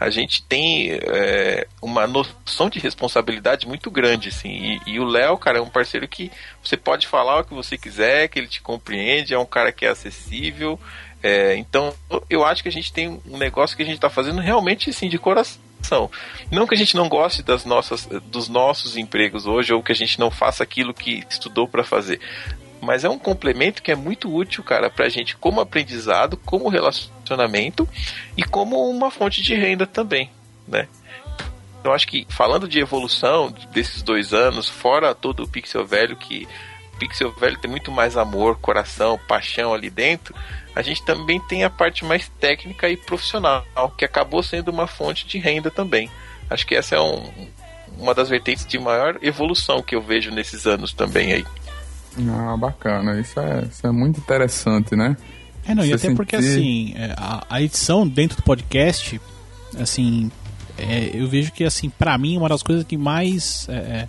a 0.00 0.10
gente 0.10 0.42
tem 0.44 0.92
é, 0.92 1.66
uma 1.82 2.06
noção 2.06 2.70
de 2.70 2.78
responsabilidade 2.78 3.66
muito 3.66 3.90
grande, 3.90 4.28
assim. 4.28 4.78
E, 4.86 4.92
e 4.92 5.00
o 5.00 5.04
Léo, 5.04 5.36
cara, 5.36 5.58
é 5.58 5.60
um 5.62 5.68
parceiro 5.68 6.06
que 6.06 6.30
você 6.62 6.76
pode 6.76 7.06
falar 7.06 7.40
o 7.40 7.44
que 7.44 7.54
você 7.54 7.76
quiser, 7.76 8.28
que 8.28 8.38
ele 8.38 8.46
te 8.46 8.60
compreende, 8.60 9.34
é 9.34 9.38
um 9.38 9.46
cara 9.46 9.72
que 9.72 9.84
é 9.84 9.88
acessível. 9.88 10.78
É, 11.20 11.56
então, 11.56 11.92
eu 12.30 12.44
acho 12.44 12.62
que 12.62 12.68
a 12.68 12.72
gente 12.72 12.92
tem 12.92 13.20
um 13.26 13.36
negócio 13.36 13.76
que 13.76 13.82
a 13.82 13.86
gente 13.86 13.96
está 13.96 14.08
fazendo 14.08 14.40
realmente, 14.40 14.90
assim, 14.90 15.08
de 15.08 15.18
coração. 15.18 16.10
Não 16.50 16.66
que 16.66 16.74
a 16.74 16.78
gente 16.78 16.96
não 16.96 17.08
goste 17.08 17.42
das 17.42 17.64
nossas, 17.64 18.06
dos 18.06 18.48
nossos 18.48 18.96
empregos 18.96 19.46
hoje 19.46 19.72
ou 19.72 19.82
que 19.82 19.92
a 19.92 19.96
gente 19.96 20.18
não 20.18 20.30
faça 20.30 20.62
aquilo 20.62 20.94
que 20.94 21.24
estudou 21.28 21.66
para 21.66 21.82
fazer, 21.82 22.20
mas 22.80 23.04
é 23.04 23.08
um 23.08 23.18
complemento 23.18 23.82
que 23.82 23.90
é 23.90 23.96
muito 23.96 24.32
útil, 24.32 24.62
cara, 24.62 24.90
pra 24.90 25.08
gente 25.08 25.36
como 25.36 25.60
aprendizado, 25.60 26.36
como 26.36 26.68
relacionamento 26.68 27.88
e 28.36 28.42
como 28.42 28.88
uma 28.88 29.10
fonte 29.10 29.42
de 29.42 29.54
renda 29.54 29.86
também, 29.86 30.30
né? 30.66 30.88
Eu 31.84 31.92
acho 31.92 32.06
que 32.08 32.26
falando 32.28 32.68
de 32.68 32.80
evolução 32.80 33.54
desses 33.72 34.02
dois 34.02 34.34
anos, 34.34 34.68
fora 34.68 35.14
todo 35.14 35.44
o 35.44 35.48
Pixel 35.48 35.86
Velho, 35.86 36.16
que 36.16 36.46
Pixel 36.98 37.32
Velho 37.32 37.58
tem 37.58 37.70
muito 37.70 37.90
mais 37.90 38.16
amor, 38.16 38.58
coração, 38.58 39.18
paixão 39.28 39.72
ali 39.72 39.88
dentro, 39.88 40.34
a 40.74 40.82
gente 40.82 41.02
também 41.04 41.40
tem 41.40 41.64
a 41.64 41.70
parte 41.70 42.04
mais 42.04 42.28
técnica 42.40 42.88
e 42.88 42.96
profissional, 42.96 43.64
que 43.96 44.04
acabou 44.04 44.42
sendo 44.42 44.70
uma 44.70 44.86
fonte 44.86 45.26
de 45.26 45.38
renda 45.38 45.70
também. 45.70 46.10
Acho 46.50 46.66
que 46.66 46.74
essa 46.74 46.96
é 46.96 47.00
um, 47.00 47.30
uma 47.98 48.14
das 48.14 48.28
vertentes 48.28 48.66
de 48.66 48.78
maior 48.78 49.18
evolução 49.22 49.82
que 49.82 49.94
eu 49.94 50.00
vejo 50.00 50.30
nesses 50.30 50.66
anos 50.66 50.92
também 50.92 51.32
aí. 51.32 51.44
Ah, 52.30 52.56
bacana. 52.56 53.20
Isso 53.20 53.38
é, 53.38 53.64
isso 53.70 53.86
é 53.86 53.90
muito 53.90 54.18
interessante, 54.20 54.96
né? 54.96 55.16
É, 55.66 55.74
não, 55.74 55.82
Você 55.82 55.90
e 55.90 55.92
até 55.92 56.02
sentir... 56.02 56.16
porque 56.16 56.36
assim, 56.36 56.94
é, 56.96 57.14
a, 57.16 57.44
a, 57.50 57.62
edição 57.62 58.08
dentro 58.08 58.38
do 58.38 58.42
podcast, 58.42 59.20
assim, 59.78 60.30
é, 60.78 61.10
eu 61.12 61.28
vejo 61.28 61.52
que, 61.52 61.64
assim, 61.64 61.90
para 61.90 62.16
mim, 62.16 62.36
é 62.36 62.38
uma 62.38 62.48
das 62.48 62.62
coisas 62.62 62.84
que 62.84 62.96
mais 62.96 63.68
é, 63.68 63.74
é, 63.74 64.08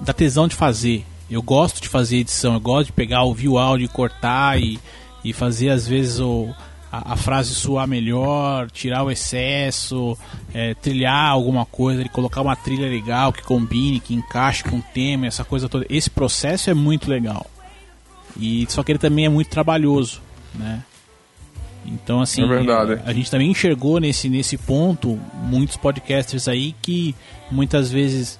dá 0.00 0.12
tesão 0.12 0.46
de 0.46 0.54
fazer. 0.54 1.04
Eu 1.30 1.42
gosto 1.42 1.80
de 1.80 1.88
fazer 1.88 2.18
edição, 2.18 2.54
eu 2.54 2.60
gosto 2.60 2.86
de 2.86 2.92
pegar, 2.92 3.22
ouvir 3.22 3.48
o 3.48 3.58
áudio, 3.58 3.88
cortar 3.88 4.60
e, 4.60 4.78
e 5.24 5.32
fazer, 5.32 5.70
às 5.70 5.88
vezes, 5.88 6.20
o, 6.20 6.54
a, 6.92 7.14
a 7.14 7.16
frase 7.16 7.54
soar 7.54 7.88
melhor, 7.88 8.70
tirar 8.70 9.02
o 9.02 9.10
excesso, 9.10 10.16
é, 10.52 10.74
trilhar 10.74 11.30
alguma 11.30 11.64
coisa, 11.64 12.06
colocar 12.10 12.42
uma 12.42 12.54
trilha 12.54 12.86
legal 12.86 13.32
que 13.32 13.42
combine, 13.42 13.98
que 13.98 14.14
encaixe 14.14 14.62
com 14.62 14.76
o 14.76 14.84
tema, 14.92 15.26
essa 15.26 15.42
coisa 15.42 15.70
toda. 15.70 15.86
Esse 15.88 16.10
processo 16.10 16.68
é 16.68 16.74
muito 16.74 17.08
legal. 17.08 17.46
E 18.38 18.66
só 18.68 18.82
que 18.82 18.92
ele 18.92 18.98
também 18.98 19.24
é 19.24 19.28
muito 19.30 19.48
trabalhoso, 19.48 20.20
né? 20.54 20.82
Então 21.84 22.20
assim, 22.20 22.42
é 22.42 23.02
a 23.04 23.12
gente 23.12 23.30
também 23.30 23.50
enxergou 23.50 23.98
nesse, 23.98 24.28
nesse 24.28 24.56
ponto 24.56 25.18
muitos 25.42 25.76
podcasters 25.76 26.46
aí 26.46 26.76
que 26.80 27.12
muitas 27.50 27.90
vezes 27.90 28.38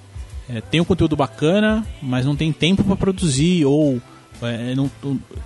é, 0.49 0.61
tem 0.61 0.79
um 0.79 0.85
conteúdo 0.85 1.15
bacana, 1.15 1.85
mas 2.01 2.25
não 2.25 2.37
tem 2.37 2.53
tempo 2.53 2.83
para 2.85 2.95
produzir 2.95 3.65
ou 3.65 4.01
é, 4.43 4.75
não, 4.75 4.89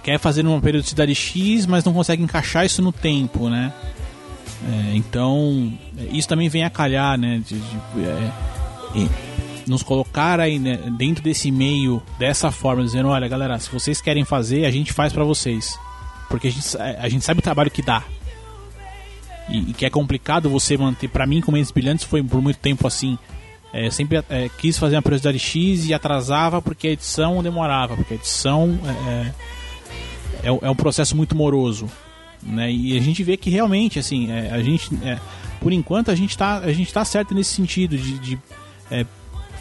quer 0.04 0.20
fazer 0.20 0.44
numa 0.44 0.62
periodicidade 0.62 1.14
X, 1.14 1.66
mas 1.66 1.84
não 1.84 1.94
consegue 1.94 2.24
encaixar 2.24 2.66
isso 2.66 2.82
no 2.82 2.92
tempo, 2.92 3.50
né? 3.50 3.74
É, 4.68 4.96
então, 4.96 5.74
isso 6.12 6.28
também 6.28 6.50
vem 6.50 6.64
a 6.64 6.70
calhar, 6.70 7.18
né? 7.18 7.42
De, 7.46 7.60
de 7.60 7.78
é, 8.04 9.08
nos 9.68 9.84
colocar 9.84 10.40
aí 10.40 10.58
né, 10.58 10.80
dentro 10.98 11.24
desse 11.24 11.52
meio 11.52 12.02
dessa 12.18 12.52
forma, 12.52 12.84
dizendo: 12.84 13.10
olha, 13.10 13.28
galera, 13.28 13.60
se 13.60 13.70
vocês 13.70 14.02
querem 14.02 14.24
fazer, 14.24 14.66
a 14.66 14.72
gente 14.72 14.94
faz 14.94 15.14
para 15.14 15.24
vocês. 15.24 15.78
Porque 16.30 16.48
a 16.48 16.52
gente, 16.52 16.78
a 16.78 17.10
gente 17.10 17.24
sabe 17.24 17.40
o 17.40 17.44
trabalho 17.44 17.72
que 17.72 17.82
dá. 17.82 18.04
E, 19.50 19.70
e 19.70 19.74
que 19.74 19.86
é 19.86 19.90
complicado 19.90 20.50
você 20.50 20.78
manter. 20.78 21.08
para 21.08 21.26
mim, 21.26 21.42
como 21.42 21.56
Mentes 21.56 21.72
Brilhantes, 21.72 22.06
foi 22.06 22.22
por 22.22 22.42
muito 22.42 22.60
tempo 22.60 22.86
assim. 22.88 23.18
É, 23.74 23.90
sempre 23.90 24.24
é, 24.30 24.50
quis 24.58 24.78
fazer 24.78 24.96
uma 24.96 25.02
periodicidade 25.02 25.40
X 25.40 25.86
e 25.86 25.94
atrasava 25.94 26.62
porque 26.62 26.88
a 26.88 26.92
edição 26.92 27.44
demorava, 27.44 27.96
porque 27.96 28.14
a 28.14 28.18
edição 28.18 28.80
é, 28.86 29.12
é, 29.12 30.50
é, 30.50 30.60
é 30.62 30.70
um 30.70 30.76
processo 30.76 31.16
muito 31.16 31.36
moroso. 31.36 31.90
Né? 32.42 32.72
E 32.72 32.98
a 32.98 33.02
gente 33.02 33.24
vê 33.24 33.36
que 33.36 33.50
realmente, 33.50 34.00
assim, 34.00 34.32
é, 34.32 34.52
a 34.52 34.62
gente, 34.62 34.90
é, 35.04 35.20
por 35.60 35.74
enquanto, 35.74 36.10
a 36.10 36.16
gente 36.16 36.32
está 36.32 36.62
tá 36.94 37.06
certo 37.06 37.34
nesse 37.34 37.54
sentido 37.56 37.98
de, 37.98 38.18
de 38.20 38.40
é, 38.90 39.06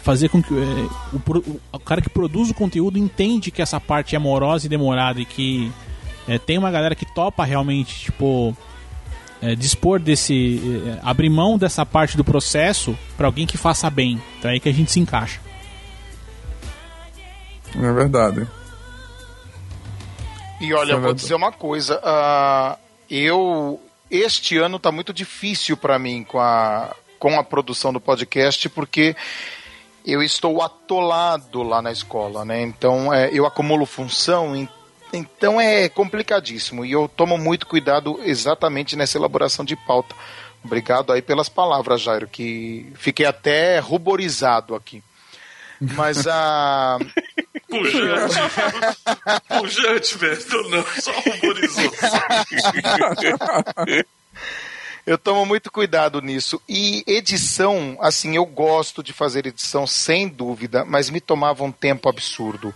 fazer 0.03 0.29
com 0.29 0.41
que 0.41 0.53
o, 0.53 1.61
o, 1.73 1.79
cara 1.79 2.01
que 2.01 2.09
produz 2.09 2.49
o 2.49 2.53
conteúdo 2.53 2.97
entende 2.97 3.51
que 3.51 3.61
essa 3.61 3.79
parte 3.79 4.15
é 4.15 4.19
morosa 4.19 4.65
e 4.65 4.69
demorada 4.69 5.19
e 5.19 5.25
que 5.25 5.71
tem 6.45 6.57
uma 6.57 6.71
galera 6.71 6.95
que 6.95 7.05
topa 7.05 7.45
realmente, 7.45 8.05
tipo, 8.05 8.55
é, 9.41 9.55
dispor 9.55 9.99
desse. 9.99 10.61
É, 10.85 10.99
abrir 11.03 11.29
mão 11.29 11.57
dessa 11.57 11.85
parte 11.85 12.17
do 12.17 12.23
processo 12.23 12.97
para 13.15 13.27
alguém 13.27 13.45
que 13.45 13.57
faça 13.57 13.89
bem. 13.89 14.21
Então 14.37 14.49
é 14.49 14.55
aí 14.55 14.59
que 14.59 14.69
a 14.69 14.73
gente 14.73 14.91
se 14.91 14.99
encaixa. 14.99 15.39
É 17.75 17.91
verdade. 17.91 18.47
E 20.59 20.73
olha, 20.73 20.93
é 20.93 20.99
vou 20.99 21.13
dizer 21.13 21.35
uma 21.35 21.51
coisa. 21.51 21.99
Uh, 21.99 22.77
eu. 23.09 23.79
Este 24.09 24.57
ano 24.57 24.79
tá 24.79 24.89
muito 24.89 25.13
difícil 25.13 25.75
para 25.75 25.99
mim 25.99 26.23
com 26.23 26.39
a, 26.39 26.95
com 27.19 27.37
a 27.37 27.43
produção 27.43 27.91
do 27.91 27.99
podcast, 27.99 28.69
porque 28.69 29.17
eu 30.05 30.23
estou 30.23 30.61
atolado 30.61 31.61
lá 31.61 31.81
na 31.81 31.91
escola, 31.91 32.45
né? 32.45 32.61
Então 32.61 33.13
é, 33.13 33.29
eu 33.33 33.45
acumulo 33.45 33.85
função, 33.85 34.55
então 35.13 35.59
é 35.59 35.89
complicadíssimo 35.89 36.85
e 36.85 36.91
eu 36.91 37.07
tomo 37.07 37.37
muito 37.37 37.65
cuidado 37.65 38.19
exatamente 38.23 38.95
nessa 38.95 39.17
elaboração 39.17 39.63
de 39.63 39.75
pauta, 39.75 40.15
Obrigado 40.63 41.13
aí 41.13 41.21
pelas 41.21 41.47
palavras, 41.47 42.01
Jairo, 42.01 42.27
que 42.27 42.91
fiquei 42.95 43.25
até 43.25 43.79
ruborizado 43.79 44.75
aqui. 44.75 45.01
Mas 45.79 46.27
a. 46.27 46.97
Pujante. 47.69 48.35
Pujante, 49.47 50.17
velho. 50.17 50.69
Não, 50.69 50.83
só 50.99 51.11
ruborizou. 51.11 51.91
Eu 55.05 55.17
tomo 55.17 55.45
muito 55.45 55.71
cuidado 55.71 56.21
nisso. 56.21 56.61
E 56.67 57.01
edição, 57.07 57.97
assim, 58.01 58.35
eu 58.35 58.45
gosto 58.45 59.01
de 59.01 59.13
fazer 59.13 59.47
edição 59.47 59.87
sem 59.87 60.27
dúvida, 60.27 60.83
mas 60.83 61.09
me 61.09 61.21
tomava 61.21 61.63
um 61.63 61.71
tempo 61.71 62.09
absurdo. 62.09 62.73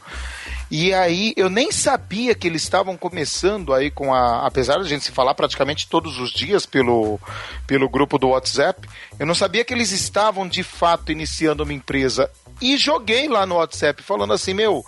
E 0.71 0.93
aí 0.93 1.33
eu 1.35 1.49
nem 1.49 1.69
sabia 1.69 2.33
que 2.33 2.47
eles 2.47 2.63
estavam 2.63 2.95
começando 2.95 3.73
aí 3.73 3.91
com 3.91 4.13
a. 4.13 4.47
Apesar 4.47 4.77
de 4.77 4.85
a 4.85 4.87
gente 4.87 5.03
se 5.03 5.11
falar 5.11 5.35
praticamente 5.35 5.85
todos 5.85 6.17
os 6.17 6.31
dias 6.31 6.65
pelo, 6.65 7.19
pelo 7.67 7.89
grupo 7.89 8.17
do 8.17 8.29
WhatsApp, 8.29 8.87
eu 9.19 9.25
não 9.25 9.35
sabia 9.35 9.65
que 9.65 9.73
eles 9.73 9.91
estavam 9.91 10.47
de 10.47 10.63
fato 10.63 11.11
iniciando 11.11 11.63
uma 11.63 11.73
empresa. 11.73 12.31
E 12.61 12.77
joguei 12.77 13.27
lá 13.27 13.45
no 13.45 13.55
WhatsApp 13.55 14.01
falando 14.01 14.31
assim: 14.31 14.53
meu, 14.53 14.81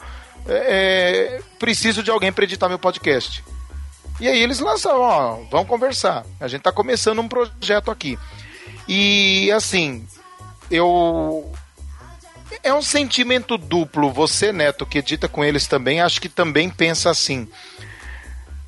é, 0.47 1.41
preciso 1.59 2.01
de 2.01 2.09
alguém 2.09 2.31
para 2.31 2.45
editar 2.45 2.69
meu 2.69 2.79
podcast. 2.79 3.43
E 4.21 4.27
aí 4.29 4.41
eles 4.41 4.61
lançaram, 4.61 5.01
ó, 5.01 5.39
vamos 5.51 5.67
conversar. 5.67 6.25
A 6.39 6.47
gente 6.47 6.61
tá 6.61 6.71
começando 6.71 7.19
um 7.19 7.27
projeto 7.27 7.91
aqui. 7.91 8.17
E 8.87 9.51
assim, 9.51 10.07
eu 10.71 11.51
é 12.61 12.73
um 12.73 12.81
sentimento 12.81 13.57
duplo. 13.57 14.11
Você, 14.11 14.51
Neto, 14.51 14.85
que 14.85 14.99
edita 14.99 15.27
com 15.27 15.43
eles 15.43 15.67
também, 15.67 16.01
acho 16.01 16.21
que 16.21 16.29
também 16.29 16.69
pensa 16.69 17.09
assim. 17.09 17.47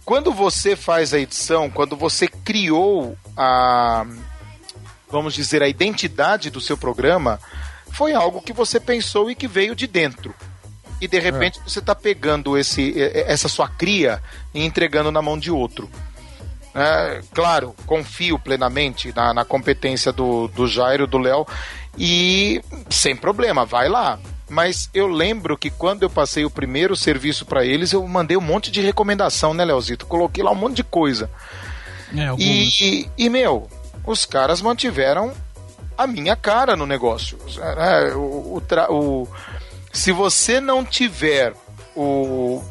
Quando 0.04 0.32
você 0.32 0.76
faz 0.76 1.14
a 1.14 1.20
edição, 1.20 1.70
quando 1.70 1.96
você 1.96 2.28
criou 2.28 3.18
a 3.36 4.06
vamos 5.10 5.34
dizer 5.34 5.62
a 5.62 5.68
identidade 5.68 6.50
do 6.50 6.60
seu 6.60 6.76
programa, 6.76 7.40
foi 7.92 8.14
algo 8.14 8.42
que 8.42 8.52
você 8.52 8.80
pensou 8.80 9.30
e 9.30 9.36
que 9.36 9.48
veio 9.48 9.76
de 9.76 9.88
dentro 9.88 10.34
e 11.00 11.08
de 11.08 11.20
repente 11.20 11.60
é. 11.60 11.64
você 11.64 11.80
está 11.80 11.94
pegando 11.94 12.58
esse, 12.58 12.94
essa 13.00 13.48
sua 13.48 13.68
cria 13.68 14.22
e 14.54 14.64
entregando 14.64 15.12
na 15.12 15.22
mão 15.22 15.38
de 15.38 15.52
outro. 15.52 15.90
É, 16.74 17.22
claro, 17.34 17.74
confio 17.86 18.38
plenamente 18.38 19.14
na, 19.16 19.34
na 19.34 19.46
competência 19.46 20.12
do, 20.12 20.50
do 20.50 20.68
Jairo, 20.68 21.08
do 21.08 21.18
Léo, 21.18 21.48
e 21.98 22.62
sem 22.90 23.16
problema, 23.16 23.66
vai 23.66 23.90
lá. 23.90 24.20
Mas 24.50 24.90
eu 24.94 25.08
lembro 25.08 25.58
que 25.58 25.70
quando 25.70 26.04
eu 26.04 26.10
passei 26.10 26.46
o 26.46 26.52
primeiro 26.52 26.96
serviço 26.96 27.46
para 27.46 27.66
eles, 27.66 27.92
eu 27.92 28.06
mandei 28.08 28.38
um 28.38 28.42
monte 28.42 28.70
de 28.70 28.80
recomendação, 28.80 29.54
né, 29.54 29.66
Leozito? 29.66 30.06
Coloquei 30.06 30.44
lá 30.44 30.52
um 30.52 30.56
monte 30.56 30.76
de 30.76 30.84
coisa. 30.84 31.30
É, 32.16 32.36
e, 32.38 33.10
e, 33.18 33.30
meu, 33.30 33.68
os 34.06 34.26
caras 34.26 34.62
mantiveram 34.62 35.34
a 35.98 36.06
minha 36.06 36.36
cara 36.36 36.76
no 36.76 36.86
negócio. 36.86 37.40
É, 37.58 38.14
o, 38.14 38.60
o, 38.60 38.94
o 38.94 39.28
se 39.92 40.12
você 40.12 40.60
não 40.60 40.86
tiver 40.86 41.54
o, 41.96 42.62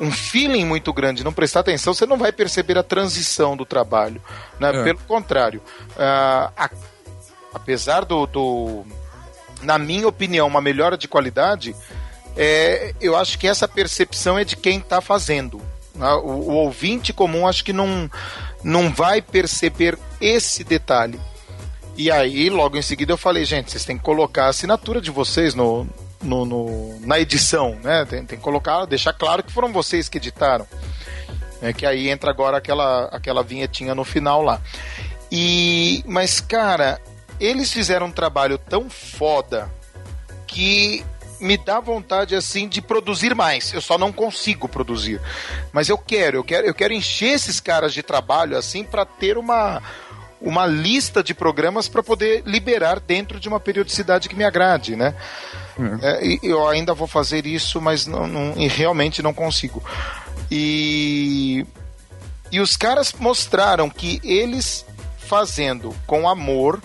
um 0.00 0.10
feeling 0.10 0.64
muito 0.64 0.92
grande, 0.92 1.24
não 1.24 1.32
prestar 1.32 1.60
atenção, 1.60 1.92
você 1.92 2.06
não 2.06 2.16
vai 2.16 2.30
perceber 2.30 2.78
a 2.78 2.82
transição 2.82 3.56
do 3.56 3.64
trabalho. 3.64 4.22
Né? 4.60 4.70
É. 4.70 4.84
Pelo 4.84 4.98
contrário, 5.00 5.60
uh, 5.90 6.52
a, 6.56 6.70
apesar 7.58 8.04
do, 8.04 8.26
do, 8.26 8.86
na 9.62 9.78
minha 9.78 10.08
opinião, 10.08 10.46
uma 10.46 10.60
melhora 10.60 10.96
de 10.96 11.08
qualidade, 11.08 11.74
é, 12.36 12.94
eu 13.00 13.16
acho 13.16 13.38
que 13.38 13.46
essa 13.46 13.66
percepção 13.66 14.38
é 14.38 14.44
de 14.44 14.56
quem 14.56 14.78
está 14.78 15.00
fazendo. 15.00 15.60
Né? 15.94 16.08
O, 16.22 16.30
o, 16.30 16.52
ouvinte 16.54 17.12
comum 17.12 17.46
acho 17.46 17.64
que 17.64 17.72
não, 17.72 18.10
não 18.62 18.92
vai 18.92 19.20
perceber 19.20 19.98
esse 20.20 20.62
detalhe. 20.62 21.20
E 21.96 22.10
aí, 22.10 22.48
logo 22.48 22.76
em 22.76 22.82
seguida, 22.82 23.12
eu 23.12 23.18
falei, 23.18 23.44
gente, 23.44 23.72
vocês 23.72 23.84
têm 23.84 23.98
que 23.98 24.04
colocar 24.04 24.44
a 24.44 24.50
assinatura 24.50 25.00
de 25.00 25.10
vocês 25.10 25.52
no, 25.52 25.84
no, 26.22 26.44
no, 26.44 27.00
na 27.00 27.18
edição, 27.18 27.76
né? 27.82 28.04
Tem, 28.04 28.24
tem 28.24 28.38
que 28.38 28.44
colocar, 28.44 28.84
deixar 28.84 29.12
claro 29.12 29.42
que 29.42 29.52
foram 29.52 29.72
vocês 29.72 30.08
que 30.08 30.18
editaram. 30.18 30.66
É 31.60 31.72
que 31.72 31.84
aí 31.84 32.08
entra 32.08 32.30
agora 32.30 32.56
aquela, 32.56 33.06
aquela 33.06 33.42
vinhetinha 33.42 33.96
no 33.96 34.04
final 34.04 34.42
lá. 34.42 34.60
E, 35.30 36.04
mas, 36.06 36.40
cara, 36.40 37.00
eles 37.40 37.72
fizeram 37.72 38.06
um 38.06 38.12
trabalho 38.12 38.58
tão 38.58 38.88
foda 38.88 39.70
que 40.46 41.04
me 41.40 41.56
dá 41.56 41.80
vontade 41.80 42.34
assim 42.34 42.68
de 42.68 42.80
produzir 42.82 43.34
mais. 43.34 43.72
Eu 43.72 43.80
só 43.80 43.96
não 43.96 44.12
consigo 44.12 44.68
produzir, 44.68 45.20
mas 45.72 45.88
eu 45.88 45.96
quero, 45.96 46.38
eu 46.38 46.44
quero, 46.44 46.66
eu 46.66 46.74
quero 46.74 46.92
encher 46.92 47.34
esses 47.34 47.60
caras 47.60 47.94
de 47.94 48.02
trabalho 48.02 48.56
assim 48.56 48.82
para 48.84 49.04
ter 49.04 49.38
uma 49.38 49.82
uma 50.40 50.66
lista 50.66 51.20
de 51.22 51.34
programas 51.34 51.88
para 51.88 52.00
poder 52.00 52.44
liberar 52.46 53.00
dentro 53.00 53.40
de 53.40 53.48
uma 53.48 53.58
periodicidade 53.58 54.28
que 54.28 54.36
me 54.36 54.44
agrade, 54.44 54.94
né? 54.94 55.14
É. 56.02 56.34
É, 56.34 56.38
eu 56.42 56.68
ainda 56.68 56.94
vou 56.94 57.08
fazer 57.08 57.44
isso, 57.44 57.80
mas 57.80 58.06
não, 58.06 58.26
não, 58.26 58.54
realmente 58.68 59.20
não 59.20 59.34
consigo. 59.34 59.82
E, 60.50 61.66
e 62.52 62.60
os 62.60 62.76
caras 62.76 63.12
mostraram 63.12 63.90
que 63.90 64.20
eles 64.22 64.86
fazendo 65.18 65.94
com 66.06 66.28
amor 66.28 66.80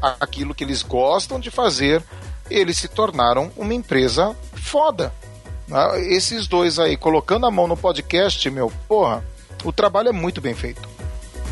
aquilo 0.00 0.54
que 0.54 0.64
eles 0.64 0.82
gostam 0.82 1.38
de 1.38 1.50
fazer, 1.50 2.02
eles 2.50 2.78
se 2.78 2.88
tornaram 2.88 3.50
uma 3.56 3.74
empresa 3.74 4.34
foda. 4.54 5.12
Ah, 5.70 5.92
esses 5.98 6.46
dois 6.46 6.78
aí, 6.78 6.96
colocando 6.96 7.46
a 7.46 7.50
mão 7.50 7.66
no 7.66 7.76
podcast, 7.76 8.48
meu, 8.50 8.72
porra, 8.88 9.24
o 9.64 9.72
trabalho 9.72 10.08
é 10.08 10.12
muito 10.12 10.40
bem 10.40 10.54
feito. 10.54 10.88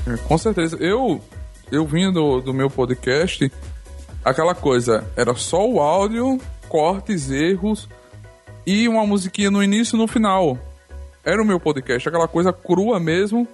É, 0.06 0.16
com 0.16 0.36
certeza. 0.36 0.76
Eu, 0.78 1.20
eu 1.70 1.86
vim 1.86 2.10
do, 2.12 2.40
do 2.40 2.52
meu 2.52 2.68
podcast, 2.68 3.50
aquela 4.24 4.54
coisa, 4.54 5.06
era 5.16 5.34
só 5.34 5.64
o 5.68 5.80
áudio 5.80 6.40
cortes, 6.68 7.30
erros 7.30 7.88
e 8.66 8.88
uma 8.88 9.06
musiquinha 9.06 9.50
no 9.50 9.62
início 9.62 9.96
e 9.96 9.98
no 9.98 10.06
final. 10.06 10.58
Era 11.24 11.42
o 11.42 11.44
meu 11.44 11.58
podcast, 11.58 12.08
aquela 12.08 12.28
coisa 12.28 12.52
crua 12.52 13.00
mesmo, 13.00 13.46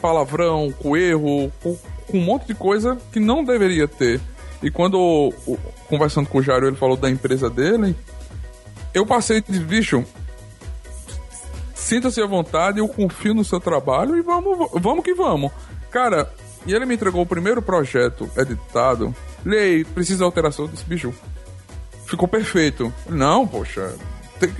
palavrão, 0.00 0.72
com 0.72 0.96
erro, 0.96 1.50
com, 1.62 1.76
com 2.10 2.18
um 2.18 2.24
monte 2.24 2.46
de 2.46 2.54
coisa 2.54 2.98
que 3.12 3.20
não 3.20 3.44
deveria 3.44 3.88
ter. 3.88 4.20
E 4.62 4.70
quando, 4.70 5.32
conversando 5.88 6.28
com 6.28 6.38
o 6.38 6.42
Jairo, 6.42 6.66
ele 6.66 6.76
falou 6.76 6.96
da 6.96 7.10
empresa 7.10 7.50
dele, 7.50 7.94
eu 8.92 9.04
passei 9.04 9.40
de 9.40 9.58
bicho. 9.60 10.04
Sinta-se 11.74 12.22
à 12.22 12.26
vontade, 12.26 12.78
eu 12.78 12.88
confio 12.88 13.34
no 13.34 13.44
seu 13.44 13.60
trabalho 13.60 14.16
e 14.16 14.22
vamos, 14.22 14.70
vamos 14.74 15.04
que 15.04 15.12
vamos. 15.12 15.52
Cara, 15.90 16.32
e 16.66 16.72
ele 16.72 16.86
me 16.86 16.94
entregou 16.94 17.22
o 17.22 17.26
primeiro 17.26 17.60
projeto 17.60 18.30
editado. 18.36 19.14
Lei, 19.44 19.84
precisa 19.84 20.24
alteração 20.24 20.66
desse 20.66 20.84
bicho 20.84 21.12
ficou 22.06 22.28
perfeito. 22.28 22.92
Não, 23.08 23.46
poxa, 23.46 23.94
tem, 24.38 24.50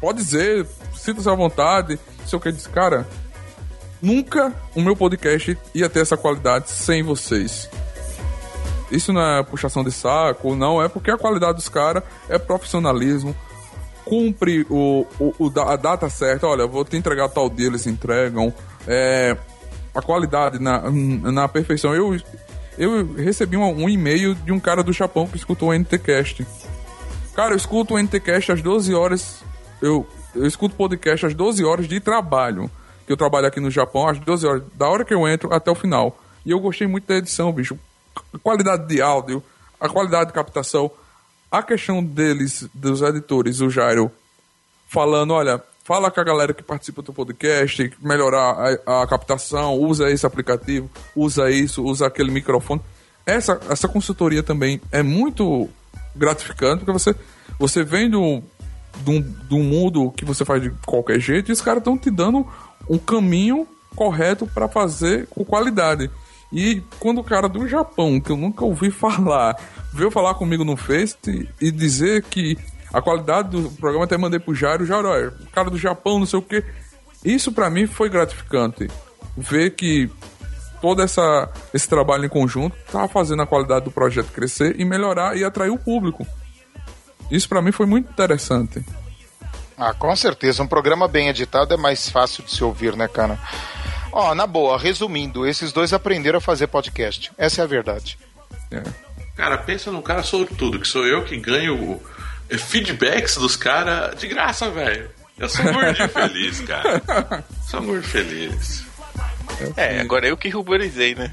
pode 0.00 0.18
dizer, 0.18 0.66
sinta-se 0.94 1.28
à 1.28 1.34
vontade. 1.34 1.98
Se 2.26 2.34
eu 2.34 2.40
que 2.40 2.52
disse, 2.52 2.68
cara, 2.68 3.06
nunca 4.00 4.52
o 4.74 4.80
meu 4.80 4.96
podcast 4.96 5.56
ia 5.74 5.88
ter 5.88 6.00
essa 6.00 6.16
qualidade 6.16 6.70
sem 6.70 7.02
vocês. 7.02 7.68
Isso 8.90 9.12
não 9.12 9.20
é 9.20 9.42
puxação 9.42 9.84
de 9.84 9.92
saco, 9.92 10.56
não, 10.56 10.82
é 10.82 10.88
porque 10.88 11.10
a 11.10 11.18
qualidade 11.18 11.54
dos 11.54 11.68
caras 11.68 12.02
é 12.28 12.38
profissionalismo, 12.38 13.36
cumpre 14.04 14.66
o, 14.68 15.06
o, 15.20 15.34
o, 15.38 15.60
a 15.60 15.76
data 15.76 16.10
certa, 16.10 16.46
olha, 16.46 16.66
vou 16.66 16.84
te 16.84 16.96
entregar 16.96 17.28
tal 17.28 17.48
dia, 17.48 17.68
eles 17.68 17.86
entregam. 17.86 18.52
É, 18.88 19.36
a 19.94 20.00
qualidade 20.00 20.58
na, 20.58 20.90
na 20.90 21.48
perfeição. 21.48 21.94
Eu, 21.94 22.16
eu 22.78 23.14
recebi 23.14 23.56
um, 23.56 23.84
um 23.84 23.88
e-mail 23.88 24.34
de 24.34 24.52
um 24.52 24.60
cara 24.60 24.82
do 24.82 24.92
Japão 24.92 25.26
que 25.26 25.36
escutou 25.36 25.70
o 25.70 25.74
NTCast. 25.74 26.46
Cara, 27.34 27.52
eu 27.52 27.56
escuto 27.56 27.94
o 27.94 27.98
NTCast 27.98 28.52
às 28.52 28.62
12 28.62 28.94
horas. 28.94 29.42
Eu, 29.80 30.06
eu 30.34 30.46
escuto 30.46 30.74
podcast 30.76 31.26
às 31.26 31.34
12 31.34 31.64
horas 31.64 31.88
de 31.88 32.00
trabalho. 32.00 32.70
Que 33.10 33.14
eu 33.14 33.16
trabalho 33.16 33.48
aqui 33.48 33.58
no 33.58 33.72
Japão 33.72 34.06
às 34.06 34.20
12 34.20 34.46
horas. 34.46 34.62
Da 34.76 34.88
hora 34.88 35.04
que 35.04 35.12
eu 35.12 35.26
entro 35.26 35.52
até 35.52 35.68
o 35.68 35.74
final. 35.74 36.16
E 36.46 36.52
eu 36.52 36.60
gostei 36.60 36.86
muito 36.86 37.08
da 37.08 37.16
edição, 37.16 37.50
bicho. 37.50 37.76
A 38.32 38.38
qualidade 38.38 38.86
de 38.86 39.02
áudio, 39.02 39.42
a 39.80 39.88
qualidade 39.88 40.26
de 40.26 40.32
captação. 40.32 40.88
A 41.50 41.60
questão 41.60 42.04
deles, 42.04 42.68
dos 42.72 43.02
editores, 43.02 43.60
o 43.60 43.68
Jairo, 43.68 44.12
falando: 44.86 45.34
olha, 45.34 45.60
fala 45.82 46.08
com 46.08 46.20
a 46.20 46.22
galera 46.22 46.54
que 46.54 46.62
participa 46.62 47.02
do 47.02 47.12
podcast, 47.12 47.92
melhorar 48.00 48.78
a, 48.86 49.02
a, 49.02 49.06
captação, 49.08 49.74
usa 49.74 50.08
esse 50.08 50.24
aplicativo, 50.24 50.88
usa 51.16 51.50
isso, 51.50 51.82
usa 51.82 52.06
aquele 52.06 52.30
microfone. 52.30 52.80
Essa, 53.26 53.60
essa 53.68 53.88
consultoria 53.88 54.44
também 54.44 54.80
é 54.92 55.02
muito 55.02 55.68
gratificante, 56.14 56.84
porque 56.84 56.92
você, 56.92 57.12
você 57.58 57.82
vem 57.82 58.08
do, 58.08 58.40
do, 58.98 59.20
do 59.20 59.58
mundo 59.58 60.12
que 60.12 60.24
você 60.24 60.44
faz 60.44 60.62
de 60.62 60.70
qualquer 60.86 61.18
jeito 61.18 61.50
e 61.50 61.52
os 61.52 61.60
caras 61.60 61.80
estão 61.80 61.98
te 61.98 62.08
dando 62.08 62.46
um 62.90 62.98
caminho 62.98 63.68
correto 63.94 64.46
para 64.48 64.68
fazer 64.68 65.28
com 65.28 65.44
qualidade. 65.44 66.10
E 66.52 66.82
quando 66.98 67.20
o 67.20 67.24
cara 67.24 67.48
do 67.48 67.68
Japão, 67.68 68.20
que 68.20 68.30
eu 68.30 68.36
nunca 68.36 68.64
ouvi 68.64 68.90
falar, 68.92 69.54
veio 69.94 70.10
falar 70.10 70.34
comigo 70.34 70.64
no 70.64 70.76
Face 70.76 71.48
e 71.60 71.70
dizer 71.70 72.24
que 72.24 72.58
a 72.92 73.00
qualidade 73.00 73.50
do 73.50 73.70
programa 73.70 74.04
até 74.04 74.18
mandei 74.18 74.40
pro 74.40 74.52
Jairo, 74.52 74.84
Jairo, 74.84 75.08
olha, 75.08 75.28
o 75.28 75.46
cara 75.52 75.70
do 75.70 75.78
Japão, 75.78 76.18
não 76.18 76.26
sei 76.26 76.40
o 76.40 76.42
que. 76.42 76.64
Isso 77.24 77.52
para 77.52 77.70
mim 77.70 77.86
foi 77.86 78.08
gratificante. 78.08 78.90
Ver 79.36 79.76
que 79.76 80.10
todo 80.82 81.00
essa, 81.00 81.48
esse 81.72 81.88
trabalho 81.88 82.24
em 82.24 82.28
conjunto 82.28 82.76
tá 82.90 83.06
fazendo 83.06 83.42
a 83.42 83.46
qualidade 83.46 83.84
do 83.84 83.92
projeto 83.92 84.32
crescer 84.32 84.80
e 84.80 84.84
melhorar 84.84 85.36
e 85.36 85.44
atrair 85.44 85.70
o 85.70 85.78
público. 85.78 86.26
Isso 87.30 87.48
pra 87.48 87.62
mim 87.62 87.70
foi 87.70 87.86
muito 87.86 88.10
interessante. 88.10 88.84
Ah, 89.80 89.94
com 89.94 90.14
certeza. 90.14 90.62
Um 90.62 90.66
programa 90.66 91.08
bem 91.08 91.28
editado 91.28 91.72
é 91.72 91.76
mais 91.76 92.10
fácil 92.10 92.44
de 92.44 92.50
se 92.50 92.62
ouvir, 92.62 92.94
né, 92.94 93.08
cara? 93.08 93.38
Ó, 94.12 94.34
na 94.34 94.46
boa, 94.46 94.78
resumindo, 94.78 95.46
esses 95.46 95.72
dois 95.72 95.94
aprenderam 95.94 96.36
a 96.36 96.40
fazer 96.40 96.66
podcast. 96.66 97.32
Essa 97.38 97.62
é 97.62 97.64
a 97.64 97.66
verdade. 97.66 98.18
É. 98.70 98.82
Cara, 99.34 99.56
pensa 99.56 99.90
num 99.90 100.02
cara 100.02 100.22
sortudo, 100.22 100.78
que 100.78 100.86
sou 100.86 101.06
eu 101.06 101.24
que 101.24 101.38
ganho 101.38 101.98
eh, 102.50 102.58
feedbacks 102.58 103.36
dos 103.36 103.56
caras 103.56 104.20
de 104.20 104.28
graça, 104.28 104.68
velho. 104.68 105.08
Eu 105.38 105.48
sou 105.48 105.64
um 105.64 105.72
gordinho 105.72 106.08
feliz, 106.10 106.60
cara. 106.60 107.42
Sou 107.66 107.80
um 107.80 107.86
gordo 107.86 108.02
feliz. 108.02 108.84
É, 109.76 110.00
agora 110.00 110.28
eu 110.28 110.36
que 110.36 110.50
ruborizei, 110.50 111.14
né? 111.14 111.32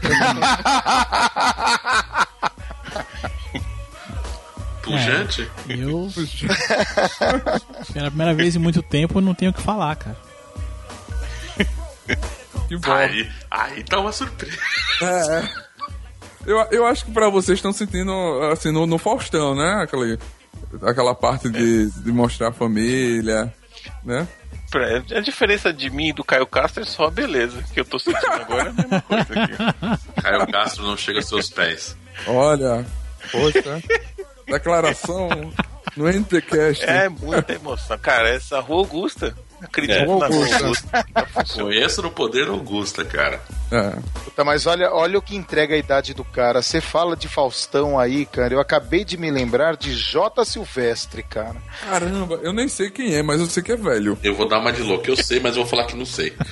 Pujante? 4.90 5.50
Eu. 5.68 6.08
Pela 7.92 8.10
primeira 8.10 8.34
vez 8.34 8.56
em 8.56 8.58
muito 8.58 8.82
tempo, 8.82 9.18
eu 9.18 9.22
não 9.22 9.34
tenho 9.34 9.50
o 9.50 9.54
que 9.54 9.62
falar, 9.62 9.96
cara. 9.96 10.16
Que 12.68 12.76
bom. 12.76 12.92
Aí, 12.92 13.28
aí 13.50 13.82
tá 13.82 13.98
uma 13.98 14.12
surpresa. 14.12 14.56
É, 15.02 15.38
é. 15.38 15.48
Eu, 16.46 16.58
eu 16.70 16.86
acho 16.86 17.04
que 17.04 17.10
pra 17.10 17.28
vocês 17.28 17.58
estão 17.58 17.72
sentindo 17.72 18.12
assim 18.52 18.70
no, 18.70 18.86
no 18.86 18.96
Faustão, 18.96 19.56
né? 19.56 19.82
Aquela, 19.82 20.16
aquela 20.82 21.12
parte 21.12 21.50
de, 21.50 21.90
de 21.90 22.12
mostrar 22.12 22.50
a 22.50 22.52
família, 22.52 23.52
né? 24.04 24.28
A 25.16 25.20
diferença 25.20 25.72
de 25.72 25.90
mim 25.90 26.10
e 26.10 26.12
do 26.12 26.22
Caio 26.22 26.46
Castro 26.46 26.82
é 26.82 26.86
só 26.86 27.06
a 27.06 27.10
beleza 27.10 27.60
que 27.74 27.80
eu 27.80 27.84
tô 27.84 27.98
sentindo 27.98 28.32
agora. 28.32 28.68
É 28.68 28.70
a 28.70 28.72
mesma 28.72 29.00
coisa 29.00 29.42
aqui. 29.42 30.22
Caio 30.22 30.46
Castro 30.46 30.84
não 30.84 30.96
chega 30.96 31.18
aos 31.18 31.28
seus 31.28 31.50
pés. 31.50 31.96
Olha, 32.28 32.86
poxa, 33.32 33.82
declaração 34.46 35.28
no 35.96 36.08
NTCast. 36.08 36.84
É 36.84 37.08
muita 37.08 37.52
emoção. 37.52 37.98
Cara, 37.98 38.28
essa 38.28 38.60
Rua 38.60 38.78
Augusta. 38.78 39.34
Acredito 39.62 39.96
É. 39.98 40.06
na 40.06 40.06
Rua 40.06 40.24
Augusta. 40.26 40.64
Augusta. 40.64 41.06
Conheço 41.62 42.02
no 42.02 42.10
poder 42.10 42.48
Augusta, 42.48 43.04
cara. 43.04 43.40
É. 43.70 43.90
Puta, 44.24 44.42
mas 44.42 44.66
olha, 44.66 44.90
olha 44.90 45.18
o 45.18 45.22
que 45.22 45.36
entrega 45.36 45.74
a 45.74 45.78
idade 45.78 46.14
do 46.14 46.24
cara. 46.24 46.62
Você 46.62 46.80
fala 46.80 47.14
de 47.14 47.28
Faustão 47.28 47.98
aí, 47.98 48.24
cara. 48.24 48.54
Eu 48.54 48.60
acabei 48.60 49.04
de 49.04 49.18
me 49.18 49.30
lembrar 49.30 49.76
de 49.76 49.94
J. 49.94 50.44
Silvestre, 50.46 51.22
cara. 51.22 51.56
Caramba, 51.88 52.36
eu 52.42 52.52
nem 52.54 52.68
sei 52.68 52.90
quem 52.90 53.14
é, 53.14 53.22
mas 53.22 53.38
eu 53.40 53.46
sei 53.46 53.62
que 53.62 53.72
é 53.72 53.76
velho. 53.76 54.18
Eu 54.22 54.34
vou 54.34 54.48
dar 54.48 54.60
uma 54.60 54.72
de 54.72 54.82
louco, 54.82 55.06
eu 55.08 55.16
sei, 55.16 55.40
mas 55.40 55.56
eu 55.56 55.62
vou 55.62 55.70
falar 55.70 55.84
que 55.86 55.96
não 55.96 56.06
sei. 56.06 56.34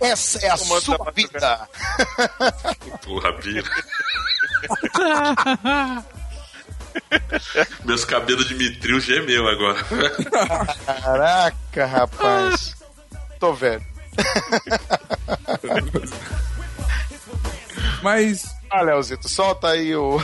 Essa 0.00 0.46
é 0.46 0.50
a 0.50 0.56
sua 0.56 0.80
da 0.98 1.10
vida. 1.10 1.68
Porra, 3.04 3.32
Bira. 3.32 3.68
Meus 7.84 8.04
cabelos 8.04 8.48
de 8.48 8.54
mitril 8.54 9.00
gemeu 9.00 9.46
agora. 9.48 9.84
Caraca, 10.86 11.86
rapaz. 11.86 12.74
Tô 13.38 13.52
velho. 13.52 13.82
Mas 18.02 18.55
Ah, 18.70 18.82
Leozito, 18.82 19.28
solta 19.28 19.68
aí 19.68 19.94
o. 19.94 20.18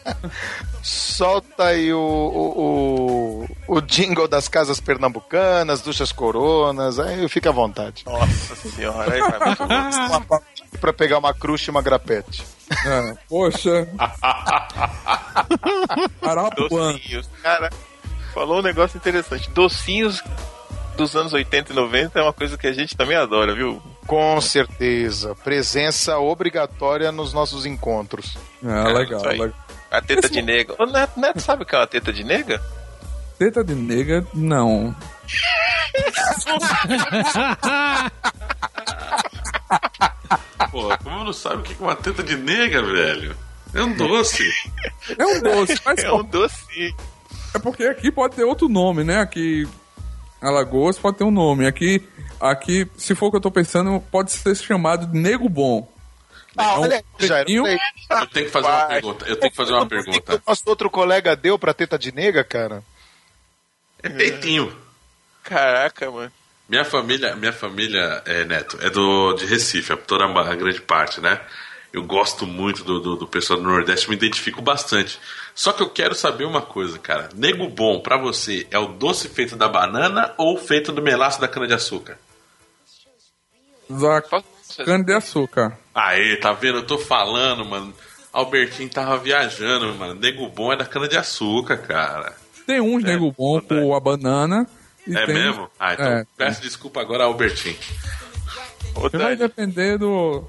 solta 0.82 1.64
aí 1.64 1.92
o, 1.92 1.98
o, 1.98 3.46
o, 3.68 3.76
o 3.76 3.80
jingle 3.80 4.28
das 4.28 4.48
casas 4.48 4.80
pernambucanas, 4.80 5.80
duchas 5.80 6.12
coronas, 6.12 6.98
aí 6.98 7.28
fica 7.28 7.48
à 7.50 7.52
vontade. 7.52 8.04
Nossa 8.06 8.54
senhora, 8.56 9.14
aí 9.14 9.20
vai 9.20 9.38
muito 9.48 10.44
pra 10.80 10.92
pegar 10.92 11.18
uma 11.18 11.32
crush 11.32 11.68
e 11.68 11.70
uma 11.70 11.82
grapete. 11.82 12.44
É, 12.86 13.14
poxa. 13.28 13.88
Arapuã. 16.22 16.92
Docinhos. 16.92 17.28
Cara, 17.42 17.70
falou 18.32 18.58
um 18.58 18.62
negócio 18.62 18.96
interessante. 18.96 19.50
Docinhos 19.50 20.22
dos 20.96 21.14
anos 21.16 21.32
80 21.32 21.72
e 21.72 21.74
90 21.76 22.18
é 22.18 22.22
uma 22.22 22.32
coisa 22.32 22.56
que 22.56 22.66
a 22.66 22.72
gente 22.72 22.96
também 22.96 23.16
adora, 23.16 23.54
viu? 23.54 23.82
Com 24.06 24.40
certeza. 24.40 25.34
Presença 25.42 26.18
obrigatória 26.18 27.10
nos 27.10 27.32
nossos 27.32 27.64
encontros. 27.66 28.36
É, 28.62 28.92
legal, 28.92 29.22
legal. 29.22 29.50
A 29.90 30.00
teta 30.02 30.28
de 30.28 30.42
nega. 30.42 30.74
Ô, 30.78 30.84
Neto, 30.86 31.18
Neto 31.18 31.40
sabe 31.40 31.62
o 31.62 31.66
que 31.66 31.74
é 31.74 31.78
uma 31.78 31.86
teta 31.86 32.12
de 32.12 32.22
nega? 32.24 32.60
Teta 33.38 33.64
de 33.64 33.74
nega, 33.74 34.26
não. 34.34 34.94
Pô, 40.70 40.96
como 41.02 41.24
não 41.24 41.32
sabe 41.32 41.56
o 41.56 41.62
que 41.62 41.72
é 41.72 41.76
uma 41.84 41.96
teta 41.96 42.22
de 42.22 42.36
nega, 42.36 42.82
velho? 42.82 43.36
É 43.72 43.82
um 43.82 43.92
doce. 43.94 44.42
É 45.18 45.26
um 45.26 45.40
doce, 45.40 45.80
mas 45.84 45.98
É 46.02 46.12
um 46.12 46.22
docinho. 46.24 46.94
é 47.54 47.58
porque 47.58 47.84
aqui 47.84 48.10
pode 48.10 48.36
ter 48.36 48.44
outro 48.44 48.68
nome, 48.68 49.04
né? 49.04 49.20
Aqui, 49.20 49.66
Alagoas 50.40 50.98
pode 50.98 51.18
ter 51.18 51.24
um 51.24 51.30
nome. 51.30 51.66
Aqui, 51.66 52.06
aqui, 52.40 52.88
se 52.96 53.14
for 53.14 53.26
o 53.26 53.30
que 53.30 53.36
eu 53.36 53.40
tô 53.40 53.50
pensando, 53.50 54.00
pode 54.10 54.32
ser 54.32 54.54
chamado 54.56 55.06
de 55.06 55.18
nego 55.18 55.48
bom. 55.48 55.90
Ah, 56.56 56.78
um 56.78 56.82
olha. 56.82 57.04
Eu 57.48 57.64
tenho 58.32 58.46
que 58.46 58.50
fazer 58.50 58.68
uma 58.68 58.86
pergunta. 58.86 59.26
Eu 59.26 59.36
tenho 59.36 59.50
que 59.50 59.56
fazer 59.56 59.72
uma 59.72 59.82
O 59.82 59.88
que 59.88 59.96
que 59.96 60.02
pergunta. 60.04 60.34
o 60.36 60.50
nosso 60.50 60.62
outro 60.66 60.88
colega 60.88 61.34
deu 61.34 61.58
pra 61.58 61.74
teta 61.74 61.98
de 61.98 62.12
nega, 62.12 62.44
cara? 62.44 62.82
É 64.02 64.08
peitinho. 64.08 64.74
Caraca, 65.42 66.10
mano. 66.10 66.32
Minha 66.68 66.84
família, 66.84 67.36
minha 67.36 67.52
família, 67.52 68.22
é, 68.24 68.44
Neto, 68.44 68.78
é 68.80 68.88
do 68.88 69.34
de 69.34 69.44
Recife, 69.44 69.92
a 69.92 69.96
toda 69.96 70.24
a 70.24 70.54
grande 70.54 70.80
parte, 70.80 71.20
né? 71.20 71.40
Eu 71.92 72.02
gosto 72.02 72.46
muito 72.46 72.82
do, 72.82 72.98
do, 72.98 73.16
do 73.16 73.26
pessoal 73.26 73.60
do 73.60 73.64
Nordeste, 73.66 74.08
me 74.08 74.16
identifico 74.16 74.60
bastante. 74.62 75.20
Só 75.54 75.72
que 75.72 75.82
eu 75.82 75.88
quero 75.88 76.14
saber 76.14 76.44
uma 76.44 76.62
coisa, 76.62 76.98
cara. 76.98 77.28
Nego 77.34 77.68
bom, 77.68 78.00
pra 78.00 78.16
você, 78.16 78.66
é 78.70 78.78
o 78.78 78.88
doce 78.88 79.28
feito 79.28 79.54
da 79.56 79.68
banana 79.68 80.34
ou 80.36 80.58
feito 80.58 80.90
do 80.90 81.00
melaço 81.02 81.40
da 81.40 81.46
cana-de-açúcar? 81.46 82.18
Da 83.88 84.22
cana 84.84 85.04
de 85.04 85.12
açúcar. 85.12 85.76
Aí, 85.94 86.36
tá 86.40 86.52
vendo? 86.52 86.78
Eu 86.78 86.86
tô 86.86 86.98
falando, 86.98 87.64
mano. 87.64 87.92
Albertinho 88.32 88.88
tava 88.88 89.16
viajando, 89.18 89.94
mano. 89.94 90.14
Nego 90.14 90.48
bom 90.48 90.72
é 90.72 90.76
da 90.76 90.84
cana-de-açúcar, 90.84 91.76
cara. 91.78 92.34
Tem 92.66 92.80
uns 92.80 93.04
nego 93.04 93.30
bom 93.36 93.60
com 93.60 93.94
a 93.94 94.00
banana. 94.00 94.66
E 95.06 95.16
É 95.16 95.26
tem... 95.26 95.34
mesmo? 95.34 95.70
Ah, 95.78 95.92
então 95.94 96.06
É. 96.06 96.24
peço 96.36 96.62
desculpa 96.62 97.00
agora, 97.00 97.24
Albertinho. 97.24 97.76
Ô, 98.96 99.00
Você 99.02 99.18
vai 99.18 99.36
depender 99.36 99.98
do. 99.98 100.44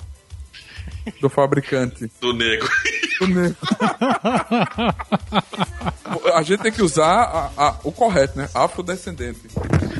Do 1.22 1.30
fabricante. 1.30 2.12
Do 2.22 2.34
nego. 2.34 2.68
Do 3.20 3.28
nego. 3.28 3.56
a 6.34 6.42
gente 6.44 6.62
tem 6.64 6.72
que 6.72 6.82
usar 6.82 7.06
a- 7.24 7.52
a- 7.58 7.80
o 7.84 7.92
correto, 7.92 8.38
né? 8.38 8.50
Afrodescendente. 8.54 9.42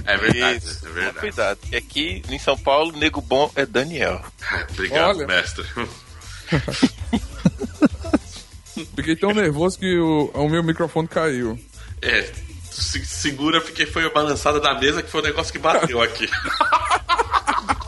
É 0.06 0.18
verdade, 0.18 0.58
Isso, 0.66 0.86
é 0.86 0.90
verdade. 0.92 1.20
cuidado. 1.20 1.60
E 1.72 1.76
aqui 1.76 2.22
em 2.30 2.38
São 2.40 2.58
Paulo, 2.58 2.92
nego 2.98 3.22
bom 3.22 3.52
é 3.56 3.66
Daniel. 3.66 4.22
Obrigado, 4.72 5.18
Olha. 5.20 5.28
mestre. 5.28 5.66
Fiquei 8.96 9.16
tão 9.16 9.32
nervoso 9.34 9.80
que 9.80 9.98
o, 9.98 10.30
o 10.34 10.50
meu 10.50 10.62
microfone 10.64 11.08
caiu. 11.08 11.58
É, 12.02 12.30
se- 12.70 13.06
segura 13.06 13.62
porque 13.62 13.86
foi 13.86 14.06
a 14.06 14.10
balançada 14.10 14.60
da 14.60 14.74
mesa 14.78 15.02
que 15.02 15.10
foi 15.10 15.22
o 15.22 15.24
negócio 15.24 15.52
que 15.54 15.60
bateu 15.60 16.02
aqui. 16.02 16.28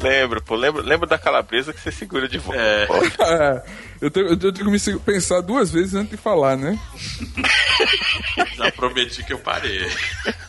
Lembra, 0.00 0.40
pô, 0.40 0.54
lembra, 0.54 0.82
lembra 0.82 1.06
da 1.08 1.18
calabresa 1.18 1.72
que 1.72 1.80
você 1.80 1.90
segura 1.90 2.28
de 2.28 2.38
volta. 2.38 2.60
É. 2.60 2.88
É, 3.20 3.62
eu, 4.00 4.10
tenho, 4.10 4.26
eu 4.28 4.36
tenho 4.38 4.54
que 4.54 4.64
me 4.64 4.98
pensar 5.00 5.40
duas 5.40 5.70
vezes 5.70 5.94
antes 5.94 6.10
de 6.12 6.16
falar, 6.16 6.56
né? 6.56 6.78
Já 8.56 8.70
prometi 8.72 9.24
que 9.24 9.32
eu 9.32 9.38
parei. 9.38 9.86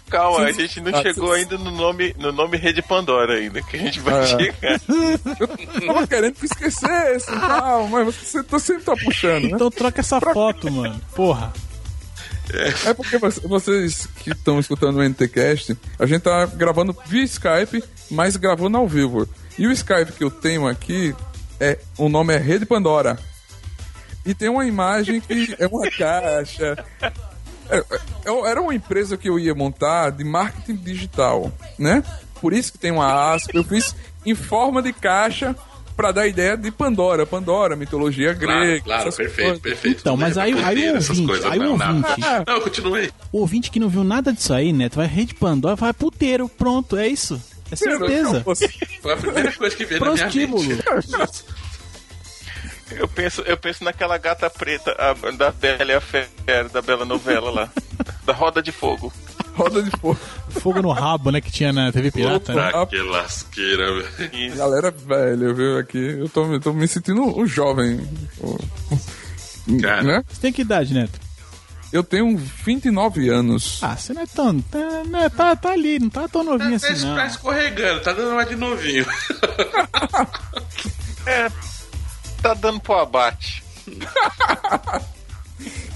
Calma, 0.09 0.45
a 0.45 0.51
gente 0.51 0.79
não 0.81 0.95
Ah, 0.97 1.01
chegou 1.01 1.31
ainda 1.33 1.57
no 1.57 1.71
nome, 1.71 2.15
no 2.19 2.31
nome 2.31 2.57
Rede 2.57 2.81
Pandora 2.81 3.33
ainda, 3.35 3.61
que 3.61 3.75
a 3.75 3.79
gente 3.79 3.99
vai 3.99 4.19
Ah. 4.23 4.25
chegar. 4.25 4.81
Eu 5.81 5.87
tava 5.87 6.07
querendo 6.07 6.33
que 6.35 6.45
esquecesse 6.45 7.31
e 7.31 7.39
tal, 7.39 7.87
mas 7.87 8.15
você 8.15 8.43
tá, 8.43 8.59
sempre 8.59 8.83
tá 8.83 8.95
puxando, 8.95 9.43
né? 9.45 9.49
Então 9.53 9.71
troca 9.71 9.99
essa 10.01 10.19
foto, 10.21 10.71
mano. 10.71 10.99
Porra. 11.15 11.51
É 12.85 12.93
porque 12.95 13.17
vo- 13.19 13.47
vocês 13.47 14.07
que 14.23 14.31
estão 14.31 14.59
escutando 14.59 14.97
o 14.97 15.03
NTCast, 15.03 15.77
a 15.99 16.05
gente 16.07 16.21
tá 16.21 16.45
gravando 16.47 16.95
via 17.05 17.23
Skype, 17.23 17.83
mas 18.09 18.35
gravando 18.35 18.77
ao 18.77 18.87
vivo. 18.87 19.27
E 19.59 19.67
o 19.67 19.71
Skype 19.71 20.13
que 20.13 20.23
eu 20.23 20.31
tenho 20.31 20.65
aqui, 20.67 21.13
é 21.59 21.77
o 21.97 22.07
nome 22.09 22.33
é 22.33 22.37
Rede 22.37 22.65
Pandora. 22.65 23.19
E 24.25 24.33
tem 24.33 24.49
uma 24.49 24.65
imagem 24.65 25.19
que 25.21 25.55
é 25.59 25.67
uma 25.67 25.89
caixa. 25.91 26.83
É, 27.69 27.77
é, 27.77 28.49
era 28.49 28.61
uma 28.61 28.73
empresa 28.73 29.17
que 29.17 29.29
eu 29.29 29.37
ia 29.37 29.53
montar 29.53 30.11
de 30.11 30.23
marketing 30.23 30.75
digital, 30.75 31.51
né? 31.77 32.03
Por 32.41 32.53
isso 32.53 32.71
que 32.71 32.77
tem 32.77 32.89
uma 32.91 33.33
aspa. 33.33 33.51
Eu 33.53 33.63
fiz 33.63 33.93
em 34.25 34.33
forma 34.33 34.81
de 34.81 34.93
caixa 34.93 35.55
pra 35.95 36.13
dar 36.13 36.25
ideia 36.25 36.55
de 36.55 36.71
Pandora. 36.71 37.25
Pandora, 37.25 37.75
mitologia 37.75 38.33
Claro, 38.33 38.61
grega. 38.61 38.81
claro, 38.83 39.11
perfeito, 39.13 39.35
coisas. 39.47 39.59
perfeito. 39.59 39.99
Então, 39.99 40.15
mas 40.15 40.37
Não 40.37 40.43
aí- 40.43 40.53
aí 40.53 40.89
o 40.89 40.95
ouvinte, 40.95 41.25
coisas, 41.27 41.45
aí 41.51 41.59
o 41.59 41.63
não, 41.75 41.77
não. 41.77 41.95
ouvinte. 41.97 42.21
Não, 42.47 42.55
eu 42.55 42.61
continuei. 42.61 43.11
O 43.31 43.39
ouvinte 43.39 43.69
que 43.69 43.79
não 43.79 43.89
viu 43.89 44.05
nada 44.05 44.31
disso 44.31 44.53
aí, 44.53 44.71
Neto, 44.71 44.95
vai 44.95 45.07
rede 45.07 45.33
Pandora, 45.35 45.75
vai 45.75 45.91
puteiro, 45.91 46.47
pronto, 46.47 46.95
é 46.95 47.07
isso. 47.09 47.41
É 47.71 47.75
certeza. 47.75 48.43
Foi 49.01 49.13
a 49.13 49.17
primeira 49.17 49.51
coisa 49.53 49.75
que 49.75 49.85
veio 49.85 50.01
na 50.01 50.13
minha 50.13 50.25
mente. 50.47 50.83
Eu 52.91 53.07
penso, 53.07 53.41
eu 53.41 53.55
penso 53.55 53.83
naquela 53.83 54.17
gata 54.17 54.49
preta 54.49 54.95
a- 54.97 55.31
da 55.31 55.51
Bela 55.51 55.91
e 55.91 55.95
a 55.95 56.01
Fera, 56.01 56.67
da 56.73 56.81
bela 56.81 57.05
novela 57.05 57.51
lá. 57.51 57.69
da 58.25 58.33
Roda 58.33 58.61
de 58.63 58.71
Fogo. 58.71 59.13
Roda 59.55 59.83
de 59.83 59.91
fogo. 59.91 60.17
Fogo 60.49 60.81
no 60.81 60.91
rabo, 60.91 61.31
né? 61.31 61.41
Que 61.41 61.51
tinha 61.51 61.73
na 61.73 61.91
TV 61.91 62.11
Pirata. 62.11 62.53
né? 62.53 62.71
Puta 62.71 62.85
que 62.87 63.01
lasqueira, 63.03 63.85
velho. 63.93 64.55
Galera 64.55 64.89
velho, 64.89 65.53
viu? 65.53 65.77
Aqui, 65.77 65.97
eu 65.97 66.29
tô, 66.29 66.51
eu 66.53 66.59
tô 66.61 66.71
me 66.73 66.87
sentindo 66.87 67.37
o 67.37 67.45
jovem. 67.45 67.99
Cara. 69.81 70.01
Né? 70.01 70.23
Você 70.29 70.41
tem 70.41 70.53
que 70.53 70.61
idade, 70.61 70.93
Neto? 70.93 71.19
Eu 71.91 72.03
tenho 72.03 72.37
29 72.37 73.29
anos. 73.29 73.79
Ah, 73.81 73.95
você 73.97 74.13
não 74.13 74.21
é 74.21 74.25
tão. 74.27 74.61
Tá, 74.61 75.03
né, 75.05 75.29
tá, 75.29 75.55
tá 75.55 75.71
ali, 75.71 75.97
não 75.99 76.09
tá 76.09 76.27
tão 76.27 76.43
novinho 76.43 76.79
Tá, 76.79 76.87
assim, 76.91 77.05
não. 77.05 77.15
tá 77.15 77.25
escorregando, 77.25 78.01
tá 78.01 78.13
dando 78.13 78.31
uma 78.31 78.45
de 78.45 78.55
novinho. 78.55 79.05
É, 81.25 81.47
tá 82.41 82.53
dando 82.55 82.79
pro 82.79 82.95
abate. 82.95 83.61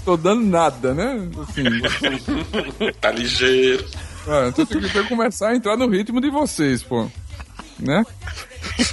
Tô 0.04 0.16
dando 0.16 0.44
nada, 0.44 0.94
né? 0.94 1.28
Assim, 1.42 1.64
tá 3.00 3.10
ligeiro. 3.10 3.84
ah, 4.28 4.46
então 4.48 4.64
que 4.66 4.78
tem 4.80 4.90
que 5.02 5.08
começar 5.08 5.48
a 5.48 5.56
entrar 5.56 5.76
no 5.76 5.88
ritmo 5.88 6.20
de 6.20 6.30
vocês, 6.30 6.82
pô. 6.84 7.10
Né? 7.80 8.04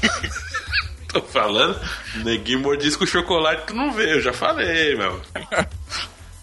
Tô 1.10 1.22
falando, 1.22 1.80
neguinho 2.23 2.61
mordisco 2.61 3.06
chocolate 3.06 3.68
tu 3.68 3.76
não 3.76 3.91
vê, 3.91 4.14
eu 4.15 4.22
já 4.22 4.32
falei, 4.34 4.95
meu. 4.95 5.22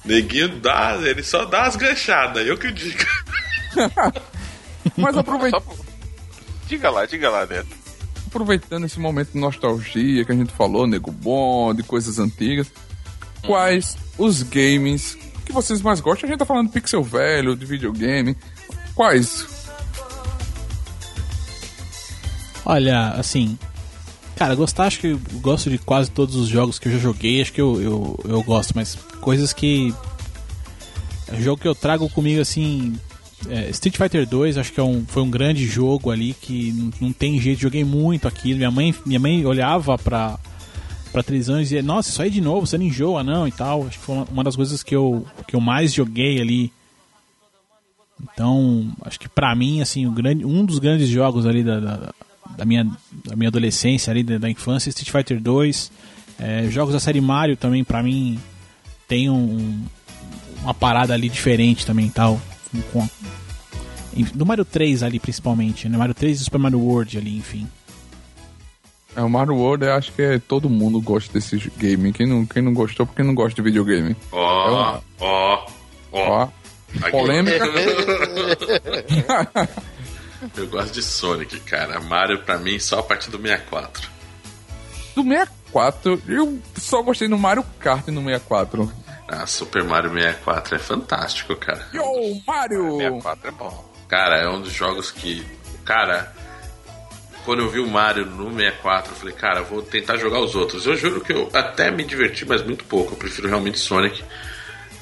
Neguinho 0.09 0.59
dá, 0.61 0.99
ele 1.03 1.23
só 1.23 1.45
dá 1.45 1.67
as 1.67 1.77
ganchadas, 1.77 2.47
eu 2.47 2.57
que 2.57 2.73
digo. 2.73 3.05
Mas 4.97 5.17
aproveitando. 5.17 5.63
Diga 6.67 6.91
lá, 6.91 7.05
diga 7.05 7.29
lá, 7.31 7.47
Neto. 7.47 7.69
aproveitando 8.27 8.87
esse 8.87 8.99
momento 8.99 9.33
de 9.33 9.39
nostalgia 9.39 10.25
que 10.25 10.33
a 10.33 10.35
gente 10.35 10.53
falou, 10.53 10.87
nego 10.87 11.13
bom, 11.13 11.75
de 11.75 11.83
coisas 11.83 12.19
antigas, 12.19 12.73
quais 13.45 13.97
os 14.17 14.43
games 14.43 15.17
que 15.45 15.53
vocês 15.53 15.83
mais 15.83 16.01
gostam? 16.01 16.27
A 16.27 16.31
gente 16.31 16.39
tá 16.39 16.47
falando 16.47 16.69
de 16.69 16.73
pixel 16.73 17.03
velho, 17.03 17.55
de 17.55 17.67
videogame. 17.67 18.35
Quais? 18.95 19.47
Olha, 22.65 23.11
assim. 23.11 23.59
Cara, 24.39 24.55
gostar, 24.55 24.86
acho 24.86 25.01
que 25.01 25.09
eu 25.09 25.20
gosto 25.40 25.69
de 25.69 25.78
quase 25.78 26.12
todos 26.12 26.36
os 26.36 26.47
jogos 26.47 26.78
que 26.78 26.86
eu 26.86 26.93
já 26.93 26.98
joguei, 26.98 27.43
acho 27.43 27.52
que 27.52 27.60
eu, 27.60 27.82
eu, 27.82 28.20
eu 28.24 28.40
gosto, 28.44 28.73
mas 28.73 28.94
coisas 29.20 29.52
que. 29.52 29.93
É 31.27 31.40
jogo 31.40 31.60
que 31.60 31.66
eu 31.66 31.74
trago 31.74 32.09
comigo 32.09 32.40
assim. 32.40 32.94
é, 33.48 33.69
Street 33.70 33.97
Fighter 33.97 34.24
2, 34.28 34.56
acho 34.56 34.73
que 34.73 34.78
é 34.78 34.82
um, 34.82 35.05
foi 35.05 35.24
um 35.24 35.31
grande 35.31 35.66
jogo 35.66 36.12
ali 36.12 36.35
que 36.35 36.73
não, 37.01 37.12
tem 37.12 37.40
jeito, 37.40 37.62
joguei 37.62 37.82
muito 37.82 38.28
aquilo. 38.28 38.59
Minha 38.59 38.70
mãe, 38.70 38.94
minha 39.05 39.19
mãe 39.19 39.44
olhava 39.44 39.98
pra, 39.98 40.39
pra 41.10 41.24
televisão 41.24 41.59
e 41.59 41.65
dizia: 41.65 41.82
Nossa, 41.82 42.09
isso 42.09 42.23
aí 42.23 42.31
de 42.31 42.40
novo, 42.40 42.65
você 42.65 42.78
não 42.78 42.85
enjoa, 42.85 43.24
não 43.24 43.48
e 43.48 43.51
tal. 43.51 43.89
Acho 43.89 43.98
que 43.98 44.05
foi 44.05 44.15
uma, 44.15 44.24
uma 44.31 44.44
das 44.44 44.55
coisas 44.55 44.85
que 44.85 44.94
eu, 44.94 45.27
que 45.48 45.56
eu 45.56 45.60
mais 45.60 45.93
joguei 45.93 46.40
ali. 46.40 46.73
Então, 48.23 48.89
acho 49.02 49.19
que 49.19 49.28
pra 49.28 49.52
mim, 49.56 49.81
assim, 49.81 50.06
o 50.06 50.12
grande, 50.12 50.44
um 50.44 50.65
dos 50.65 50.78
grandes 50.78 51.09
jogos 51.09 51.44
ali 51.44 51.65
da, 51.65 51.81
da, 51.81 52.15
da 52.57 52.65
minha, 52.65 52.85
da 53.25 53.37
minha 53.37 53.49
adolescência, 53.49 54.11
ali, 54.11 54.23
da, 54.23 54.39
da 54.39 54.51
infância, 54.51 54.89
Street 54.89 55.11
Fighter 55.11 55.41
2. 55.41 55.93
É, 56.41 56.69
jogos 56.70 56.95
da 56.95 57.01
série 57.01 57.20
Mario 57.20 57.57
também, 57.57 57.83
pra 57.83 58.03
mim, 58.03 58.39
tem 59.07 59.29
um, 59.29 59.85
uma 60.62 60.75
parada 60.75 61.15
ali 61.15 61.29
diferente 61.29 61.85
também 61.85 62.09
tal. 62.09 62.41
Com, 62.93 63.09
enfim, 64.15 64.37
do 64.37 64.47
Mario 64.47 64.65
3 64.65 65.03
ali, 65.03 65.19
principalmente, 65.19 65.89
né? 65.89 65.97
Mario 65.97 66.15
3 66.15 66.41
e 66.41 66.45
Super 66.45 66.59
Mario 66.59 66.81
World 66.81 67.19
ali, 67.19 67.37
enfim. 67.37 67.66
É, 69.16 69.23
o 69.23 69.29
Mario 69.29 69.57
World, 69.57 69.85
eu 69.85 69.95
acho 69.95 70.12
que 70.12 70.23
é, 70.23 70.39
todo 70.39 70.70
mundo 70.70 71.01
gosta 71.01 71.33
desse 71.33 71.73
game. 71.77 72.12
Quem 72.12 72.27
não, 72.27 72.47
quem 72.47 72.62
não 72.62 72.73
gostou, 72.73 73.07
porque 73.07 73.23
não 73.23 73.35
gosta 73.35 73.55
de 73.55 73.62
videogame. 73.62 74.15
Ó, 74.31 75.01
ó, 75.20 75.20
ó. 75.20 75.69
Ó, 76.12 76.49
polêmica. 77.11 77.65
Eu 80.56 80.66
gosto 80.69 80.93
de 80.93 81.02
Sonic, 81.02 81.60
cara. 81.60 82.01
Mario 82.01 82.43
pra 82.43 82.59
mim 82.59 82.78
só 82.78 83.01
a 83.01 83.02
partir 83.02 83.31
do 83.31 83.39
64. 83.40 84.09
do 85.15 85.23
64, 85.23 86.23
eu 86.28 86.59
só 86.77 87.02
gostei 87.02 87.28
no 87.28 87.39
Mario 87.39 87.65
Kart 87.81 88.06
no 88.09 88.23
64. 88.23 88.93
Ah, 89.28 89.47
Super 89.47 89.85
Mario 89.85 90.12
64 90.12 90.77
é 90.77 90.78
fantástico, 90.78 91.55
cara. 91.56 91.86
Yo, 91.93 92.02
Mario! 92.47 92.97
64 92.97 93.48
é 93.48 93.51
bom. 93.51 93.93
Cara, 94.09 94.36
é 94.39 94.48
um 94.48 94.60
dos 94.60 94.73
jogos 94.73 95.10
que. 95.10 95.44
Cara, 95.85 96.32
quando 97.44 97.62
eu 97.62 97.70
vi 97.70 97.81
o 97.81 97.86
Mario 97.86 98.24
no 98.27 98.51
64, 98.55 99.12
eu 99.12 99.16
falei, 99.16 99.35
cara, 99.35 99.60
eu 99.60 99.65
vou 99.65 99.82
tentar 99.82 100.16
jogar 100.16 100.40
os 100.40 100.55
outros. 100.55 100.86
Eu 100.86 100.97
juro 100.97 101.20
que 101.20 101.32
eu 101.32 101.51
até 101.52 101.90
me 101.90 102.05
diverti, 102.05 102.47
mas 102.47 102.62
muito 102.62 102.85
pouco. 102.85 103.12
Eu 103.12 103.16
prefiro 103.19 103.48
realmente 103.48 103.78
Sonic. 103.78 104.24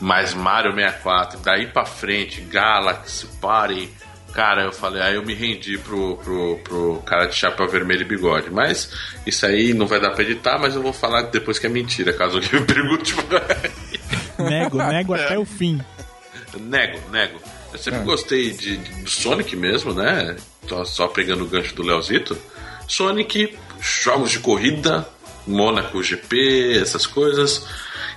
Mas 0.00 0.34
Mario 0.34 0.74
64, 0.74 1.40
daí 1.40 1.66
pra 1.68 1.84
frente, 1.86 2.40
Galaxy, 2.40 3.26
Party. 3.40 3.90
Cara, 4.36 4.64
eu 4.64 4.72
falei, 4.72 5.00
aí 5.00 5.14
eu 5.14 5.22
me 5.24 5.32
rendi 5.32 5.78
pro, 5.78 6.18
pro, 6.18 6.58
pro 6.62 7.02
cara 7.06 7.24
de 7.24 7.34
chapéu 7.34 7.66
vermelho 7.66 8.02
e 8.02 8.04
bigode. 8.04 8.50
Mas 8.50 8.90
isso 9.26 9.46
aí 9.46 9.72
não 9.72 9.86
vai 9.86 9.98
dar 9.98 10.10
pra 10.10 10.22
editar, 10.22 10.58
mas 10.58 10.74
eu 10.74 10.82
vou 10.82 10.92
falar 10.92 11.22
depois 11.22 11.58
que 11.58 11.64
é 11.64 11.70
mentira, 11.70 12.12
caso 12.12 12.36
alguém 12.36 12.60
me 12.60 12.66
pergunte. 12.66 13.14
Nego, 14.38 14.76
nego 14.76 15.14
até 15.16 15.38
o 15.38 15.46
fim. 15.46 15.80
Nego, 16.60 16.98
nego. 17.10 17.40
Eu 17.72 17.78
sempre 17.78 18.00
gostei 18.00 18.50
de, 18.50 18.76
de- 18.76 19.10
Sonic 19.10 19.56
mesmo, 19.56 19.94
né? 19.94 20.36
Só, 20.68 20.84
só 20.84 21.08
pegando 21.08 21.44
o 21.44 21.48
gancho 21.48 21.74
do 21.74 21.82
Leozito. 21.82 22.36
Sonic, 22.86 23.56
jogos 23.80 24.32
de 24.32 24.38
corrida, 24.40 25.08
Monaco 25.46 26.02
GP, 26.02 26.78
essas 26.78 27.06
coisas. 27.06 27.66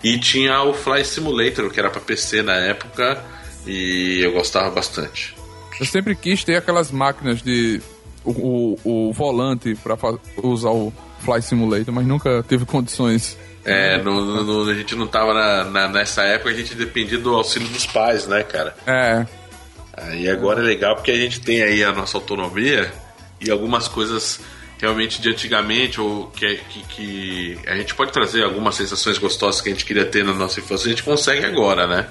E 0.03 0.19
tinha 0.19 0.63
o 0.63 0.73
Fly 0.73 1.05
Simulator, 1.05 1.71
que 1.71 1.79
era 1.79 1.89
pra 1.89 2.01
PC 2.01 2.41
na 2.41 2.55
época, 2.57 3.23
e 3.65 4.19
eu 4.21 4.33
gostava 4.33 4.69
bastante. 4.69 5.38
Eu 5.79 5.85
sempre 5.85 6.15
quis 6.15 6.43
ter 6.43 6.55
aquelas 6.57 6.91
máquinas 6.91 7.41
de. 7.41 7.81
O, 8.25 8.77
o, 8.83 9.09
o 9.09 9.13
volante 9.13 9.75
pra 9.75 9.95
fa- 9.95 10.17
usar 10.43 10.69
o 10.71 10.91
Fly 11.21 11.41
Simulator, 11.41 11.93
mas 11.93 12.05
nunca 12.05 12.43
teve 12.43 12.65
condições. 12.65 13.37
É, 13.63 13.97
no- 14.01 14.43
no- 14.43 14.69
a 14.69 14.73
gente 14.75 14.93
não 14.95 15.07
tava 15.07 15.33
na- 15.33 15.63
na- 15.65 15.87
nessa 15.87 16.23
época, 16.23 16.49
a 16.49 16.53
gente 16.53 16.75
dependia 16.75 17.17
do 17.17 17.33
auxílio 17.33 17.67
dos 17.69 17.85
pais, 17.85 18.27
né, 18.27 18.43
cara? 18.43 18.75
É, 18.85 19.25
Aí 20.01 20.29
agora 20.29 20.61
é 20.61 20.63
legal 20.63 20.95
porque 20.95 21.11
a 21.11 21.15
gente 21.17 21.41
tem 21.41 21.61
aí 21.61 21.83
a 21.83 21.91
nossa 21.91 22.17
autonomia 22.17 22.89
e 23.41 23.49
algumas 23.51 23.87
coisas 23.89 24.39
realmente 24.79 25.21
de 25.21 25.29
antigamente 25.29 25.99
ou 25.99 26.27
que, 26.27 26.55
que, 26.69 26.83
que 26.87 27.59
a 27.67 27.75
gente 27.75 27.93
pode 27.95 28.11
trazer 28.13 28.43
algumas 28.43 28.75
sensações 28.75 29.17
gostosas 29.17 29.59
que 29.59 29.67
a 29.69 29.73
gente 29.73 29.83
queria 29.83 30.05
ter 30.05 30.23
na 30.23 30.33
nossa 30.33 30.59
infância, 30.61 30.85
a 30.87 30.89
gente 30.89 31.03
consegue 31.03 31.43
agora, 31.45 31.85
né? 31.85 32.07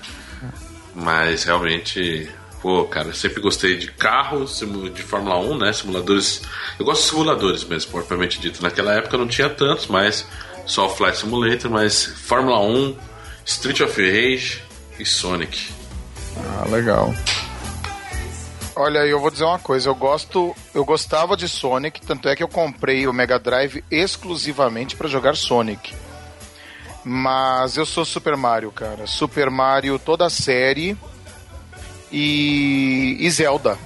Mas 0.94 1.44
realmente, 1.44 2.28
pô, 2.60 2.84
cara, 2.84 3.12
sempre 3.14 3.40
gostei 3.40 3.76
de 3.76 3.90
carro, 3.92 4.46
simu- 4.46 4.90
de 4.90 5.02
Fórmula 5.02 5.38
1, 5.38 5.58
né? 5.58 5.72
Simuladores. 5.72 6.42
Eu 6.78 6.84
gosto 6.84 7.02
de 7.02 7.08
simuladores 7.10 7.64
mesmo, 7.64 7.90
propriamente 7.92 8.40
dito. 8.40 8.62
Naquela 8.62 8.94
época 8.94 9.16
não 9.16 9.26
tinha 9.28 9.48
tantos, 9.48 9.86
mas 9.86 10.26
só 10.66 10.86
o 10.86 10.90
Flight 10.90 11.18
Simulator, 11.18 11.70
mas 11.70 12.04
Fórmula 12.04 12.60
1, 12.60 12.96
Street 13.44 13.80
of 13.80 14.00
Rage 14.00 14.62
e 14.98 15.04
Sonic. 15.04 15.68
ah, 16.36 16.66
legal. 16.68 17.14
Olha, 18.76 19.00
eu 19.00 19.18
vou 19.18 19.30
dizer 19.30 19.42
uma 19.44 19.58
coisa, 19.58 19.88
eu 19.88 19.94
gosto, 19.94 20.54
eu 20.72 20.84
gostava 20.84 21.36
de 21.36 21.48
Sonic, 21.48 22.00
tanto 22.00 22.28
é 22.28 22.36
que 22.36 22.42
eu 22.44 22.48
comprei 22.48 23.08
o 23.08 23.12
Mega 23.12 23.36
Drive 23.38 23.82
exclusivamente 23.90 24.94
para 24.94 25.08
jogar 25.08 25.34
Sonic. 25.34 25.92
Mas 27.04 27.76
eu 27.76 27.84
sou 27.86 28.04
Super 28.04 28.36
Mario, 28.36 28.70
cara. 28.70 29.06
Super 29.06 29.50
Mario 29.50 29.98
toda 29.98 30.26
a 30.26 30.30
série 30.30 30.96
e, 32.12 33.16
e 33.20 33.30
Zelda. 33.30 33.78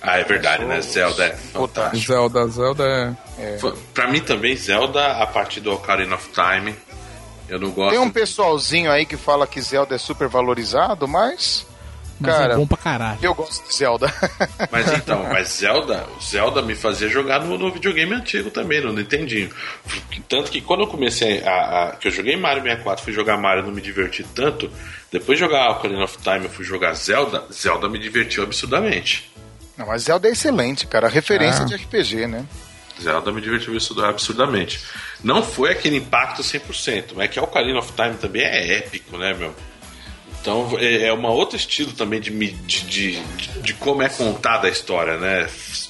Ah, 0.00 0.18
é 0.18 0.24
verdade, 0.24 0.64
né? 0.64 0.80
Zelda 0.80 1.24
é 1.26 1.36
fantástico. 1.36 2.06
Zelda, 2.12 2.48
Zelda 2.48 3.16
é. 3.38 3.58
Fa- 3.58 3.72
Pra 3.94 4.08
mim 4.08 4.20
também, 4.20 4.56
Zelda, 4.56 5.18
a 5.22 5.26
partir 5.26 5.60
do 5.60 5.72
Ocarina 5.72 6.16
of 6.16 6.28
Time. 6.30 6.74
Eu 7.48 7.60
não 7.60 7.70
gosto. 7.70 7.90
Tem 7.90 7.98
um 8.00 8.10
pessoalzinho 8.10 8.90
aí 8.90 9.04
que 9.06 9.16
fala 9.16 9.46
que 9.46 9.60
Zelda 9.60 9.94
é 9.94 9.98
super 9.98 10.26
valorizado, 10.28 11.06
mas 11.06 11.66
Mas 12.22 12.34
Cara, 12.36 12.54
é 12.54 12.56
bom 12.56 12.66
pra 12.66 12.76
caralho. 12.78 13.18
eu 13.22 13.34
gosto 13.34 13.66
de 13.68 13.74
Zelda. 13.74 14.12
Mas 14.70 14.92
então, 14.92 15.24
mas 15.24 15.48
Zelda, 15.48 16.06
o 16.16 16.22
Zelda 16.22 16.62
me 16.62 16.74
fazia 16.74 17.08
jogar 17.08 17.40
no, 17.40 17.58
no 17.58 17.70
videogame 17.72 18.14
antigo 18.14 18.50
também, 18.50 18.80
no 18.80 18.92
Nintendinho. 18.92 19.50
Tanto 20.28 20.50
que 20.50 20.60
quando 20.60 20.80
eu 20.82 20.86
comecei 20.86 21.42
a, 21.44 21.88
a- 21.90 21.96
que 21.96 22.08
eu 22.08 22.12
joguei 22.12 22.36
Mario 22.36 22.62
64, 22.62 23.04
fui 23.04 23.12
jogar 23.12 23.36
Mario, 23.36 23.64
não 23.64 23.72
me 23.72 23.80
diverti 23.82 24.24
tanto. 24.34 24.70
Depois 25.10 25.38
de 25.38 25.44
jogar 25.44 25.70
Ocarina 25.72 26.04
of 26.04 26.16
Time, 26.18 26.44
eu 26.44 26.50
fui 26.50 26.64
jogar 26.64 26.94
Zelda. 26.94 27.44
Zelda 27.52 27.88
me 27.88 27.98
divertiu 27.98 28.42
absurdamente. 28.44 29.30
Não, 29.76 29.86
mas 29.86 30.02
Zelda 30.02 30.28
é 30.28 30.32
excelente, 30.32 30.86
cara. 30.86 31.08
Referência 31.08 31.62
Ah. 31.62 31.66
de 31.66 31.74
RPG, 31.74 32.26
né? 32.26 32.46
Zelda 33.00 33.32
me 33.32 33.40
divertiu 33.40 33.72
absurd- 33.74 34.04
absurdamente. 34.04 34.80
Não 35.24 35.42
foi 35.42 35.72
aquele 35.72 35.96
impacto 35.96 36.42
100%, 36.42 37.12
mas 37.16 37.24
é 37.24 37.28
que 37.28 37.38
a 37.38 37.42
Ocarina 37.42 37.78
of 37.78 37.92
Time 37.92 38.14
também 38.14 38.42
é 38.42 38.76
épico, 38.78 39.18
né, 39.18 39.34
meu? 39.34 39.54
Então 40.42 40.76
é 40.78 41.04
é 41.06 41.12
uma 41.12 41.30
outro 41.30 41.56
estilo 41.56 41.92
também 41.92 42.20
de, 42.20 42.30
me- 42.30 42.50
de, 42.50 42.80
de, 42.82 43.22
de- 43.62 43.74
como 43.74 44.02
é 44.02 44.08
contada 44.08 44.66
a 44.66 44.70
história, 44.70 45.16
né? 45.16 45.48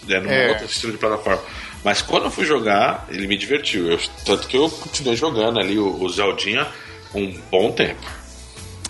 É, 0.08 0.20
numa 0.20 0.32
É. 0.32 0.48
outra 0.50 0.66
estilo 0.66 0.92
de 0.92 0.98
plataforma. 0.98 1.42
Mas 1.82 2.00
quando 2.02 2.24
eu 2.26 2.30
fui 2.30 2.44
jogar, 2.44 3.06
ele 3.10 3.26
me 3.26 3.36
divertiu. 3.36 3.90
Eu- 3.90 3.98
tanto 4.24 4.46
que 4.46 4.56
eu 4.56 4.68
continuei 4.70 5.16
jogando 5.16 5.58
ali 5.58 5.78
o, 5.78 6.00
o 6.02 6.08
Zeldinha 6.08 6.66
um 7.14 7.32
bom 7.50 7.72
tempo. 7.72 8.00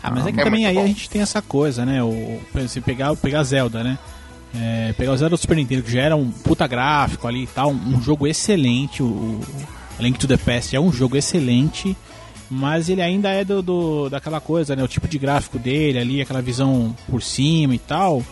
Ah, 0.03 0.11
mas 0.11 0.27
é 0.27 0.33
que 0.33 0.41
É 0.41 0.45
também 0.45 0.67
aí 0.67 0.75
bom. 0.75 0.83
a 0.83 0.87
gente 0.87 1.09
tem 1.09 1.23
essa 1.23 1.41
coisa, 1.41 1.87
né? 1.87 2.03
O, 2.03 2.41
se 2.69 2.81
pegar, 2.81 3.15
pegar 3.17 3.45
Zelda, 3.45 3.85
né? 3.85 3.99
É, 4.55 4.93
pegar 4.99 5.13
o 5.13 5.17
Zelda 5.17 5.37
do 5.37 5.41
Super 5.41 5.57
Nintendo, 5.57 5.83
que 5.85 5.93
já 5.93 6.03
era 6.03 6.17
um 6.17 6.29
puta 6.31 6.67
gráfico 6.67 7.27
ali 7.29 7.45
e 7.45 7.47
tal, 7.47 7.71
um, 7.71 7.97
um 7.97 8.03
jogo 8.03 8.27
excelente. 8.27 9.01
O, 9.03 9.07
o 9.07 9.43
Link 10.01 10.19
to 10.19 10.27
the 10.27 10.37
Past 10.37 10.75
é 10.75 10.81
um 10.81 10.93
jogo 10.93 11.17
excelente, 11.17 11.97
mas 12.55 12.89
ele 12.91 13.01
ainda 13.01 13.31
é 13.31 13.45
do, 13.45 13.63
do- 13.63 14.11
daquela 14.11 14.41
coisa, 14.41 14.77
né? 14.77 14.83
O 14.83 14.89
tipo 14.89 15.09
de 15.09 15.19
gráfico 15.19 15.59
dele 15.59 15.99
ali, 15.99 16.21
aquela 16.21 16.43
visão 16.43 16.95
por 17.09 17.23
cima 17.23 17.75
e 17.75 17.79
tal. 17.79 18.23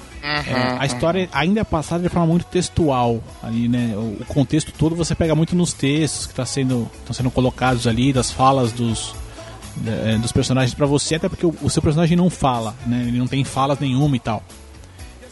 É, 0.47 0.77
a 0.79 0.85
história 0.85 1.29
ainda 1.33 1.61
é 1.61 1.65
passada 1.65 2.03
de 2.03 2.09
forma 2.11 2.27
muito 2.27 2.45
textual 2.45 3.23
ali, 3.43 3.67
né? 3.69 3.95
O, 3.97 4.19
o 4.21 4.25
contexto 4.27 4.71
todo 4.73 4.95
você 4.95 5.15
pega 5.15 5.35
muito 5.35 5.57
nos 5.57 5.73
textos 5.73 6.27
que 6.27 6.35
tá 6.35 6.45
sendo, 6.45 6.87
estão 6.99 7.15
sendo 7.15 7.31
colocados 7.31 7.87
ali, 7.87 8.13
das 8.13 8.31
falas 8.31 8.71
dos, 8.73 9.15
é, 9.87 10.19
dos 10.19 10.33
personagens 10.33 10.75
pra 10.75 10.85
você, 10.87 11.15
até 11.15 11.27
porque 11.29 11.47
o, 11.47 11.55
o 11.63 11.71
seu 11.71 11.81
personagem 11.81 12.17
não 12.17 12.29
fala, 12.29 12.75
né? 12.87 13.05
Ele 13.09 13.19
não 13.19 13.27
tem 13.27 13.43
falas 13.45 13.79
nenhuma 13.79 14.15
e 14.17 14.21
tal. 14.21 14.43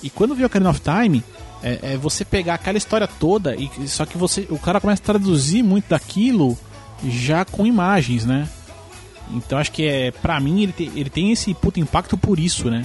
E 0.03 0.09
quando 0.09 0.31
o 0.33 0.45
Ocarina 0.47 0.71
of 0.71 0.81
Time, 0.81 1.23
é, 1.63 1.79
é 1.93 1.97
você 1.99 2.25
pegar 2.25 2.55
aquela 2.55 2.79
história 2.79 3.07
toda 3.07 3.55
e 3.55 3.69
só 3.87 4.07
que 4.07 4.17
você, 4.17 4.47
o 4.49 4.59
cara 4.59 4.81
começa 4.81 5.03
a 5.03 5.05
traduzir 5.05 5.63
muito 5.63 5.91
daquilo 5.91 6.57
já 7.07 7.45
com 7.45 7.67
imagens, 7.67 8.25
né? 8.25 8.49
Então 9.33 9.59
acho 9.59 9.73
que 9.73 9.87
é, 9.87 10.11
para 10.11 10.39
mim 10.41 10.63
ele, 10.63 10.73
te- 10.73 10.91
ele 10.95 11.11
tem 11.11 11.31
esse 11.33 11.53
puto 11.55 11.79
impacto 11.81 12.17
por 12.17 12.39
isso, 12.39 12.71
né? 12.71 12.85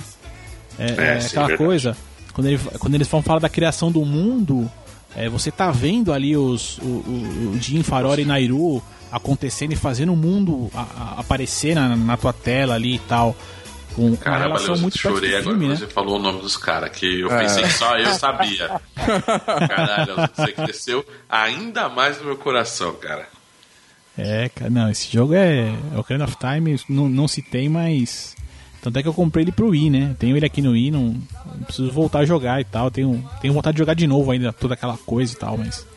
É, 0.80 1.18
é 1.18 1.20
sim, 1.20 1.28
aquela 1.38 1.56
coisa 1.58 1.96
quando, 2.34 2.48
ele, 2.48 2.60
quando 2.80 2.96
eles 2.96 3.08
vão 3.08 3.22
falar 3.22 3.40
da 3.40 3.50
criação 3.50 3.92
do 3.92 4.04
mundo, 4.04 4.70
é, 5.16 5.30
você 5.30 5.52
tá 5.52 5.70
vendo 5.70 6.12
ali 6.12 6.36
os, 6.36 6.78
o, 6.80 6.86
o, 6.86 7.52
o 7.56 7.62
Jin, 7.62 7.84
Farori 7.84 8.24
e 8.24 8.26
Nairu 8.26 8.82
acontecendo 9.12 9.74
e 9.74 9.76
fazendo 9.76 10.14
o 10.14 10.18
mundo 10.18 10.72
a- 10.74 10.82
a- 10.82 11.20
aparecer 11.20 11.76
na, 11.76 11.96
na 11.96 12.18
tua 12.18 12.34
tela 12.34 12.74
ali 12.76 12.96
e 12.96 13.00
tal. 13.00 13.36
Com, 13.96 14.02
com 14.02 14.08
uma 14.08 14.18
Caramba, 14.18 14.44
relação 14.56 14.76
muito 14.78 14.98
chorei 14.98 15.36
agora 15.36 15.44
filme, 15.44 15.60
quando 15.68 15.70
né? 15.70 15.76
você 15.76 15.86
falou 15.86 16.18
o 16.18 16.20
nome 16.20 16.42
dos 16.42 16.58
caras, 16.58 16.90
que 16.90 17.20
eu 17.22 17.32
É. 17.32 17.38
pensei 17.44 17.62
que 17.62 17.74
só 17.74 17.96
eu 17.96 18.12
sabia. 18.16 18.82
Caralho, 19.70 20.16
você 20.36 20.52
cresceu 20.52 21.06
ainda 21.30 21.88
mais 21.90 22.18
no 22.18 22.26
meu 22.26 22.38
coração, 22.38 22.94
cara. 22.96 23.28
É, 24.18 24.50
cara, 24.50 24.70
não, 24.70 24.90
esse 24.90 25.12
jogo 25.12 25.34
é. 25.34 25.74
Ocarina 25.98 26.26
of 26.26 26.38
Time 26.38 26.80
não, 26.88 27.10
não 27.10 27.28
se 27.28 27.42
tem, 27.42 27.68
mas. 27.68 28.36
Tanto 28.82 29.00
é 29.00 29.02
que 29.02 29.08
eu 29.08 29.14
comprei 29.14 29.46
ele 29.46 29.52
pro 29.52 29.70
Wii, 29.70 29.90
né? 29.90 30.16
Tenho 30.20 30.36
ele 30.36 30.46
aqui 30.46 30.62
no 30.62 30.72
Wii, 30.72 30.92
não, 30.92 31.16
não 31.46 31.64
preciso 31.64 31.90
voltar 31.92 32.20
a 32.20 32.26
jogar 32.26 32.60
e 32.60 32.66
tal. 32.66 32.92
Tenho, 32.92 33.24
tenho 33.42 33.54
vontade 33.54 33.76
de 33.76 33.80
jogar 33.80 33.94
de 33.94 34.06
novo 34.06 34.30
ainda, 34.32 34.52
toda 34.52 34.74
aquela 34.74 34.98
coisa 34.98 35.34
e 35.34 35.38
tal, 35.38 35.58
mas. 35.58 35.88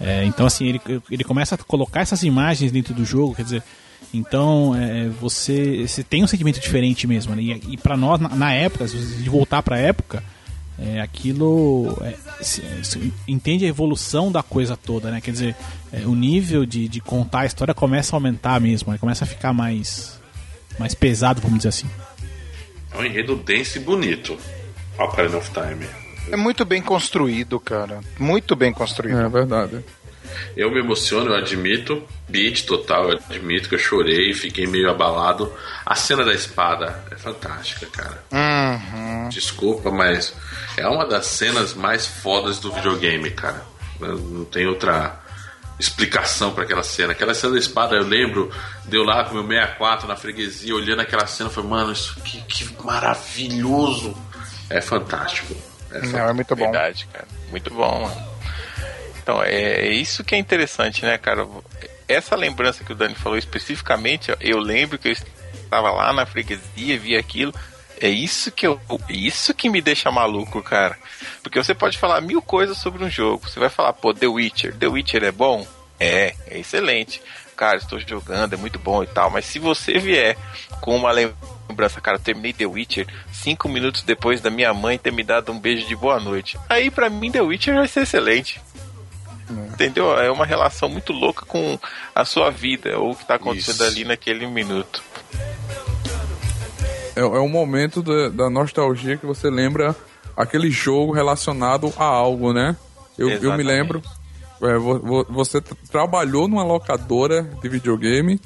É, 0.00 0.24
então, 0.24 0.46
assim, 0.46 0.66
ele, 0.66 0.80
ele 1.10 1.24
começa 1.24 1.54
a 1.54 1.58
colocar 1.58 2.00
essas 2.00 2.22
imagens 2.22 2.72
dentro 2.72 2.94
do 2.94 3.04
jogo, 3.04 3.34
quer 3.34 3.42
dizer. 3.42 3.62
Então, 4.12 4.74
é, 4.76 5.08
você, 5.08 5.86
você 5.86 6.02
tem 6.04 6.22
um 6.22 6.26
sentimento 6.26 6.60
diferente 6.60 7.06
mesmo, 7.06 7.34
né? 7.34 7.42
E, 7.42 7.74
e 7.74 7.76
pra 7.76 7.96
nós, 7.96 8.20
na, 8.20 8.28
na 8.28 8.52
época, 8.52 8.86
se 8.86 8.96
você 8.96 9.28
voltar 9.28 9.62
pra 9.62 9.78
época, 9.78 10.22
é, 10.78 11.00
aquilo 11.00 11.96
é, 12.02 12.14
se- 12.42 12.62
se- 12.84 13.12
entende 13.28 13.64
a 13.64 13.68
evolução 13.68 14.30
da 14.32 14.42
coisa 14.42 14.76
toda, 14.76 15.10
né? 15.10 15.20
Quer 15.20 15.30
dizer, 15.30 15.56
é, 15.92 16.00
o 16.06 16.14
nível 16.14 16.66
de, 16.66 16.88
de 16.88 17.00
contar 17.00 17.40
a 17.40 17.46
história 17.46 17.72
começa 17.74 18.14
a 18.14 18.16
aumentar 18.16 18.60
mesmo, 18.60 18.92
né? 18.92 18.98
começa 18.98 19.24
a 19.24 19.26
ficar 19.28 19.52
mais 19.52 20.18
mais 20.78 20.94
pesado, 20.94 21.40
vamos 21.40 21.58
dizer 21.58 21.68
assim. 21.68 21.88
É 22.92 22.98
um 22.98 23.04
enredo 23.04 23.36
denso 23.36 23.78
e 23.78 23.80
bonito. 23.80 24.36
Ocarina 24.98 25.36
of 25.36 25.50
Time. 25.50 25.86
É 26.30 26.36
muito 26.36 26.64
bem 26.64 26.80
construído, 26.82 27.60
cara. 27.60 28.00
Muito 28.18 28.56
bem 28.56 28.72
construído. 28.72 29.18
É 29.20 29.28
verdade. 29.28 29.84
Eu 30.56 30.70
me 30.70 30.80
emociono, 30.80 31.30
eu 31.30 31.36
admito. 31.36 32.02
Beat 32.28 32.64
total, 32.64 33.10
eu 33.10 33.18
admito 33.28 33.68
que 33.68 33.74
eu 33.74 33.78
chorei, 33.78 34.32
fiquei 34.32 34.66
meio 34.66 34.90
abalado. 34.90 35.52
A 35.84 35.94
cena 35.94 36.24
da 36.24 36.32
espada 36.32 37.04
é 37.10 37.16
fantástica, 37.16 37.86
cara. 37.86 38.24
Uhum. 38.32 39.28
Desculpa, 39.28 39.90
mas 39.90 40.34
é 40.76 40.86
uma 40.86 41.06
das 41.06 41.26
cenas 41.26 41.74
mais 41.74 42.06
fodas 42.06 42.58
do 42.58 42.72
videogame, 42.72 43.30
cara. 43.30 43.62
Não 44.00 44.44
tem 44.44 44.66
outra 44.66 45.20
explicação 45.78 46.52
pra 46.52 46.64
aquela 46.64 46.82
cena. 46.82 47.12
Aquela 47.12 47.34
cena 47.34 47.54
da 47.54 47.58
espada, 47.58 47.96
eu 47.96 48.04
lembro, 48.04 48.50
deu 48.84 49.02
lá 49.02 49.24
com 49.24 49.32
o 49.32 49.42
meu 49.42 49.46
64 49.46 50.08
na 50.08 50.16
freguesia, 50.16 50.74
olhando 50.74 51.00
aquela 51.00 51.26
cena, 51.26 51.50
foi, 51.50 51.62
mano, 51.62 51.92
isso 51.92 52.20
que, 52.20 52.40
que 52.42 52.82
maravilhoso. 52.82 54.16
É 54.70 54.80
fantástico. 54.80 55.54
É 55.90 56.00
Não, 56.06 56.28
é 56.28 56.32
muito 56.32 56.56
bom. 56.56 56.64
Verdade, 56.64 57.06
cara. 57.12 57.26
Muito 57.50 57.72
bom, 57.72 58.02
mano. 58.02 58.33
Então, 59.24 59.42
é, 59.42 59.86
é 59.86 59.90
isso 59.90 60.22
que 60.22 60.34
é 60.34 60.38
interessante, 60.38 61.02
né, 61.02 61.16
cara? 61.16 61.48
Essa 62.06 62.36
lembrança 62.36 62.84
que 62.84 62.92
o 62.92 62.94
Dani 62.94 63.14
falou 63.14 63.38
especificamente, 63.38 64.30
eu 64.38 64.58
lembro 64.58 64.98
que 64.98 65.08
eu 65.08 65.12
estava 65.12 65.90
lá 65.90 66.12
na 66.12 66.26
freguesia, 66.26 66.98
vi 66.98 67.16
aquilo. 67.16 67.54
É 67.98 68.08
isso 68.08 68.52
que 68.52 68.66
eu, 68.66 68.78
isso 69.08 69.54
que 69.54 69.70
me 69.70 69.80
deixa 69.80 70.10
maluco, 70.10 70.62
cara. 70.62 70.98
Porque 71.42 71.62
você 71.62 71.74
pode 71.74 71.96
falar 71.96 72.20
mil 72.20 72.42
coisas 72.42 72.76
sobre 72.76 73.02
um 73.02 73.08
jogo. 73.08 73.48
Você 73.48 73.58
vai 73.58 73.70
falar, 73.70 73.94
pô, 73.94 74.12
The 74.12 74.26
Witcher. 74.26 74.76
The 74.76 74.88
Witcher 74.88 75.24
é 75.24 75.32
bom? 75.32 75.66
É, 75.98 76.34
é 76.46 76.58
excelente. 76.58 77.22
Cara, 77.56 77.78
estou 77.78 77.98
jogando, 77.98 78.52
é 78.52 78.56
muito 78.58 78.78
bom 78.78 79.02
e 79.02 79.06
tal. 79.06 79.30
Mas 79.30 79.46
se 79.46 79.58
você 79.58 79.98
vier 79.98 80.36
com 80.82 80.94
uma 80.94 81.12
lembrança, 81.12 81.98
cara, 81.98 82.18
eu 82.18 82.22
terminei 82.22 82.52
The 82.52 82.66
Witcher 82.66 83.06
cinco 83.32 83.70
minutos 83.70 84.02
depois 84.02 84.42
da 84.42 84.50
minha 84.50 84.74
mãe 84.74 84.98
ter 84.98 85.12
me 85.12 85.24
dado 85.24 85.50
um 85.50 85.58
beijo 85.58 85.86
de 85.86 85.96
boa 85.96 86.20
noite. 86.20 86.58
Aí 86.68 86.90
pra 86.90 87.08
mim 87.08 87.30
The 87.30 87.40
Witcher 87.40 87.74
vai 87.74 87.88
ser 87.88 88.02
excelente. 88.02 88.60
Entendeu? 89.50 90.16
É 90.18 90.30
uma 90.30 90.46
relação 90.46 90.88
muito 90.88 91.12
louca 91.12 91.44
com 91.46 91.78
a 92.14 92.24
sua 92.24 92.50
vida, 92.50 92.98
ou 92.98 93.12
o 93.12 93.16
que 93.16 93.26
tá 93.26 93.34
acontecendo 93.34 93.74
Isso. 93.74 93.84
ali 93.84 94.04
naquele 94.04 94.46
minuto. 94.46 95.02
É, 97.16 97.20
é 97.20 97.40
um 97.40 97.48
momento 97.48 98.02
da, 98.02 98.28
da 98.28 98.50
nostalgia 98.50 99.16
que 99.16 99.26
você 99.26 99.48
lembra 99.48 99.94
aquele 100.36 100.70
jogo 100.70 101.12
relacionado 101.12 101.92
a 101.96 102.04
algo, 102.04 102.52
né? 102.52 102.76
Eu, 103.16 103.28
eu 103.30 103.56
me 103.56 103.62
lembro. 103.62 104.02
é, 104.62 104.76
vo- 104.76 104.98
vo- 104.98 105.26
você 105.28 105.60
tra- 105.60 105.76
trabalhou 105.90 106.48
numa 106.48 106.64
locadora 106.64 107.42
de 107.62 107.68
videogame. 107.68 108.40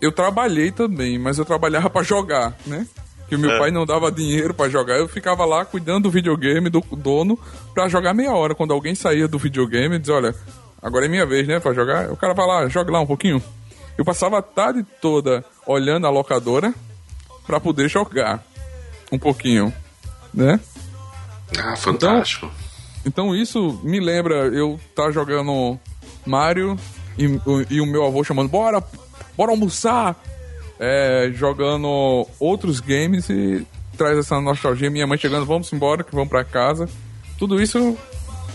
Eu 0.00 0.12
trabalhei 0.12 0.70
também, 0.70 1.18
mas 1.18 1.38
eu 1.38 1.44
trabalhava 1.44 1.88
pra 1.90 2.02
jogar, 2.02 2.56
né? 2.66 2.86
Que 3.32 3.36
o 3.36 3.38
meu 3.38 3.50
É. 3.52 3.58
pai 3.58 3.70
não 3.70 3.86
dava 3.86 4.12
dinheiro 4.12 4.52
pra 4.52 4.68
jogar. 4.68 4.98
Eu 4.98 5.08
ficava 5.08 5.46
lá 5.46 5.64
cuidando 5.64 6.02
do 6.02 6.10
videogame 6.10 6.68
do 6.68 6.82
dono 6.94 7.38
pra 7.72 7.88
jogar 7.88 8.12
meia 8.12 8.34
hora. 8.34 8.54
Quando 8.54 8.74
alguém 8.74 8.94
saía 8.94 9.26
do 9.26 9.38
videogame, 9.38 9.98
dizia: 9.98 10.16
Olha, 10.16 10.34
agora 10.82 11.06
é 11.06 11.08
minha 11.08 11.24
vez, 11.24 11.48
né? 11.48 11.58
Pra 11.58 11.72
jogar. 11.72 12.10
O 12.10 12.16
cara 12.16 12.34
vai 12.34 12.46
lá, 12.46 12.68
joga 12.68 12.92
lá 12.92 13.00
um 13.00 13.06
pouquinho. 13.06 13.42
Eu 13.96 14.04
passava 14.04 14.36
a 14.38 14.42
tarde 14.42 14.84
toda 15.00 15.42
olhando 15.66 16.06
a 16.06 16.10
locadora 16.10 16.74
pra 17.46 17.58
poder 17.58 17.88
jogar 17.88 18.44
um 19.10 19.18
pouquinho, 19.18 19.72
né? 20.34 20.60
Ah, 21.58 21.74
fantástico. 21.74 22.50
Então 23.06 23.34
isso 23.34 23.80
me 23.82 23.98
lembra 23.98 24.48
eu 24.48 24.78
estar 24.90 25.10
jogando 25.10 25.80
Mario 26.26 26.78
e, 27.18 27.24
e 27.70 27.80
o 27.80 27.86
meu 27.86 28.04
avô 28.04 28.22
chamando, 28.22 28.50
bora, 28.50 28.84
bora 29.34 29.52
almoçar! 29.52 30.22
É, 30.84 31.30
jogando 31.32 32.26
outros 32.40 32.80
games 32.80 33.30
e 33.30 33.64
traz 33.96 34.18
essa 34.18 34.40
nostalgia. 34.40 34.90
Minha 34.90 35.06
mãe 35.06 35.16
chegando, 35.16 35.46
vamos 35.46 35.72
embora, 35.72 36.02
que 36.02 36.12
vamos 36.12 36.28
pra 36.28 36.42
casa. 36.42 36.88
Tudo 37.38 37.62
isso 37.62 37.96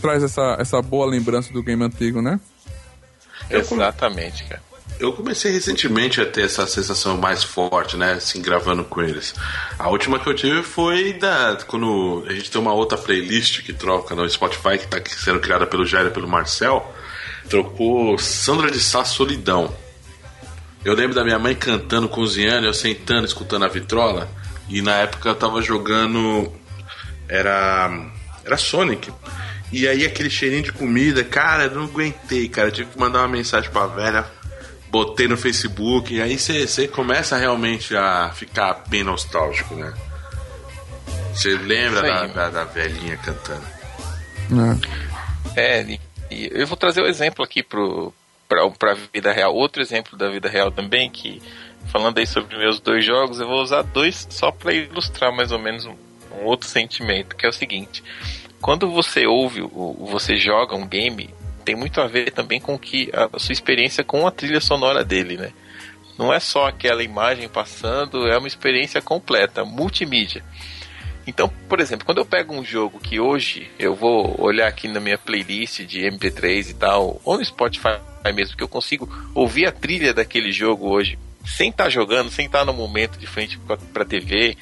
traz 0.02 0.22
essa, 0.22 0.58
essa 0.60 0.82
boa 0.82 1.06
lembrança 1.06 1.54
do 1.54 1.64
game 1.64 1.82
antigo, 1.86 2.22
né? 2.22 2.38
Exatamente, 3.50 4.44
cara. 4.44 4.62
Eu 5.00 5.14
comecei 5.14 5.54
recentemente 5.54 6.20
a 6.20 6.26
ter 6.26 6.44
essa 6.44 6.68
sensação 6.68 7.16
mais 7.16 7.46
forte, 7.46 7.96
né? 7.96 8.14
Assim, 8.14 8.42
gravando 8.42 8.84
com 8.84 9.02
eles. 9.02 9.34
A 9.80 9.90
última 9.90 10.20
que 10.20 10.28
eu 10.28 10.34
tive 10.34 10.64
foi 10.64 11.14
da. 11.14 11.58
Quando 11.66 12.26
a 12.28 12.34
gente 12.34 12.52
tem 12.52 12.60
uma 12.60 12.74
outra 12.74 12.98
playlist 12.98 13.64
que 13.64 13.72
troca 13.72 14.14
no 14.16 14.28
Spotify, 14.30 14.78
que 14.78 14.88
tá 14.88 15.00
sendo 15.06 15.40
criada 15.40 15.66
pelo 15.66 15.86
Jair 15.86 16.08
e 16.08 16.12
pelo 16.12 16.28
Marcel. 16.28 16.94
Trocou 17.48 18.18
Sandra 18.18 18.70
de 18.70 18.82
Sá 18.82 19.06
Solidão. 19.06 19.74
Eu 20.86 20.94
lembro 20.94 21.16
da 21.16 21.24
minha 21.24 21.40
mãe 21.40 21.56
cantando, 21.56 22.08
cozinhando, 22.08 22.66
eu 22.68 22.74
sentando, 22.74 23.26
escutando 23.26 23.66
a 23.66 23.68
vitrola. 23.68 24.30
E 24.70 24.82
na 24.82 24.96
época 24.96 25.30
eu 25.30 25.36
tava 25.36 25.62
jogando. 25.62 26.52
Era. 27.28 28.10
Era 28.46 28.58
Sonic. 28.58 29.12
E 29.72 29.88
aí 29.88 30.06
aquele 30.06 30.30
cheirinho 30.30 30.64
de 30.64 30.72
comida, 30.72 31.24
cara, 31.24 31.66
eu 31.66 31.72
não 31.72 31.84
aguentei, 31.84 32.48
cara. 32.48 32.70
Eu 32.70 32.72
tive 32.72 32.92
que 32.92 33.00
mandar 33.00 33.20
uma 33.20 33.28
mensagem 33.28 33.70
pra 33.70 33.86
velha, 33.88 34.26
botei 34.90 35.28
no 35.28 35.36
Facebook, 35.36 36.14
e 36.14 36.22
aí 36.22 36.40
você 36.40 36.88
começa 36.88 37.38
realmente 37.38 37.96
a 37.96 38.32
ficar 38.34 38.84
bem 38.88 39.04
nostálgico, 39.04 39.76
né? 39.76 39.94
Você 41.34 41.56
lembra 41.56 42.02
da, 42.02 42.28
da, 42.28 42.50
da 42.50 42.64
velhinha 42.64 43.18
cantando. 43.18 43.66
É, 45.56 45.84
e, 45.84 46.00
e 46.32 46.50
eu 46.54 46.66
vou 46.66 46.78
trazer 46.78 47.02
o 47.02 47.08
exemplo 47.08 47.44
aqui 47.44 47.62
pro, 47.62 48.14
pra, 48.48 48.70
pra 48.72 48.96
vida 49.14 49.32
real. 49.32 49.54
Outro 49.54 49.82
exemplo 49.82 50.18
da 50.18 50.30
vida 50.30 50.50
real 50.50 50.72
também, 50.72 51.10
que 51.10 51.42
falando 51.92 52.18
aí 52.18 52.28
sobre 52.28 52.58
meus 52.58 52.80
dois 52.80 53.06
jogos, 53.06 53.40
eu 53.40 53.48
vou 53.48 53.62
usar 53.62 53.82
dois 53.84 54.28
só 54.30 54.52
para 54.52 54.74
ilustrar 54.74 55.32
mais 55.34 55.52
ou 55.52 55.60
menos 55.60 55.86
um, 55.86 55.96
um 56.40 56.46
outro 56.46 56.68
sentimento, 56.68 57.36
que 57.36 57.46
é 57.46 57.50
o 57.50 57.54
seguinte. 57.54 58.04
quando 58.60 58.90
você 58.90 59.28
ouve, 59.28 59.62
o- 59.62 60.08
você 60.12 60.36
joga 60.36 60.76
um 60.76 60.88
game, 60.88 61.30
tem 61.64 61.76
muito 61.76 62.02
a 62.02 62.08
ver 62.08 62.32
também 62.32 62.60
com 62.60 62.78
que 62.78 63.10
a 63.14 63.38
sua 63.38 63.54
experiência 63.54 64.04
com 64.04 64.26
a 64.26 64.32
trilha 64.32 64.60
sonora 64.60 65.04
dele, 65.06 65.38
né? 65.38 65.52
Não 66.18 66.34
é 66.34 66.40
só 66.40 66.66
aquela 66.66 67.04
imagem 67.04 67.48
passando, 67.48 68.28
é 68.28 68.36
uma 68.36 68.48
experiência 68.48 69.00
completa, 69.00 69.64
multimídia. 69.64 70.44
Então, 71.28 71.52
por 71.68 71.82
exemplo, 71.82 72.06
quando 72.06 72.20
eu 72.20 72.26
pego 72.26 72.54
um 72.54 72.64
jogo 72.64 73.00
que 73.00 73.20
hoje 73.20 73.70
eu 73.78 73.94
vou 73.94 74.42
olhar 74.42 74.68
aqui 74.68 74.88
na 74.88 75.02
minha 75.02 75.18
playlist 75.18 75.82
de 75.82 76.00
MP3 76.00 76.70
e 76.70 76.74
tal, 76.74 77.22
ou 77.26 77.38
no 77.38 77.44
Spotify 77.44 78.00
mesmo, 78.34 78.56
que 78.58 78.64
eu 78.64 78.68
consigo 78.68 79.10
ouvir 79.36 79.68
a 79.68 79.72
trilha 79.72 80.14
daquele 80.14 80.52
jogo 80.52 80.90
hoje, 80.90 81.20
sem 81.46 81.70
estar 81.70 81.90
jogando, 81.90 82.32
sem 82.32 82.46
estar 82.46 82.66
no 82.66 82.74
momento 82.74 83.18
de 83.20 83.28
frente 83.28 83.60
para 83.94 84.06
TV, 84.06 84.58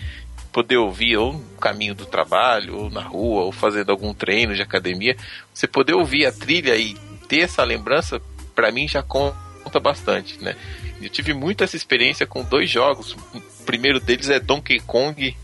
poder 0.52 0.78
ouvir 0.78 1.18
ou 1.18 1.34
no 1.34 1.58
caminho 1.60 1.94
do 1.94 2.06
trabalho, 2.06 2.78
ou 2.78 2.90
na 2.90 3.02
rua, 3.02 3.44
ou 3.44 3.52
fazendo 3.52 3.92
algum 3.92 4.14
treino 4.14 4.56
de 4.56 4.62
academia, 4.62 5.16
você 5.54 5.68
poder 5.68 5.94
ouvir 5.94 6.26
a 6.26 6.32
trilha 6.32 6.76
e 6.76 6.96
ter 7.28 7.42
essa 7.42 7.64
lembrança, 7.64 8.22
para 8.56 8.72
mim 8.72 8.88
já 8.88 9.04
conta 9.04 9.80
bastante, 9.82 10.42
né? 10.42 10.56
Eu 11.02 11.10
tive 11.10 11.34
muito 11.34 11.64
essa 11.64 11.76
experiência 11.76 12.26
com 12.26 12.44
dois 12.44 12.70
jogos. 12.70 13.14
O 13.34 13.66
primeiro 13.66 14.00
deles 14.00 14.30
é 14.30 14.40
Donkey 14.40 14.80
Kong 14.80 15.36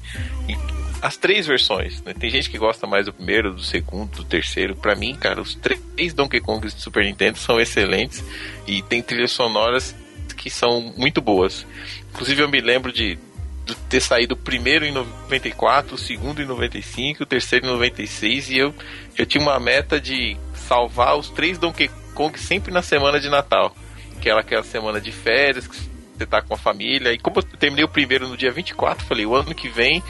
as 1.02 1.18
três 1.18 1.48
versões, 1.48 2.02
né? 2.04 2.14
Tem 2.14 2.30
gente 2.30 2.50
que 2.50 2.58
gosta 2.58 2.86
mais 2.86 3.08
do 3.08 3.14
primeiro, 3.14 3.54
do 3.54 3.64
segundo, 3.64 4.18
do 4.18 4.24
terceiro. 4.24 4.76
Pra 4.76 4.96
mim, 4.96 5.16
cara, 5.16 5.42
os 5.42 5.56
três 5.56 6.14
Donkey 6.14 6.40
Kongs 6.40 6.76
de 6.76 6.82
Super 6.82 7.04
Nintendo 7.04 7.38
são 7.40 7.60
excelentes 7.60 8.24
e 8.68 8.84
tem 8.84 9.02
trilhas 9.02 9.32
sonoras 9.32 9.96
que 10.38 10.50
são 10.50 10.94
muito 10.96 11.20
boas. 11.20 11.66
Inclusive, 12.12 12.44
eu 12.44 12.50
me 12.50 12.62
lembro 12.62 12.92
de, 12.92 13.18
de 13.66 13.76
ter 13.90 14.00
saído 14.00 14.36
o 14.36 14.38
primeiro 14.38 14.86
em 14.86 14.92
94, 14.92 15.96
o 15.96 15.98
segundo 15.98 16.42
em 16.42 16.46
95, 16.46 17.24
o 17.24 17.26
terceiro 17.26 17.66
em 17.66 17.70
96 17.70 18.50
e 18.50 18.58
eu, 18.58 18.74
eu 19.18 19.26
tinha 19.26 19.42
uma 19.42 19.60
meta 19.60 20.00
de 20.00 20.38
salvar 20.54 21.18
os 21.18 21.30
três 21.30 21.58
Donkey 21.58 21.90
Kong 22.14 22.40
sempre 22.40 22.72
na 22.72 22.82
semana 22.84 23.20
de 23.20 23.30
Natal. 23.30 23.76
Que 24.22 24.30
era 24.30 24.42
aquela 24.42 24.64
semana 24.64 25.02
de 25.02 25.12
férias, 25.12 25.68
que 25.68 25.76
você 26.16 26.28
tá 26.28 26.44
com 26.44 26.54
a 26.54 26.58
família. 26.58 27.12
E 27.12 27.18
como 27.18 27.40
eu 27.40 27.44
terminei 27.44 27.84
o 27.84 27.90
primeiro 27.90 28.28
no 28.28 28.38
dia 28.38 28.52
24, 28.52 29.04
falei, 29.06 29.26
o 29.26 29.36
ano 29.36 29.56
que 29.56 29.68
vem 29.68 30.04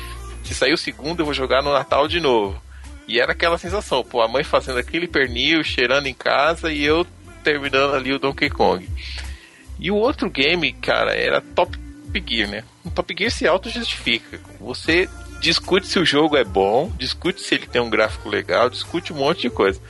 se 0.43 0.53
sair 0.53 0.73
o 0.73 0.77
segundo, 0.77 1.21
eu 1.21 1.25
vou 1.25 1.33
jogar 1.33 1.61
no 1.61 1.73
Natal 1.73 2.07
de 2.07 2.19
novo. 2.19 2.61
E 3.07 3.19
era 3.19 3.31
aquela 3.31 3.57
sensação, 3.57 4.03
pô, 4.03 4.21
a 4.21 4.27
mãe 4.27 4.43
fazendo 4.43 4.79
aquele 4.79 5.07
pernil, 5.07 5.63
cheirando 5.63 6.07
em 6.07 6.13
casa 6.13 6.71
e 6.71 6.83
eu 6.83 7.05
terminando 7.43 7.95
ali 7.95 8.13
o 8.13 8.19
Donkey 8.19 8.49
Kong. 8.49 8.87
E 9.79 9.89
o 9.91 9.95
outro 9.95 10.29
game, 10.29 10.71
cara, 10.73 11.15
era 11.15 11.41
Top 11.41 11.77
Gear, 12.27 12.49
né? 12.49 12.63
O 12.85 12.91
Top 12.91 13.13
Gear 13.17 13.31
se 13.31 13.47
auto-justifica. 13.47 14.39
Você 14.59 15.09
discute 15.41 15.87
se 15.87 15.97
o 15.97 16.05
jogo 16.05 16.37
é 16.37 16.43
bom, 16.43 16.91
discute 16.97 17.41
se 17.41 17.55
ele 17.55 17.65
tem 17.65 17.81
um 17.81 17.89
gráfico 17.89 18.29
legal, 18.29 18.69
discute 18.69 19.11
um 19.11 19.17
monte 19.17 19.41
de 19.41 19.49
coisa. 19.49 19.81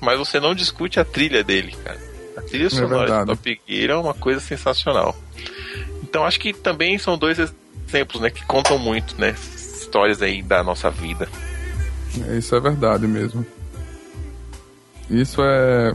Mas 0.00 0.18
você 0.18 0.38
não 0.38 0.54
discute 0.54 1.00
a 1.00 1.04
trilha 1.04 1.42
dele, 1.42 1.74
cara. 1.84 2.00
A 2.36 2.42
trilha 2.42 2.70
sonora 2.70 2.98
verdade. 2.98 3.26
do 3.26 3.36
Top 3.36 3.60
Gear 3.68 3.90
é 3.90 3.96
uma 3.96 4.14
coisa 4.14 4.40
sensacional. 4.40 5.16
Então 6.02 6.24
acho 6.24 6.38
que 6.38 6.52
também 6.52 6.96
são 6.96 7.18
dois 7.18 7.38
exemplos, 7.38 8.22
né, 8.22 8.30
que 8.30 8.44
contam 8.46 8.78
muito, 8.78 9.20
né? 9.20 9.34
Histórias 9.90 10.22
aí 10.22 10.40
da 10.40 10.62
nossa 10.62 10.88
vida. 10.88 11.28
Isso 12.38 12.54
é 12.54 12.60
verdade 12.60 13.08
mesmo. 13.08 13.44
Isso 15.10 15.42
é, 15.42 15.92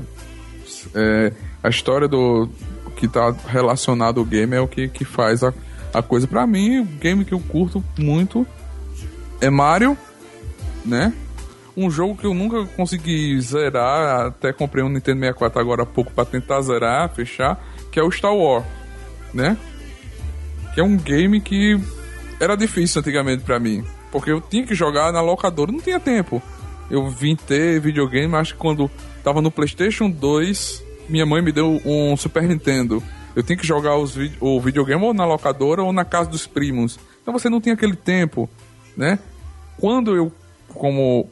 é 0.94 1.32
a 1.64 1.70
história 1.70 2.06
do 2.06 2.50
que 2.98 3.08
tá 3.08 3.34
relacionado 3.48 4.20
ao 4.20 4.26
game 4.26 4.54
é 4.54 4.60
o 4.60 4.68
que, 4.68 4.90
que 4.90 5.06
faz 5.06 5.44
a, 5.44 5.54
a 5.94 6.02
coisa. 6.02 6.28
Pra 6.28 6.46
mim, 6.46 6.80
o 6.80 6.84
game 6.84 7.24
que 7.24 7.34
eu 7.34 7.40
curto 7.40 7.82
muito 7.98 8.46
é 9.40 9.50
Mario, 9.50 9.98
né? 10.84 11.14
Um 11.78 11.90
jogo 11.90 12.18
que 12.18 12.26
eu 12.26 12.34
nunca 12.34 12.66
consegui 12.76 13.40
zerar, 13.40 14.26
até 14.28 14.52
comprei 14.52 14.84
um 14.84 14.90
Nintendo 14.90 15.22
64 15.22 15.58
agora 15.58 15.84
há 15.84 15.86
pouco 15.86 16.12
pra 16.12 16.26
tentar 16.26 16.60
zerar, 16.60 17.16
fechar, 17.16 17.66
que 17.94 17.98
é 17.98 18.04
o 18.04 18.12
Star 18.12 18.36
Wars, 18.36 18.66
né? 19.34 19.58
Que 20.74 20.82
é 20.82 20.84
um 20.84 20.98
game 20.98 21.40
que 21.40 21.80
era 22.40 22.56
difícil 22.56 23.00
antigamente 23.02 23.44
pra 23.44 23.60
mim, 23.60 23.84
porque 24.12 24.32
eu 24.32 24.42
tinha 24.42 24.66
que 24.66 24.76
jogar 24.76 25.12
na 25.12 25.22
locadora, 25.22 25.72
não 25.72 25.80
tinha 25.80 26.00
tempo. 26.00 26.42
Eu 26.90 27.10
vim 27.10 27.36
ter 27.36 27.80
videogame, 27.80 28.34
que 28.46 28.54
quando 28.54 28.90
tava 29.24 29.42
no 29.42 29.50
PlayStation 29.50 30.10
2, 30.10 30.84
minha 31.10 31.26
mãe 31.26 31.42
me 31.42 31.52
deu 31.52 31.82
um 31.86 32.16
Super 32.16 32.44
Nintendo. 32.44 33.02
Eu 33.36 33.44
tinha 33.44 33.58
que 33.58 33.66
jogar 33.66 33.98
os 33.98 34.16
vi- 34.16 34.36
o 34.40 34.62
videogame 34.62 35.04
ou 35.04 35.14
na 35.14 35.26
locadora 35.26 35.82
ou 35.84 35.92
na 35.92 36.06
casa 36.06 36.30
dos 36.30 36.46
primos. 36.48 37.00
Então 37.22 37.34
você 37.34 37.50
não 37.50 37.60
tinha 37.60 37.74
aquele 37.74 37.96
tempo, 37.96 38.50
né? 38.96 39.20
Quando 39.80 40.16
eu, 40.16 40.32
como 40.70 41.30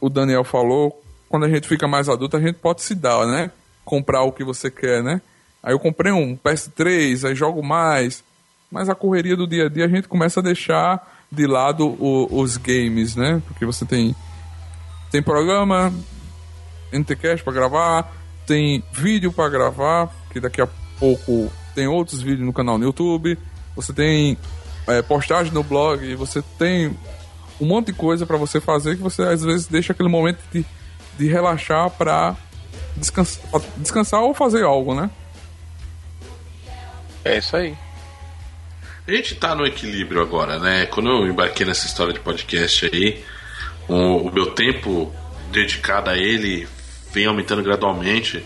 o 0.00 0.08
Daniel 0.08 0.42
falou, 0.42 1.00
quando 1.28 1.44
a 1.44 1.48
gente 1.48 1.68
fica 1.68 1.86
mais 1.86 2.08
adulto, 2.08 2.36
a 2.36 2.40
gente 2.40 2.54
pode 2.56 2.82
se 2.82 2.94
dar, 2.94 3.26
né? 3.26 3.50
Comprar 3.84 4.22
o 4.22 4.32
que 4.32 4.42
você 4.42 4.70
quer, 4.70 5.02
né? 5.02 5.20
Aí 5.62 5.72
eu 5.74 5.78
comprei 5.78 6.12
um 6.12 6.36
PS3, 6.36 7.24
aí 7.28 7.34
jogo 7.34 7.62
mais. 7.62 8.24
Mas 8.70 8.88
a 8.88 8.94
correria 8.94 9.36
do 9.36 9.46
dia 9.46 9.66
a 9.66 9.68
dia 9.68 9.84
a 9.84 9.88
gente 9.88 10.08
começa 10.08 10.40
a 10.40 10.42
deixar 10.42 11.24
de 11.30 11.46
lado 11.46 11.86
o- 11.86 12.28
os 12.40 12.56
games, 12.56 13.16
né? 13.16 13.42
Porque 13.46 13.64
você 13.64 13.84
tem 13.84 14.14
tem 15.10 15.22
programa 15.22 15.92
NTCast 16.92 17.42
para 17.42 17.52
gravar, 17.52 18.12
tem 18.46 18.82
vídeo 18.92 19.32
para 19.32 19.48
gravar, 19.48 20.10
que 20.30 20.38
daqui 20.40 20.60
a 20.60 20.68
pouco 20.98 21.50
tem 21.74 21.86
outros 21.86 22.20
vídeos 22.20 22.44
no 22.46 22.52
canal 22.52 22.76
no 22.78 22.84
YouTube. 22.84 23.38
Você 23.74 23.92
tem 23.92 24.36
é, 24.86 25.00
postagem 25.02 25.52
no 25.52 25.62
blog, 25.62 26.14
você 26.14 26.42
tem 26.58 26.96
um 27.60 27.66
monte 27.66 27.86
de 27.86 27.92
coisa 27.94 28.24
para 28.26 28.36
você 28.36 28.60
fazer 28.60 28.96
que 28.96 29.02
você 29.02 29.22
às 29.22 29.42
vezes 29.42 29.66
deixa 29.66 29.92
aquele 29.92 30.08
momento 30.08 30.38
de, 30.52 30.64
de 31.18 31.26
relaxar 31.28 31.90
para 31.90 32.36
descansar, 32.96 33.42
descansar 33.76 34.20
ou 34.20 34.32
fazer 34.34 34.64
algo, 34.64 34.94
né? 34.94 35.10
É 37.24 37.38
isso 37.38 37.56
aí. 37.56 37.76
A 39.08 39.10
gente 39.10 39.36
tá 39.36 39.54
no 39.54 39.64
equilíbrio 39.64 40.20
agora, 40.20 40.58
né? 40.58 40.84
Quando 40.84 41.08
eu 41.08 41.26
embarquei 41.26 41.64
nessa 41.64 41.86
história 41.86 42.12
de 42.12 42.20
podcast 42.20 42.90
aí, 42.92 43.24
o, 43.88 44.28
o 44.28 44.30
meu 44.30 44.50
tempo 44.50 45.10
dedicado 45.50 46.10
a 46.10 46.18
ele 46.18 46.68
vem 47.10 47.24
aumentando 47.24 47.62
gradualmente. 47.62 48.44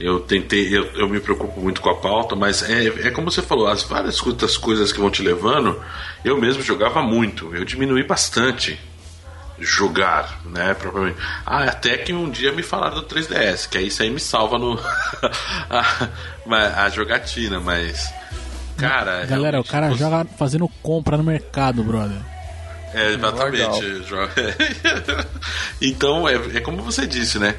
Eu 0.00 0.18
tentei, 0.18 0.76
eu, 0.76 0.84
eu 0.96 1.08
me 1.08 1.20
preocupo 1.20 1.60
muito 1.60 1.80
com 1.80 1.90
a 1.90 1.94
pauta, 1.94 2.34
mas 2.34 2.68
é, 2.68 2.86
é 3.06 3.10
como 3.12 3.30
você 3.30 3.40
falou, 3.40 3.68
as 3.68 3.84
várias 3.84 4.20
outras 4.26 4.56
coisas 4.56 4.92
que 4.92 4.98
vão 4.98 5.10
te 5.10 5.22
levando, 5.22 5.80
eu 6.24 6.40
mesmo 6.40 6.60
jogava 6.60 7.00
muito, 7.02 7.54
eu 7.54 7.64
diminui 7.64 8.02
bastante 8.02 8.80
jogar, 9.60 10.40
né, 10.44 10.74
propriamente. 10.74 11.18
Ah, 11.46 11.64
até 11.64 11.96
que 11.98 12.12
um 12.12 12.28
dia 12.28 12.50
me 12.50 12.64
falaram 12.64 12.96
do 12.96 13.06
3DS, 13.06 13.68
que 13.68 13.78
aí 13.78 13.86
isso 13.86 14.02
aí 14.02 14.10
me 14.10 14.18
salva 14.18 14.58
no 14.58 14.76
a, 15.70 16.82
a 16.84 16.88
jogatina, 16.88 17.60
mas 17.60 18.12
cara, 18.80 19.26
Galera, 19.26 19.60
o 19.60 19.64
cara 19.64 19.88
você- 19.90 19.98
joga 19.98 20.24
fazendo 20.38 20.68
compra 20.82 21.16
no 21.16 21.24
mercado, 21.24 21.82
brother. 21.82 22.16
é, 22.94 23.12
exatamente. 23.14 23.56
Legal. 23.82 24.02
joga- 24.02 24.32
então, 25.80 26.28
é, 26.28 26.34
é 26.56 26.60
como 26.60 26.82
você 26.82 27.06
disse, 27.06 27.38
né? 27.38 27.54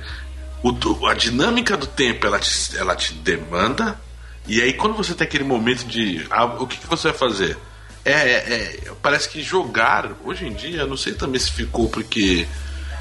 O, 0.64 1.08
a 1.08 1.14
dinâmica 1.14 1.76
do 1.76 1.88
tempo 1.88 2.28
ela 2.28 2.38
te, 2.40 2.78
ela 2.78 2.96
te 2.96 3.14
demanda, 3.16 4.00
e 4.48 4.62
aí 4.62 4.74
quando 4.74 4.94
você 4.96 5.14
tem 5.14 5.26
aquele 5.26 5.44
momento 5.44 5.86
de. 5.86 6.26
ah, 6.30 6.46
o 6.46 6.68
que, 6.68 6.78
que 6.78 6.88
você 6.88 7.10
vai 7.10 7.18
fazer? 7.18 7.58
É, 8.06 8.12
é- 8.12 8.54
é, 8.54 8.92
parece 9.02 9.30
que 9.30 9.42
jogar, 9.42 10.12
hoje 10.24 10.46
em 10.48 10.54
dia, 10.54 10.82
eu 10.82 10.88
não 10.88 10.98
sei 10.98 11.14
também 11.14 11.40
se 11.40 11.52
ficou 11.52 11.90
porque. 11.90 12.48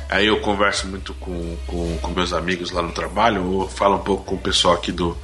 Aí 0.09 0.27
eu 0.27 0.41
converso 0.41 0.89
muito 0.89 1.15
com, 1.15 1.57
com, 1.69 1.97
com 1.99 2.11
meus 2.11 2.33
amigos 2.33 2.73
lá 2.73 2.83
no 2.83 2.91
trabalho, 2.91 3.45
ou 3.45 3.69
falo 3.69 3.95
um 3.97 4.01
pouco 4.03 4.25
com 4.25 4.35
o 4.35 4.39
pessoal 4.39 4.75
aqui 4.75 4.91
do, 4.91 5.17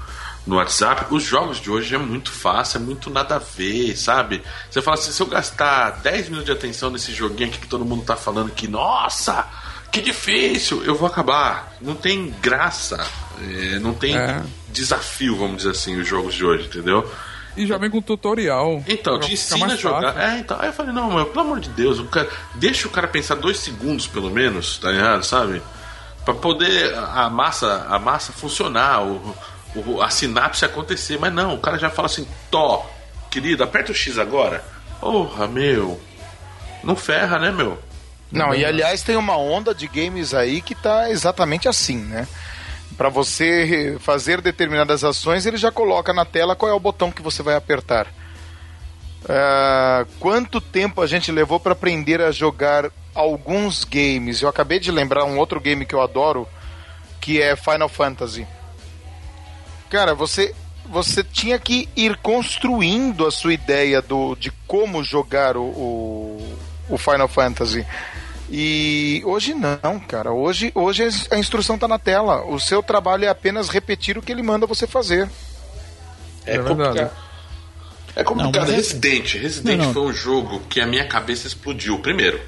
no 0.46 0.56
WhatsApp. 0.56 1.06
Os 1.12 1.22
jogos 1.24 1.60
de 1.60 1.70
hoje 1.70 1.94
é 1.94 1.98
muito 1.98 2.30
fácil, 2.30 2.78
é 2.78 2.80
muito 2.80 3.10
nada 3.10 3.36
a 3.36 3.38
ver, 3.38 3.96
sabe? 3.96 4.42
Você 4.70 4.80
fala 4.80 4.96
assim, 4.96 5.10
se 5.12 5.20
eu 5.20 5.26
gastar 5.26 5.90
10 6.02 6.26
minutos 6.28 6.46
de 6.46 6.52
atenção 6.52 6.88
nesse 6.90 7.12
joguinho 7.12 7.48
aqui 7.48 7.58
que 7.58 7.66
todo 7.66 7.84
mundo 7.84 8.04
tá 8.04 8.16
falando 8.16 8.50
que, 8.52 8.68
nossa, 8.68 9.44
que 9.90 10.00
difícil, 10.00 10.84
eu 10.84 10.94
vou 10.94 11.08
acabar. 11.08 11.74
Não 11.80 11.94
tem 11.94 12.34
graça, 12.40 13.04
é, 13.40 13.78
não 13.80 13.92
tem 13.92 14.16
É. 14.16 14.42
desafio, 14.68 15.36
vamos 15.36 15.58
dizer 15.58 15.70
assim, 15.70 15.98
os 16.00 16.06
jogos 16.06 16.34
de 16.34 16.44
hoje, 16.44 16.66
entendeu? 16.66 17.10
E 17.56 17.66
já 17.66 17.78
vem 17.78 17.88
com 17.90 18.02
tutorial. 18.02 18.84
Então, 18.86 19.18
te 19.18 19.32
ensina 19.32 19.72
a 19.72 19.76
jogar. 19.76 20.12
fácil. 20.12 20.20
É, 20.30 20.38
então. 20.40 20.58
Aí 20.60 20.66
eu 20.68 20.72
falei, 20.74 20.92
não, 20.92 21.10
mas 21.10 21.26
pelo 21.28 21.40
amor 21.40 21.58
de 21.58 21.70
Deus, 21.70 21.98
o 21.98 22.04
cara, 22.04 22.28
deixa 22.54 22.86
o 22.86 22.90
cara 22.90 23.08
pensar 23.08 23.34
dois 23.36 23.58
segundos, 23.58 24.06
pelo 24.06 24.30
menos, 24.30 24.76
tá 24.78 24.90
ligado? 24.92 25.24
Sabe? 25.24 25.62
Pra 26.22 26.34
poder 26.34 26.94
a 26.94 27.30
massa, 27.30 27.86
a 27.88 27.98
massa 27.98 28.30
funcionar, 28.30 29.02
o, 29.04 29.34
a 30.02 30.10
sinapse 30.10 30.64
acontecer. 30.64 31.18
Mas 31.18 31.32
não, 31.32 31.54
o 31.54 31.60
cara 31.60 31.78
já 31.78 31.90
fala 31.90 32.06
assim, 32.06 32.26
Tó, 32.50 32.88
querido, 33.30 33.62
aperta 33.62 33.92
o 33.92 33.94
X 33.94 34.18
agora. 34.18 34.64
Porra, 35.00 35.46
meu. 35.46 36.00
Não 36.82 36.96
ferra, 36.96 37.38
né, 37.38 37.50
meu? 37.50 37.78
Não, 38.30 38.54
e 38.54 38.64
aliás 38.64 39.02
tem 39.02 39.16
uma 39.16 39.36
onda 39.36 39.74
de 39.74 39.86
games 39.86 40.34
aí 40.34 40.60
que 40.60 40.74
tá 40.74 41.10
exatamente 41.10 41.68
assim, 41.68 41.98
né? 41.98 42.26
Para 42.96 43.08
você 43.08 43.96
fazer 44.00 44.40
determinadas 44.40 45.04
ações, 45.04 45.46
ele 45.46 45.56
já 45.56 45.70
coloca 45.70 46.12
na 46.12 46.24
tela 46.24 46.56
qual 46.56 46.70
é 46.70 46.74
o 46.74 46.80
botão 46.80 47.12
que 47.12 47.22
você 47.22 47.42
vai 47.42 47.54
apertar. 47.54 48.06
Ah, 49.28 50.06
quanto 50.18 50.60
tempo 50.60 51.02
a 51.02 51.06
gente 51.06 51.30
levou 51.30 51.58
para 51.60 51.72
aprender 51.72 52.20
a 52.20 52.30
jogar 52.30 52.90
alguns 53.14 53.84
games. 53.84 54.42
Eu 54.42 54.48
acabei 54.48 54.78
de 54.78 54.90
lembrar 54.90 55.24
um 55.24 55.38
outro 55.38 55.60
game 55.60 55.84
que 55.84 55.94
eu 55.94 56.02
adoro, 56.02 56.48
que 57.20 57.40
é 57.40 57.56
Final 57.56 57.88
Fantasy. 57.88 58.46
Cara, 59.90 60.14
você 60.14 60.54
você 60.88 61.24
tinha 61.24 61.58
que 61.58 61.88
ir 61.96 62.16
construindo 62.18 63.26
a 63.26 63.30
sua 63.32 63.52
ideia 63.52 64.00
do, 64.00 64.36
de 64.36 64.52
como 64.68 65.02
jogar 65.02 65.56
o, 65.56 65.64
o, 65.64 66.58
o 66.88 66.96
Final 66.96 67.26
Fantasy. 67.26 67.84
E 68.48 69.20
hoje 69.24 69.52
não, 69.52 69.98
cara. 70.06 70.30
Hoje, 70.32 70.70
hoje 70.74 71.02
a 71.30 71.36
instrução 71.36 71.76
tá 71.76 71.88
na 71.88 71.98
tela. 71.98 72.44
O 72.46 72.60
seu 72.60 72.82
trabalho 72.84 73.24
é 73.24 73.28
apenas 73.28 73.68
repetir 73.68 74.16
o 74.16 74.22
que 74.22 74.30
ele 74.30 74.42
manda 74.44 74.64
você 74.66 74.86
fazer. 74.86 75.28
É, 76.46 76.54
É 76.54 76.58
complicado. 76.60 77.10
É 78.14 78.22
complicado. 78.24 78.66
Não, 78.68 78.72
é- 78.72 78.76
Resident. 78.76 79.34
Resident 79.34 79.78
Não, 79.78 79.86
não. 79.86 79.92
foi 79.92 80.02
um 80.02 80.12
jogo 80.12 80.60
que 80.70 80.80
a 80.80 80.86
minha 80.86 81.06
cabeça 81.08 81.48
explodiu. 81.48 81.98
Primeiro, 81.98 82.40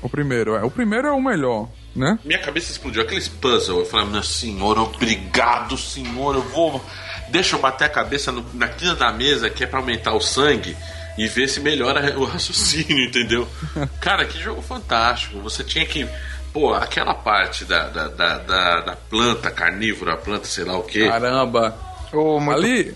O 0.00 0.08
primeiro, 0.08 0.54
é. 0.54 0.62
O 0.64 0.70
primeiro 0.70 1.08
é 1.08 1.12
o 1.12 1.20
melhor, 1.20 1.68
né? 1.94 2.18
minha 2.24 2.38
cabeça 2.38 2.70
explodiu. 2.72 3.02
Aqueles 3.02 3.28
puzzles. 3.28 3.68
Eu 3.68 3.84
falei, 3.86 4.06
meu 4.06 4.22
senhor, 4.22 4.78
obrigado, 4.78 5.76
senhor. 5.76 6.34
Eu 6.36 6.42
vou. 6.42 6.84
Deixa 7.30 7.56
eu 7.56 7.60
bater 7.60 7.84
a 7.84 7.88
cabeça 7.88 8.30
no- 8.32 8.44
na 8.54 8.68
quina 8.68 8.94
da 8.94 9.12
mesa, 9.12 9.48
que 9.50 9.64
é 9.64 9.66
pra 9.66 9.80
aumentar 9.80 10.12
o 10.14 10.20
sangue 10.20 10.76
e 11.18 11.26
ver 11.28 11.48
se 11.48 11.60
melhora 11.60 12.14
o 12.18 12.24
raciocínio, 12.24 13.04
entendeu? 13.06 13.48
Cara, 14.00 14.24
que 14.24 14.40
jogo 14.40 14.62
fantástico. 14.62 15.40
Você 15.40 15.62
tinha 15.64 15.84
que. 15.86 16.08
Pô, 16.52 16.74
aquela 16.74 17.14
parte 17.14 17.64
da, 17.64 17.88
da, 17.88 18.08
da, 18.08 18.38
da, 18.38 18.80
da 18.80 18.96
planta 18.96 19.50
carnívora, 19.52 20.16
planta 20.16 20.46
sei 20.46 20.64
lá 20.64 20.76
o 20.76 20.82
quê. 20.82 21.06
Caramba. 21.08 21.76
Ô, 22.12 22.40
muito- 22.40 22.58
Ali, 22.58 22.94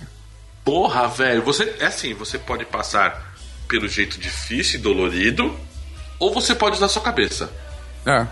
Porra, 0.65 1.07
velho, 1.09 1.43
você 1.43 1.77
é 1.79 1.87
assim, 1.87 2.15
você 2.15 2.39
pode 2.39 2.65
passar 2.65 3.35
pelo 3.69 3.87
jeito 3.87 4.19
difícil 4.19 4.79
e 4.81 4.83
dolorido, 4.83 5.55
ou 6.19 6.33
você 6.33 6.55
pode 6.55 6.77
usar 6.77 6.89
sua 6.89 7.03
cabeça. 7.03 7.51
é. 8.07 8.27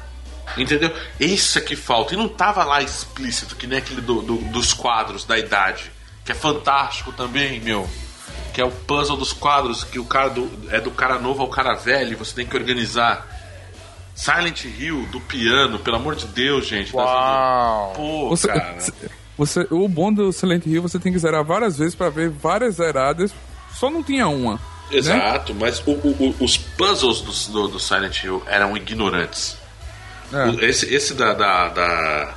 Entendeu? 0.57 0.95
Isso 1.19 1.59
é 1.59 1.61
que 1.63 1.75
falta. 1.77 2.15
E 2.15 2.17
não 2.17 2.29
tava 2.29 2.65
lá 2.65 2.83
explícito, 2.83 3.57
que 3.57 3.67
nem 3.67 3.79
aquele 3.79 4.01
do- 4.01 4.23
do- 4.23 4.37
dos 4.51 4.73
quadros 4.73 5.25
da 5.25 5.39
idade. 5.39 5.91
Que 6.25 6.33
é 6.33 6.35
fantástico 6.35 7.13
também, 7.13 7.61
meu. 7.61 7.89
Que 8.55 8.61
é 8.61 8.65
o 8.65 8.71
puzzle 8.71 9.17
dos 9.17 9.33
quadros, 9.33 9.83
que 9.85 9.99
o 9.99 10.05
cara 10.05 10.29
do- 10.31 10.51
é 10.71 10.81
do 10.81 10.91
cara 10.91 11.19
novo 11.19 11.43
ao 11.43 11.49
cara 11.49 11.75
velho, 11.75 12.13
e 12.13 12.15
você 12.15 12.35
tem 12.35 12.47
que 12.47 12.57
organizar. 12.57 13.27
Silent 14.15 14.65
Hill, 14.65 15.07
do 15.11 15.21
piano, 15.21 15.79
pelo 15.79 15.97
amor 15.97 16.15
de 16.15 16.27
Deus, 16.27 16.67
gente. 16.67 16.93
tá 16.93 16.99
Uau. 16.99 17.93
Pô, 17.97 18.29
Você, 18.29 18.47
cara. 18.49 18.77
você, 19.39 19.67
o 19.71 19.89
bom 19.89 20.13
do 20.13 20.31
Silent 20.33 20.67
Hill, 20.67 20.83
você 20.83 20.99
tem 20.99 21.13
que 21.13 21.19
zerar 21.19 21.43
várias 21.45 21.79
vezes 21.79 21.95
pra 21.95 22.11
ver 22.11 22.29
várias 22.29 22.75
zeradas. 22.77 23.33
Só 23.75 23.91
não 23.91 24.03
tinha 24.03 24.29
uma. 24.29 24.55
Né? 24.55 24.99
Exato, 24.99 25.55
mas 25.55 25.81
o- 25.87 25.93
o- 25.93 26.35
o- 26.39 26.45
os 26.45 26.59
puzzles 26.59 27.23
do, 27.23 27.53
do, 27.53 27.69
do 27.69 27.81
Silent 27.81 28.23
Hill 28.23 28.43
eram 28.47 28.77
ignorantes. 28.77 29.57
É. 30.33 30.65
Esse, 30.67 30.93
esse 30.95 31.15
da, 31.15 31.33
da- 31.35 31.69
da- 31.69 32.35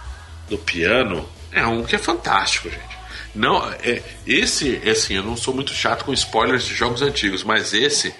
do 0.50 0.58
piano 0.58 1.28
é 1.52 1.66
um 1.66 1.84
que 1.84 1.96
é 1.96 2.00
fantástico, 2.00 2.70
gente. 2.70 2.96
Não, 3.34 3.68
é, 3.84 4.02
esse, 4.26 4.82
é 4.84 4.92
assim, 4.92 5.16
eu 5.16 5.24
não 5.24 5.36
sou 5.36 5.54
muito 5.54 5.74
chato 5.74 6.06
com 6.06 6.14
spoilers 6.14 6.64
de 6.66 6.74
jogos 6.74 7.02
antigos, 7.02 7.44
mas 7.44 7.74
esse, 7.74 8.14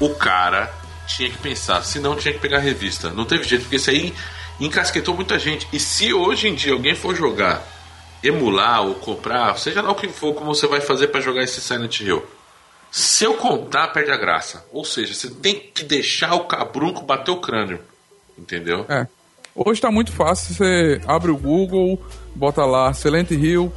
o 0.00 0.10
cara 0.14 0.72
tinha 1.08 1.28
que 1.30 1.38
pensar, 1.38 1.82
se 1.82 1.98
não 1.98 2.16
tinha 2.16 2.32
que 2.34 2.40
pegar 2.40 2.58
a 2.58 2.60
revista. 2.60 3.10
Não 3.10 3.24
teve 3.24 3.44
jeito, 3.44 3.62
porque 3.62 3.76
isso 3.76 3.90
aí 3.90 4.14
encasquetou 4.60 5.14
muita 5.14 5.38
gente. 5.38 5.66
E 5.72 5.78
se 5.80 6.12
hoje 6.14 6.48
em 6.48 6.54
dia 6.54 6.72
alguém 6.72 6.94
for 6.94 7.14
jogar, 7.14 7.62
emular 8.22 8.82
ou 8.82 8.94
comprar, 8.94 9.58
seja 9.58 9.82
lá 9.82 9.90
o 9.90 9.94
que 9.94 10.08
for, 10.08 10.34
como 10.34 10.54
você 10.54 10.66
vai 10.66 10.80
fazer 10.80 11.08
para 11.08 11.20
jogar 11.20 11.42
esse 11.42 11.60
Silent 11.60 12.00
Hill. 12.00 12.24
Se 12.90 13.24
eu 13.24 13.34
contar, 13.34 13.88
perde 13.88 14.12
a 14.12 14.16
graça. 14.16 14.64
Ou 14.72 14.84
seja, 14.84 15.12
você 15.14 15.28
tem 15.28 15.58
que 15.74 15.82
deixar 15.84 16.34
o 16.34 16.44
cabrunco 16.44 17.02
bater 17.02 17.32
o 17.32 17.40
crânio. 17.40 17.80
Entendeu? 18.38 18.84
É. 18.88 19.06
Hoje 19.54 19.80
tá 19.80 19.90
muito 19.90 20.10
fácil, 20.12 20.54
você 20.54 21.00
abre 21.06 21.30
o 21.30 21.36
Google, 21.36 22.00
bota 22.34 22.64
lá 22.64 22.92
Silent 22.92 23.30
Hill, 23.30 23.72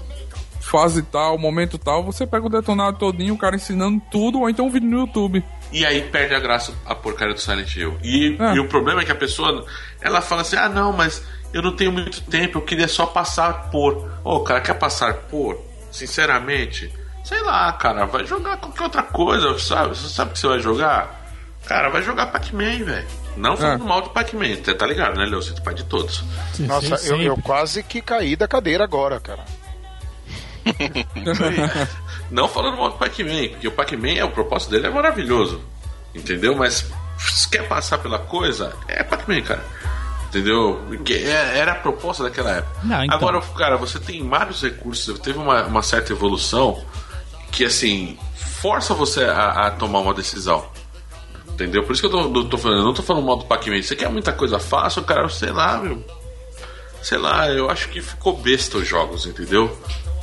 fase 0.60 1.04
tal, 1.04 1.38
momento 1.38 1.78
tal, 1.78 2.04
você 2.04 2.26
pega 2.26 2.46
o 2.48 2.50
detonado 2.50 2.98
todinho, 2.98 3.36
o 3.36 3.38
cara 3.38 3.56
ensinando 3.56 4.02
tudo, 4.12 4.40
ou 4.40 4.50
então 4.50 4.66
um 4.66 4.72
vídeo 4.72 4.90
no 4.90 5.00
YouTube. 5.02 5.44
E 5.72 5.86
aí 5.86 6.02
perde 6.02 6.34
a 6.34 6.40
graça 6.40 6.74
a 6.86 6.96
porcaria 6.96 7.34
do 7.34 7.40
Silent 7.40 7.76
Hill. 7.76 7.96
E, 8.04 8.36
É. 8.40 8.56
e 8.56 8.60
o 8.60 8.68
problema 8.68 9.02
é 9.02 9.06
que 9.06 9.12
a 9.12 9.16
pessoa, 9.16 9.66
ela 10.02 10.20
fala 10.22 10.42
assim: 10.42 10.56
ah, 10.56 10.68
não, 10.70 10.92
mas 10.94 11.22
eu 11.54 11.62
não 11.62 11.76
tenho 11.76 11.92
muito 11.92 12.22
tempo, 12.24 12.58
eu 12.58 12.62
queria 12.64 12.88
só 12.88 13.06
passar 13.06 13.70
por. 13.70 14.10
Ô, 14.24 14.40
cara, 14.40 14.62
quer 14.62 14.74
passar 14.74 15.14
por? 15.14 15.62
Sinceramente, 15.92 16.92
sei 17.24 17.42
lá, 17.44 17.72
cara, 17.74 18.06
vai 18.06 18.26
jogar 18.26 18.58
qualquer 18.58 18.84
outra 18.84 19.04
coisa, 19.04 19.60
sabe? 19.60 19.90
Você 19.96 20.08
sabe 20.10 20.32
que 20.34 20.40
você 20.40 20.48
vai 20.48 20.60
jogar? 20.60 21.28
Cara, 21.66 21.90
vai 21.90 22.02
jogar 22.02 22.28
Pac-Man, 22.28 22.84
velho. 22.84 23.08
Não 23.38 23.56
falando 23.56 23.84
É. 23.84 23.88
mal 23.88 24.02
do 24.02 24.10
Pac-Man, 24.10 24.56
você 24.64 24.74
tá 24.74 24.86
ligado, 24.86 25.16
né, 25.18 25.26
Leo? 25.26 25.42
Você 25.42 25.54
é 25.54 25.62
pai 25.62 25.74
de 25.74 25.84
todos. 25.86 26.24
Nossa, 26.60 26.94
eu, 26.96 26.98
Sempre. 26.98 27.26
eu 27.26 27.38
quase 27.38 27.84
que 27.84 28.02
caí 28.02 28.36
da 28.36 28.48
cadeira 28.48 28.84
agora, 28.84 29.20
cara. 29.20 29.46
Não 32.30 32.48
falando 32.48 32.78
mal 32.78 32.90
do 32.92 32.98
Pac-Man, 32.98 33.50
porque 33.52 33.68
o 33.68 33.72
Pac-Man, 33.72 34.14
é, 34.18 34.24
o 34.26 34.32
propósito 34.32 34.72
dele 34.72 34.88
é 34.88 34.90
maravilhoso. 34.90 35.62
Entendeu? 36.14 36.56
Mas 36.56 36.86
se 37.18 37.50
quer 37.50 37.68
passar 37.68 38.00
pela 38.00 38.20
coisa, 38.20 38.74
é 38.88 39.04
Pac-Man, 39.04 39.42
cara. 39.44 39.64
Entendeu? 40.28 40.82
Porque 40.88 41.14
é- 41.14 41.58
era 41.58 41.72
a 41.72 41.76
proposta 41.76 42.24
daquela 42.24 42.52
época. 42.58 42.80
Não, 42.84 43.04
então. 43.06 43.16
Agora, 43.18 43.42
cara, 43.58 43.78
você 43.78 43.98
tem 44.00 44.28
vários 44.28 44.62
recursos, 44.62 45.20
teve 45.20 45.38
uma, 45.38 45.64
uma 45.64 45.82
certa 45.82 46.12
evolução 46.12 46.84
que, 47.52 47.64
assim, 47.64 48.18
força 48.36 48.94
você 48.94 49.24
a, 49.24 49.68
a 49.68 49.72
tomar 49.72 50.00
uma 50.00 50.14
decisão. 50.14 50.66
Entendeu? 51.58 51.84
Por 51.84 51.94
isso 51.94 52.08
que 52.08 52.16
eu 52.16 52.32
tô, 52.32 52.46
tô 52.46 52.56
falando, 52.56 52.80
eu 52.82 52.86
não 52.86 52.94
tô 52.94 53.02
falando 53.02 53.26
mal 53.26 53.36
do 53.36 53.46
Pac-Man. 53.46 53.82
Você 53.82 53.96
quer 53.96 54.12
muita 54.12 54.32
coisa 54.32 54.60
fácil, 54.60 55.02
cara, 55.02 55.28
sei 55.28 55.52
lá, 55.52 55.80
meu. 55.80 56.04
Sei 57.02 57.18
lá, 57.18 57.50
eu 57.50 57.68
acho 57.68 57.90
que 57.90 58.00
ficou 58.00 58.38
besta 58.38 58.78
os 58.78 58.88
jogos, 58.88 59.26
entendeu? 59.26 59.76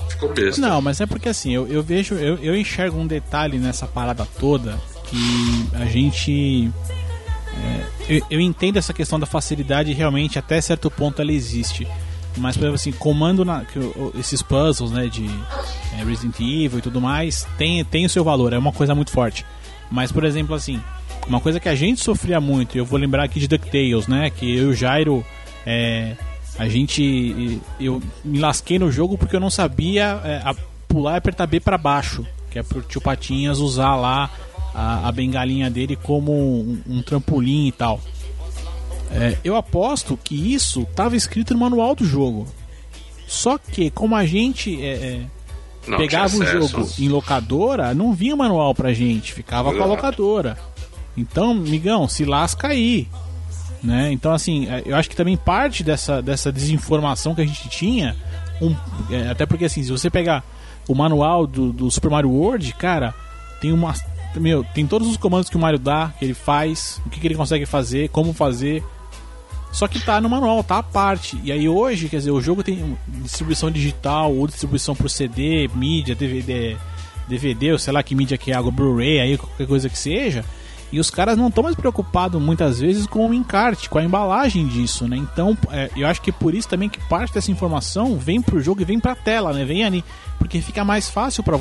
Ficou 0.09 0.33
besta. 0.33 0.61
Não, 0.61 0.81
mas 0.81 1.01
é 1.01 1.07
porque 1.07 1.29
assim, 1.29 1.53
eu, 1.53 1.67
eu 1.67 1.83
vejo, 1.83 2.15
eu, 2.15 2.37
eu 2.37 2.57
enxergo 2.57 2.97
um 2.97 3.07
detalhe 3.07 3.59
nessa 3.59 3.85
parada 3.85 4.25
toda 4.39 4.81
que 5.09 5.69
a 5.75 5.87
gente. 5.87 6.71
é, 7.53 8.17
eu, 8.17 8.27
eu 8.31 8.41
entendo 8.41 8.77
essa 8.77 8.93
questão 8.93 9.19
da 9.19 9.27
facilidade 9.27 9.93
realmente 9.93 10.39
até 10.39 10.61
certo 10.61 10.89
ponto 10.89 11.21
ela 11.21 11.33
existe. 11.33 11.85
Mas, 12.37 12.57
por 12.57 12.63
exemplo, 12.63 12.77
assim, 12.77 12.93
comando 12.93 13.45
na, 13.45 13.65
que 13.65 13.81
esses 14.21 14.41
puzzles, 14.41 14.93
né, 14.93 15.09
de 15.09 15.27
é, 15.99 16.05
Resident 16.05 16.39
Evil 16.39 16.79
e 16.79 16.83
tudo 16.83 17.01
mais, 17.01 17.45
tem, 17.59 17.85
tem 17.85 18.07
o 18.07 18.09
seu 18.09 18.23
valor, 18.23 18.53
é 18.53 18.59
uma 18.59 18.73
coisa 18.73 18.95
muito 18.95 19.11
forte. 19.11 19.45
Mas, 19.91 20.11
por 20.11 20.25
exemplo, 20.25 20.55
assim, 20.55 20.81
uma 21.27 21.41
coisa 21.41 21.59
que 21.59 21.69
a 21.69 21.75
gente 21.75 22.01
sofria 22.03 22.41
muito, 22.41 22.77
eu 22.77 22.85
vou 22.85 22.99
lembrar 22.99 23.25
aqui 23.25 23.39
de 23.41 23.49
DuckTales, 23.49 24.07
né, 24.07 24.31
que 24.31 24.45
eu 24.57 24.65
e 24.65 24.67
o 24.67 24.75
Jairo, 24.75 25.25
é, 25.67 26.17
a 26.59 26.69
gente, 26.69 27.61
eu 27.81 28.03
me 28.25 28.39
lasquei 28.39 28.79
no 28.79 28.91
jogo 28.93 29.17
porque 29.19 29.35
eu 29.37 29.41
não 29.41 29.51
sabia 29.51 30.21
é, 30.25 30.37
a- 30.45 30.55
pular 30.89 31.15
e 31.15 31.17
apertar 31.19 31.47
B 31.47 31.61
pra 31.61 31.77
baixo, 31.79 32.25
que 32.51 32.59
é 32.59 32.63
pro 32.63 32.83
tio 32.83 33.01
Patinhas 33.01 33.59
usar 33.59 33.97
lá 33.97 34.31
a, 34.75 35.09
a 35.09 35.13
bengalinha 35.13 35.69
dele 35.71 35.97
como 35.97 36.33
um, 36.33 36.79
um 36.87 37.03
trampolim 37.03 37.67
e 37.69 37.73
tal. 37.73 38.01
É, 39.11 39.37
eu 39.45 39.57
aposto 39.57 40.19
que 40.23 40.53
isso 40.55 40.83
estava 40.83 41.17
escrito 41.17 41.55
no 41.55 41.61
manual 41.61 41.95
do 41.95 42.05
jogo. 42.05 42.47
Só 43.27 43.59
que, 43.59 43.91
como 43.91 44.15
a 44.15 44.27
gente 44.27 44.81
é, 44.85 44.93
é, 44.93 45.21
Não 45.89 45.99
pegava 45.99 46.37
o 46.37 46.45
jogo 46.47 46.89
em 46.99 47.09
locadora, 47.09 47.95
não 47.95 48.13
vinha 48.13 48.37
manual 48.37 48.75
pra 48.75 48.93
gente, 48.93 49.33
ficava 49.33 49.71
com 49.73 49.83
a 49.83 49.87
locadora. 49.87 50.59
Então, 51.17 51.55
migão, 51.55 52.09
se 52.09 52.25
lasca 52.25 52.69
aí. 52.69 53.09
Né? 53.83 54.11
Então, 54.13 54.33
assim, 54.33 54.67
é, 54.69 54.83
eu 54.87 54.97
acho 54.97 55.11
que 55.11 55.17
também 55.17 55.37
parte 55.37 55.85
dessa, 55.85 56.23
dessa 56.23 56.51
desinformação 56.51 57.35
que 57.35 57.43
a 57.43 57.47
gente 57.47 57.69
tinha, 57.69 58.17
um- 58.61 58.75
é, 59.11 59.29
até 59.29 59.45
porque, 59.47 59.67
assim, 59.67 59.83
se 59.83 59.91
você 59.91 60.09
pegar 60.09 60.43
o 60.89 60.95
manual 60.95 61.47
do, 61.47 61.73
do 61.73 61.91
Super 61.91 62.11
Mario 62.11 62.31
World, 62.31 62.73
cara, 62.75 63.15
tem 63.61 63.73
uma. 63.73 63.95
Meu, 64.37 64.65
tem 64.75 64.87
todos 64.87 65.07
os 65.07 65.17
comandos 65.17 65.49
que 65.49 65.57
o 65.57 65.61
Mario 65.61 65.79
dá, 65.79 66.13
que 66.19 66.25
ele 66.25 66.35
faz, 66.35 67.01
o 67.07 67.11
que, 67.11 67.21
que 67.21 67.27
ele 67.27 67.37
consegue 67.37 67.67
fazer, 67.67 68.09
como 68.09 68.33
fazer. 68.33 68.83
Só 69.71 69.87
que 69.87 70.01
tá 70.01 70.21
no 70.21 70.29
manual, 70.29 70.63
tá 70.65 70.79
à 70.79 70.83
parte. 70.83 71.39
E 71.45 71.53
aí 71.53 71.69
hoje, 71.69 72.09
quer 72.09 72.17
dizer, 72.19 72.31
o 72.31 72.41
jogo 72.41 72.63
tem 72.63 72.97
distribuição 73.07 73.71
digital 73.71 74.35
ou 74.35 74.47
distribuição 74.47 74.95
por 74.95 75.09
CD, 75.11 75.69
mídia, 75.75 76.15
DVD, 76.15 76.77
DVD, 77.29 77.73
ou 77.73 77.79
sei 77.79 77.93
lá 77.93 78.03
que 78.03 78.15
mídia 78.15 78.39
que 78.39 78.53
é 78.53 78.61
Blu-ray, 78.63 79.21
aí 79.21 79.39
qualquer 79.39 79.67
coisa 79.67 79.89
que 79.89 79.99
seja. 79.99 80.45
E 80.95 81.01
os 81.01 81.11
caras 81.11 81.37
não 81.37 81.49
estão 81.49 81.65
mais 81.65 81.75
preocupados 81.75 82.41
muitas 82.41 82.79
vezes 82.79 83.05
com 83.05 83.29
o 83.29 83.35
encarte, 83.35 83.91
com 83.91 83.99
a 83.99 84.05
embalagem 84.05 84.65
disso, 84.69 85.09
né? 85.09 85.17
Então, 85.17 85.59
é, 85.73 85.91
eu 85.97 86.07
acho 86.07 86.23
que 86.23 86.31
por 86.31 86.55
isso 86.55 86.69
também 86.69 86.89
que 86.89 87.01
parte 87.09 87.35
dessa 87.35 87.51
informação 87.51 88.17
vem 88.17 88.41
pro 88.41 88.61
jogo 88.61 88.81
e 88.81 88.85
vem 88.85 89.01
pra 89.01 89.17
tela, 89.17 89.53
né? 89.53 89.65
Vem 89.65 89.85
ali, 89.85 90.05
porque 90.39 90.61
fica 90.61 90.85
mais 90.85 91.11
fácil 91.11 91.43
para 91.43 91.59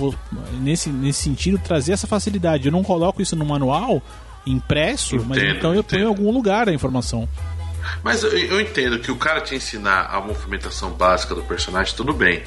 nesse 0.61 0.91
nesse 0.91 1.23
sentido 1.23 1.57
trazer 1.57 1.93
essa 1.93 2.05
facilidade. 2.05 2.67
Eu 2.67 2.71
não 2.71 2.83
coloco 2.83 3.23
isso 3.23 3.35
no 3.35 3.43
manual 3.43 4.03
impresso, 4.45 5.15
mas 5.25 5.39
Entendo, 5.39 5.57
então 5.57 5.73
eu 5.73 5.83
ponho 5.83 6.01
em 6.01 6.03
entendo. 6.03 6.07
algum 6.19 6.31
lugar 6.31 6.69
a 6.69 6.73
informação. 6.73 7.27
Mas 8.03 8.21
eu, 8.21 8.37
eu 8.37 8.61
entendo 8.61 8.99
que 8.99 9.11
o 9.11 9.15
cara 9.15 9.41
te 9.41 9.55
ensinar 9.55 10.11
a 10.11 10.21
movimentação 10.21 10.91
básica 10.91 11.33
do 11.33 11.41
personagem, 11.41 11.95
tudo 11.95 12.13
bem. 12.13 12.43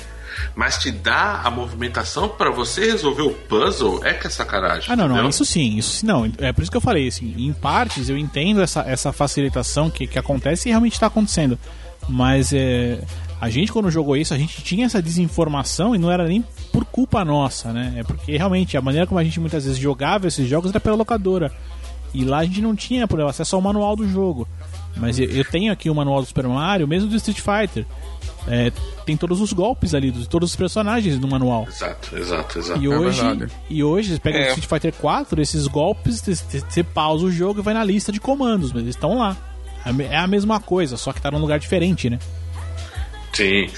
Mas 0.54 0.78
te 0.78 0.90
dá 0.90 1.42
a 1.44 1.50
movimentação 1.50 2.28
pra 2.28 2.50
você 2.50 2.86
resolver 2.86 3.22
o 3.22 3.30
puzzle, 3.30 4.04
é 4.04 4.14
que 4.14 4.26
é 4.26 4.30
sacanagem. 4.30 4.90
Ah, 4.90 4.96
não, 4.96 5.08
não, 5.08 5.28
isso 5.28 5.44
sim, 5.44 5.76
isso 5.76 5.98
sim, 5.98 6.06
não. 6.06 6.30
É 6.38 6.52
por 6.52 6.62
isso 6.62 6.70
que 6.70 6.76
eu 6.76 6.80
falei, 6.80 7.08
assim, 7.08 7.34
em 7.36 7.52
partes 7.52 8.08
eu 8.08 8.16
entendo 8.16 8.62
essa, 8.62 8.80
essa 8.82 9.12
facilitação 9.12 9.90
que, 9.90 10.06
que 10.06 10.18
acontece 10.18 10.68
e 10.68 10.70
realmente 10.70 10.94
está 10.94 11.06
acontecendo. 11.06 11.58
Mas 12.08 12.52
é, 12.52 13.00
a 13.40 13.50
gente, 13.50 13.70
quando 13.70 13.90
jogou 13.90 14.16
isso, 14.16 14.32
a 14.32 14.38
gente 14.38 14.62
tinha 14.62 14.86
essa 14.86 15.02
desinformação 15.02 15.94
e 15.94 15.98
não 15.98 16.10
era 16.10 16.26
nem 16.26 16.44
por 16.72 16.84
culpa 16.84 17.24
nossa, 17.24 17.72
né? 17.72 17.94
É 17.96 18.02
porque 18.02 18.36
realmente 18.36 18.76
a 18.76 18.80
maneira 18.80 19.06
como 19.06 19.18
a 19.18 19.24
gente 19.24 19.38
muitas 19.40 19.64
vezes 19.64 19.78
jogava 19.78 20.26
esses 20.26 20.48
jogos 20.48 20.70
era 20.70 20.80
pela 20.80 20.96
locadora. 20.96 21.52
E 22.14 22.24
lá 22.24 22.38
a 22.38 22.44
gente 22.44 22.62
não 22.62 22.74
tinha 22.74 23.06
por 23.06 23.20
acesso 23.20 23.56
ao 23.56 23.62
manual 23.62 23.94
do 23.94 24.08
jogo. 24.08 24.48
Mas 24.96 25.18
eu, 25.18 25.28
eu 25.30 25.44
tenho 25.44 25.72
aqui 25.72 25.90
o 25.90 25.94
manual 25.94 26.20
do 26.20 26.26
Super 26.26 26.46
Mario, 26.48 26.88
mesmo 26.88 27.08
do 27.08 27.16
Street 27.16 27.40
Fighter. 27.40 27.84
É, 28.48 28.70
tem 29.04 29.16
todos 29.16 29.40
os 29.40 29.52
golpes 29.52 29.92
ali, 29.92 30.10
dos, 30.12 30.26
todos 30.28 30.50
os 30.50 30.56
personagens 30.56 31.18
no 31.18 31.26
manual. 31.28 31.66
Exato, 31.68 32.16
exato, 32.16 32.58
exato. 32.58 32.80
E 32.80 32.88
hoje, 32.88 33.20
verdade. 33.22 33.52
e 33.68 33.82
hoje, 33.84 34.14
você 34.14 34.20
pega 34.20 34.38
É. 34.38 34.42
o 34.42 34.46
Street 34.58 34.66
Fighter 34.68 34.92
4, 34.94 35.42
esses 35.42 35.66
golpes, 35.66 36.20
você- 36.22 36.82
pausa 36.84 37.26
o 37.26 37.30
jogo 37.30 37.60
e 37.60 37.62
vai 37.62 37.74
na 37.74 37.82
lista 37.84 38.12
de 38.12 38.20
comandos, 38.20 38.72
mas 38.72 38.82
eles 38.82 38.94
estão 38.94 39.18
lá. 39.18 39.36
É 39.84 39.90
a 39.90 40.04
É 40.04 40.16
a 40.18 40.26
mesma 40.26 40.60
coisa, 40.60 40.96
só 40.96 41.12
que 41.12 41.20
tá 41.20 41.30
num 41.30 41.38
lugar 41.40 41.58
diferente, 41.58 42.08
né? 42.08 42.18
Sim. 43.32 43.68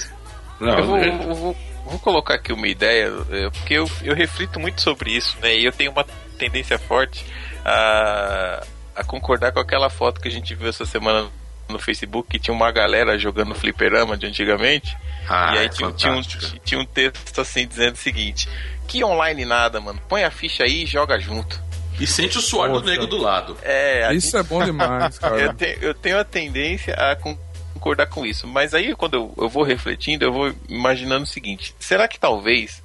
Não, 0.61 0.79
Eu 0.79 0.87
vou, 0.87 0.97
é- 0.99 1.09
eu 1.09 1.35
vou- 1.35 1.57
vou 1.87 1.99
colocar 2.01 2.35
aqui 2.35 2.53
uma 2.53 2.69
ideia, 2.69 3.13
é, 3.31 3.51
porque 3.51 3.75
eu, 3.75 3.91
eu 4.03 4.15
reflito 4.15 4.61
muito 4.61 4.81
sobre 4.83 5.17
isso, 5.17 5.37
né? 5.43 5.57
E 5.57 5.65
eu 5.65 5.73
tenho 5.73 5.91
uma 5.93 6.05
tendência 6.39 6.79
forte 6.79 7.25
a, 7.65 8.63
a 8.99 9.05
concordar 9.05 9.53
com 9.53 9.61
aquela 9.61 9.89
foto 9.91 10.21
que 10.21 10.29
a 10.29 10.31
gente 10.31 10.55
viu 10.55 10.69
essa 10.69 10.85
semana 10.85 11.29
no 11.69 11.79
Facebook, 11.79 12.29
que 12.31 12.39
tinha 12.39 12.55
uma 12.55 12.71
galera 12.73 13.19
jogando 13.19 13.55
fliperama 13.55 14.17
de 14.17 14.27
antigamente. 14.27 14.97
Ah, 15.29 15.55
e 15.55 15.59
aí 15.59 15.67
é 15.67 15.69
tinha, 15.69 15.93
tinha 15.93 16.13
um, 16.15 16.23
tinha 16.23 16.81
um 16.81 16.85
texto 16.87 17.41
assim 17.41 17.67
dizendo 17.67 17.95
o 17.95 17.99
seguinte: 17.99 18.49
Que 18.87 19.05
online 19.05 19.45
nada, 19.45 19.81
mano. 19.81 20.01
Põe 20.09 20.25
a 20.25 20.31
ficha 20.31 20.65
aí 20.65 20.85
e 20.85 20.87
joga 20.87 21.19
junto. 21.19 21.61
E 22.01 22.07
sente 22.07 22.39
o 22.39 22.41
suor 22.41 22.69
do 22.69 22.81
Poxa. 22.81 22.91
nego 22.93 23.07
do 23.07 23.19
lado. 23.19 23.57
É, 23.63 24.05
a 24.07 24.15
Isso 24.15 24.37
é 24.37 24.43
bom 24.43 24.65
demais, 24.65 25.17
eu, 25.21 25.21
cara. 25.21 25.53
te- 25.55 25.79
eu 25.83 25.93
tenho 25.95 26.19
a 26.19 26.25
tendência 26.25 26.95
a 26.95 27.17
concordar 27.17 28.07
com 28.07 28.25
isso. 28.25 28.47
Mas 28.47 28.73
aí, 28.73 28.95
quando 28.95 29.15
eu, 29.15 29.35
eu 29.37 29.49
vou 29.49 29.65
refletindo, 29.65 30.25
eu 30.25 30.33
vou 30.33 30.55
imaginando 30.69 31.25
o 31.25 31.27
seguinte: 31.27 31.75
será 31.79 32.07
que 32.09 32.19
talvez 32.19 32.83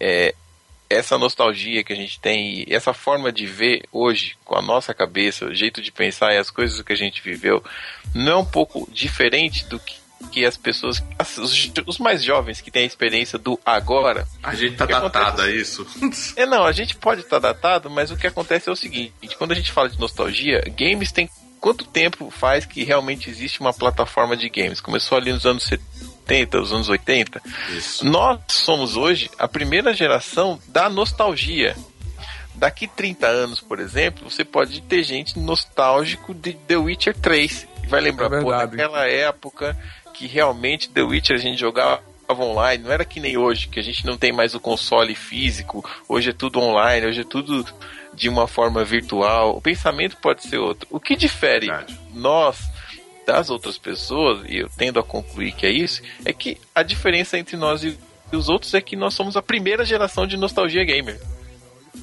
é, 0.00 0.34
essa 0.88 1.16
nostalgia 1.18 1.82
que 1.82 1.92
a 1.92 1.96
gente 1.96 2.20
tem, 2.20 2.64
e 2.68 2.74
essa 2.74 2.92
forma 2.92 3.32
de 3.32 3.46
ver 3.46 3.82
hoje, 3.92 4.36
com 4.44 4.56
a 4.56 4.62
nossa 4.62 4.92
cabeça, 4.94 5.46
o 5.46 5.54
jeito 5.54 5.80
de 5.82 5.90
pensar 5.90 6.32
e 6.34 6.38
as 6.38 6.50
coisas 6.50 6.80
que 6.82 6.92
a 6.92 6.96
gente 6.96 7.22
viveu, 7.22 7.62
não 8.14 8.32
é 8.32 8.36
um 8.36 8.44
pouco 8.44 8.88
diferente 8.92 9.64
do 9.66 9.78
que, 9.80 9.94
que 10.30 10.44
as 10.44 10.56
pessoas, 10.56 11.02
as- 11.18 11.38
os, 11.38 11.70
os 11.86 11.98
mais 11.98 12.22
jovens 12.22 12.60
que 12.60 12.70
têm 12.70 12.82
a 12.84 12.86
experiência 12.86 13.38
do 13.38 13.58
agora, 13.64 14.26
A 14.42 14.54
gente 14.54 14.76
tá 14.76 14.86
datado, 14.86 15.42
é 15.42 15.50
isso? 15.50 15.86
é, 16.36 16.46
não, 16.46 16.64
a 16.64 16.72
gente 16.72 16.96
pode 16.96 17.22
estar 17.22 17.38
datado, 17.38 17.88
mas 17.90 18.10
o 18.10 18.16
que 18.16 18.26
acontece 18.26 18.68
é 18.68 18.72
o 18.72 18.76
seguinte: 18.76 19.12
quando 19.38 19.52
a 19.52 19.56
gente 19.56 19.72
fala 19.72 19.88
de 19.88 19.98
nostalgia, 19.98 20.60
games 20.76 21.10
tem 21.12 21.28
quanto 21.60 21.84
tempo 21.86 22.30
faz 22.30 22.66
que 22.66 22.84
realmente 22.84 23.30
existe 23.30 23.60
uma 23.60 23.72
plataforma 23.72 24.36
de 24.36 24.48
games? 24.50 24.80
Começou 24.82 25.16
ali 25.16 25.32
nos 25.32 25.46
anos 25.46 25.62
70, 25.64 26.13
os 26.62 26.72
anos 26.72 26.88
80. 26.88 27.42
Isso. 27.76 28.06
Nós 28.06 28.40
somos 28.48 28.96
hoje 28.96 29.30
a 29.38 29.46
primeira 29.46 29.92
geração 29.92 30.58
da 30.68 30.88
nostalgia. 30.88 31.76
Daqui 32.54 32.86
30 32.86 33.26
anos, 33.26 33.60
por 33.60 33.80
exemplo, 33.80 34.30
você 34.30 34.44
pode 34.44 34.80
ter 34.82 35.02
gente 35.02 35.38
nostálgico 35.38 36.32
de 36.32 36.54
The 36.54 36.76
Witcher 36.76 37.16
3. 37.16 37.68
E 37.82 37.86
vai 37.88 38.00
lembrar, 38.00 38.32
É 38.32 38.40
pô, 38.40 38.50
naquela 38.50 39.06
época 39.06 39.76
que 40.14 40.26
realmente 40.26 40.88
The 40.88 41.02
Witcher 41.02 41.36
a 41.36 41.40
gente 41.40 41.58
jogava 41.58 42.00
online, 42.30 42.84
não 42.84 42.92
era 42.92 43.04
que 43.04 43.20
nem 43.20 43.36
hoje, 43.36 43.68
que 43.68 43.78
a 43.78 43.82
gente 43.82 44.06
não 44.06 44.16
tem 44.16 44.32
mais 44.32 44.54
o 44.54 44.60
console 44.60 45.14
físico, 45.14 45.84
hoje 46.08 46.30
é 46.30 46.32
tudo 46.32 46.60
online, 46.60 47.06
hoje 47.06 47.20
é 47.20 47.24
tudo 47.24 47.66
de 48.14 48.28
uma 48.28 48.46
forma 48.46 48.84
virtual. 48.84 49.56
O 49.56 49.60
pensamento 49.60 50.16
pode 50.18 50.44
ser 50.44 50.58
outro. 50.58 50.86
O 50.90 51.00
que 51.00 51.16
difere 51.16 51.66
Verdade. 51.66 51.98
nós 52.14 52.70
das 53.26 53.50
outras 53.50 53.78
pessoas, 53.78 54.44
e 54.48 54.58
eu 54.58 54.68
tendo 54.76 54.98
a 55.00 55.02
concluir 55.02 55.52
que 55.52 55.66
é 55.66 55.70
isso, 55.70 56.02
é 56.24 56.32
que 56.32 56.58
a 56.74 56.82
diferença 56.82 57.38
entre 57.38 57.56
nós 57.56 57.82
e 57.82 57.96
os 58.32 58.48
outros 58.48 58.74
é 58.74 58.80
que 58.80 58.96
nós 58.96 59.14
somos 59.14 59.36
a 59.36 59.42
primeira 59.42 59.84
geração 59.84 60.26
de 60.26 60.36
nostalgia 60.36 60.84
gamer. 60.84 61.20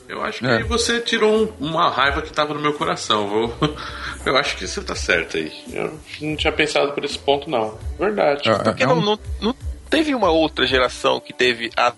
Eu 0.08 0.22
acho 0.24 0.40
que 0.40 0.46
É. 0.46 0.64
você 0.64 1.00
tirou 1.02 1.34
um- 1.60 1.68
uma 1.68 1.90
raiva 1.90 2.22
que 2.22 2.32
tava 2.32 2.54
no 2.54 2.60
meu 2.62 2.74
coração. 2.74 3.28
Vou... 3.28 3.54
Eu 4.26 4.38
acho 4.38 4.56
que 4.56 4.66
você 4.68 4.82
tá 4.82 4.96
certo 4.96 5.38
aí. 5.38 5.52
Eu 5.72 6.00
não 6.22 6.36
tinha 6.36 6.52
pensado 6.54 6.92
por 6.94 7.04
esse 7.04 7.18
ponto, 7.18 7.50
não. 7.50 7.78
Verdade. 8.00 8.48
É, 8.50 8.56
Porque 8.56 8.84
é 8.84 8.86
não, 8.86 8.98
um- 9.00 9.02
não, 9.02 9.20
não 9.42 9.56
teve 9.90 10.14
uma 10.16 10.30
outra 10.30 10.66
geração 10.66 11.20
que 11.20 11.34
teve 11.34 11.70
a 11.76 11.94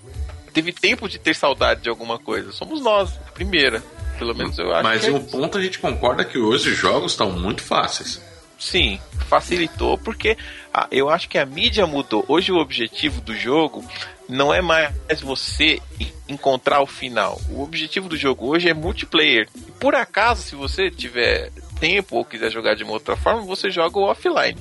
teve 0.53 0.71
tempo 0.71 1.09
de 1.09 1.17
ter 1.17 1.35
saudade 1.35 1.81
de 1.81 1.89
alguma 1.89 2.17
coisa. 2.19 2.51
Somos 2.51 2.79
nós, 2.81 3.09
a 3.27 3.31
primeira. 3.31 3.83
Pelo 4.19 4.35
menos 4.35 4.57
eu 4.59 4.71
acho 4.71 4.83
Mas 4.83 5.03
em 5.03 5.09
é 5.09 5.11
um 5.13 5.23
ponto 5.25 5.57
a 5.57 5.61
gente 5.61 5.79
concorda 5.79 6.23
que 6.23 6.37
hoje 6.37 6.69
os 6.71 6.77
jogos 6.77 7.11
estão 7.13 7.31
muito 7.31 7.61
fáceis. 7.63 8.21
Sim, 8.63 8.97
facilitou 9.27 9.97
porque 9.97 10.37
ah, 10.73 10.87
eu 10.89 11.09
acho 11.09 11.27
que 11.27 11.37
a 11.37 11.45
mídia 11.45 11.85
mudou. 11.85 12.23
Hoje 12.29 12.49
o 12.51 12.57
objetivo 12.57 13.19
do 13.19 13.35
jogo 13.35 13.83
não 14.29 14.53
é 14.53 14.61
mais 14.61 14.93
você 15.21 15.81
en- 15.99 16.13
encontrar 16.29 16.79
o 16.81 16.87
final. 16.87 17.41
O 17.49 17.61
objetivo 17.61 18.07
do 18.07 18.15
jogo 18.15 18.47
hoje 18.47 18.69
é 18.69 18.73
multiplayer. 18.73 19.49
E 19.67 19.71
por 19.73 19.95
acaso, 19.95 20.41
se 20.43 20.55
você 20.55 20.89
tiver 20.89 21.51
tempo 21.79 22.15
ou 22.15 22.23
quiser 22.23 22.49
jogar 22.51 22.73
de 22.75 22.85
uma 22.85 22.93
outra 22.93 23.17
forma, 23.17 23.41
você 23.41 23.69
joga 23.69 23.99
o 23.99 24.03
offline. 24.03 24.57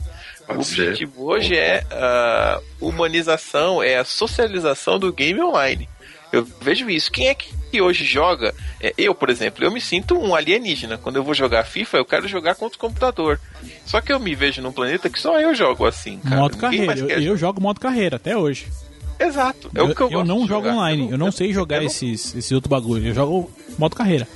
Pode 0.48 0.58
o 0.58 0.64
ser. 0.64 0.82
objetivo 0.82 1.24
hoje 1.24 1.56
é 1.56 1.84
a 1.92 2.60
humanização, 2.80 3.80
é 3.80 3.98
a 3.98 4.04
socialização 4.04 4.98
do 4.98 5.12
game 5.12 5.40
online. 5.40 5.88
Eu 6.32 6.46
vejo 6.60 6.88
isso. 6.88 7.10
Quem 7.12 7.28
é 7.28 7.34
que 7.34 7.80
hoje 7.80 8.04
joga? 8.04 8.54
É, 8.80 8.94
eu, 8.96 9.14
por 9.14 9.28
exemplo, 9.28 9.62
eu 9.64 9.70
me 9.70 9.80
sinto 9.80 10.18
um 10.18 10.34
alienígena. 10.34 10.96
Quando 10.96 11.16
eu 11.16 11.22
vou 11.24 11.34
jogar 11.34 11.64
FIFA, 11.64 11.98
eu 11.98 12.04
quero 12.04 12.26
jogar 12.26 12.54
contra 12.54 12.76
o 12.76 12.80
computador. 12.80 13.38
Só 13.84 14.00
que 14.00 14.12
eu 14.12 14.18
me 14.18 14.34
vejo 14.34 14.62
num 14.62 14.72
planeta 14.72 15.10
que 15.10 15.20
só 15.20 15.38
eu 15.38 15.54
jogo 15.54 15.86
assim, 15.86 16.18
cara. 16.18 16.36
modo 16.36 16.56
Ninguém 16.56 16.86
carreira. 16.86 17.12
Eu, 17.12 17.22
eu 17.22 17.36
jogo 17.36 17.60
modo 17.60 17.78
carreira 17.80 18.16
até 18.16 18.36
hoje. 18.36 18.64
jogar. 18.64 18.92
Exato. 19.26 19.70
É 19.74 19.82
o 19.82 19.94
que 19.94 20.00
eu, 20.00 20.10
gosto 20.10 20.26
não 20.26 20.38
jogo 20.46 20.64
jogar. 20.66 20.72
online. 20.72 21.10
Eu 21.10 21.18
não, 21.18 21.30
sei 21.30 21.52
jogar 21.52 21.76
eu 21.76 21.80
não- 21.82 21.86
esses, 21.86 22.34
esses 22.34 22.50
outros 22.52 22.70
bagulho. 22.70 23.06
Eu 23.08 23.14
jogo 23.14 23.50
modo 23.78 23.94
carreira. 23.94 24.26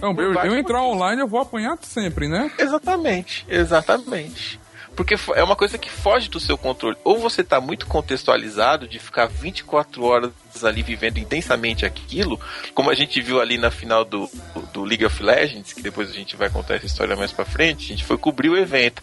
Não, 0.00 0.14
eu, 0.20 0.34
eu 0.34 0.58
entrar 0.58 0.82
online, 0.82 1.22
eu 1.22 1.26
vou 1.26 1.40
apanhar 1.40 1.78
sempre, 1.80 2.28
né? 2.28 2.50
Exatamente, 2.58 3.46
exatamente. 3.48 4.60
Porque 4.96 5.14
é 5.34 5.44
uma 5.44 5.54
coisa 5.54 5.76
que 5.76 5.90
foge 5.90 6.28
do 6.30 6.40
seu 6.40 6.56
controle. 6.56 6.96
Ou 7.04 7.18
você 7.18 7.44
tá 7.44 7.60
muito 7.60 7.86
contextualizado 7.86 8.88
de 8.88 8.98
ficar 8.98 9.26
24 9.26 10.02
horas 10.02 10.32
ali 10.64 10.82
vivendo 10.82 11.18
intensamente 11.18 11.84
aquilo, 11.84 12.40
como 12.74 12.90
a 12.90 12.94
gente 12.94 13.20
viu 13.20 13.40
ali 13.40 13.58
na 13.58 13.70
final 13.70 14.04
do, 14.04 14.28
do 14.72 14.82
League 14.82 15.04
of 15.04 15.22
Legends, 15.22 15.74
que 15.74 15.82
depois 15.82 16.08
a 16.08 16.14
gente 16.14 16.34
vai 16.34 16.48
contar 16.48 16.76
essa 16.76 16.86
história 16.86 17.14
mais 17.14 17.30
pra 17.30 17.44
frente, 17.44 17.84
a 17.84 17.88
gente 17.88 18.04
foi 18.04 18.16
cobrir 18.16 18.48
o 18.48 18.56
evento. 18.56 19.02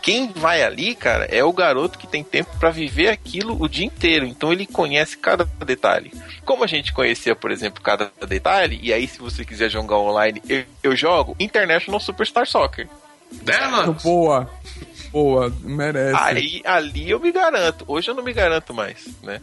Quem 0.00 0.30
vai 0.32 0.62
ali, 0.62 0.94
cara, 0.94 1.24
é 1.24 1.42
o 1.42 1.52
garoto 1.52 1.98
que 1.98 2.06
tem 2.06 2.22
tempo 2.22 2.56
pra 2.60 2.70
viver 2.70 3.08
aquilo 3.08 3.60
o 3.60 3.68
dia 3.68 3.84
inteiro. 3.84 4.24
Então 4.24 4.52
ele 4.52 4.64
conhece 4.64 5.18
cada 5.18 5.44
detalhe. 5.64 6.12
Como 6.44 6.62
a 6.62 6.68
gente 6.68 6.92
conhecia, 6.92 7.34
por 7.34 7.50
exemplo, 7.50 7.82
cada 7.82 8.12
detalhe, 8.28 8.78
e 8.80 8.92
aí 8.92 9.08
se 9.08 9.18
você 9.18 9.44
quiser 9.44 9.68
jogar 9.68 9.96
online, 9.98 10.40
eu, 10.48 10.64
eu 10.80 10.94
jogo 10.94 11.34
International 11.40 11.98
Superstar 11.98 12.46
Soccer. 12.46 12.88
Dela? 13.42 13.90
Boa. 14.00 14.48
Boa, 15.16 15.50
merece. 15.62 16.14
Aí 16.20 16.60
ali 16.62 17.08
eu 17.10 17.18
me 17.18 17.32
garanto. 17.32 17.84
Hoje 17.88 18.10
eu 18.10 18.14
não 18.14 18.22
me 18.22 18.34
garanto 18.34 18.74
mais, 18.74 19.08
né? 19.22 19.40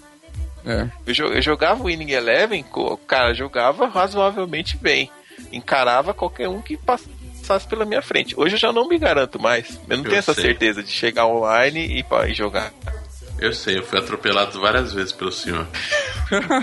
É. 0.63 0.87
Eu, 1.07 1.13
jo- 1.15 1.33
eu 1.33 1.41
jogava 1.41 1.81
o 1.81 1.87
Winning 1.87 2.11
Eleven, 2.11 2.63
cara, 3.07 3.33
jogava 3.33 3.87
razoavelmente 3.87 4.77
bem. 4.77 5.09
Encarava 5.51 6.13
qualquer 6.13 6.47
um 6.47 6.61
que 6.61 6.77
passasse 6.77 7.67
pela 7.67 7.85
minha 7.85 8.03
frente. 8.03 8.35
Hoje 8.39 8.53
eu 8.53 8.59
já 8.59 8.71
não 8.71 8.87
me 8.87 8.99
garanto 8.99 9.41
mais. 9.41 9.79
Eu 9.89 9.97
não 9.97 10.03
Eu 10.03 10.09
tenho 10.11 10.19
essa 10.19 10.33
sei. 10.35 10.43
certeza 10.43 10.83
de 10.83 10.91
chegar 10.91 11.25
online 11.25 11.99
e, 12.01 12.05
e 12.29 12.33
jogar. 12.35 12.71
Eu 13.39 13.51
sei, 13.51 13.79
eu 13.79 13.83
fui 13.83 13.97
atropelado 13.97 14.61
várias 14.61 14.93
vezes 14.93 15.11
pelo 15.11 15.31
senhor. 15.31 15.65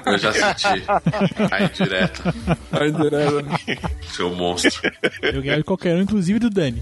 Eu 0.07 0.19
já 0.19 0.32
senti. 0.32 0.85
Aí 1.51 1.69
direto, 1.74 2.23
Aí 2.70 2.93
direto. 2.93 3.45
seu 4.15 4.31
monstro. 4.31 4.81
Eu 5.20 5.43
ganho 5.43 5.57
de 5.59 5.65
qualquer 5.65 5.97
um, 5.97 6.01
inclusive 6.03 6.39
do 6.39 6.49
Dani. 6.49 6.81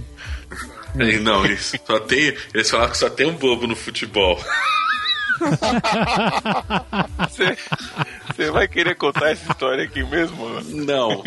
Não, 0.95 1.45
isso. 1.47 1.77
Só 1.87 1.99
tem, 2.01 2.35
eles 2.55 2.71
falaram 2.71 2.91
que 2.91 2.99
só 2.99 3.09
tem 3.11 3.27
um 3.29 3.35
bobo 3.35 3.67
no 3.67 3.77
futebol. 3.77 4.39
Você, 7.29 8.51
vai 8.51 8.67
querer 8.69 8.95
contar 8.97 9.31
essa 9.31 9.51
história 9.53 9.85
aqui 9.85 10.03
mesmo? 10.05 10.37
mano? 10.49 10.63
Não. 10.85 11.23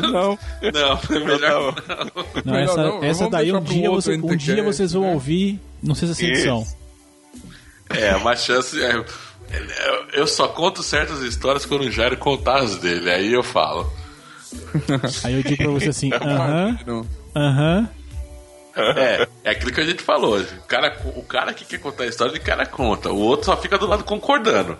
Não. 0.00 0.38
Não, 0.72 1.00
é 1.16 1.24
melhor 1.24 1.74
Não, 2.44 2.52
Melhor 2.52 2.64
essa, 2.70 2.82
não, 2.82 3.04
essa 3.04 3.30
daí 3.30 3.52
um 3.52 3.60
dia, 3.62 3.90
você, 3.90 4.14
um 4.14 4.36
dia 4.36 4.62
vocês 4.62 4.92
vão 4.92 5.02
né? 5.02 5.12
ouvir, 5.12 5.60
não 5.82 5.94
sei 5.94 6.08
se 6.08 6.12
essa 6.12 6.24
edição. 6.24 6.66
É, 7.90 8.14
uma 8.16 8.34
chance. 8.36 8.80
É, 8.82 8.94
eu- 8.94 9.04
eu 10.14 10.26
só 10.26 10.48
conto 10.48 10.82
certas 10.82 11.20
histórias 11.22 11.66
quando 11.66 11.82
o 11.82 11.90
Jairo 11.90 12.16
contar 12.16 12.60
as 12.60 12.76
dele, 12.76 13.10
aí 13.10 13.32
eu 13.32 13.42
falo. 13.42 13.92
Aí 15.24 15.34
eu 15.34 15.42
digo 15.42 15.64
pra 15.64 15.72
você 15.72 15.88
assim, 15.90 16.10
aham, 16.14 16.78
Não. 16.86 17.06
aham. 17.34 17.88
É, 18.74 19.28
é 19.44 19.50
aquilo 19.50 19.72
que 19.72 19.80
a 19.80 19.84
gente 19.84 20.02
falou. 20.02 20.40
O 20.40 20.62
cara, 20.62 20.96
o 21.16 21.22
cara 21.22 21.52
que 21.52 21.64
quer 21.64 21.78
contar 21.78 22.04
a 22.04 22.06
história, 22.06 22.32
ele 22.32 22.40
cara 22.40 22.66
conta. 22.66 23.10
O 23.10 23.18
outro 23.18 23.46
só 23.46 23.56
fica 23.56 23.78
do 23.78 23.86
lado 23.86 24.04
concordando. 24.04 24.78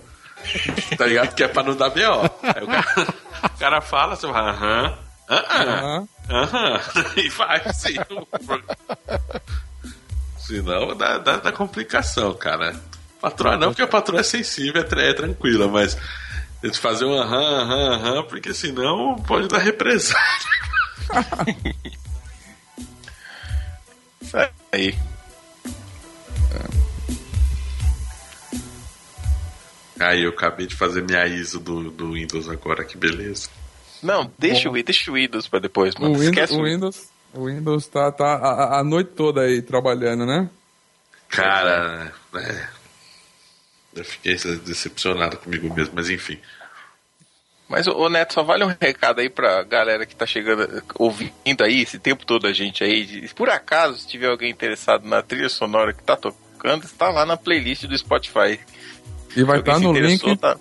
Tá 0.97 1.07
ligado? 1.07 1.35
Que 1.35 1.45
é 1.45 1.49
pra 1.49 1.63
não 1.63 1.77
dar 1.77 1.91
B.O. 1.91 2.23
Aí 2.43 2.65
o 2.65 2.67
cara, 2.67 3.15
o 3.45 3.59
cara 3.59 3.81
fala, 3.81 4.17
você 4.17 4.27
fala, 4.27 4.51
aham, 4.51 4.99
aham, 5.31 6.09
aham, 6.31 6.81
e 7.17 7.29
vai 7.29 7.63
assim. 7.65 7.95
Senão 10.39 10.97
dá, 10.97 11.19
dá, 11.19 11.37
dá 11.37 11.53
complicação, 11.53 12.35
cara. 12.35 12.75
Patroa 13.21 13.57
não, 13.57 13.69
porque 13.69 13.83
a 13.83 13.87
patroa 13.87 14.21
é 14.21 14.25
sensível, 14.25 14.83
é, 14.83 15.11
é 15.11 15.15
tranquila, 15.15 15.69
mas 15.69 15.97
eles 16.63 16.79
fazer 16.79 17.05
um 17.05 17.17
aham, 17.17 17.63
aham, 17.63 17.95
aham, 17.95 18.23
porque 18.25 18.53
senão 18.53 19.17
pode 19.27 19.49
dar 19.49 19.59
represália. 19.59 20.19
Aí. 24.73 24.95
Aí 30.01 30.25
eu 30.25 30.31
acabei 30.31 30.67
de 30.67 30.75
fazer 30.75 31.03
minha 31.03 31.27
ISO 31.27 31.61
do, 31.61 31.91
do 31.91 32.13
Windows 32.13 32.49
agora, 32.49 32.83
que 32.83 32.97
beleza. 32.97 33.49
Não, 34.03 34.33
deixa 34.37 34.69
o, 34.69 34.83
deixa 34.83 35.11
o 35.11 35.15
Windows 35.15 35.47
pra 35.47 35.61
depois, 35.61 35.95
mano. 35.95 36.15
O 36.15 36.19
Windows, 36.19 36.31
Esquece 36.31 36.55
o 36.55 36.65
Windows, 36.65 37.09
o 37.35 37.47
Windows 37.47 37.87
tá, 37.87 38.11
tá 38.11 38.35
a, 38.35 38.81
a 38.81 38.85
noite 38.85 39.11
toda 39.11 39.43
aí 39.43 39.63
trabalhando, 39.63 40.27
né? 40.27 40.51
Cara, 41.29 42.13
é, 42.35 42.69
eu 43.95 44.05
fiquei 44.05 44.35
decepcionado 44.35 45.37
comigo 45.37 45.73
mesmo, 45.73 45.93
mas 45.95 46.11
enfim. 46.11 46.39
Mas, 47.73 47.87
ô 47.87 48.07
Neto, 48.11 48.35
só 48.35 48.43
vale 48.43 48.65
um 48.65 48.75
recado 48.79 49.23
aí 49.23 49.31
pra 49.31 49.63
galera 49.63 50.05
que 50.05 50.15
tá 50.15 50.27
chegando, 50.27 50.83
ouvindo 50.95 51.33
aí, 51.65 51.81
esse 51.81 51.99
tempo 51.99 52.27
todo 52.27 52.47
a 52.47 52.53
gente 52.53 52.85
aí. 52.85 53.27
Se 53.27 53.35
por 53.35 53.49
acaso 53.49 53.97
se 53.97 54.07
tiver 54.07 54.27
alguém 54.29 54.51
interessado 54.51 55.09
na 55.09 55.23
trilha 55.23 55.49
sonora 55.49 55.95
que 55.95 56.03
tá 56.03 56.15
tocando, 56.15 56.85
está 56.85 57.09
lá 57.09 57.25
na 57.25 57.35
playlist 57.35 57.85
do 57.87 57.97
Spotify. 57.97 58.61
E 59.35 59.43
vai 59.43 59.61
estar 59.61 59.77
se 59.77 59.85
no 59.85 59.93
link. 59.95 60.37
tá- 60.37 60.59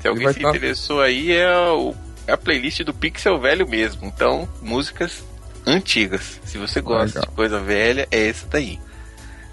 Se 0.00 0.08
alguém 0.08 0.32
se 0.32 0.40
tá- 0.40 0.48
interessou 0.50 1.00
aí, 1.00 1.30
é, 1.30 1.48
o- 1.70 1.94
é 2.26 2.32
a 2.32 2.36
playlist 2.36 2.80
do 2.82 2.92
Pixel 2.92 3.38
Velho 3.38 3.68
mesmo. 3.68 4.06
Então, 4.06 4.48
músicas 4.60 5.22
antigas. 5.64 6.40
Se 6.44 6.58
você 6.58 6.80
gosta 6.80 7.20
Legal. 7.20 7.30
de 7.30 7.36
coisa 7.36 7.60
velha, 7.60 8.08
é 8.10 8.26
essa 8.28 8.44
daí. 8.48 8.76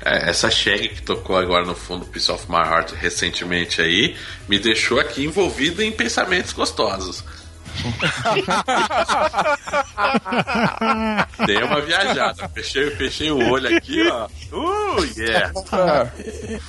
É, 0.03 0.29
essa 0.29 0.51
Shag 0.51 0.89
que 0.89 1.01
tocou 1.01 1.37
agora 1.37 1.65
no 1.65 1.73
fundo 1.75 2.05
Piece 2.05 2.31
of 2.31 2.45
My 2.49 2.57
Heart 2.57 2.91
recentemente 2.93 3.81
aí 3.81 4.15
me 4.47 4.59
deixou 4.59 4.99
aqui 4.99 5.25
envolvido 5.25 5.81
em 5.81 5.91
pensamentos 5.91 6.53
gostosos. 6.53 7.23
Dei 11.45 11.61
uma 11.63 11.81
viajada, 11.81 12.47
fechei, 12.49 12.89
fechei 12.91 13.31
o 13.31 13.49
olho 13.49 13.75
aqui, 13.75 14.07
ó. 14.07 14.27
Uh, 14.53 15.03
yeah! 15.17 15.51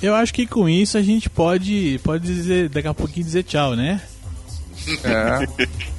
Eu 0.03 0.16
acho 0.16 0.35
que 0.35 0.44
com 0.47 0.69
isso 0.69 0.98
a 0.98 1.03
gente 1.03 1.31
pode, 1.31 2.01
pode 2.03 2.24
dizer, 2.24 2.69
daqui 2.69 2.89
a 2.89 2.94
pouquinho 2.94 3.24
dizer 3.24 3.44
tchau, 3.44 3.77
né? 3.77 4.03
É. 5.05 5.47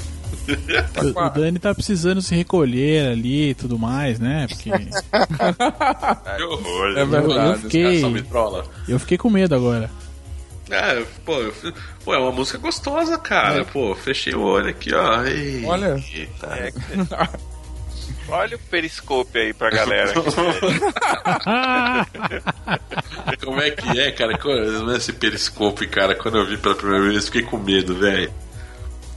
O, 1.04 1.26
o 1.26 1.30
Dani 1.30 1.60
tá 1.60 1.74
precisando 1.74 2.22
se 2.22 2.36
recolher 2.36 3.12
ali 3.12 3.50
e 3.50 3.54
tudo 3.54 3.78
mais, 3.78 4.20
né? 4.20 4.48
Porque 4.48 4.70
Que 6.38 6.44
horror! 6.44 6.98
É 6.98 7.06
verdade. 7.06 7.66
Os 7.68 7.72
caras 7.72 8.02
só 8.02 8.10
me 8.10 8.22
trollam. 8.22 8.64
eu 8.88 9.00
fiquei 9.00 9.18
com 9.18 9.30
medo 9.30 9.56
agora. 9.56 9.90
É, 10.70 11.02
pô, 11.26 11.34
eu 11.36 11.54
pô, 12.04 12.14
é 12.14 12.18
uma 12.18 12.32
música 12.32 12.58
gostosa, 12.58 13.18
cara. 13.18 13.64
Pô, 13.64 13.96
fechei 13.96 14.34
o 14.34 14.42
olho 14.42 14.70
aqui, 14.70 14.94
ó. 14.94 15.24
Ei, 15.24 15.64
Olha. 15.66 16.02
Eita. 16.14 16.48
É, 18.28 18.30
Olha 18.30 18.58
o 18.58 18.60
periscope 18.60 19.40
aí 19.40 19.54
pra 19.54 19.70
galera. 19.70 20.14
Como 23.44 23.62
é 23.62 23.72
que 23.72 24.00
é, 24.00 24.12
cara? 24.12 24.38
Esse 24.98 25.14
periscope, 25.14 25.88
cara, 25.88 26.14
quando 26.14 26.38
eu 26.38 26.46
vi 26.46 26.58
pela 26.58 26.76
primeira 26.76 27.08
vez, 27.10 27.26
fiquei 27.26 27.44
com 27.44 27.58
medo, 27.58 27.96
velho. 27.96 28.30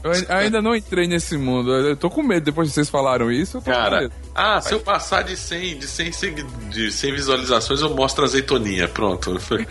Eu 0.03 0.11
ai- 0.13 0.27
ainda 0.45 0.63
não 0.63 0.75
entrei 0.75 1.07
nesse 1.07 1.37
mundo. 1.37 1.73
Eu 1.75 1.97
tô 1.97 2.09
com 2.09 2.23
medo 2.23 2.45
depois 2.45 2.69
que 2.69 2.75
vocês 2.75 2.89
falaram 2.89 3.31
isso. 3.31 3.59
Eu 3.59 3.61
tô 3.63 3.71
com 3.71 3.77
Cara, 3.77 4.01
medo. 4.01 4.15
ah, 4.35 4.61
se 4.61 4.73
eu 4.73 4.81
passar 4.81 5.23
de 5.23 5.37
100, 5.37 5.79
de 5.79 5.87
100, 5.87 6.13
segui- 6.13 6.43
de 6.71 6.91
100 6.91 7.13
visualizações, 7.13 7.81
eu 7.81 7.91
mostro 7.95 8.23
a 8.25 8.27
azeitoninha. 8.27 8.89
Pronto. 8.89 9.39
Foi- 9.41 9.67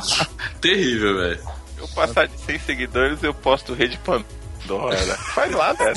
Terrível, 0.60 1.16
velho. 1.18 1.38
Se 1.40 1.80
eu 1.80 1.88
passar 1.88 2.28
de 2.28 2.38
100 2.40 2.58
seguidores, 2.60 3.22
eu 3.22 3.32
posto 3.32 3.72
Rede 3.72 3.98
Pandora. 4.04 4.96
Faz 5.34 5.50
lá, 5.52 5.72
né? 5.72 5.92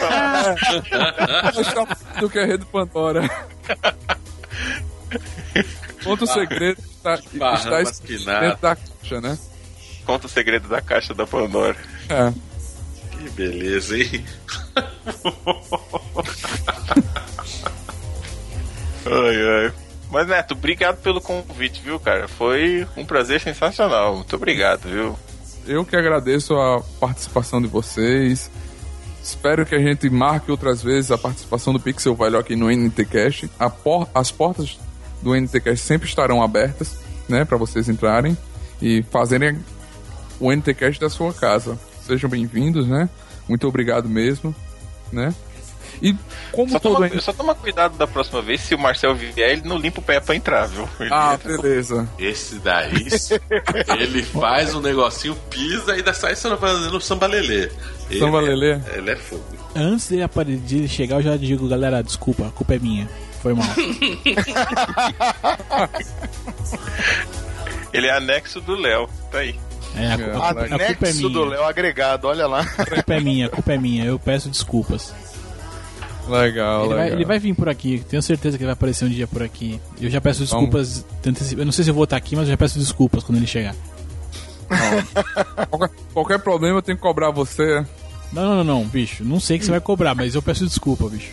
Lá. 0.00 0.56
Acho 1.44 2.20
do 2.20 2.28
que 2.28 2.38
é 2.40 2.44
Rede 2.44 2.64
Pandora. 2.66 3.28
Conta 6.04 6.24
o 6.24 6.26
segredo 6.26 6.76
que 6.82 6.88
está, 6.88 7.18
que 7.18 7.38
Barra 7.38 7.54
está 7.56 7.70
masquinada. 7.82 8.40
dentro 8.46 8.62
da 8.62 8.76
caixa, 8.76 9.20
né? 9.20 9.38
Conta 10.04 10.26
o 10.26 10.28
segredo 10.28 10.68
da 10.68 10.80
caixa 10.80 11.14
da 11.14 11.26
Pandora. 11.26 11.76
É. 12.08 12.32
Que 13.18 13.30
beleza, 13.30 13.96
hein? 13.98 14.24
Ai, 19.06 19.64
ai. 19.66 19.72
Mas, 20.10 20.26
Neto, 20.26 20.52
obrigado 20.52 20.98
pelo 21.02 21.20
convite, 21.20 21.82
viu, 21.82 22.00
cara? 22.00 22.26
Foi 22.28 22.86
um 22.96 23.04
prazer 23.04 23.40
sensacional. 23.40 24.16
Muito 24.16 24.34
obrigado, 24.36 24.88
viu? 24.88 25.18
Eu 25.66 25.84
que 25.84 25.96
agradeço 25.96 26.54
a 26.54 26.80
participação 26.98 27.60
de 27.60 27.68
vocês. 27.68 28.50
Espero 29.22 29.66
que 29.66 29.74
a 29.74 29.78
gente 29.78 30.08
marque 30.08 30.50
outras 30.50 30.82
vezes 30.82 31.10
a 31.10 31.18
participação 31.18 31.72
do 31.74 31.80
Pixel 31.80 32.14
Velho 32.14 32.38
aqui 32.38 32.56
no 32.56 32.70
NTCast. 32.70 33.50
A 33.58 33.68
por- 33.68 34.08
As 34.14 34.30
portas 34.30 34.78
do 35.20 35.34
NTCast 35.34 35.84
sempre 35.84 36.08
estarão 36.08 36.42
abertas, 36.42 36.96
né, 37.28 37.44
para 37.44 37.58
vocês 37.58 37.88
entrarem 37.88 38.36
e 38.80 39.02
fazerem 39.10 39.58
o 40.40 40.50
NTCast 40.50 40.98
da 41.00 41.10
sua 41.10 41.34
casa. 41.34 41.78
Sejam 42.08 42.28
bem-vindos, 42.30 42.88
né? 42.88 43.08
Muito 43.46 43.68
obrigado 43.68 44.08
mesmo, 44.08 44.52
né? 45.12 45.32
E 46.00 46.14
como 46.52 46.70
Só 46.70 46.78
todo 46.78 46.94
toma, 46.94 47.06
NTCast... 47.06 47.24
só 47.24 47.32
toma 47.32 47.54
cuidado 47.54 47.96
da 47.98 48.06
próxima 48.06 48.40
vez, 48.40 48.60
se 48.62 48.74
o 48.74 48.78
Marcel 48.78 49.14
vier, 49.14 49.50
ele 49.50 49.62
não 49.68 49.76
limpa 49.78 50.00
o 50.00 50.02
pé 50.02 50.18
pra 50.20 50.34
entrar, 50.36 50.66
viu? 50.66 50.88
Ele 51.00 51.10
Ah, 51.12 51.34
entra- 51.34 51.56
beleza. 51.60 52.08
Esse 52.18 52.56
daí, 52.56 52.92
ele 53.98 54.22
faz 54.22 54.74
um 54.74 54.80
negocinho, 54.80 55.34
pisa 55.50 55.92
e 55.92 55.96
ainda 55.96 56.14
sai 56.14 56.34
fazendo 56.36 57.00
sambalelê. 57.00 57.70
Ele, 58.10 58.18
Samba 58.20 58.40
Lelê. 58.40 58.80
Ele 58.94 59.10
é 59.10 59.16
fogo. 59.16 59.44
Antes 59.74 60.08
de, 60.08 60.22
apare- 60.22 60.56
de 60.56 60.78
ele 60.78 60.88
chegar, 60.88 61.16
eu 61.16 61.22
já 61.22 61.36
digo, 61.36 61.68
galera, 61.68 62.02
desculpa, 62.02 62.46
a 62.46 62.50
culpa 62.50 62.74
é 62.74 62.78
minha. 62.78 63.08
Foi 63.42 63.52
mal. 63.54 63.66
Ele 67.92 68.06
é 68.06 68.16
anexo 68.16 68.60
do 68.60 68.74
Léo. 68.74 69.08
Tá 69.30 69.38
aí. 69.38 69.54
É, 69.96 70.12
a, 70.12 70.16
cu- 70.18 70.22
a 70.24 70.26
culpa- 70.30 70.48
a 70.48 70.54
culpa 70.54 70.60
é 70.80 70.84
Anexo 70.86 71.28
do 71.28 71.40
minha. 71.40 71.50
Léo 71.50 71.64
agregado, 71.64 72.26
olha 72.28 72.46
lá. 72.46 72.60
A 72.78 72.86
culpa 72.86 73.14
é 73.14 73.20
minha, 73.20 73.46
a 73.46 73.48
culpa 73.48 73.72
é 73.72 73.78
minha. 73.78 74.04
Eu 74.04 74.18
peço 74.18 74.48
desculpas. 74.48 75.12
Legal, 76.28 76.84
Ele 76.84 76.94
vai, 76.94 77.02
legal. 77.04 77.18
ele 77.18 77.24
vai 77.24 77.38
vir 77.38 77.54
por 77.54 77.70
aqui, 77.70 78.04
tenho 78.06 78.22
certeza 78.22 78.58
que 78.58 78.62
ele 78.62 78.66
vai 78.68 78.74
aparecer 78.74 79.06
um 79.06 79.08
dia 79.08 79.26
por 79.26 79.42
aqui. 79.42 79.80
Eu 79.98 80.10
já 80.10 80.20
peço 80.20 80.40
desculpas. 80.40 81.04
Eu 81.56 81.64
não 81.64 81.72
sei 81.72 81.84
se 81.84 81.90
eu 81.90 81.94
vou 81.94 82.04
estar 82.04 82.16
aqui, 82.18 82.36
mas 82.36 82.44
eu 82.46 82.50
já 82.52 82.56
peço 82.58 82.78
desculpas 82.78 83.24
quando 83.24 83.38
ele 83.38 83.46
chegar. 83.46 83.74
Qualquer, 85.70 85.90
qualquer 86.12 86.38
problema 86.40 86.78
eu 86.78 86.82
tenho 86.82 86.98
que 86.98 87.02
cobrar 87.02 87.30
você. 87.30 87.82
Não, 88.30 88.42
não, 88.42 88.56
não, 88.56 88.64
não, 88.64 88.84
bicho. 88.84 89.24
Não 89.24 89.40
sei 89.40 89.58
que 89.58 89.64
você 89.64 89.70
vai 89.70 89.80
cobrar, 89.80 90.14
mas 90.14 90.34
eu 90.34 90.42
peço 90.42 90.66
desculpa, 90.66 91.08
bicho. 91.08 91.30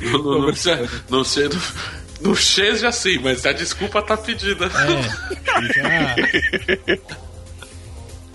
Não, 0.00 0.12
não, 0.12 0.38
não, 0.40 0.46
precisa- 0.46 0.88
não 1.10 1.22
sei, 1.22 1.50
não, 1.50 1.60
não 2.22 2.34
seja 2.34 2.88
assim, 2.88 3.18
mas 3.18 3.44
a 3.44 3.52
desculpa 3.52 4.00
tá 4.00 4.16
pedida. 4.16 4.64
É. 4.64 5.72
Já. 5.74 6.96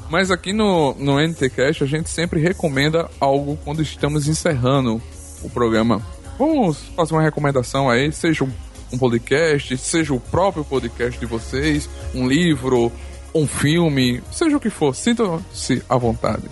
Mas 0.09 0.29
aqui 0.31 0.53
no, 0.53 0.93
no 0.95 1.19
NTCast 1.19 1.83
a 1.83 1.87
gente 1.87 2.09
sempre 2.09 2.39
recomenda 2.39 3.09
algo 3.19 3.57
quando 3.63 3.81
estamos 3.81 4.27
encerrando 4.27 5.01
o 5.41 5.49
programa. 5.49 6.01
Vamos 6.37 6.77
fazer 6.95 7.13
uma 7.13 7.21
recomendação 7.23 7.89
aí, 7.89 8.11
seja 8.11 8.43
um, 8.43 8.51
um 8.93 8.97
podcast, 8.97 9.75
seja 9.77 10.13
o 10.13 10.19
próprio 10.19 10.63
podcast 10.63 11.19
de 11.19 11.25
vocês, 11.25 11.89
um 12.13 12.27
livro, 12.27 12.91
um 13.33 13.47
filme, 13.47 14.21
seja 14.31 14.57
o 14.57 14.59
que 14.59 14.69
for, 14.69 14.95
sintam-se 14.95 15.81
à 15.89 15.97
vontade. 15.97 16.43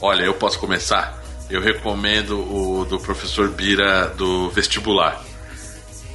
Olha, 0.00 0.22
eu 0.22 0.34
posso 0.34 0.58
começar? 0.58 1.22
Eu 1.50 1.60
recomendo 1.60 2.38
o 2.38 2.84
do 2.84 2.98
professor 2.98 3.48
Bira 3.50 4.08
do 4.16 4.50
vestibular. 4.50 5.24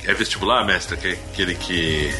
É 0.06 0.14
vestibular, 0.14 0.66
mestre? 0.66 0.96
Que- 0.98 1.18
Aquele 1.32 1.56
que. 1.56 2.12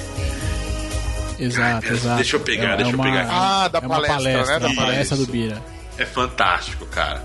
Exato, 1.40 1.82
Cara, 1.84 1.94
exato. 1.96 2.16
deixa 2.18 2.36
eu 2.36 2.40
pegar, 2.42 2.76
deixa 2.76 2.92
eu 2.92 2.96
uma, 2.96 3.04
pegar 3.04 3.22
aqui. 3.22 3.32
Ah, 3.34 3.68
da 3.70 3.78
é 3.80 3.82
palestra, 3.82 4.16
palestra, 4.18 4.46
né? 4.46 4.60
Da 4.60 4.70
a 4.70 4.76
palestra 4.76 5.16
Isso. 5.18 5.26
do 5.26 5.32
Bira. 5.32 5.64
É 5.98 6.06
fantástico, 6.06 6.86
cara. 6.88 7.24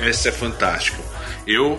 Esse 0.00 0.28
é 0.28 0.32
fantástico. 0.32 1.02
Eu 1.46 1.78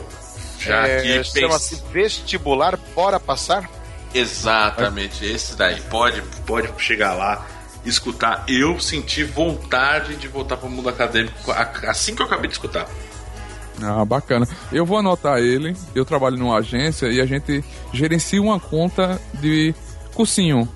já 0.59 0.87
É, 0.87 1.19
aqui 1.19 1.39
Chama-se 1.39 1.75
pensei. 1.77 1.91
vestibular, 1.93 2.77
bora 2.95 3.19
passar? 3.19 3.69
Exatamente, 4.13 5.25
esse 5.25 5.55
daí. 5.55 5.79
Pode, 5.81 6.21
pode 6.45 6.69
chegar 6.77 7.13
lá, 7.13 7.45
escutar. 7.85 8.43
Eu 8.47 8.79
senti 8.79 9.23
vontade 9.23 10.15
de 10.15 10.27
voltar 10.27 10.57
para 10.57 10.67
o 10.67 10.71
mundo 10.71 10.89
acadêmico 10.89 11.51
assim 11.87 12.15
que 12.15 12.21
eu 12.21 12.25
acabei 12.25 12.47
de 12.47 12.53
escutar. 12.53 12.87
Ah, 13.81 14.03
bacana. 14.03 14.47
Eu 14.71 14.85
vou 14.85 14.97
anotar 14.97 15.37
ele. 15.37 15.75
Eu 15.93 16.03
trabalho 16.03 16.35
numa 16.37 16.57
agência 16.57 17.07
e 17.07 17.21
a 17.21 17.25
gente 17.25 17.63
gerencia 17.93 18.41
uma 18.41 18.59
conta 18.59 19.19
de 19.35 19.73
cursinho. 20.15 20.67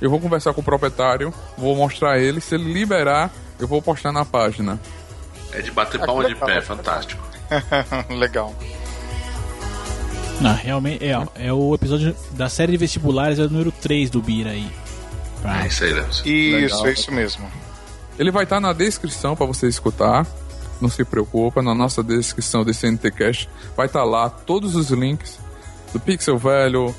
Eu 0.00 0.10
vou 0.10 0.20
conversar 0.20 0.52
com 0.54 0.60
o 0.60 0.64
proprietário, 0.64 1.32
vou 1.56 1.74
mostrar 1.76 2.18
ele. 2.18 2.40
Se 2.40 2.54
ele 2.54 2.72
liberar, 2.72 3.30
eu 3.58 3.66
vou 3.66 3.82
postar 3.82 4.12
na 4.12 4.24
página. 4.24 4.78
É 5.52 5.60
de 5.60 5.70
bater 5.70 5.98
palma 6.00 6.24
de 6.28 6.34
pé, 6.34 6.60
fantástico. 6.60 7.22
Legal. 8.10 8.54
Não, 10.40 10.54
realmente 10.54 11.04
é, 11.04 11.46
é 11.48 11.52
o 11.52 11.74
episódio 11.74 12.14
da 12.32 12.48
série 12.48 12.72
de 12.72 12.78
vestibulares, 12.78 13.38
é 13.38 13.42
o 13.42 13.48
número 13.50 13.72
3 13.72 14.08
do 14.10 14.22
Bira 14.22 14.50
aí. 14.50 14.70
Pra- 15.42 15.64
É 15.64 15.66
isso 15.66 15.82
aí, 15.84 15.92
Léo. 15.92 16.06
Isso, 16.10 16.24
Legal. 16.24 16.86
é 16.86 16.92
isso 16.92 17.12
mesmo. 17.12 17.50
Ele 18.18 18.30
vai 18.30 18.44
estar 18.44 18.60
na 18.60 18.72
descrição 18.72 19.34
para 19.34 19.46
você 19.46 19.66
escutar. 19.66 20.26
Não 20.80 20.88
se 20.88 21.04
preocupa, 21.04 21.60
na 21.60 21.74
nossa 21.74 22.04
descrição 22.04 22.64
desse 22.64 22.86
NTCast 22.86 23.48
vai 23.76 23.86
estar 23.86 24.04
lá 24.04 24.30
todos 24.30 24.76
os 24.76 24.90
links 24.90 25.36
do 25.92 25.98
Pixel 25.98 26.38
Velho, 26.38 26.94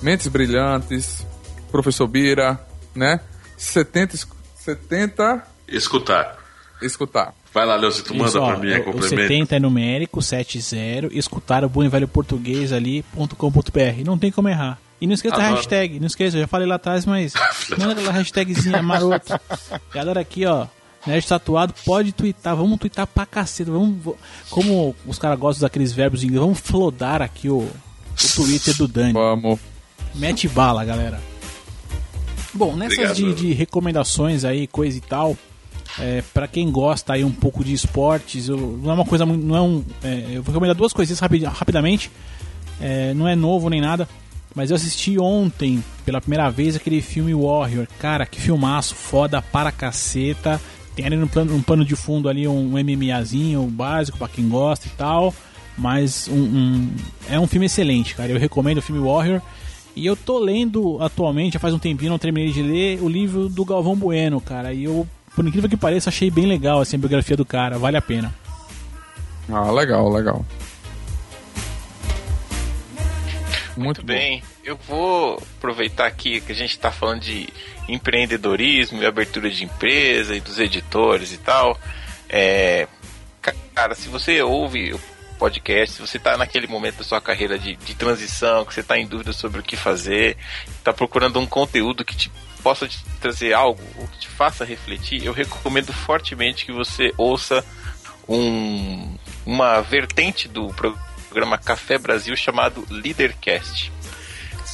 Mentes 0.00 0.28
Brilhantes, 0.28 1.26
Professor 1.74 2.06
Bira, 2.06 2.60
né? 2.94 3.18
70, 3.56 4.14
es- 4.14 4.28
70 4.60 5.42
Escutar. 5.66 6.36
escutar. 6.80 7.34
Vai 7.52 7.66
lá, 7.66 7.74
Leozito, 7.74 8.14
manda 8.14 8.28
Isso, 8.28 8.38
ó, 8.40 8.46
pra 8.46 8.58
mim 8.58 8.70
é- 8.70 8.78
complemento. 8.78 9.08
70 9.08 9.56
é 9.56 9.58
numérico, 9.60 10.22
70, 10.22 11.08
escutar 11.12 11.64
o 11.64 11.68
bom 11.68 11.82
e 11.82 11.88
velho 11.88 12.06
português 12.06 12.72
ali.com.br. 12.72 14.04
Não 14.06 14.16
tem 14.16 14.30
como 14.30 14.48
errar. 14.48 14.78
E 15.00 15.06
não 15.08 15.14
esqueça 15.14 15.34
Adoro. 15.34 15.56
hashtag, 15.56 15.98
não 15.98 16.06
esqueça, 16.06 16.36
eu 16.36 16.42
já 16.42 16.46
falei 16.46 16.68
lá 16.68 16.76
atrás, 16.76 17.04
mas 17.04 17.32
manda 17.76 17.92
aquela 17.92 18.12
hashtagzinha 18.12 18.80
maroto. 18.80 19.32
Galera 19.92 20.20
aqui, 20.20 20.46
ó, 20.46 20.66
Nerd 21.04 21.26
Tatuado, 21.26 21.74
pode 21.84 22.12
twittar, 22.12 22.54
vamos 22.54 22.78
twittar 22.78 23.06
pra 23.08 23.26
caceta, 23.26 23.72
vamos, 23.72 24.14
como 24.48 24.94
os 25.04 25.18
caras 25.18 25.38
gostam 25.40 25.66
daqueles 25.66 25.92
verbos 25.92 26.22
em 26.22 26.26
inglês, 26.26 26.40
vamos 26.40 26.60
flodar 26.60 27.20
aqui 27.20 27.48
o, 27.48 27.58
o 27.58 28.34
Twitter 28.36 28.76
do 28.76 28.86
Dani. 28.86 29.12
Vamos. 29.12 29.58
Mete 30.14 30.46
bala, 30.46 30.84
galera. 30.84 31.20
Bom, 32.54 32.76
nessas 32.76 32.96
de, 33.16 33.22
de 33.34 33.52
recomendações 33.52 34.44
aí, 34.44 34.66
coisa 34.66 34.96
e 34.96 35.00
tal, 35.00 35.36
é, 35.98 36.22
para 36.32 36.46
quem 36.46 36.70
gosta 36.70 37.12
aí 37.14 37.24
um 37.24 37.30
pouco 37.32 37.64
de 37.64 37.72
esportes, 37.72 38.48
eu- 38.48 38.78
não 38.82 38.90
é 38.90 38.94
uma 38.94 39.04
coisa 39.04 39.26
muito. 39.26 39.44
Não 39.44 39.56
é 39.56 39.60
um, 39.60 39.84
é, 40.02 40.24
eu 40.34 40.42
vou 40.42 40.52
recomendar 40.52 40.76
duas 40.76 40.92
coisinhas 40.92 41.18
rapi- 41.20 41.44
rapidamente. 41.44 42.10
É, 42.80 43.14
não 43.14 43.26
é 43.28 43.36
novo 43.36 43.68
nem 43.70 43.80
nada, 43.80 44.08
mas 44.54 44.70
eu 44.70 44.76
assisti 44.76 45.18
ontem 45.18 45.82
pela 46.04 46.20
primeira 46.20 46.50
vez 46.50 46.74
aquele 46.76 47.00
filme 47.00 47.34
Warrior. 47.34 47.86
Cara, 47.98 48.26
que 48.26 48.40
filmaço, 48.40 48.94
foda 48.94 49.40
para 49.42 49.70
caceta. 49.70 50.60
Tem 50.96 51.04
ali 51.06 51.16
no 51.16 51.26
plano, 51.28 51.54
um 51.54 51.62
pano 51.62 51.84
de 51.84 51.96
fundo 51.96 52.28
ali 52.28 52.46
um 52.46 52.78
MMAzinho 52.78 53.62
básico 53.66 54.16
para 54.18 54.28
quem 54.28 54.48
gosta 54.48 54.86
e 54.86 54.90
tal. 54.90 55.34
Mas 55.76 56.28
um, 56.28 56.34
um- 56.36 56.90
é 57.28 57.38
um 57.38 57.46
filme 57.48 57.66
excelente, 57.66 58.14
cara. 58.14 58.30
Eu 58.30 58.38
recomendo 58.38 58.78
o 58.78 58.82
filme 58.82 59.00
Warrior. 59.04 59.40
E 59.96 60.06
eu 60.06 60.16
tô 60.16 60.38
lendo 60.38 61.00
atualmente, 61.00 61.54
já 61.54 61.60
faz 61.60 61.72
um 61.72 61.78
tempinho, 61.78 62.10
não 62.10 62.18
terminei 62.18 62.52
de 62.52 62.62
ler, 62.62 63.00
o 63.00 63.08
livro 63.08 63.48
do 63.48 63.64
Galvão 63.64 63.94
Bueno, 63.96 64.40
cara. 64.40 64.72
E 64.72 64.84
eu, 64.84 65.06
por 65.36 65.46
incrível 65.46 65.70
que 65.70 65.76
pareça, 65.76 66.10
achei 66.10 66.30
bem 66.30 66.46
legal 66.46 66.80
assim, 66.80 66.96
a 66.96 66.98
biografia 66.98 67.36
do 67.36 67.44
cara. 67.44 67.78
Vale 67.78 67.96
a 67.96 68.02
pena. 68.02 68.34
Ah, 69.48 69.70
legal, 69.70 70.10
legal. 70.10 70.44
Muito 73.76 74.02
bom. 74.02 74.06
bem, 74.06 74.42
eu 74.64 74.78
vou 74.88 75.34
aproveitar 75.58 76.06
aqui 76.06 76.40
que 76.40 76.52
a 76.52 76.54
gente 76.54 76.70
está 76.70 76.92
falando 76.92 77.20
de 77.22 77.48
empreendedorismo 77.88 79.02
e 79.02 79.06
abertura 79.06 79.50
de 79.50 79.64
empresa 79.64 80.36
e 80.36 80.40
dos 80.40 80.58
editores 80.60 81.32
e 81.32 81.38
tal. 81.38 81.78
É, 82.28 82.86
ca- 83.42 83.54
cara, 83.74 83.94
se 83.96 84.08
você 84.08 84.40
ouve 84.42 84.94
o 84.94 85.00
podcast, 85.44 85.96
se 85.96 86.00
você 86.00 86.16
está 86.16 86.38
naquele 86.38 86.66
momento 86.66 86.96
da 86.98 87.04
sua 87.04 87.20
carreira 87.20 87.58
de, 87.58 87.76
de 87.76 87.94
transição, 87.94 88.64
que 88.64 88.72
você 88.72 88.80
está 88.80 88.98
em 88.98 89.06
dúvida 89.06 89.30
sobre 89.30 89.60
o 89.60 89.62
que 89.62 89.76
fazer, 89.76 90.38
está 90.68 90.90
procurando 90.90 91.38
um 91.38 91.44
conteúdo 91.44 92.02
que 92.02 92.16
te 92.16 92.30
possa 92.62 92.88
te 92.88 92.98
trazer 93.20 93.52
algo, 93.52 93.82
ou 93.98 94.08
que 94.08 94.20
te 94.20 94.28
faça 94.28 94.64
refletir, 94.64 95.22
eu 95.22 95.34
recomendo 95.34 95.92
fortemente 95.92 96.64
que 96.64 96.72
você 96.72 97.12
ouça 97.18 97.62
um, 98.26 99.18
uma 99.44 99.82
vertente 99.82 100.48
do 100.48 100.68
programa 100.68 101.58
Café 101.58 101.98
Brasil 101.98 102.34
chamado 102.36 102.86
Leadercast. 102.88 103.92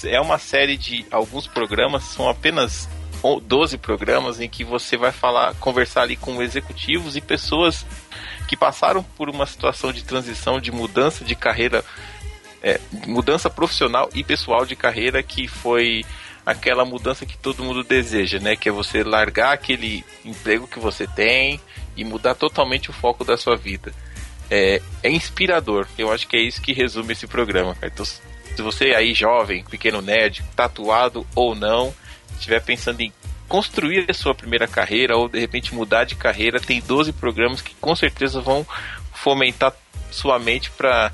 É 0.05 0.21
uma 0.21 0.39
série 0.39 0.77
de 0.77 1.05
alguns 1.11 1.49
programas, 1.49 2.05
são 2.05 2.29
apenas 2.29 2.89
o- 3.25 3.41
12 3.41 3.77
programas 3.77 4.41
em 4.41 4.49
que 4.49 4.63
você 4.63 4.97
vai 4.97 5.11
falar, 5.11 5.53
conversar 5.57 6.03
ali 6.03 6.15
com 6.17 6.41
executivos 6.41 7.17
e 7.17 7.21
pessoas 7.21 7.85
que 8.51 8.57
passaram 8.57 9.01
por 9.01 9.31
uma 9.31 9.47
situação 9.47 9.93
de 9.93 10.03
transição, 10.03 10.61
de 10.61 10.73
mudança 10.73 11.25
de 11.25 11.37
carreira, 11.37 11.85
é, 12.61 12.81
mudança 13.07 13.49
profissional 13.49 14.11
e 14.13 14.25
pessoal 14.25 14.67
de 14.67 14.75
carreira 14.75 15.23
que 15.23 15.47
foi 15.47 16.05
aquela 16.45 16.85
mudança 16.85 17.25
que 17.25 17.37
todo 17.37 17.63
mundo 17.63 17.85
deseja, 17.85 18.41
né? 18.41 18.57
Que 18.57 18.69
é 18.69 18.73
você 18.73 19.05
largar 19.05 19.53
aquele 19.53 20.05
emprego 20.25 20.67
que 20.67 20.81
você 20.81 21.07
tem 21.07 21.61
e 21.97 22.03
mudar 22.03 22.35
totalmente 22.35 22.91
o 22.91 22.93
foco 22.93 23.25
da 23.25 23.37
sua 23.37 23.57
vida. 23.57 23.95
É, 24.51 24.83
é 25.01 25.09
inspirador. 25.09 25.87
Eu 25.97 26.13
acho 26.13 26.27
que 26.27 26.37
é 26.37 26.41
isso 26.41 26.61
que 26.61 26.73
resume 26.73 27.13
esse 27.13 27.29
programa. 27.29 27.77
Então, 27.85 28.05
se 28.05 28.21
você 28.61 28.97
aí 28.97 29.15
jovem, 29.15 29.63
pequeno 29.63 30.03
nerd, 30.03 30.43
tatuado 30.57 31.25
ou 31.37 31.55
não, 31.55 31.95
estiver 32.33 32.61
pensando 32.61 33.01
em 33.01 33.13
construir 33.51 34.09
a 34.09 34.15
sua 34.15 34.33
primeira 34.33 34.69
carreira 34.69 35.17
ou 35.17 35.29
de 35.29 35.41
repente 35.41 35.75
mudar 35.75 36.05
de 36.05 36.15
carreira, 36.15 36.61
tem 36.61 36.81
12 36.81 37.13
programas 37.13 37.61
que 37.61 37.75
com 37.81 37.97
certeza 37.97 38.41
vão 38.41 38.65
fomentar 39.13 39.75
sua 40.09 40.39
mente 40.39 40.71
para 40.71 41.11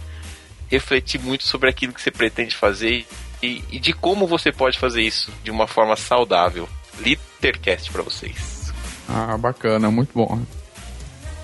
refletir 0.69 1.19
muito 1.19 1.45
sobre 1.45 1.71
aquilo 1.71 1.95
que 1.95 2.03
você 2.03 2.11
pretende 2.11 2.55
fazer 2.55 3.07
e, 3.43 3.65
e 3.71 3.81
de 3.81 3.95
como 3.95 4.27
você 4.27 4.53
pode 4.53 4.79
fazer 4.79 5.01
isso 5.01 5.33
de 5.43 5.51
uma 5.51 5.67
forma 5.67 5.97
saudável. 5.97 6.69
Littercast 6.99 7.91
para 7.91 8.03
vocês. 8.03 8.71
Ah, 9.09 9.39
bacana, 9.39 9.91
muito 9.91 10.11
bom. 10.15 10.43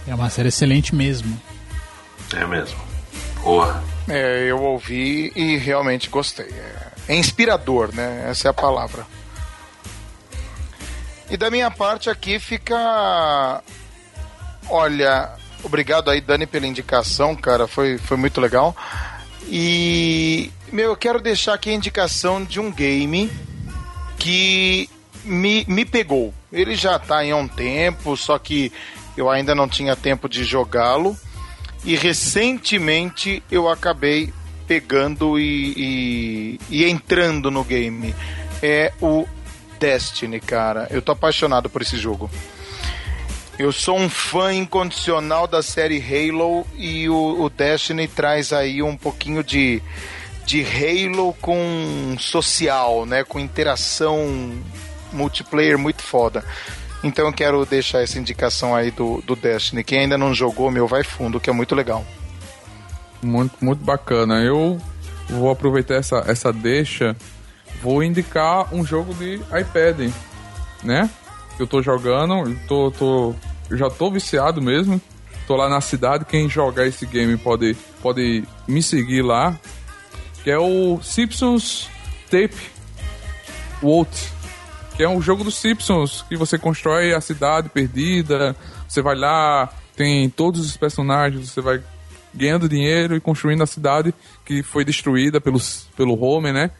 É 0.06 0.14
uma 0.14 0.28
série 0.28 0.48
excelente 0.48 0.94
mesmo. 0.94 1.40
É 2.34 2.44
mesmo. 2.46 2.78
Porra. 3.42 3.82
É, 4.08 4.44
eu 4.44 4.60
ouvi 4.62 5.32
e 5.34 5.56
realmente 5.56 6.10
gostei. 6.10 6.50
É, 6.50 6.92
é 7.08 7.14
inspirador, 7.14 7.94
né? 7.94 8.26
Essa 8.28 8.48
é 8.48 8.50
a 8.50 8.54
palavra. 8.54 9.06
E 11.32 11.36
da 11.38 11.50
minha 11.50 11.70
parte 11.70 12.10
aqui 12.10 12.38
fica. 12.38 13.64
Olha, 14.68 15.30
obrigado 15.64 16.10
aí, 16.10 16.20
Dani, 16.20 16.46
pela 16.46 16.66
indicação, 16.66 17.34
cara. 17.34 17.66
Foi, 17.66 17.96
foi 17.96 18.18
muito 18.18 18.38
legal. 18.38 18.76
E, 19.48 20.52
meu, 20.70 20.90
eu 20.90 20.96
quero 20.96 21.18
deixar 21.22 21.54
aqui 21.54 21.70
a 21.70 21.72
indicação 21.72 22.44
de 22.44 22.60
um 22.60 22.70
game 22.70 23.32
que 24.18 24.90
me, 25.24 25.64
me 25.66 25.86
pegou. 25.86 26.34
Ele 26.52 26.76
já 26.76 26.98
tá 26.98 27.24
em 27.24 27.32
um 27.32 27.48
tempo, 27.48 28.14
só 28.14 28.38
que 28.38 28.70
eu 29.16 29.30
ainda 29.30 29.54
não 29.54 29.66
tinha 29.66 29.96
tempo 29.96 30.28
de 30.28 30.44
jogá-lo. 30.44 31.16
E 31.82 31.96
recentemente 31.96 33.42
eu 33.50 33.70
acabei 33.70 34.34
pegando 34.66 35.38
e, 35.38 35.72
e, 35.78 36.60
e 36.68 36.84
entrando 36.84 37.50
no 37.50 37.64
game. 37.64 38.14
É 38.62 38.92
o 39.00 39.26
Destiny, 39.82 40.38
cara. 40.38 40.86
Eu 40.92 41.02
tô 41.02 41.10
apaixonado 41.10 41.68
por 41.68 41.82
esse 41.82 41.96
jogo. 41.96 42.30
Eu 43.58 43.72
sou 43.72 43.98
um 43.98 44.08
fã 44.08 44.54
incondicional 44.54 45.48
da 45.48 45.60
série 45.60 45.98
Halo 46.00 46.64
e 46.76 47.08
o, 47.08 47.42
o 47.42 47.50
Destiny 47.50 48.06
traz 48.06 48.52
aí 48.52 48.80
um 48.80 48.96
pouquinho 48.96 49.42
de, 49.42 49.82
de 50.46 50.64
Halo 50.64 51.34
com 51.40 52.14
social, 52.16 53.04
né? 53.04 53.24
Com 53.24 53.40
interação 53.40 54.56
multiplayer 55.12 55.76
muito 55.76 56.00
foda. 56.00 56.44
Então 57.02 57.26
eu 57.26 57.32
quero 57.32 57.66
deixar 57.66 58.02
essa 58.02 58.20
indicação 58.20 58.76
aí 58.76 58.92
do, 58.92 59.20
do 59.22 59.34
Destiny. 59.34 59.82
Quem 59.82 59.98
ainda 59.98 60.16
não 60.16 60.32
jogou, 60.32 60.70
meu, 60.70 60.86
vai 60.86 61.02
fundo, 61.02 61.40
que 61.40 61.50
é 61.50 61.52
muito 61.52 61.74
legal. 61.74 62.06
Muito, 63.20 63.56
muito 63.60 63.84
bacana. 63.84 64.44
Eu 64.44 64.80
vou 65.28 65.50
aproveitar 65.50 65.96
essa, 65.96 66.22
essa 66.28 66.52
deixa, 66.52 67.16
vou 67.82 68.02
indicar 68.02 68.72
um 68.72 68.86
jogo 68.86 69.12
de 69.12 69.34
iPad, 69.34 70.12
né? 70.84 71.10
Eu 71.58 71.66
tô 71.66 71.82
jogando, 71.82 72.56
tô, 72.68 72.92
tô, 72.92 73.34
eu 73.68 73.76
já 73.76 73.90
tô 73.90 74.10
viciado 74.10 74.62
mesmo. 74.62 75.00
Tô 75.46 75.56
lá 75.56 75.68
na 75.68 75.80
cidade, 75.80 76.24
quem 76.24 76.48
jogar 76.48 76.86
esse 76.86 77.04
game 77.04 77.36
pode, 77.36 77.76
pode 78.00 78.44
me 78.68 78.80
seguir 78.80 79.22
lá. 79.22 79.58
Que 80.44 80.50
é 80.50 80.58
o 80.58 81.00
Simpsons 81.02 81.90
Tape 82.30 82.70
World. 83.82 84.10
Que 84.96 85.02
é 85.02 85.08
um 85.08 85.20
jogo 85.20 85.42
dos 85.42 85.56
Simpsons, 85.56 86.24
que 86.28 86.36
você 86.36 86.56
constrói 86.56 87.12
a 87.12 87.20
cidade 87.20 87.68
perdida, 87.68 88.54
você 88.86 89.02
vai 89.02 89.16
lá, 89.16 89.72
tem 89.96 90.28
todos 90.30 90.64
os 90.64 90.76
personagens, 90.76 91.50
você 91.50 91.60
vai 91.60 91.82
ganhando 92.32 92.68
dinheiro 92.68 93.16
e 93.16 93.20
construindo 93.20 93.62
a 93.62 93.66
cidade 93.66 94.14
que 94.44 94.62
foi 94.62 94.84
destruída 94.84 95.40
pelos, 95.40 95.88
pelo 95.96 96.18
Homer, 96.22 96.52
né? 96.52 96.70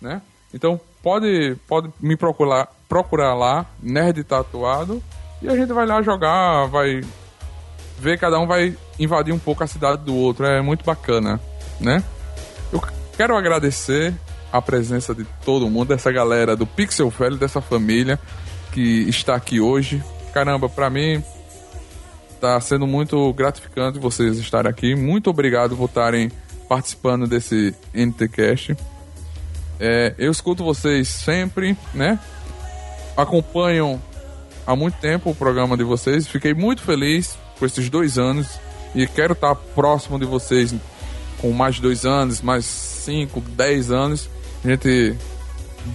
né? 0.00 0.22
Então 0.52 0.80
pode, 1.02 1.56
pode 1.66 1.90
me 2.00 2.16
procurar, 2.16 2.68
procurar 2.88 3.34
lá, 3.34 3.66
Nerd 3.82 4.24
Tatuado, 4.24 5.02
e 5.40 5.48
a 5.48 5.56
gente 5.56 5.72
vai 5.72 5.86
lá 5.86 6.02
jogar, 6.02 6.66
vai 6.66 7.00
ver, 7.98 8.18
cada 8.18 8.38
um 8.38 8.46
vai 8.46 8.76
invadir 8.98 9.32
um 9.32 9.38
pouco 9.38 9.62
a 9.62 9.66
cidade 9.66 10.02
do 10.04 10.14
outro. 10.14 10.46
É 10.46 10.60
muito 10.60 10.84
bacana, 10.84 11.40
né? 11.80 12.02
Eu 12.72 12.82
quero 13.16 13.36
agradecer 13.36 14.14
a 14.52 14.62
presença 14.62 15.14
de 15.14 15.24
todo 15.44 15.68
mundo, 15.68 15.88
dessa 15.88 16.10
galera 16.10 16.56
do 16.56 16.66
Pixel 16.66 17.10
Velho, 17.10 17.36
dessa 17.36 17.60
família 17.60 18.18
que 18.72 19.08
está 19.08 19.34
aqui 19.34 19.60
hoje. 19.60 20.02
Caramba, 20.32 20.68
para 20.68 20.88
mim 20.88 21.22
tá 22.40 22.60
sendo 22.60 22.86
muito 22.86 23.32
gratificante 23.32 23.98
vocês 23.98 24.38
estarem 24.38 24.70
aqui. 24.70 24.94
Muito 24.94 25.28
obrigado 25.30 25.76
por 25.76 25.86
estarem 25.86 26.30
participando 26.68 27.26
desse 27.26 27.74
NTCast. 27.92 28.76
É, 29.80 30.14
eu 30.18 30.30
escuto 30.30 30.64
vocês 30.64 31.08
sempre, 31.08 31.76
né? 31.94 32.18
Acompanham 33.16 34.00
há 34.66 34.74
muito 34.74 34.98
tempo 34.98 35.30
o 35.30 35.34
programa 35.34 35.76
de 35.76 35.84
vocês. 35.84 36.26
Fiquei 36.26 36.54
muito 36.54 36.82
feliz 36.82 37.38
por 37.58 37.66
esses 37.66 37.88
dois 37.88 38.18
anos 38.18 38.58
e 38.94 39.06
quero 39.06 39.32
estar 39.32 39.54
próximo 39.54 40.18
de 40.18 40.24
vocês 40.24 40.74
com 41.38 41.52
mais 41.52 41.78
dois 41.78 42.04
anos, 42.04 42.42
mais 42.42 42.64
cinco, 42.64 43.40
dez 43.40 43.90
anos. 43.90 44.28
A 44.64 44.68
gente 44.68 45.16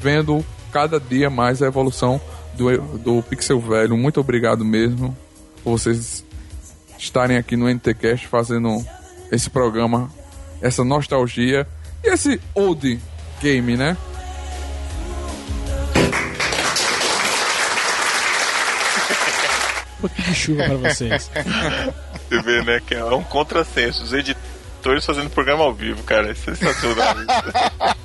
vendo 0.01 0.43
cada 0.71 0.99
dia 0.99 1.29
mais 1.29 1.61
a 1.61 1.67
evolução 1.67 2.19
do, 2.55 2.77
do 2.97 3.23
Pixel 3.23 3.59
Velho. 3.59 3.97
Muito 3.97 4.19
obrigado 4.19 4.63
mesmo 4.63 5.15
por 5.63 5.77
vocês 5.77 6.23
estarem 6.97 7.37
aqui 7.37 7.55
no 7.55 7.69
NTCast 7.69 8.27
fazendo 8.27 8.83
esse 9.31 9.49
programa, 9.49 10.09
essa 10.61 10.83
nostalgia 10.83 11.67
e 12.03 12.09
esse 12.09 12.39
old 12.53 12.99
game, 13.43 13.75
né? 13.77 13.97
Um 19.97 20.01
pouquinho 20.07 20.27
de 20.27 20.35
chuva 20.35 20.63
para 20.65 20.75
vocês. 20.77 21.31
Você 22.29 22.41
vê, 22.41 22.61
né, 22.63 22.81
que 22.85 22.95
é 22.95 23.03
um 23.05 23.23
contrassenso. 23.23 24.03
Os 24.03 24.11
editores 24.13 25.05
fazendo 25.05 25.29
programa 25.29 25.63
ao 25.63 25.73
vivo, 25.73 26.03
cara. 26.03 26.31
É 26.31 26.35
sensacional. 26.35 27.15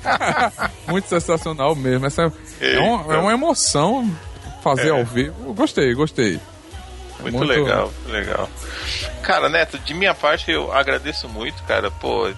Muito 0.87 1.07
sensacional 1.09 1.75
mesmo. 1.75 2.05
Essa 2.05 2.31
é, 2.61 2.75
é, 2.75 2.79
uma, 2.79 3.13
é 3.13 3.17
uma 3.17 3.33
emoção 3.33 4.09
fazer 4.63 4.87
É. 4.89 4.91
ao 4.91 5.03
vivo. 5.05 5.53
Gostei, 5.53 5.93
gostei. 5.93 6.39
Muito, 7.19 7.37
Muito- 7.37 7.51
legal, 7.51 7.91
muito 8.05 8.11
legal. 8.13 8.49
Cara, 9.21 9.49
Neto, 9.49 9.77
de 9.79 9.93
minha 9.93 10.13
parte 10.13 10.49
eu 10.49 10.71
agradeço 10.71 11.27
muito, 11.27 11.61
cara. 11.63 11.91
Pô, 11.91 12.31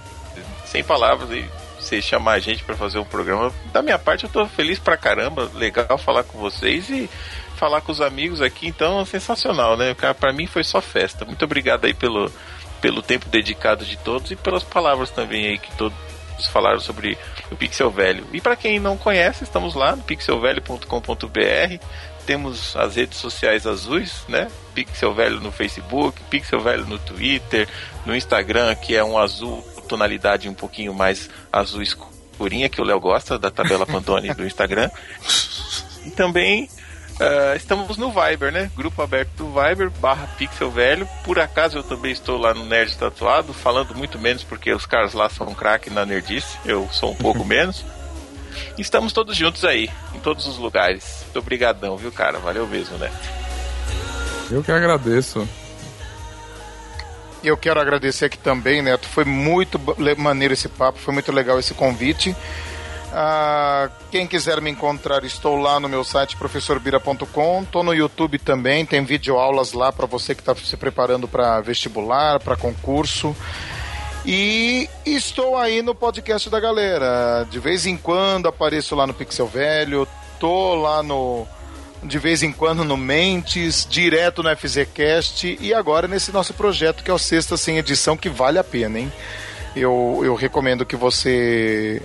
sem 0.65 0.83
palavras 0.83 1.29
aí, 1.29 1.47
você 1.81 2.01
chamar 2.01 2.33
a 2.33 2.39
gente 2.39 2.63
pra 2.63 2.75
fazer 2.75 2.99
um 2.99 3.05
programa. 3.05 3.51
Da 3.71 3.81
minha 3.81 3.99
parte 3.99 4.23
eu 4.23 4.29
tô 4.29 4.45
feliz 4.47 4.79
pra 4.79 4.97
caramba. 4.97 5.49
Legal 5.53 5.97
falar 5.97 6.23
com 6.23 6.37
vocês 6.39 6.89
e 6.89 7.09
falar 7.55 7.81
com 7.81 7.91
os 7.91 8.01
amigos 8.01 8.41
aqui. 8.41 8.67
Então, 8.67 9.03
sensacional, 9.05 9.77
né? 9.77 9.95
Pra 10.19 10.33
mim 10.33 10.47
foi 10.47 10.63
só 10.63 10.81
festa. 10.81 11.25
Muito 11.25 11.43
obrigado 11.45 11.85
aí 11.85 11.93
pelo, 11.93 12.31
pelo 12.81 13.01
tempo 13.01 13.29
dedicado 13.29 13.85
de 13.85 13.97
todos 13.97 14.31
e 14.31 14.35
pelas 14.35 14.63
palavras 14.63 15.11
também 15.11 15.45
aí 15.47 15.57
que 15.57 15.71
todos 15.75 15.95
falaram 16.47 16.79
sobre 16.79 17.17
o 17.51 17.55
Pixel 17.55 17.91
Velho. 17.91 18.25
E 18.33 18.41
pra 18.41 18.55
quem 18.55 18.79
não 18.79 18.97
conhece, 18.97 19.43
estamos 19.43 19.75
lá 19.75 19.95
no 19.95 20.03
pixelvelho.com.br. 20.03 21.85
Temos 22.25 22.75
as 22.75 22.95
redes 22.95 23.17
sociais 23.17 23.67
azuis, 23.67 24.23
né? 24.27 24.47
Pixel 24.73 25.13
Velho 25.13 25.39
no 25.39 25.51
Facebook, 25.51 26.21
Pixel 26.29 26.61
Velho 26.61 26.85
no 26.85 26.97
Twitter, 26.97 27.67
no 28.05 28.15
Instagram, 28.15 28.73
que 28.75 28.95
é 28.95 29.03
um 29.03 29.17
azul, 29.17 29.63
tonalidade 29.91 30.47
um 30.47 30.53
pouquinho 30.53 30.93
mais 30.93 31.29
azul 31.51 31.81
escurinha, 31.81 32.69
que 32.69 32.79
o 32.79 32.83
Léo 32.83 32.99
gosta, 32.99 33.37
da 33.37 33.51
tabela 33.51 33.85
Pantone 33.85 34.33
do 34.33 34.45
Instagram. 34.45 34.89
E 36.05 36.11
também 36.11 36.69
ah, 37.21 37.55
estamos 37.55 37.97
no 37.97 38.11
Viber, 38.11 38.51
né? 38.51 38.71
Grupo 38.75 38.99
aberto 39.01 39.29
do 39.37 39.47
Viber, 39.47 39.91
barra 39.91 40.27
Pixel 40.37 40.71
Velho. 40.71 41.07
Por 41.23 41.37
acaso 41.39 41.77
eu 41.77 41.83
também 41.83 42.11
estou 42.11 42.37
lá 42.37 42.53
no 42.53 42.65
Nerd 42.65 42.97
Tatuado, 42.97 43.53
falando 43.53 43.93
muito 43.93 44.17
menos 44.17 44.43
porque 44.43 44.73
os 44.73 44.87
caras 44.87 45.13
lá 45.13 45.29
são 45.29 45.47
um 45.47 45.53
craque 45.53 45.91
na 45.91 46.05
nerdice, 46.05 46.57
eu 46.65 46.89
sou 46.91 47.11
um 47.11 47.15
pouco 47.15 47.43
menos. 47.45 47.85
Estamos 48.77 49.13
todos 49.13 49.37
juntos 49.37 49.63
aí, 49.63 49.89
em 50.15 50.19
todos 50.19 50.47
os 50.47 50.57
lugares. 50.57 51.21
Muito 51.25 51.39
obrigadão, 51.39 51.95
viu, 51.95 52.11
cara? 52.11 52.39
Valeu 52.39 52.65
mesmo, 52.67 52.97
né? 52.97 53.11
Eu 54.49 54.63
que 54.63 54.71
agradeço. 54.71 55.47
E 57.43 57.47
eu 57.47 57.57
quero 57.57 57.79
agradecer 57.79 58.25
aqui 58.25 58.37
também, 58.37 58.81
Neto. 58.81 59.07
Foi 59.07 59.25
muito 59.25 59.79
maneiro 60.17 60.53
esse 60.53 60.69
papo, 60.69 60.99
foi 60.99 61.13
muito 61.13 61.31
legal 61.31 61.59
esse 61.59 61.73
convite. 61.73 62.35
Ah, 63.13 63.89
quem 64.09 64.25
quiser 64.25 64.61
me 64.61 64.69
encontrar, 64.69 65.25
estou 65.25 65.57
lá 65.57 65.79
no 65.79 65.89
meu 65.89 66.03
site 66.03 66.37
professorbira.com. 66.37 67.61
Estou 67.63 67.83
no 67.83 67.93
YouTube 67.93 68.39
também, 68.39 68.85
tem 68.85 69.03
videoaulas 69.03 69.73
lá 69.73 69.91
para 69.91 70.05
você 70.05 70.33
que 70.33 70.41
está 70.41 70.55
se 70.55 70.77
preparando 70.77 71.27
para 71.27 71.59
vestibular, 71.61 72.39
para 72.39 72.55
concurso. 72.55 73.35
E 74.25 74.87
estou 75.05 75.57
aí 75.57 75.81
no 75.81 75.95
podcast 75.95 76.49
da 76.49 76.59
galera. 76.59 77.45
De 77.49 77.59
vez 77.59 77.85
em 77.85 77.97
quando 77.97 78.47
apareço 78.47 78.95
lá 78.95 79.07
no 79.07 79.13
Pixel 79.13 79.47
Velho, 79.47 80.07
tô 80.39 80.75
lá 80.75 81.01
no 81.01 81.47
de 82.03 82.17
vez 82.17 82.41
em 82.41 82.51
quando 82.51 82.83
no 82.83 82.97
Mentes, 82.97 83.85
direto 83.89 84.41
no 84.41 84.55
FZcast 84.55 85.57
e 85.59 85.73
agora 85.73 86.07
nesse 86.07 86.31
nosso 86.31 86.53
projeto 86.53 87.03
que 87.03 87.11
é 87.11 87.13
o 87.13 87.19
Sexta 87.19 87.55
Sem 87.57 87.77
Edição, 87.77 88.17
que 88.17 88.29
vale 88.29 88.57
a 88.57 88.63
pena, 88.63 88.99
hein? 88.99 89.11
Eu, 89.75 90.21
eu 90.23 90.35
recomendo 90.35 90.85
que 90.85 90.95
você 90.95 92.01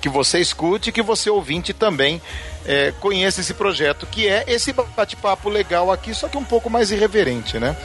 que 0.00 0.08
você 0.08 0.40
escute 0.40 0.88
e 0.88 0.92
que 0.92 1.02
você 1.02 1.28
ouvinte 1.28 1.74
também 1.74 2.22
é, 2.64 2.92
conheça 3.00 3.42
esse 3.42 3.52
projeto, 3.52 4.06
que 4.06 4.26
é 4.26 4.44
esse 4.48 4.72
bate-papo 4.72 5.50
legal 5.50 5.92
aqui, 5.92 6.14
só 6.14 6.26
que 6.26 6.38
um 6.38 6.44
pouco 6.44 6.70
mais 6.70 6.90
irreverente, 6.90 7.58
né? 7.58 7.76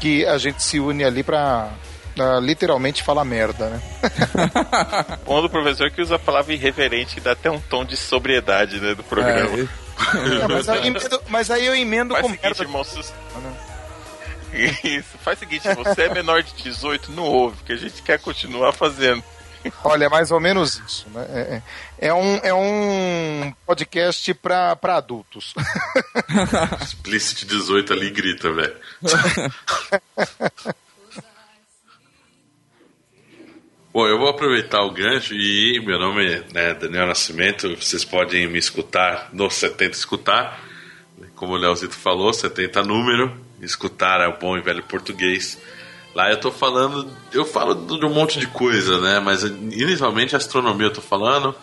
Que 0.00 0.24
a 0.24 0.38
gente 0.38 0.62
se 0.62 0.80
une 0.80 1.04
ali 1.04 1.22
pra 1.22 1.70
pra 2.14 2.38
literalmente 2.40 3.02
falar 3.02 3.24
merda, 3.24 3.70
né? 3.70 3.82
Bom 5.24 5.40
do 5.40 5.48
professor 5.48 5.90
que 5.90 6.02
usa 6.02 6.16
a 6.16 6.18
palavra 6.18 6.52
irreverente, 6.52 7.14
que 7.14 7.20
dá 7.20 7.32
até 7.32 7.50
um 7.50 7.58
tom 7.58 7.84
de 7.84 7.96
sobriedade, 7.96 8.78
né, 8.80 8.94
do 8.94 9.02
programa. 9.02 9.58
É, 9.58 9.68
É, 10.42 10.48
mas, 10.48 10.68
aí 10.68 10.78
eu 10.78 10.84
emendo, 10.86 11.22
mas 11.28 11.50
aí 11.50 11.66
eu 11.66 11.74
emendo 11.74 12.14
Faz 12.14 12.22
com 12.26 12.28
seguinte, 12.32 12.44
merda. 12.44 12.62
irmão. 12.64 12.84
sus- 12.84 13.12
Isso, 14.84 15.16
faz 15.22 15.38
o 15.38 15.40
seguinte, 15.40 15.66
você 15.74 16.02
é 16.02 16.08
menor 16.14 16.42
de 16.42 16.52
18, 16.54 17.10
não 17.12 17.22
ouve, 17.24 17.56
que 17.64 17.72
a 17.72 17.76
gente 17.76 18.02
quer 18.02 18.18
continuar 18.18 18.72
fazendo. 18.72 19.22
Olha, 19.84 20.06
é 20.06 20.08
mais 20.08 20.30
ou 20.32 20.40
menos 20.40 20.82
isso. 20.86 21.06
Né? 21.10 21.24
É, 21.30 21.40
é- 21.40 21.62
é 22.08 22.12
um, 22.14 22.36
é 22.42 22.52
um 22.52 23.54
podcast 23.64 24.34
pra, 24.34 24.74
pra 24.76 24.96
adultos. 24.96 25.54
Explicit 26.82 27.46
18 27.46 27.92
ali 27.92 28.10
grita, 28.10 28.52
velho. 28.52 28.74
Bom, 33.92 34.06
eu 34.08 34.18
vou 34.18 34.28
aproveitar 34.28 34.82
o 34.84 34.90
gancho 34.90 35.34
e 35.34 35.78
meu 35.84 35.98
nome 35.98 36.24
é 36.24 36.44
né, 36.50 36.72
Daniel 36.72 37.08
Nascimento. 37.08 37.76
Vocês 37.76 38.02
podem 38.02 38.48
me 38.48 38.58
escutar 38.58 39.28
no 39.34 39.50
70 39.50 39.94
Escutar. 39.94 40.58
Como 41.36 41.52
o 41.52 41.56
Leozito 41.56 41.94
falou, 41.94 42.32
70 42.32 42.82
número. 42.84 43.36
Escutar 43.60 44.22
é 44.22 44.28
o 44.28 44.38
bom 44.38 44.56
e 44.56 44.62
velho 44.62 44.82
português. 44.84 45.60
Lá 46.14 46.30
eu 46.30 46.40
tô 46.40 46.50
falando, 46.50 47.06
eu 47.34 47.44
falo 47.44 47.74
de 47.74 48.06
um 48.06 48.14
monte 48.14 48.38
de 48.38 48.46
coisa, 48.46 48.98
né? 48.98 49.20
Mas 49.20 49.42
inicialmente 49.42 50.34
astronomia 50.34 50.86
eu 50.86 50.92
tô 50.94 51.02
falando. 51.02 51.54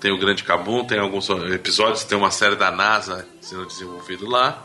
Tem 0.00 0.10
o 0.10 0.18
Grande 0.18 0.44
Cabum, 0.44 0.82
tem 0.82 0.98
alguns 0.98 1.28
episódios, 1.28 2.04
tem 2.04 2.16
uma 2.16 2.30
série 2.30 2.56
da 2.56 2.70
NASA 2.70 3.28
sendo 3.42 3.66
desenvolvido 3.66 4.26
lá. 4.26 4.64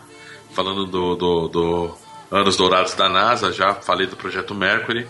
Falando 0.54 0.86
do, 0.86 1.16
do, 1.18 1.48
do 1.50 1.98
Anos 2.32 2.56
Dourados 2.56 2.94
da 2.94 3.10
NASA, 3.10 3.52
já 3.52 3.74
falei 3.74 4.08
do 4.08 4.16
Projeto 4.16 4.56
Mercury, 4.56 5.06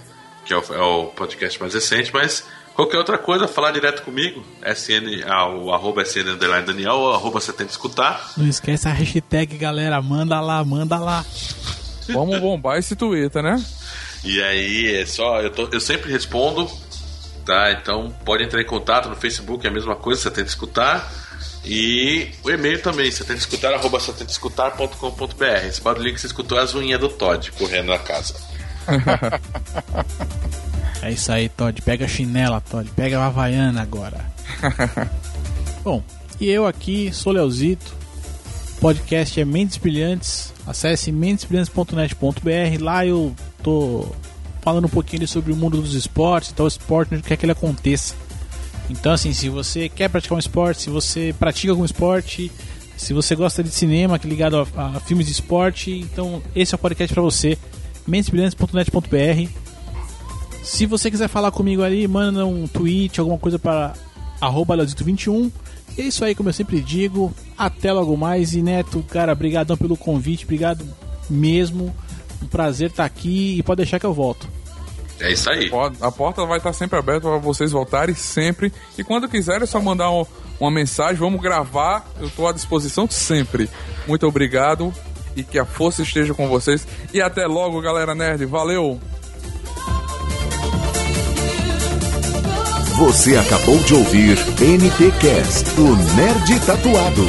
que 0.51 0.53
é 0.53 0.57
o, 0.57 0.73
é 0.75 0.81
o 0.81 1.05
podcast 1.07 1.57
mais 1.61 1.73
recente, 1.73 2.11
mas 2.13 2.43
qualquer 2.75 2.97
outra 2.97 3.17
coisa, 3.17 3.47
falar 3.47 3.71
direto 3.71 4.01
comigo, 4.01 4.43
SN, 4.65 5.23
ah, 5.25 5.47
o 5.47 5.73
arroba 5.73 6.01
SN 6.03 6.29
underline 6.33 6.65
Daniel, 6.65 6.95
ou 6.95 7.13
arroba 7.13 7.39
70 7.39 7.71
escutar. 7.71 8.33
Não 8.35 8.47
esquece 8.47 8.87
a 8.87 8.91
hashtag, 8.91 9.57
galera. 9.57 10.01
Manda 10.01 10.39
lá, 10.41 10.61
manda 10.63 10.97
lá. 10.99 11.25
Vamos 12.09 12.39
bombar 12.39 12.77
esse 12.77 12.95
Twitter, 12.95 13.41
né? 13.41 13.63
E 14.23 14.41
aí 14.43 14.95
é 14.97 15.05
só, 15.05 15.39
eu, 15.41 15.49
tô- 15.51 15.69
eu 15.71 15.79
sempre 15.79 16.11
respondo, 16.11 16.69
tá? 17.45 17.71
Então 17.71 18.13
pode 18.25 18.43
entrar 18.43 18.61
em 18.61 18.65
contato 18.65 19.07
no 19.07 19.15
Facebook, 19.15 19.65
é 19.65 19.69
a 19.69 19.73
mesma 19.73 19.95
coisa, 19.95 20.21
70 20.21 20.47
escutar. 20.49 21.11
E 21.63 22.29
o 22.43 22.49
e-mail 22.49 22.81
também, 22.81 23.09
70 23.09 23.39
escutar, 23.39 23.73
arroba 23.73 23.99
70 23.99 24.31
escutar.com.br. 24.31 25.45
Esse 25.67 25.79
barulhinho 25.81 26.13
que 26.15 26.19
você 26.21 26.27
escutou 26.27 26.57
é 26.59 26.61
as 26.61 26.73
unhas 26.75 26.99
do 26.99 27.07
Todd 27.09 27.51
correndo 27.53 27.87
na 27.87 27.99
casa. 27.99 28.35
É 31.01 31.11
isso 31.11 31.31
aí, 31.31 31.49
Todd. 31.49 31.81
Pega 31.81 32.05
a 32.05 32.07
chinela, 32.07 32.61
Todd. 32.61 32.89
Pega 32.91 33.19
a 33.19 33.25
Havaiana 33.25 33.81
agora. 33.81 34.23
Bom, 35.83 36.03
e 36.39 36.47
eu 36.47 36.67
aqui 36.67 37.11
sou 37.11 37.33
Leozito. 37.33 37.95
O 38.77 38.81
podcast 38.81 39.41
é 39.41 39.45
Mentes 39.45 39.77
Brilhantes. 39.77 40.53
Acesse 40.65 41.11
mentesbrilhantes.net.br. 41.11 42.83
Lá 42.83 43.05
eu 43.05 43.35
tô 43.63 44.13
falando 44.61 44.85
um 44.85 44.89
pouquinho 44.89 45.27
sobre 45.27 45.51
o 45.51 45.55
mundo 45.55 45.81
dos 45.81 45.95
esportes, 45.95 46.53
o 46.55 46.67
esporte 46.67 47.15
onde 47.15 47.23
quer 47.23 47.35
que 47.35 47.45
ele 47.45 47.51
aconteça. 47.51 48.13
Então, 48.87 49.11
assim, 49.11 49.33
se 49.33 49.49
você 49.49 49.89
quer 49.89 50.07
praticar 50.07 50.35
um 50.35 50.39
esporte, 50.39 50.83
se 50.83 50.89
você 50.91 51.33
pratica 51.39 51.71
algum 51.71 51.85
esporte, 51.85 52.51
se 52.95 53.11
você 53.11 53.35
gosta 53.35 53.63
de 53.63 53.71
cinema 53.71 54.19
que 54.19 54.27
é 54.27 54.29
ligado 54.29 54.67
a, 54.75 54.97
a 54.97 54.99
filmes 54.99 55.25
de 55.25 55.31
esporte, 55.31 55.91
então 55.91 56.43
esse 56.55 56.75
é 56.75 56.75
o 56.75 56.79
podcast 56.79 57.11
para 57.11 57.23
você. 57.23 57.57
mentesbrilhantes.net.br. 58.11 59.49
Se 60.61 60.85
você 60.85 61.09
quiser 61.09 61.29
falar 61.29 61.51
comigo 61.51 61.81
ali, 61.81 62.07
manda 62.07 62.45
um 62.45 62.67
tweet, 62.67 63.19
alguma 63.19 63.37
coisa 63.37 63.57
para 63.57 63.93
arroba 64.39 64.75
Leozito21. 64.75 65.49
E 65.97 66.01
é 66.01 66.05
isso 66.05 66.23
aí, 66.23 66.35
como 66.35 66.49
eu 66.49 66.53
sempre 66.53 66.81
digo. 66.81 67.33
Até 67.57 67.91
logo 67.91 68.15
mais. 68.17 68.53
E 68.53 68.61
Neto, 68.61 69.03
cara, 69.09 69.33
brigadão 69.33 69.77
pelo 69.77 69.95
convite, 69.95 70.43
obrigado 70.43 70.85
mesmo. 71.29 71.95
Um 72.43 72.47
prazer 72.47 72.89
estar 72.89 73.05
aqui 73.05 73.57
e 73.57 73.63
pode 73.63 73.77
deixar 73.77 73.99
que 73.99 74.05
eu 74.05 74.13
volto. 74.13 74.47
É 75.19 75.31
isso 75.31 75.49
aí. 75.49 75.71
A 76.01 76.11
porta 76.11 76.45
vai 76.45 76.57
estar 76.57 76.73
sempre 76.73 76.99
aberta 76.99 77.21
para 77.21 77.37
vocês 77.37 77.71
voltarem 77.71 78.15
sempre. 78.15 78.73
E 78.97 79.03
quando 79.03 79.29
quiserem, 79.29 79.63
é 79.63 79.65
só 79.67 79.79
mandar 79.79 80.11
um, 80.11 80.25
uma 80.59 80.71
mensagem. 80.71 81.15
Vamos 81.15 81.41
gravar. 81.41 82.05
Eu 82.19 82.27
estou 82.27 82.47
à 82.47 82.51
disposição 82.51 83.07
sempre. 83.09 83.69
Muito 84.07 84.27
obrigado 84.27 84.93
e 85.35 85.43
que 85.43 85.59
a 85.59 85.65
força 85.65 86.01
esteja 86.01 86.33
com 86.33 86.47
vocês. 86.47 86.87
E 87.13 87.21
até 87.21 87.45
logo, 87.45 87.81
galera 87.81 88.15
nerd. 88.15 88.45
Valeu! 88.45 88.99
Você 92.97 93.35
acabou 93.35 93.77
de 93.79 93.95
ouvir 93.95 94.37
NTCast, 94.59 95.79
o 95.79 95.95
Nerd 96.15 96.59
Tatuado. 96.65 97.25